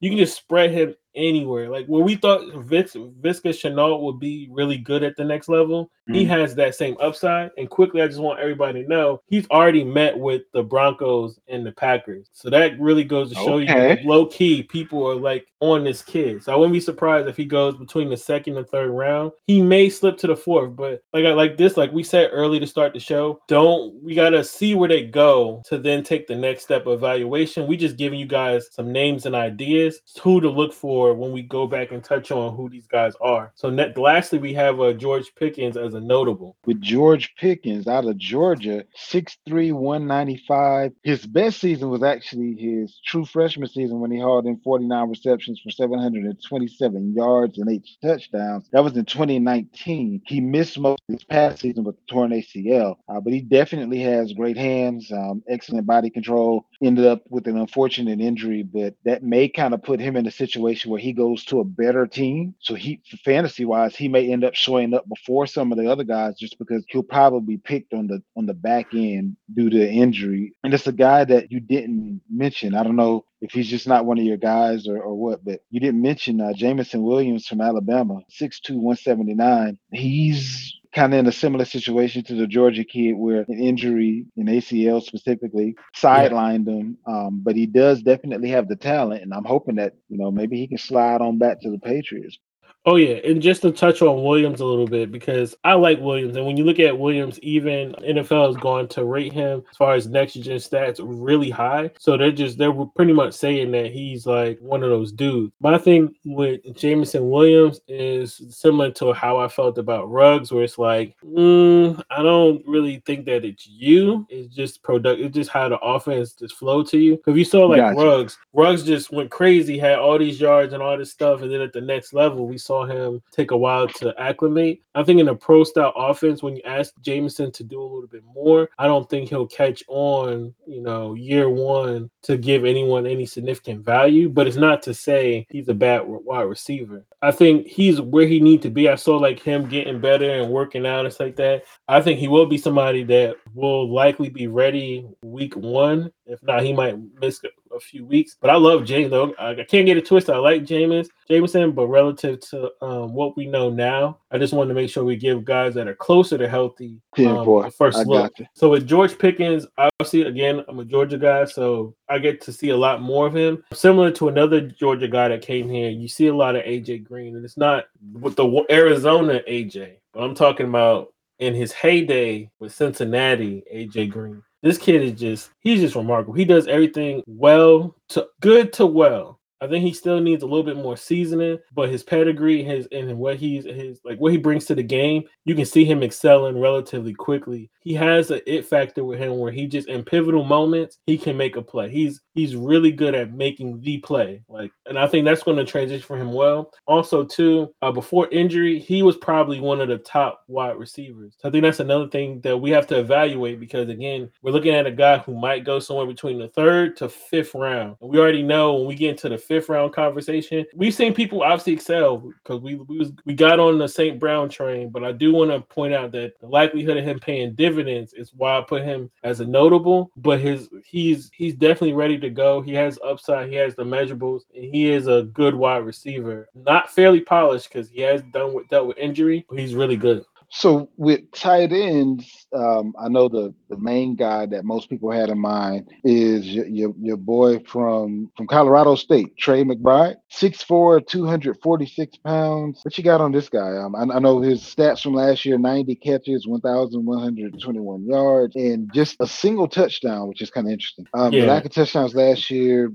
You 0.00 0.10
can 0.10 0.18
just 0.18 0.36
spread 0.36 0.70
him 0.70 0.94
anywhere. 1.14 1.68
Like 1.70 1.86
where 1.86 2.02
we 2.02 2.16
thought 2.16 2.52
Vis- 2.64 2.94
Viska 2.94 3.50
Shenault 3.50 4.02
would 4.02 4.20
be 4.20 4.48
really 4.50 4.78
good 4.78 5.02
at 5.02 5.16
the 5.16 5.24
next 5.24 5.48
level, 5.48 5.84
mm-hmm. 5.84 6.14
he 6.14 6.24
has 6.26 6.54
that 6.54 6.74
same 6.74 6.96
upside. 7.00 7.50
And 7.56 7.68
quickly, 7.68 8.02
I 8.02 8.06
just 8.06 8.20
want 8.20 8.40
everybody 8.40 8.82
to 8.82 8.88
know 8.88 9.20
he's 9.26 9.48
already 9.50 9.84
met 9.84 10.18
with 10.18 10.42
the 10.52 10.62
Broncos 10.62 11.38
and 11.48 11.64
the 11.64 11.72
Packers. 11.72 12.28
So 12.32 12.50
that 12.50 12.78
really 12.78 13.04
goes 13.04 13.30
to 13.30 13.34
show 13.36 13.60
okay. 13.60 14.00
you 14.02 14.08
low 14.08 14.26
key 14.26 14.62
people 14.62 15.06
are 15.06 15.14
like 15.14 15.46
on 15.60 15.84
this 15.84 16.02
kid. 16.02 16.42
So 16.42 16.52
I 16.52 16.56
wouldn't 16.56 16.74
be 16.74 16.80
surprised 16.80 17.28
if 17.28 17.36
he 17.36 17.44
goes 17.44 17.76
between 17.76 18.10
the 18.10 18.16
second 18.16 18.58
and 18.58 18.68
third 18.68 18.90
round. 18.90 19.32
He 19.46 19.62
may 19.62 19.88
slip 19.88 20.18
to 20.18 20.26
the 20.26 20.36
fourth, 20.36 20.76
but 20.76 21.02
like 21.12 21.24
I 21.24 21.32
like 21.32 21.56
this, 21.56 21.76
like 21.76 21.92
we 21.92 22.02
said 22.02 22.30
early 22.32 22.60
to 22.60 22.66
start 22.66 22.92
the 22.92 23.00
show, 23.00 23.40
don't 23.48 23.94
we 24.02 24.14
gotta 24.14 24.44
see 24.44 24.74
where 24.74 24.88
they 24.88 25.04
go 25.04 25.62
to 25.66 25.78
then 25.78 26.02
take 26.02 26.26
the 26.26 26.36
next 26.36 26.64
step 26.64 26.86
of 26.86 26.92
evaluation. 26.92 27.66
We 27.66 27.76
just 27.76 27.96
giving 27.96 28.18
you 28.18 28.26
guys 28.26 28.68
some 28.72 28.92
names 28.92 29.26
and 29.26 29.34
ideas 29.34 30.00
who 30.22 30.40
to 30.40 30.50
look 30.50 30.72
for 30.72 31.03
for 31.04 31.14
when 31.14 31.32
we 31.32 31.42
go 31.42 31.66
back 31.66 31.92
and 31.92 32.02
touch 32.02 32.30
on 32.30 32.56
who 32.56 32.68
these 32.70 32.86
guys 32.86 33.12
are. 33.20 33.52
So, 33.56 33.68
net, 33.68 33.98
lastly, 33.98 34.38
we 34.38 34.54
have 34.54 34.80
uh, 34.80 34.94
George 34.94 35.34
Pickens 35.34 35.76
as 35.76 35.92
a 35.92 36.00
notable. 36.00 36.56
With 36.64 36.80
George 36.80 37.34
Pickens 37.36 37.86
out 37.86 38.06
of 38.06 38.16
Georgia, 38.16 38.84
6'3, 39.10 39.72
195. 39.72 40.92
His 41.02 41.26
best 41.26 41.60
season 41.60 41.90
was 41.90 42.02
actually 42.02 42.56
his 42.58 42.98
true 43.04 43.26
freshman 43.26 43.68
season 43.68 44.00
when 44.00 44.10
he 44.10 44.18
hauled 44.18 44.46
in 44.46 44.58
49 44.64 45.10
receptions 45.10 45.60
for 45.62 45.70
727 45.70 47.14
yards 47.14 47.58
and 47.58 47.70
eight 47.70 47.86
touchdowns. 48.02 48.66
That 48.72 48.82
was 48.82 48.96
in 48.96 49.04
2019. 49.04 50.22
He 50.26 50.40
missed 50.40 50.78
most 50.78 51.02
of 51.08 51.14
his 51.14 51.24
past 51.24 51.60
season 51.60 51.84
with 51.84 51.96
torn 52.06 52.30
ACL, 52.30 52.96
uh, 53.08 53.20
but 53.20 53.32
he 53.32 53.42
definitely 53.42 54.00
has 54.00 54.32
great 54.32 54.56
hands, 54.56 55.12
um, 55.12 55.42
excellent 55.48 55.86
body 55.86 56.08
control. 56.08 56.66
Ended 56.82 57.06
up 57.06 57.22
with 57.28 57.46
an 57.46 57.58
unfortunate 57.58 58.20
injury, 58.20 58.62
but 58.62 58.94
that 59.04 59.22
may 59.22 59.48
kind 59.48 59.74
of 59.74 59.82
put 59.82 60.00
him 60.00 60.16
in 60.16 60.26
a 60.26 60.30
situation 60.30 60.90
where 60.94 61.00
he 61.00 61.12
goes 61.12 61.44
to 61.44 61.58
a 61.58 61.64
better 61.64 62.06
team. 62.06 62.54
So 62.60 62.76
he 62.76 63.00
fantasy 63.24 63.64
wise, 63.64 63.96
he 63.96 64.06
may 64.06 64.30
end 64.32 64.44
up 64.44 64.54
showing 64.54 64.94
up 64.94 65.08
before 65.08 65.44
some 65.44 65.72
of 65.72 65.78
the 65.78 65.90
other 65.90 66.04
guys 66.04 66.38
just 66.38 66.56
because 66.56 66.84
he'll 66.86 67.02
probably 67.02 67.56
be 67.56 67.60
picked 67.60 67.92
on 67.92 68.06
the 68.06 68.22
on 68.36 68.46
the 68.46 68.54
back 68.54 68.94
end 68.94 69.36
due 69.52 69.70
to 69.70 69.90
injury. 69.90 70.54
And 70.62 70.72
it's 70.72 70.86
a 70.86 70.92
guy 70.92 71.24
that 71.24 71.50
you 71.50 71.58
didn't 71.58 72.20
mention. 72.30 72.76
I 72.76 72.84
don't 72.84 72.94
know 72.94 73.24
if 73.40 73.50
he's 73.50 73.68
just 73.68 73.88
not 73.88 74.06
one 74.06 74.20
of 74.20 74.24
your 74.24 74.36
guys 74.36 74.86
or, 74.86 75.02
or 75.02 75.16
what, 75.16 75.44
but 75.44 75.62
you 75.68 75.80
didn't 75.80 76.00
mention 76.00 76.40
uh, 76.40 76.52
Jameson 76.52 77.02
Williams 77.02 77.48
from 77.48 77.60
Alabama, 77.60 78.20
6'2, 78.40 78.76
179. 78.76 79.76
He's 79.90 80.76
kind 80.94 81.12
of 81.12 81.20
in 81.20 81.26
a 81.26 81.32
similar 81.32 81.64
situation 81.64 82.22
to 82.24 82.34
the 82.34 82.46
Georgia 82.46 82.84
kid 82.84 83.14
where 83.14 83.44
an 83.48 83.58
injury 83.58 84.26
in 84.36 84.46
ACL 84.46 85.02
specifically 85.02 85.76
sidelined 85.96 86.66
yeah. 86.66 86.74
him. 86.74 86.98
Um, 87.06 87.40
but 87.42 87.56
he 87.56 87.66
does 87.66 88.02
definitely 88.02 88.50
have 88.50 88.68
the 88.68 88.76
talent, 88.76 89.22
and 89.22 89.34
I'm 89.34 89.44
hoping 89.44 89.76
that 89.76 89.94
you 90.08 90.18
know 90.18 90.30
maybe 90.30 90.56
he 90.56 90.68
can 90.68 90.78
slide 90.78 91.20
on 91.20 91.38
back 91.38 91.60
to 91.62 91.70
the 91.70 91.78
Patriots. 91.78 92.38
Oh 92.86 92.96
yeah, 92.96 93.14
and 93.24 93.40
just 93.40 93.62
to 93.62 93.72
touch 93.72 94.02
on 94.02 94.22
Williams 94.22 94.60
a 94.60 94.64
little 94.66 94.86
bit 94.86 95.10
because 95.10 95.56
I 95.64 95.72
like 95.72 96.00
Williams, 96.00 96.36
and 96.36 96.44
when 96.44 96.58
you 96.58 96.64
look 96.64 96.78
at 96.78 96.98
Williams, 96.98 97.40
even 97.40 97.92
NFL 97.92 98.50
is 98.50 98.56
going 98.58 98.88
to 98.88 99.06
rate 99.06 99.32
him 99.32 99.64
as 99.70 99.76
far 99.78 99.94
as 99.94 100.06
next 100.06 100.34
gen 100.34 100.58
stats 100.58 101.00
really 101.02 101.48
high. 101.48 101.90
So 101.98 102.18
they're 102.18 102.30
just 102.30 102.58
they're 102.58 102.74
pretty 102.94 103.14
much 103.14 103.32
saying 103.32 103.70
that 103.70 103.90
he's 103.90 104.26
like 104.26 104.58
one 104.60 104.82
of 104.82 104.90
those 104.90 105.12
dudes. 105.12 105.50
My 105.60 105.78
thing 105.78 106.14
with 106.26 106.60
Jameson 106.76 107.30
Williams 107.30 107.80
is 107.88 108.42
similar 108.50 108.90
to 108.92 109.14
how 109.14 109.38
I 109.38 109.48
felt 109.48 109.78
about 109.78 110.10
Ruggs, 110.10 110.52
where 110.52 110.64
it's 110.64 110.76
like 110.76 111.16
mm, 111.24 112.02
I 112.10 112.22
don't 112.22 112.62
really 112.66 113.02
think 113.06 113.24
that 113.26 113.46
it's 113.46 113.66
you. 113.66 114.26
It's 114.28 114.54
just 114.54 114.82
product. 114.82 115.22
It's 115.22 115.34
just 115.34 115.50
how 115.50 115.70
the 115.70 115.78
offense 115.78 116.34
just 116.34 116.56
flow 116.56 116.82
to 116.84 116.98
you. 116.98 117.16
Because 117.16 117.38
you 117.38 117.46
saw 117.46 117.64
like 117.64 117.78
gotcha. 117.78 117.98
Rugs, 117.98 118.38
Ruggs 118.52 118.82
just 118.82 119.10
went 119.10 119.30
crazy, 119.30 119.78
had 119.78 119.98
all 119.98 120.18
these 120.18 120.38
yards 120.38 120.74
and 120.74 120.82
all 120.82 120.98
this 120.98 121.10
stuff, 121.10 121.40
and 121.40 121.50
then 121.50 121.62
at 121.62 121.72
the 121.72 121.80
next 121.80 122.12
level 122.12 122.46
we 122.46 122.58
saw 122.58 122.73
saw 122.74 122.86
him 122.86 123.22
take 123.30 123.50
a 123.52 123.56
while 123.56 123.86
to 123.86 124.14
acclimate. 124.18 124.82
I 124.94 125.02
think 125.04 125.20
in 125.20 125.28
a 125.28 125.34
pro 125.34 125.64
style 125.64 125.92
offense, 125.96 126.42
when 126.42 126.56
you 126.56 126.62
ask 126.64 126.92
Jameson 127.00 127.52
to 127.52 127.64
do 127.64 127.80
a 127.80 127.84
little 127.84 128.08
bit 128.08 128.22
more, 128.32 128.68
I 128.78 128.86
don't 128.86 129.08
think 129.08 129.28
he'll 129.28 129.46
catch 129.46 129.82
on, 129.88 130.54
you 130.66 130.80
know, 130.80 131.14
year 131.14 131.48
one 131.48 132.10
to 132.22 132.36
give 132.36 132.64
anyone 132.64 133.06
any 133.06 133.26
significant 133.26 133.84
value. 133.84 134.28
But 134.28 134.46
it's 134.46 134.56
not 134.56 134.82
to 134.82 134.94
say 134.94 135.46
he's 135.50 135.68
a 135.68 135.74
bad 135.74 136.02
wide 136.04 136.42
receiver. 136.42 137.04
I 137.22 137.30
think 137.30 137.66
he's 137.66 138.00
where 138.00 138.26
he 138.26 138.40
needs 138.40 138.62
to 138.64 138.70
be. 138.70 138.88
I 138.88 138.96
saw 138.96 139.16
like 139.16 139.40
him 139.40 139.68
getting 139.68 140.00
better 140.00 140.30
and 140.30 140.50
working 140.50 140.86
out 140.86 141.04
and 141.04 141.14
stuff 141.14 141.26
like 141.26 141.36
that. 141.36 141.64
I 141.88 142.00
think 142.00 142.18
he 142.18 142.28
will 142.28 142.46
be 142.46 142.58
somebody 142.58 143.04
that 143.04 143.36
will 143.54 143.92
likely 143.92 144.28
be 144.28 144.46
ready 144.46 145.06
week 145.22 145.54
one. 145.56 146.12
If 146.26 146.42
not, 146.42 146.62
he 146.62 146.72
might 146.72 146.98
miss 147.20 147.40
a 147.74 147.80
few 147.80 148.04
weeks. 148.04 148.36
But 148.40 148.50
I 148.50 148.56
love 148.56 148.84
James 148.84 149.10
though. 149.10 149.34
I 149.38 149.54
can't 149.54 149.86
get 149.86 149.96
it 149.96 150.06
twisted. 150.06 150.34
I 150.34 150.38
like 150.38 150.64
James 150.64 151.08
Jameson, 151.28 151.72
but 151.72 151.88
relative 151.88 152.40
to 152.50 152.70
um, 152.82 153.14
what 153.14 153.36
we 153.36 153.46
know 153.46 153.70
now, 153.70 154.18
I 154.30 154.38
just 154.38 154.52
wanted 154.52 154.68
to 154.68 154.74
make 154.74 154.90
sure 154.90 155.04
we 155.04 155.16
give 155.16 155.44
guys 155.44 155.74
that 155.74 155.88
are 155.88 155.94
closer 155.94 156.36
to 156.36 156.48
healthy 156.48 157.00
um, 157.18 157.70
first 157.70 157.98
I 157.98 158.02
look. 158.02 158.32
So 158.54 158.70
with 158.70 158.86
George 158.86 159.18
Pickens, 159.18 159.66
obviously 159.78 160.22
again, 160.22 160.64
I'm 160.68 160.78
a 160.78 160.84
Georgia 160.84 161.18
guy, 161.18 161.44
so 161.46 161.94
I 162.08 162.18
get 162.18 162.40
to 162.42 162.52
see 162.52 162.70
a 162.70 162.76
lot 162.76 163.02
more 163.02 163.26
of 163.26 163.34
him. 163.34 163.64
Similar 163.72 164.10
to 164.12 164.28
another 164.28 164.60
Georgia 164.60 165.08
guy 165.08 165.28
that 165.28 165.42
came 165.42 165.68
here, 165.68 165.90
you 165.90 166.08
see 166.08 166.26
a 166.26 166.34
lot 166.34 166.56
of 166.56 166.64
AJ 166.64 167.04
Green, 167.04 167.36
and 167.36 167.44
it's 167.44 167.56
not 167.56 167.84
with 168.12 168.36
the 168.36 168.64
Arizona 168.70 169.40
AJ, 169.48 169.96
but 170.12 170.22
I'm 170.22 170.34
talking 170.34 170.66
about 170.66 171.14
in 171.38 171.54
his 171.54 171.72
heyday 171.72 172.50
with 172.60 172.74
Cincinnati, 172.74 173.64
AJ 173.72 174.10
Green. 174.10 174.42
This 174.64 174.78
kid 174.78 175.02
is 175.02 175.12
just 175.20 175.50
he's 175.60 175.80
just 175.80 175.94
remarkable. 175.94 176.32
He 176.32 176.46
does 176.46 176.66
everything 176.68 177.22
well 177.26 177.94
to 178.08 178.26
good 178.40 178.72
to 178.74 178.86
well. 178.86 179.38
I 179.64 179.68
think 179.68 179.84
he 179.84 179.92
still 179.92 180.20
needs 180.20 180.42
a 180.42 180.46
little 180.46 180.62
bit 180.62 180.76
more 180.76 180.96
seasoning, 180.96 181.58
but 181.72 181.88
his 181.88 182.02
pedigree, 182.02 182.62
his 182.62 182.86
and 182.92 183.18
what 183.18 183.36
he's 183.36 183.64
his 183.64 184.00
like 184.04 184.18
what 184.18 184.32
he 184.32 184.38
brings 184.38 184.66
to 184.66 184.74
the 184.74 184.82
game, 184.82 185.24
you 185.44 185.54
can 185.54 185.64
see 185.64 185.84
him 185.84 186.02
excelling 186.02 186.60
relatively 186.60 187.14
quickly. 187.14 187.70
He 187.80 187.94
has 187.94 188.30
an 188.30 188.40
it 188.46 188.66
factor 188.66 189.04
with 189.04 189.18
him 189.18 189.38
where 189.38 189.52
he 189.52 189.66
just 189.66 189.88
in 189.88 190.04
pivotal 190.04 190.44
moments 190.44 190.98
he 191.06 191.18
can 191.18 191.36
make 191.36 191.56
a 191.56 191.62
play. 191.62 191.90
He's 191.90 192.20
he's 192.34 192.56
really 192.56 192.92
good 192.92 193.14
at 193.14 193.32
making 193.32 193.80
the 193.80 193.98
play. 193.98 194.42
Like, 194.48 194.72
and 194.86 194.98
I 194.98 195.06
think 195.06 195.24
that's 195.24 195.42
going 195.42 195.56
to 195.56 195.64
transition 195.64 196.04
for 196.04 196.16
him 196.16 196.32
well. 196.32 196.72
Also, 196.86 197.24
too, 197.24 197.72
uh, 197.82 197.92
before 197.92 198.28
injury, 198.30 198.78
he 198.78 199.02
was 199.02 199.16
probably 199.16 199.60
one 199.60 199.80
of 199.80 199.88
the 199.88 199.98
top 199.98 200.42
wide 200.48 200.76
receivers. 200.76 201.36
So 201.38 201.48
I 201.48 201.52
think 201.52 201.62
that's 201.62 201.80
another 201.80 202.08
thing 202.08 202.40
that 202.40 202.56
we 202.56 202.70
have 202.70 202.86
to 202.88 202.98
evaluate 202.98 203.60
because 203.60 203.88
again, 203.88 204.30
we're 204.42 204.52
looking 204.52 204.74
at 204.74 204.86
a 204.86 204.92
guy 204.92 205.18
who 205.18 205.38
might 205.38 205.64
go 205.64 205.78
somewhere 205.78 206.06
between 206.06 206.38
the 206.38 206.48
third 206.48 206.96
to 206.98 207.08
fifth 207.08 207.54
round. 207.54 207.96
We 208.00 208.18
already 208.18 208.42
know 208.42 208.74
when 208.74 208.86
we 208.86 208.94
get 208.94 209.10
into 209.10 209.28
the 209.28 209.38
fifth 209.38 209.53
round 209.68 209.92
conversation, 209.92 210.64
we've 210.74 210.94
seen 210.94 211.14
people 211.14 211.42
obviously 211.42 211.74
excel 211.74 212.18
because 212.18 212.60
we 212.60 212.74
we, 212.76 212.98
was, 212.98 213.12
we 213.24 213.34
got 213.34 213.60
on 213.60 213.78
the 213.78 213.88
St. 213.88 214.18
Brown 214.18 214.48
train. 214.48 214.90
But 214.90 215.04
I 215.04 215.12
do 215.12 215.32
want 215.32 215.50
to 215.50 215.60
point 215.60 215.94
out 215.94 216.12
that 216.12 216.38
the 216.40 216.46
likelihood 216.46 216.96
of 216.96 217.04
him 217.04 217.18
paying 217.20 217.54
dividends 217.54 218.12
is 218.14 218.32
why 218.34 218.58
I 218.58 218.62
put 218.62 218.82
him 218.82 219.10
as 219.22 219.40
a 219.40 219.46
notable. 219.46 220.10
But 220.16 220.40
his 220.40 220.68
he's 220.84 221.30
he's 221.34 221.54
definitely 221.54 221.94
ready 221.94 222.18
to 222.18 222.30
go. 222.30 222.60
He 222.60 222.74
has 222.74 222.98
upside. 223.04 223.48
He 223.48 223.56
has 223.56 223.74
the 223.74 223.84
measurables, 223.84 224.42
and 224.54 224.64
he 224.64 224.90
is 224.90 225.06
a 225.06 225.22
good 225.32 225.54
wide 225.54 225.84
receiver. 225.84 226.48
Not 226.54 226.90
fairly 226.90 227.20
polished 227.20 227.68
because 227.72 227.88
he 227.88 228.00
has 228.02 228.22
done 228.32 228.54
with 228.54 228.68
dealt 228.68 228.88
with 228.88 228.98
injury, 228.98 229.44
but 229.48 229.58
he's 229.58 229.74
really 229.74 229.96
good. 229.96 230.24
So 230.56 230.88
with 230.96 231.32
tight 231.32 231.72
ends, 231.72 232.46
um, 232.54 232.94
I 232.96 233.08
know 233.08 233.28
the, 233.28 233.52
the 233.68 233.76
main 233.76 234.14
guy 234.14 234.46
that 234.46 234.64
most 234.64 234.88
people 234.88 235.10
had 235.10 235.28
in 235.28 235.38
mind 235.38 235.90
is 236.04 236.46
your, 236.46 236.66
your, 236.66 236.94
your 237.00 237.16
boy 237.16 237.58
from 237.66 238.30
from 238.36 238.46
Colorado 238.46 238.94
State, 238.94 239.36
Trey 239.36 239.64
McBride, 239.64 240.14
6'4", 240.32 241.04
246 241.08 242.16
pounds. 242.18 242.80
What 242.84 242.96
you 242.96 243.02
got 243.02 243.20
on 243.20 243.32
this 243.32 243.48
guy? 243.48 243.76
Um, 243.76 243.96
I, 243.96 244.02
I 244.14 244.18
know 244.20 244.40
his 244.40 244.62
stats 244.62 245.02
from 245.02 245.14
last 245.14 245.44
year: 245.44 245.58
90 245.58 245.96
catches, 245.96 246.46
1,121 246.46 248.06
yards, 248.06 248.54
and 248.54 248.88
just 248.94 249.16
a 249.18 249.26
single 249.26 249.66
touchdown, 249.66 250.28
which 250.28 250.40
is 250.40 250.50
kind 250.50 250.68
of 250.68 250.72
interesting. 250.72 251.06
Um, 251.14 251.32
yeah. 251.32 251.40
The 251.40 251.46
lack 251.48 251.64
of 251.64 251.72
touchdowns 251.72 252.14
last 252.14 252.48
year, 252.48 252.92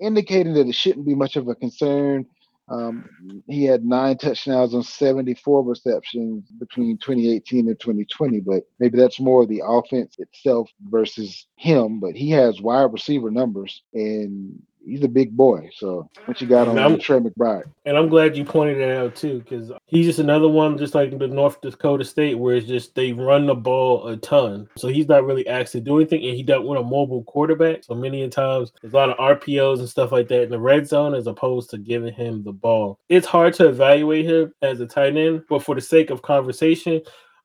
indicating 0.00 0.54
that 0.54 0.68
it 0.68 0.74
shouldn't 0.76 1.06
be 1.06 1.16
much 1.16 1.34
of 1.34 1.48
a 1.48 1.56
concern. 1.56 2.26
Um, 2.72 3.04
he 3.48 3.64
had 3.64 3.84
nine 3.84 4.16
touchdowns 4.16 4.74
on 4.74 4.82
74 4.82 5.62
receptions 5.62 6.50
between 6.52 6.96
2018 6.98 7.68
and 7.68 7.78
2020, 7.78 8.40
but 8.40 8.62
maybe 8.78 8.96
that's 8.96 9.20
more 9.20 9.44
the 9.44 9.62
offense 9.64 10.16
itself 10.18 10.70
versus 10.88 11.46
him. 11.56 12.00
But 12.00 12.14
he 12.16 12.30
has 12.30 12.62
wide 12.62 12.92
receiver 12.92 13.30
numbers, 13.30 13.82
and 13.92 14.58
he's 14.84 15.02
a 15.02 15.08
big 15.08 15.36
boy. 15.36 15.70
So 15.76 16.08
what 16.26 16.40
you 16.40 16.46
got 16.46 16.68
on 16.68 16.98
Trey 16.98 17.18
McBride? 17.18 17.64
And 17.84 17.96
I'm 17.96 18.08
glad 18.08 18.36
you 18.36 18.44
pointed 18.44 18.78
that 18.78 18.96
out 18.96 19.16
too, 19.16 19.40
because 19.40 19.72
he's 19.86 20.06
just 20.06 20.18
another 20.18 20.48
one, 20.48 20.78
just 20.78 20.94
like 20.94 21.16
the 21.18 21.28
North 21.28 21.60
Dakota 21.60 22.04
State, 22.04 22.38
where 22.38 22.56
it's 22.56 22.66
just 22.66 22.94
they 22.94 23.12
run 23.12 23.46
the 23.46 23.54
ball 23.54 24.06
a 24.08 24.16
ton. 24.16 24.68
So 24.76 24.88
he's 24.88 25.08
not 25.08 25.24
really 25.24 25.46
asked 25.46 25.72
to 25.72 25.80
do 25.80 25.96
anything, 25.96 26.24
and 26.24 26.36
he 26.36 26.42
doesn't 26.42 26.66
want 26.66 26.80
a 26.80 26.84
mobile 26.84 27.24
quarterback. 27.24 27.84
So 27.84 27.94
many 27.94 28.28
times 28.28 28.72
there's 28.80 28.92
a 28.92 28.96
lot 28.96 29.10
of 29.10 29.18
RPOs 29.18 29.78
and 29.78 29.88
stuff 29.88 30.12
like 30.12 30.28
that 30.28 30.42
in 30.42 30.50
the 30.50 30.58
red 30.60 30.86
zone, 30.86 31.14
as 31.14 31.26
opposed 31.26 31.70
to 31.70 31.78
giving 31.78 32.14
him 32.14 32.42
the 32.44 32.52
ball. 32.52 32.98
It's 33.08 33.26
hard 33.26 33.54
to 33.54 33.68
evaluate 33.68 34.26
him 34.26 34.52
as 34.62 34.80
a 34.80 34.86
tight 34.86 35.16
end, 35.16 35.44
but 35.48 35.62
for 35.62 35.74
the 35.74 35.80
sake 35.80 36.10
of 36.10 36.22
conversation, 36.22 37.00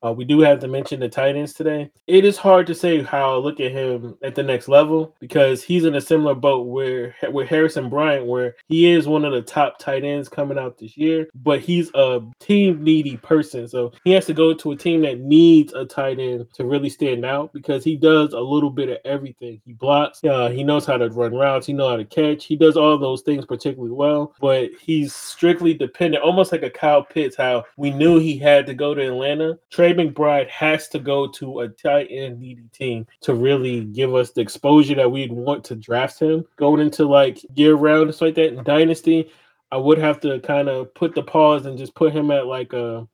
uh, 0.06 0.12
we 0.12 0.26
do 0.26 0.39
have 0.41 0.60
to 0.60 0.68
mention 0.68 1.00
the 1.00 1.10
tight 1.10 1.36
ends 1.36 1.54
today. 1.54 1.89
It 2.06 2.24
is 2.24 2.38
hard 2.38 2.68
to 2.68 2.76
say 2.76 3.02
how 3.02 3.34
I 3.34 3.38
look 3.38 3.60
at 3.60 3.72
him 3.72 4.18
at 4.22 4.36
the 4.36 4.43
next 4.43 4.68
level 4.68 5.16
because 5.20 5.64
he's 5.64 5.86
in 5.86 5.95
a 5.95 6.02
similar 6.02 6.36
boat 6.36 6.68
where 6.68 7.16
with 7.32 7.48
Harrison 7.50 7.89
Bryant, 7.89 8.26
where 8.26 8.56
he 8.68 8.91
is 8.91 9.08
one 9.08 9.26
of 9.26 9.34
the 9.34 9.41
top 9.41 9.80
tight 9.80 10.04
ends 10.04 10.30
coming 10.30 10.58
out 10.58 10.78
this 10.78 10.98
year, 10.98 11.28
but 11.36 11.60
he's 11.60 11.89
a 11.95 12.22
team 12.39 12.84
needy 12.84 13.18
person. 13.18 13.68
So 13.68 13.91
he 14.04 14.12
has 14.12 14.26
to 14.28 14.34
go 14.34 14.54
to 14.54 14.72
a 14.72 14.76
team 14.76 15.02
that 15.02 15.20
needs 15.20 15.74
a 15.74 15.86
tight 15.86 16.20
end 16.20 16.48
to 16.54 16.66
really 16.66 16.89
stand 16.89 17.26
out 17.26 17.52
because 17.54 17.84
he 17.84 17.95
does 17.95 18.34
a 18.34 18.39
little 18.39 18.70
bit 18.70 18.89
of 18.89 18.98
everything. 19.04 19.62
He 19.66 19.74
blocks, 19.74 20.24
uh, 20.24 20.50
he 20.50 20.64
knows 20.64 20.86
how 20.86 20.98
to 20.98 21.10
run 21.10 21.34
routes, 21.34 21.66
he 21.66 21.74
knows 21.74 21.91
how 21.91 21.98
to 21.98 22.06
catch, 22.06 22.45
he 22.45 22.56
does 22.56 22.78
all 22.78 22.98
those 22.98 23.22
things 23.22 23.45
particularly 23.45 23.93
well, 23.93 24.34
but 24.39 24.70
he's 24.80 25.16
strictly 25.16 25.74
dependent, 25.74 26.24
almost 26.24 26.52
like 26.52 26.64
a 26.64 26.70
Kyle 26.70 27.04
Pitts, 27.04 27.36
how 27.36 27.66
we 27.78 27.89
knew 27.89 28.20
he 28.20 28.38
had 28.38 28.66
to 28.68 28.74
go 28.74 28.93
to 28.93 29.02
Atlanta. 29.02 29.58
Trey 29.72 29.87
Trey 29.88 30.06
McBride 30.06 30.50
has 30.50 30.90
to 30.90 31.00
go 31.00 31.28
to 31.28 31.62
a 31.62 31.70
tight 31.70 32.08
end 32.10 32.40
needy 32.40 32.68
team 32.74 33.08
to 33.22 33.34
really 33.34 33.86
give 33.86 34.14
us 34.14 34.32
the 34.32 34.42
exposure 34.42 34.96
that 34.96 35.12
we'd 35.12 35.32
want 35.32 35.64
to 35.66 35.76
draft 35.76 36.20
him 36.20 36.44
going 36.58 36.82
into 36.82 37.06
like 37.06 37.40
year 37.56 37.76
round 37.76 38.10
and 38.10 38.22
like 38.22 38.36
that 38.36 38.54
in 38.54 38.64
Dynasty. 38.64 39.32
I 39.72 39.78
would 39.78 39.98
have 39.98 40.20
to 40.22 40.40
kind 40.42 40.68
of 40.68 40.94
put 40.94 41.16
the 41.16 41.24
pause 41.24 41.66
and 41.66 41.78
just 41.78 41.96
put 41.96 42.14
him 42.14 42.32
at 42.32 42.48
like 42.48 42.74
a 42.74 43.08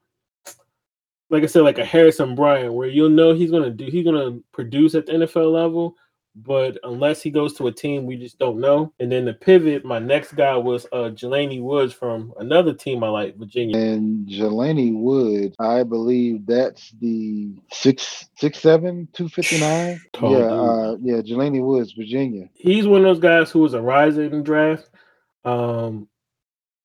like 1.30 1.44
I 1.44 1.48
said, 1.48 1.62
like 1.62 1.80
a 1.80 1.86
Harrison 1.86 2.36
Bryant, 2.36 2.74
where 2.74 2.88
you'll 2.88 3.10
know 3.10 3.34
he's 3.34 3.52
gonna 3.52 3.70
do 3.70 3.86
he's 3.86 4.06
gonna 4.06 4.40
produce 4.52 4.96
at 4.96 5.06
the 5.06 5.14
NFL 5.14 5.52
level, 5.52 5.96
but 6.36 6.78
unless 6.84 7.22
he 7.22 7.30
goes 7.30 7.54
to 7.54 7.68
a 7.68 7.72
team 7.72 8.06
we 8.06 8.18
just 8.18 8.40
don't 8.40 8.60
know. 8.60 8.92
And 9.00 9.12
then 9.12 9.26
the 9.26 9.34
pivot, 9.34 9.86
my 9.86 10.00
next 10.00 10.34
guy 10.34 10.56
was 10.58 10.86
uh 10.92 11.12
Jelani 11.14 11.62
Woods 11.62 11.94
from 11.94 12.34
another 12.40 12.74
team 12.74 13.04
I 13.04 13.10
like, 13.10 13.38
Virginia. 13.38 13.78
And 13.78 14.28
Jelani 14.28 14.94
Woods, 14.94 15.56
I 15.60 15.84
believe 15.84 16.46
that's 16.46 16.92
the 17.00 17.52
six 17.72 18.30
six 18.38 18.60
seven 18.60 19.08
two 19.14 19.30
fifty 19.30 19.60
nine. 19.60 20.02
yeah, 20.22 20.30
uh, 20.30 20.98
yeah, 21.02 21.22
Jelani 21.22 21.64
Woods, 21.64 21.94
Virginia. 21.94 22.50
He's 22.54 22.88
one 22.88 23.02
of 23.02 23.06
those 23.06 23.20
guys 23.20 23.52
who 23.52 23.60
was 23.60 23.74
a 23.74 23.82
riser 23.82 24.24
in 24.24 24.44
draft. 24.44 24.90
Um, 25.46 26.08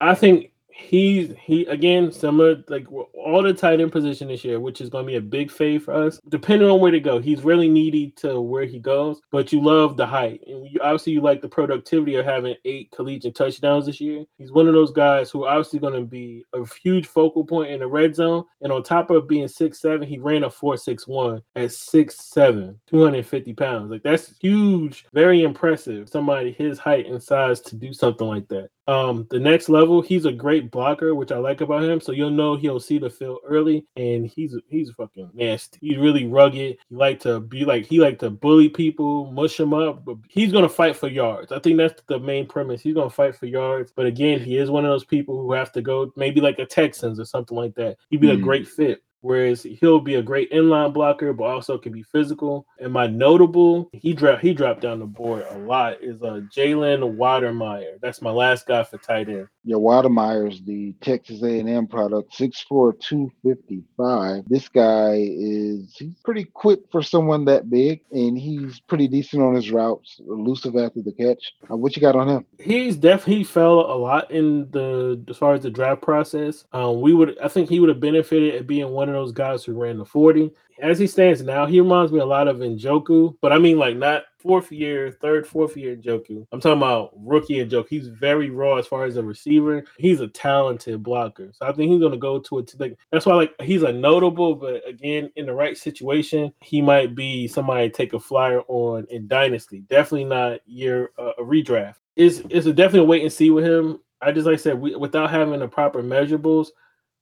I 0.00 0.14
think 0.14 0.52
he 0.78 1.34
he 1.42 1.66
again 1.66 2.12
similar 2.12 2.62
like 2.68 2.86
all 2.92 3.42
the 3.42 3.52
tight 3.52 3.80
end 3.80 3.90
position 3.90 4.28
this 4.28 4.44
year, 4.44 4.60
which 4.60 4.80
is 4.80 4.88
going 4.88 5.04
to 5.04 5.10
be 5.10 5.16
a 5.16 5.20
big 5.20 5.50
fade 5.50 5.82
for 5.82 5.92
us. 5.92 6.20
Depending 6.28 6.70
on 6.70 6.80
where 6.80 6.92
to 6.92 7.00
go, 7.00 7.18
he's 7.18 7.42
really 7.42 7.68
needy 7.68 8.12
to 8.18 8.40
where 8.40 8.64
he 8.64 8.78
goes. 8.78 9.20
But 9.32 9.52
you 9.52 9.60
love 9.60 9.96
the 9.96 10.06
height, 10.06 10.40
and 10.46 10.66
you, 10.68 10.78
obviously 10.80 11.12
you 11.12 11.20
like 11.20 11.42
the 11.42 11.48
productivity 11.48 12.14
of 12.14 12.24
having 12.24 12.54
eight 12.64 12.90
collegiate 12.92 13.34
touchdowns 13.34 13.86
this 13.86 14.00
year. 14.00 14.24
He's 14.38 14.52
one 14.52 14.68
of 14.68 14.72
those 14.72 14.92
guys 14.92 15.30
who 15.30 15.46
obviously 15.46 15.80
going 15.80 15.94
to 15.94 16.06
be 16.06 16.44
a 16.54 16.64
huge 16.82 17.06
focal 17.06 17.44
point 17.44 17.70
in 17.70 17.80
the 17.80 17.86
red 17.86 18.14
zone. 18.14 18.44
And 18.62 18.72
on 18.72 18.82
top 18.84 19.10
of 19.10 19.28
being 19.28 19.48
six 19.48 19.80
seven, 19.80 20.06
he 20.06 20.18
ran 20.18 20.44
a 20.44 20.50
four 20.50 20.76
six 20.76 21.08
one 21.08 21.42
at 21.56 21.72
six 21.72 22.16
seven, 22.20 22.78
250 22.86 23.52
pounds. 23.54 23.90
Like 23.90 24.04
that's 24.04 24.32
huge, 24.40 25.06
very 25.12 25.42
impressive. 25.42 26.08
Somebody 26.08 26.52
his 26.52 26.78
height 26.78 27.06
and 27.06 27.22
size 27.22 27.60
to 27.62 27.74
do 27.74 27.92
something 27.92 28.26
like 28.26 28.46
that. 28.48 28.70
Um, 28.88 29.26
the 29.30 29.38
next 29.38 29.68
level, 29.68 30.00
he's 30.00 30.24
a 30.24 30.32
great 30.32 30.70
blocker, 30.70 31.14
which 31.14 31.30
I 31.30 31.36
like 31.36 31.60
about 31.60 31.84
him. 31.84 32.00
So 32.00 32.12
you'll 32.12 32.30
know 32.30 32.56
he'll 32.56 32.80
see 32.80 32.98
the 32.98 33.10
field 33.10 33.40
early, 33.46 33.86
and 33.96 34.26
he's 34.26 34.56
he's 34.68 34.90
fucking 34.90 35.30
nasty. 35.34 35.78
He's 35.82 35.98
really 35.98 36.26
rugged. 36.26 36.78
He 36.88 36.96
like 36.96 37.20
to 37.20 37.38
be 37.38 37.66
like 37.66 37.84
he 37.84 38.00
like 38.00 38.18
to 38.20 38.30
bully 38.30 38.70
people, 38.70 39.30
mush 39.30 39.58
them 39.58 39.74
up. 39.74 40.06
But 40.06 40.16
he's 40.30 40.52
gonna 40.52 40.70
fight 40.70 40.96
for 40.96 41.08
yards. 41.08 41.52
I 41.52 41.58
think 41.58 41.76
that's 41.76 42.02
the 42.08 42.18
main 42.18 42.46
premise. 42.46 42.80
He's 42.80 42.94
gonna 42.94 43.10
fight 43.10 43.36
for 43.36 43.44
yards. 43.44 43.92
But 43.94 44.06
again, 44.06 44.40
he 44.40 44.56
is 44.56 44.70
one 44.70 44.86
of 44.86 44.90
those 44.90 45.04
people 45.04 45.42
who 45.42 45.52
have 45.52 45.70
to 45.72 45.82
go 45.82 46.10
maybe 46.16 46.40
like 46.40 46.58
a 46.58 46.64
Texans 46.66 47.20
or 47.20 47.26
something 47.26 47.56
like 47.56 47.74
that. 47.74 47.98
He'd 48.08 48.22
be 48.22 48.28
mm. 48.28 48.38
a 48.38 48.42
great 48.42 48.66
fit 48.66 49.02
Whereas 49.20 49.62
he'll 49.62 50.00
be 50.00 50.16
a 50.16 50.22
great 50.22 50.50
inline 50.52 50.92
blocker, 50.92 51.32
but 51.32 51.44
also 51.44 51.78
can 51.78 51.92
be 51.92 52.02
physical. 52.02 52.66
And 52.80 52.92
my 52.92 53.06
notable, 53.06 53.90
he 53.92 54.12
dropped 54.12 54.42
he 54.42 54.54
dropped 54.54 54.80
down 54.80 55.00
the 55.00 55.06
board 55.06 55.44
a 55.50 55.58
lot 55.58 56.02
is 56.02 56.22
uh 56.22 56.40
Jalen 56.54 57.16
Wydermyer. 57.16 58.00
That's 58.00 58.22
my 58.22 58.30
last 58.30 58.66
guy 58.66 58.84
for 58.84 58.98
tight 58.98 59.28
end. 59.28 59.48
Yeah, 59.64 59.76
Wydermyer's 59.76 60.62
the 60.62 60.94
Texas 61.02 61.42
A&M 61.42 61.88
product, 61.88 62.32
6'4", 62.38 62.98
255. 63.00 64.44
This 64.46 64.66
guy 64.68 65.26
is 65.28 65.94
he's 65.94 66.18
pretty 66.24 66.44
quick 66.44 66.80
for 66.90 67.02
someone 67.02 67.44
that 67.46 67.68
big, 67.68 68.00
and 68.10 68.38
he's 68.38 68.80
pretty 68.80 69.08
decent 69.08 69.42
on 69.42 69.54
his 69.54 69.70
routes, 69.70 70.20
elusive 70.26 70.76
after 70.76 71.02
the 71.02 71.12
catch. 71.12 71.52
Uh, 71.70 71.76
what 71.76 71.94
you 71.94 72.00
got 72.00 72.16
on 72.16 72.28
him? 72.28 72.46
He's 72.58 72.96
definitely 72.96 73.38
he 73.38 73.44
fell 73.44 73.80
a 73.80 73.96
lot 73.98 74.30
in 74.30 74.70
the 74.70 75.22
as 75.28 75.36
far 75.36 75.54
as 75.54 75.62
the 75.62 75.70
draft 75.70 76.00
process. 76.00 76.64
Um, 76.72 77.00
we 77.00 77.12
would 77.12 77.38
I 77.38 77.48
think 77.48 77.68
he 77.68 77.80
would 77.80 77.90
have 77.90 78.00
benefited 78.00 78.54
at 78.54 78.66
being 78.66 78.88
one 78.90 79.07
one 79.08 79.16
of 79.16 79.26
those 79.26 79.32
guys 79.32 79.64
who 79.64 79.72
ran 79.72 79.98
the 79.98 80.04
40. 80.04 80.50
As 80.80 80.98
he 80.98 81.06
stands 81.06 81.42
now, 81.42 81.66
he 81.66 81.80
reminds 81.80 82.12
me 82.12 82.20
a 82.20 82.26
lot 82.26 82.46
of 82.46 82.58
Njoku, 82.58 83.34
but 83.40 83.52
I 83.52 83.58
mean 83.58 83.78
like 83.78 83.96
not 83.96 84.24
fourth 84.38 84.70
year, 84.70 85.10
third, 85.10 85.46
fourth 85.46 85.76
year 85.76 85.96
Njoku. 85.96 86.46
I'm 86.52 86.60
talking 86.60 86.78
about 86.78 87.10
rookie 87.16 87.64
Njoku. 87.64 87.88
He's 87.88 88.08
very 88.08 88.50
raw 88.50 88.76
as 88.76 88.86
far 88.86 89.04
as 89.04 89.16
a 89.16 89.22
receiver. 89.22 89.84
He's 89.98 90.20
a 90.20 90.28
talented 90.28 91.02
blocker. 91.02 91.50
So 91.52 91.66
I 91.66 91.72
think 91.72 91.90
he's 91.90 92.00
gonna 92.00 92.16
go 92.16 92.38
to 92.38 92.58
it. 92.58 92.72
Like 92.78 92.96
that's 93.10 93.26
why 93.26 93.34
like 93.34 93.54
he's 93.60 93.82
a 93.82 93.92
notable, 93.92 94.54
but 94.54 94.86
again, 94.86 95.30
in 95.34 95.46
the 95.46 95.54
right 95.54 95.76
situation, 95.76 96.52
he 96.60 96.80
might 96.80 97.16
be 97.16 97.48
somebody 97.48 97.90
take 97.90 98.12
a 98.12 98.20
flyer 98.20 98.60
on 98.68 99.06
in 99.10 99.26
Dynasty. 99.26 99.80
Definitely 99.88 100.24
not 100.26 100.60
year 100.66 101.10
uh, 101.18 101.32
a 101.38 101.42
redraft. 101.42 101.96
It's, 102.14 102.40
it's 102.50 102.66
a 102.66 102.72
definitely 102.72 103.08
wait 103.08 103.22
and 103.22 103.32
see 103.32 103.50
with 103.50 103.64
him. 103.64 104.00
I 104.20 104.32
just 104.32 104.46
like 104.46 104.54
I 104.54 104.56
said, 104.56 104.80
we, 104.80 104.94
without 104.96 105.30
having 105.30 105.60
the 105.60 105.68
proper 105.68 106.02
measurables, 106.02 106.68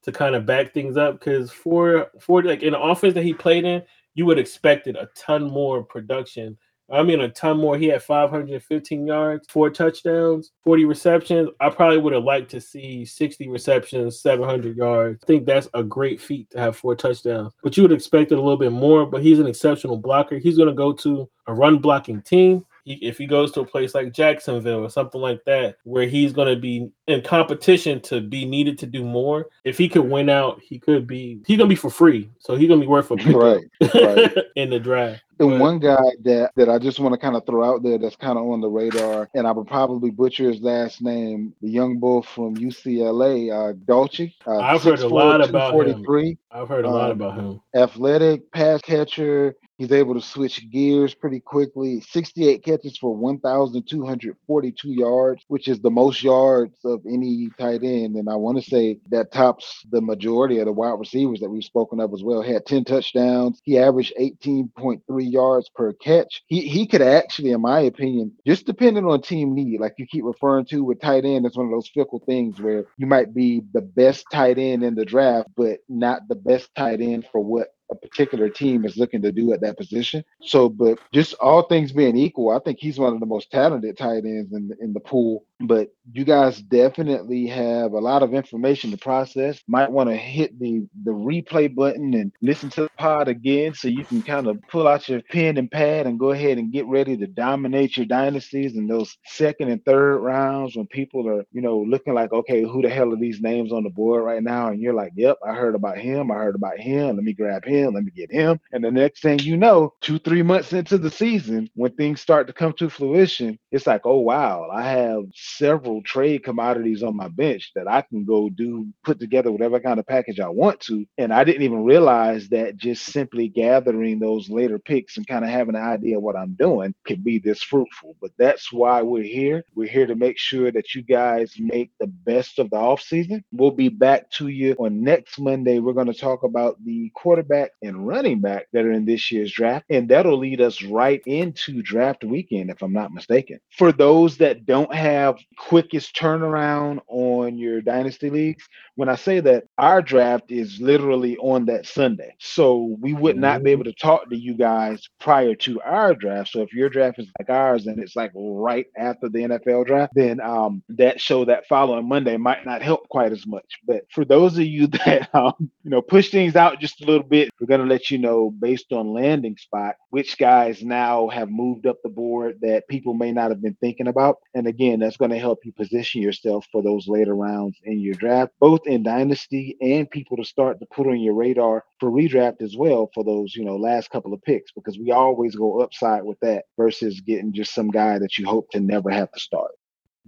to 0.07 0.12
kind 0.12 0.34
of 0.34 0.46
back 0.46 0.72
things 0.72 0.96
up 0.96 1.18
because 1.18 1.50
for 1.50 2.11
for 2.18 2.42
like 2.42 2.62
in 2.62 2.72
the 2.72 2.80
offense 2.80 3.14
that 3.14 3.24
he 3.24 3.34
played 3.34 3.64
in, 3.64 3.82
you 4.14 4.24
would 4.26 4.38
expected 4.38 4.96
a 4.96 5.09
ton 5.14 5.44
more 5.44 5.82
production 5.82 6.57
I 6.90 7.02
mean, 7.02 7.20
a 7.20 7.28
ton 7.28 7.59
more. 7.59 7.76
He 7.76 7.86
had 7.86 8.02
515 8.02 9.07
yards, 9.07 9.48
four 9.48 9.70
touchdowns, 9.70 10.52
40 10.62 10.84
receptions. 10.84 11.48
I 11.59 11.68
probably 11.68 11.98
would 11.98 12.12
have 12.12 12.22
liked 12.22 12.50
to 12.52 12.61
see 12.61 13.04
60 13.04 13.48
receptions, 13.48 14.20
700 14.20 14.76
yards. 14.76 15.24
I 15.24 15.26
think 15.26 15.46
that's 15.46 15.68
a 15.74 15.82
great 15.82 16.20
feat 16.20 16.48
to 16.50 16.61
have 16.61 16.76
four 16.76 16.94
touchdowns. 16.94 17.52
But 17.62 17.76
you 17.76 17.82
would 17.82 17.92
expect 17.92 18.30
it 18.30 18.38
a 18.38 18.40
little 18.40 18.57
bit 18.57 18.72
more. 18.72 19.04
But 19.04 19.22
he's 19.22 19.40
an 19.40 19.48
exceptional 19.48 19.96
blocker. 19.96 20.38
He's 20.38 20.57
going 20.57 20.68
to 20.68 20.74
go 20.74 20.92
to 20.92 21.28
a 21.48 21.54
run 21.54 21.78
blocking 21.78 22.22
team 22.22 22.64
he, 22.87 22.95
if 23.03 23.18
he 23.18 23.26
goes 23.26 23.51
to 23.53 23.61
a 23.61 23.66
place 23.66 23.95
like 23.95 24.12
Jacksonville 24.12 24.84
or 24.84 24.89
something 24.89 25.20
like 25.20 25.45
that, 25.45 25.76
where 25.82 26.07
he's 26.07 26.32
going 26.32 26.49
to 26.49 26.59
be 26.59 26.89
in 27.09 27.20
competition 27.20 28.01
to 28.03 28.20
be 28.20 28.45
needed 28.45 28.78
to 28.78 28.87
do 28.87 29.05
more, 29.05 29.49
if 29.64 29.76
he 29.76 29.89
could 29.89 30.09
win 30.09 30.30
out, 30.30 30.61
he 30.62 30.78
could 30.78 31.07
be 31.07 31.41
he's 31.47 31.59
going 31.59 31.68
to 31.68 31.72
be 31.72 31.76
for 31.76 31.91
free, 31.91 32.30
so 32.39 32.55
he's 32.55 32.68
going 32.68 32.80
to 32.80 32.84
be 32.87 32.89
worth 32.89 33.11
a 33.11 33.14
right, 33.37 33.64
right. 33.93 34.37
in 34.57 34.70
the 34.70 34.78
draft. 34.78 35.22
And 35.39 35.51
but, 35.51 35.61
one 35.61 35.78
guy 35.78 36.05
that 36.24 36.53
that 36.57 36.68
I 36.68 36.78
just 36.78 36.99
want 36.99 37.12
to 37.12 37.18
kind 37.18 37.37
of 37.37 37.45
throw 37.47 37.64
out 37.64 37.82
there 37.82 37.99
that's 37.99 38.16
kind 38.16 38.39
of 38.39 38.47
on 38.47 38.61
the 38.61 38.68
radar, 38.68 39.28
and 39.34 39.47
I 39.47 39.53
would 39.53 39.66
probably 39.66 40.11
butcher 40.11 40.51
his 40.51 40.61
last 40.61 41.03
name, 41.03 41.55
the 41.61 41.68
young 41.68 41.99
bull 41.99 42.22
from 42.22 42.57
UCLA, 42.57 43.53
uh, 43.53 43.74
Dulcich. 43.74 44.34
Uh, 44.47 44.59
I've 44.59 44.82
heard 44.82 45.01
a 45.01 45.09
lot 45.09 45.47
about 45.47 45.74
him. 45.87 46.05
I've 46.51 46.68
heard 46.68 46.84
a 46.84 46.91
lot 46.91 47.11
um, 47.11 47.20
about 47.20 47.34
him. 47.39 47.61
Athletic 47.74 48.51
pass 48.53 48.80
catcher, 48.80 49.55
He's 49.78 49.93
able 49.93 50.14
to 50.14 50.22
switch 50.22 50.70
gears 50.70 51.12
pretty 51.12 51.41
quickly. 51.41 52.01
68 52.01 52.64
catches 52.64 52.97
for 52.97 53.14
1,242 53.14 54.89
yards, 54.91 55.45
which 55.49 55.68
is 55.68 55.80
the 55.80 55.91
most 55.91 56.22
yards 56.22 56.78
of 56.84 57.03
any 57.07 57.51
tight 57.59 57.82
end. 57.82 58.16
And 58.16 58.28
I 58.28 58.37
want 58.37 58.57
to 58.62 58.68
say 58.68 58.99
that 59.11 59.32
tops 59.32 59.84
the 59.91 60.01
majority 60.01 60.59
of 60.61 60.66
the 60.66 60.72
wide 60.72 60.99
receivers 60.99 61.41
that 61.41 61.51
we've 61.51 61.62
spoken 61.62 62.01
of 62.01 62.14
as 62.14 62.22
well. 62.22 62.41
He 62.41 62.53
had 62.53 62.64
10 62.64 62.84
touchdowns. 62.84 63.61
He 63.64 63.78
averaged 63.78 64.14
18.3 64.18 65.03
yards 65.27 65.70
per 65.74 65.93
catch. 65.95 66.43
He 66.47 66.62
he 66.62 66.87
could 66.87 67.03
actually, 67.03 67.51
in 67.53 67.61
my 67.61 67.81
opinion, 67.81 68.33
just 68.47 68.66
depending 68.66 69.05
on 69.07 69.22
team 69.22 69.55
need, 69.55 69.81
like 69.81 69.95
you 69.99 70.07
keep 70.07 70.24
referring 70.24 70.66
to 70.66 70.85
with 70.85 71.01
tight 71.01 71.24
end, 71.24 71.47
it's 71.47 71.57
one 71.57 71.66
of 71.66 71.72
those 71.72 71.89
fickle 71.89 72.22
things 72.27 72.61
where 72.61 72.85
you 72.97 73.07
might 73.07 73.35
be 73.35 73.62
the 73.72 73.83
best 73.83 74.27
tight 74.33 74.59
end 74.59 74.83
in 74.83 74.95
the 74.95 75.05
draft, 75.05 75.49
but 75.57 75.79
not 75.89 76.22
the 76.29 76.35
best 76.37 76.74
tight 76.74 77.01
end 77.01 77.27
for 77.31 77.41
what 77.41 77.68
a 77.91 77.95
particular 77.95 78.49
team 78.49 78.85
is 78.85 78.97
looking 78.97 79.22
to 79.22 79.33
do 79.33 79.53
at 79.53 79.61
that 79.61 79.77
position. 79.77 80.24
So, 80.43 80.68
but 80.68 80.99
just 81.12 81.35
all 81.35 81.62
things 81.62 81.93
being 81.93 82.16
equal, 82.16 82.51
I 82.51 82.59
think 82.59 82.79
he's 82.81 82.99
one 82.99 83.14
of 83.14 83.20
the 83.20 83.27
most 83.27 83.51
talented 83.51 83.97
tight 83.97 84.24
ends 84.24 84.53
in 84.53 84.68
the, 84.68 84.77
in 84.81 84.93
the 84.93 85.01
pool 85.01 85.45
but 85.61 85.88
you 86.12 86.24
guys 86.24 86.61
definitely 86.61 87.46
have 87.46 87.92
a 87.92 87.98
lot 87.98 88.22
of 88.22 88.34
information 88.34 88.90
to 88.90 88.96
process. 88.96 89.62
Might 89.66 89.90
want 89.90 90.11
to 90.11 90.16
hit 90.16 90.59
the 90.59 90.86
the 91.04 91.11
replay 91.11 91.74
button 91.74 92.14
and 92.14 92.32
listen 92.42 92.70
to 92.70 92.82
the 92.82 92.90
pod 92.98 93.28
again 93.28 93.74
so 93.74 93.88
you 93.88 94.04
can 94.04 94.22
kind 94.22 94.46
of 94.46 94.61
pull 94.68 94.86
out 94.86 95.09
your 95.09 95.22
pen 95.30 95.57
and 95.57 95.70
pad 95.70 96.07
and 96.07 96.18
go 96.18 96.30
ahead 96.30 96.59
and 96.59 96.72
get 96.72 96.86
ready 96.86 97.16
to 97.16 97.26
dominate 97.26 97.96
your 97.96 98.07
dynasties 98.07 98.76
in 98.76 98.86
those 98.86 99.16
second 99.24 99.70
and 99.70 99.84
third 99.84 100.18
rounds 100.18 100.76
when 100.76 100.86
people 100.86 101.28
are, 101.28 101.44
you 101.52 101.62
know, 101.62 101.78
looking 101.78 102.14
like, 102.14 102.32
okay, 102.32 102.62
who 102.62 102.82
the 102.82 102.88
hell 102.88 103.12
are 103.12 103.16
these 103.16 103.40
names 103.40 103.72
on 103.72 103.82
the 103.82 103.90
board 103.90 104.24
right 104.24 104.42
now? 104.42 104.68
And 104.68 104.80
you're 104.80 104.94
like, 104.94 105.12
yep, 105.16 105.38
I 105.46 105.54
heard 105.54 105.74
about 105.74 105.98
him. 105.98 106.30
I 106.30 106.34
heard 106.36 106.54
about 106.54 106.78
him. 106.78 107.16
Let 107.16 107.24
me 107.24 107.32
grab 107.32 107.64
him. 107.64 107.94
Let 107.94 108.04
me 108.04 108.11
get 108.14 108.30
him. 108.30 108.61
And 108.72 108.84
the 108.84 108.90
next 108.90 109.22
thing 109.22 109.38
you 109.40 109.57
know, 109.57 109.94
two, 110.00 110.18
three 110.18 110.42
months 110.42 110.72
into 110.72 110.98
the 110.98 111.11
season, 111.11 111.68
when 111.74 111.92
things 111.92 112.20
start 112.20 112.46
to 112.46 112.52
come 112.52 112.72
to 112.74 112.90
fruition, 112.90 113.59
it's 113.70 113.86
like, 113.86 114.02
oh 114.04 114.18
wow, 114.20 114.68
I 114.72 114.82
have 114.88 115.24
several 115.47 116.03
trade 116.03 116.44
commodities 116.44 117.03
on 117.03 117.16
my 117.16 117.28
bench 117.28 117.72
that 117.74 117.88
I 117.88 118.03
can 118.03 118.24
go 118.24 118.49
do, 118.49 118.86
put 119.05 119.18
together 119.18 119.53
whatever 119.53 119.80
kind 119.80 120.01
of 120.01 120.07
package 120.07 120.40
I 120.40 120.49
want 120.49 120.80
to. 120.80 121.07
And 121.18 121.32
I 121.32 121.44
didn't 121.44 121.62
even 121.62 121.84
realize 121.84 122.49
that 122.49 122.76
just 122.76 123.05
simply 123.07 123.49
gathering 123.49 124.18
those 124.18 124.51
later 124.51 124.78
picks 124.78 125.16
and 125.16 125.26
kind 125.26 125.44
of 125.44 125.51
having 125.51 125.74
an 125.74 125.82
idea 125.82 126.16
of 126.16 126.22
what 126.22 126.36
I'm 126.36 126.55
doing 126.55 126.94
could 127.07 127.24
be 127.24 127.38
this 127.38 127.62
fruitful. 127.62 128.16
But 128.20 128.32
that's 128.38 128.72
why 128.72 129.03
we're 129.03 129.22
here. 129.22 129.64
We're 129.74 129.88
here 129.88 130.07
to 130.07 130.14
make 130.14 130.38
sure 130.38 130.70
that 130.72 130.94
you 130.94 131.03
guys 131.03 131.55
make 131.59 131.90
the 131.99 132.07
best 132.07 132.59
of 132.59 132.70
the 132.70 132.76
offseason. 132.76 133.42
We'll 133.53 133.70
be 133.70 133.88
back 133.88 134.30
to 134.32 134.49
you 134.49 134.74
on 134.78 135.03
next 135.03 135.38
Monday. 135.38 135.78
We're 135.78 135.92
going 135.92 136.12
to 136.12 136.14
talk 136.14 136.42
about 136.42 136.82
the 136.84 137.11
quarterback 137.14 137.70
and 137.82 138.07
running 138.07 138.40
back 138.40 138.66
that 138.72 138.84
are 138.84 138.92
in 138.92 139.05
this 139.05 139.30
year's 139.30 139.53
draft. 139.53 139.86
And 139.90 140.09
that'll 140.09 140.38
lead 140.38 140.61
us 140.61 140.82
right 140.82 141.22
into 141.26 141.82
draft 141.82 142.24
weekend, 142.24 142.70
if 142.70 142.82
I'm 142.82 142.92
not 142.92 143.12
mistaken. 143.12 143.61
For 143.70 143.92
those 143.92 144.36
that 144.38 144.66
don't 144.66 144.94
have 144.94 145.36
quickest 145.59 146.16
turnaround 146.16 147.01
on 147.09 147.59
your 147.59 147.80
dynasty 147.80 148.30
leagues. 148.30 148.64
When 148.95 149.09
I 149.09 149.16
say 149.16 149.41
that, 149.41 149.64
our 149.78 150.01
draft 150.03 150.51
is 150.51 150.80
literally 150.80 151.37
on 151.39 151.66
that 151.66 151.87
Sunday. 151.87 152.34
So 152.39 152.97
we 153.01 153.12
would 153.12 153.37
not 153.37 153.62
be 153.62 153.70
able 153.70 153.84
to 153.84 153.93
talk 153.93 154.28
to 154.30 154.37
you 154.37 154.55
guys 154.55 155.03
prior 155.20 155.55
to 155.57 155.80
our 155.82 156.14
draft. 156.14 156.51
So 156.51 156.62
if 156.62 156.72
your 156.72 156.89
draft 156.89 157.18
is 157.18 157.28
like 157.39 157.51
ours 157.51 157.87
and 157.87 157.99
it's 157.99 158.16
like 158.16 158.32
right 158.34 158.87
after 158.97 159.28
the 159.28 159.41
NFL 159.41 159.87
draft, 159.87 160.12
then 160.14 160.41
um, 160.41 160.82
that 160.91 161.20
show 161.20 161.45
that 161.45 161.66
following 161.68 162.09
Monday 162.09 162.37
might 162.37 162.64
not 162.64 162.82
help 162.82 163.09
quite 163.09 163.32
as 163.32 163.47
much. 163.47 163.80
But 163.87 164.05
for 164.11 164.24
those 164.24 164.57
of 164.57 164.64
you 164.64 164.87
that 165.05 165.28
um, 165.34 165.55
you 165.59 165.91
know 165.91 166.03
push 166.03 166.30
things 166.30 166.57
out 166.57 166.80
just 166.80 167.03
a 167.03 167.07
little 167.07 167.26
bit, 167.26 167.51
we're 167.61 167.66
gonna 167.66 167.84
let 167.84 168.11
you 168.11 168.18
know 168.18 168.51
based 168.51 168.93
on 168.93 169.12
landing 169.12 169.57
spot 169.57 169.97
which 170.16 170.39
guys 170.39 170.82
now 170.82 171.28
have 171.28 171.51
moved 171.51 171.87
up 171.87 171.99
the 172.03 172.09
board 172.09 172.57
that 172.62 172.89
people 172.89 173.12
may 173.12 173.32
not 173.32 173.51
have 173.51 173.61
been 173.61 173.76
thinking 173.82 174.07
about. 174.07 174.37
And 174.55 174.66
again, 174.66 175.01
that's 175.01 175.18
going 175.18 175.26
to 175.31 175.39
help 175.39 175.61
you 175.64 175.72
position 175.72 176.22
yourself 176.22 176.66
for 176.70 176.83
those 176.83 177.09
later 177.09 177.35
rounds 177.35 177.77
in 177.85 178.01
your 178.01 178.14
draft, 178.14 178.53
both 178.61 178.81
in 178.87 179.03
dynasty 179.03 179.77
and 179.81 180.11
people 180.11 180.37
to 180.37 180.45
start 180.45 180.81
to 180.81 180.87
put 180.87 181.07
on 181.07 181.20
your 181.20 181.35
radar 181.35 181.85
for 182.01 182.11
redraft 182.11 182.62
as 182.62 182.77
well 182.77 183.11
for 183.14 183.24
those, 183.24 183.55
you 183.55 183.64
know, 183.64 183.77
last 183.77 184.11
couple 184.11 184.33
of 184.33 184.43
picks, 184.43 184.72
because 184.72 184.99
we 184.99 185.11
always 185.11 185.55
go 185.55 185.81
upside 185.81 186.24
with 186.24 186.39
that 186.41 186.64
versus 186.77 187.20
getting 187.20 187.53
just 187.53 187.74
some 187.74 187.91
guy 187.91 188.18
that 188.18 188.39
you 188.39 188.47
hope 188.47 188.70
to 188.70 188.81
never 188.81 189.11
have 189.11 189.31
to 189.33 189.41
start 189.41 189.72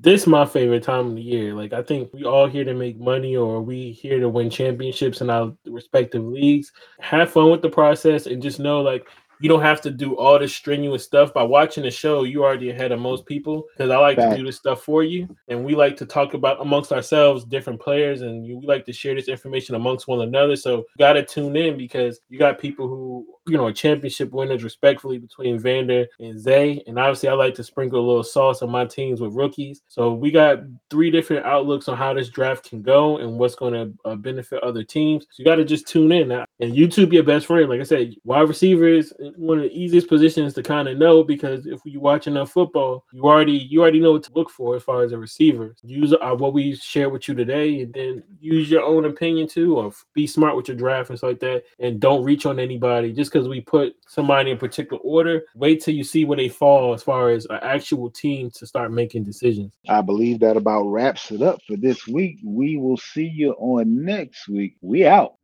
this 0.01 0.23
is 0.23 0.27
my 0.29 0.47
favorite 0.47 0.85
time 0.85 1.09
of 1.09 1.15
the 1.17 1.23
year. 1.23 1.55
Like 1.55 1.73
I 1.73 1.83
think 1.83 2.13
we 2.13 2.25
all 2.25 2.47
here 2.47 2.65
to 2.65 2.73
make 2.73 3.01
money 3.01 3.37
or 3.37 3.61
we 3.61 3.91
here 3.91 4.21
to 4.21 4.29
win 4.29 4.49
championships 4.49 5.21
in 5.21 5.29
our 5.29 5.53
respective 5.67 6.25
leagues. 6.25 6.71
Have 7.01 7.33
fun 7.33 7.51
with 7.51 7.63
the 7.63 7.69
process 7.69 8.27
and 8.27 8.41
just 8.41 8.61
know 8.61 8.81
like 8.81 9.09
you 9.41 9.49
don't 9.49 9.63
have 9.63 9.81
to 9.83 9.91
do 9.91 10.17
all 10.17 10.39
this 10.39 10.55
strenuous 10.55 11.05
stuff. 11.05 11.33
By 11.33 11.43
watching 11.43 11.85
the 11.85 11.91
show 11.91 12.25
you 12.25 12.45
already 12.45 12.71
ahead 12.71 12.93
of 12.93 13.01
most 13.01 13.27
people 13.27 13.67
because 13.77 13.91
i 13.91 13.97
like 13.97 14.17
to 14.17 14.37
do 14.37 14.45
this 14.45 14.57
stuff 14.57 14.83
for 14.83 15.03
you 15.03 15.29
and 15.49 15.65
we 15.65 15.75
like 15.75 15.97
to 15.99 16.07
talk 16.07 16.35
about 16.35 16.61
amongst 16.61 16.93
ourselves 16.93 17.45
different 17.45 17.81
players 17.81 18.23
and 18.23 18.43
we 18.43 18.67
like 18.67 18.85
to 18.87 18.93
share 18.93 19.15
this 19.15 19.29
information 19.29 19.75
amongst 19.75 20.09
one 20.09 20.23
another. 20.23 20.57
So 20.57 20.85
got 20.99 21.15
to 21.15 21.25
tune 21.25 21.57
in 21.57 21.77
because 21.77 22.21
you 22.29 22.39
got 22.39 22.59
people 22.59 22.89
who 22.89 23.27
you 23.47 23.57
know 23.57 23.71
championship 23.73 24.31
winners 24.33 24.63
respectfully 24.63 25.19
between 25.19 25.59
vander 25.59 26.07
and 26.21 26.39
zay 26.39 26.83
and 26.87 26.99
obviously 26.99 27.31
i 27.31 27.33
like 27.33 27.55
to 27.55 27.65
sprinkle 27.65 27.99
a 27.99 28.07
little 28.07 28.23
sauce 28.23 28.61
on 28.63 28.71
my 28.71 28.85
teams 28.85 29.21
with 29.21 29.35
rookies. 29.35 29.83
So 29.89 30.13
we 30.13 30.31
got 30.31 30.59
three 30.91 31.11
different 31.11 31.47
outlooks 31.47 31.89
on 31.89 31.97
how 31.97 32.15
this 32.15 32.29
draft 32.29 32.69
can 32.69 32.83
go 32.83 33.19
and 33.19 33.39
what's 33.39 33.55
going 33.55 33.73
to 33.75 34.11
uh, 34.11 34.17
benefit 34.17 34.63
other 34.63 34.85
teams. 34.85 35.25
So 35.31 35.37
you 35.39 35.45
got 35.45 35.57
to 35.57 35.65
just 35.65 35.87
tune 35.87 36.13
in. 36.13 36.29
Now 36.29 36.45
and 36.61 36.75
youtube 36.75 37.13
your 37.13 37.23
best 37.23 37.47
friend 37.47 37.69
like 37.69 37.81
i 37.81 37.85
said 37.85 38.15
wide 38.25 38.49
receiver 38.49 38.87
is 38.89 39.13
one 39.37 39.59
of 39.59 39.65
the 39.65 39.73
easiest 39.73 40.09
positions 40.09 40.55
to 40.55 40.63
kind 40.63 40.89
of 40.89 40.99
know 40.99 41.23
because 41.23 41.67
if 41.67 41.81
you 41.85 42.01
watch 42.01 42.27
enough 42.27 42.51
football, 42.51 43.05
you 43.13 43.23
already 43.23 43.53
you 43.53 43.81
already 43.81 44.01
know 44.01 44.13
what 44.13 44.23
to 44.25 44.33
look 44.35 44.51
for 44.51 44.77
as 44.77 44.83
far 44.83 45.03
as 45.03 45.13
a 45.13 45.19
receiver. 45.19 45.75
Use 45.83 46.13
uh, 46.13 46.35
what 46.35 46.53
we 46.53 46.75
share 46.75 47.09
with 47.09 47.29
you 47.29 47.35
today, 47.35 47.83
and 47.83 47.93
then 47.93 48.23
use 48.41 48.71
your 48.71 48.83
own 48.83 49.05
opinion 49.05 49.49
too, 49.49 49.77
or 49.77 49.93
be 50.15 50.27
smart 50.27 50.57
with 50.57 50.69
your 50.69 50.77
draft 50.77 51.11
and 51.11 51.19
stuff 51.19 51.29
like 51.29 51.41
that. 51.41 51.65
And 51.79 52.01
don't 52.01 52.25
reach 52.25 52.47
on 52.47 52.59
anybody 52.59 53.13
just 53.13 53.33
because 53.33 53.49
we 53.49 53.61
put 53.61 53.95
somebody 54.07 54.51
in 54.51 54.59
particular 54.59 55.01
order. 55.03 55.43
Wait 55.55 55.83
till 55.83 55.95
you 55.95 56.05
see 56.05 56.25
where 56.25 56.37
they 56.37 56.49
fall 56.49 56.95
as 56.95 57.03
far 57.03 57.31
as 57.31 57.47
an 57.47 57.61
actual 57.63 58.11
team 58.11 58.51
to 58.53 58.67
start 58.67 58.93
making 58.93 59.25
decisions. 59.25 59.73
I 59.89 60.01
believe 60.01 60.41
that 60.41 60.57
about 60.57 60.85
wraps 60.85 61.31
it 61.31 61.43
up 61.43 61.61
for 61.67 61.77
this 61.77 62.07
week. 62.07 62.39
We 62.45 62.77
will 62.77 62.97
see 62.97 63.27
you 63.27 63.53
on 63.53 64.05
next 64.05 64.49
week. 64.49 64.77
We 64.81 65.07
out. 65.07 65.35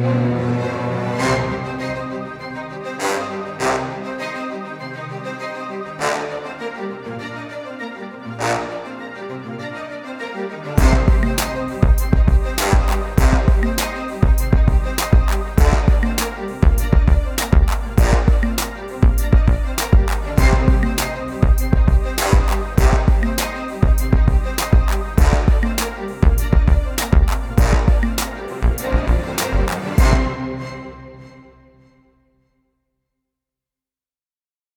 Thank 0.00 0.34
you. 0.34 0.39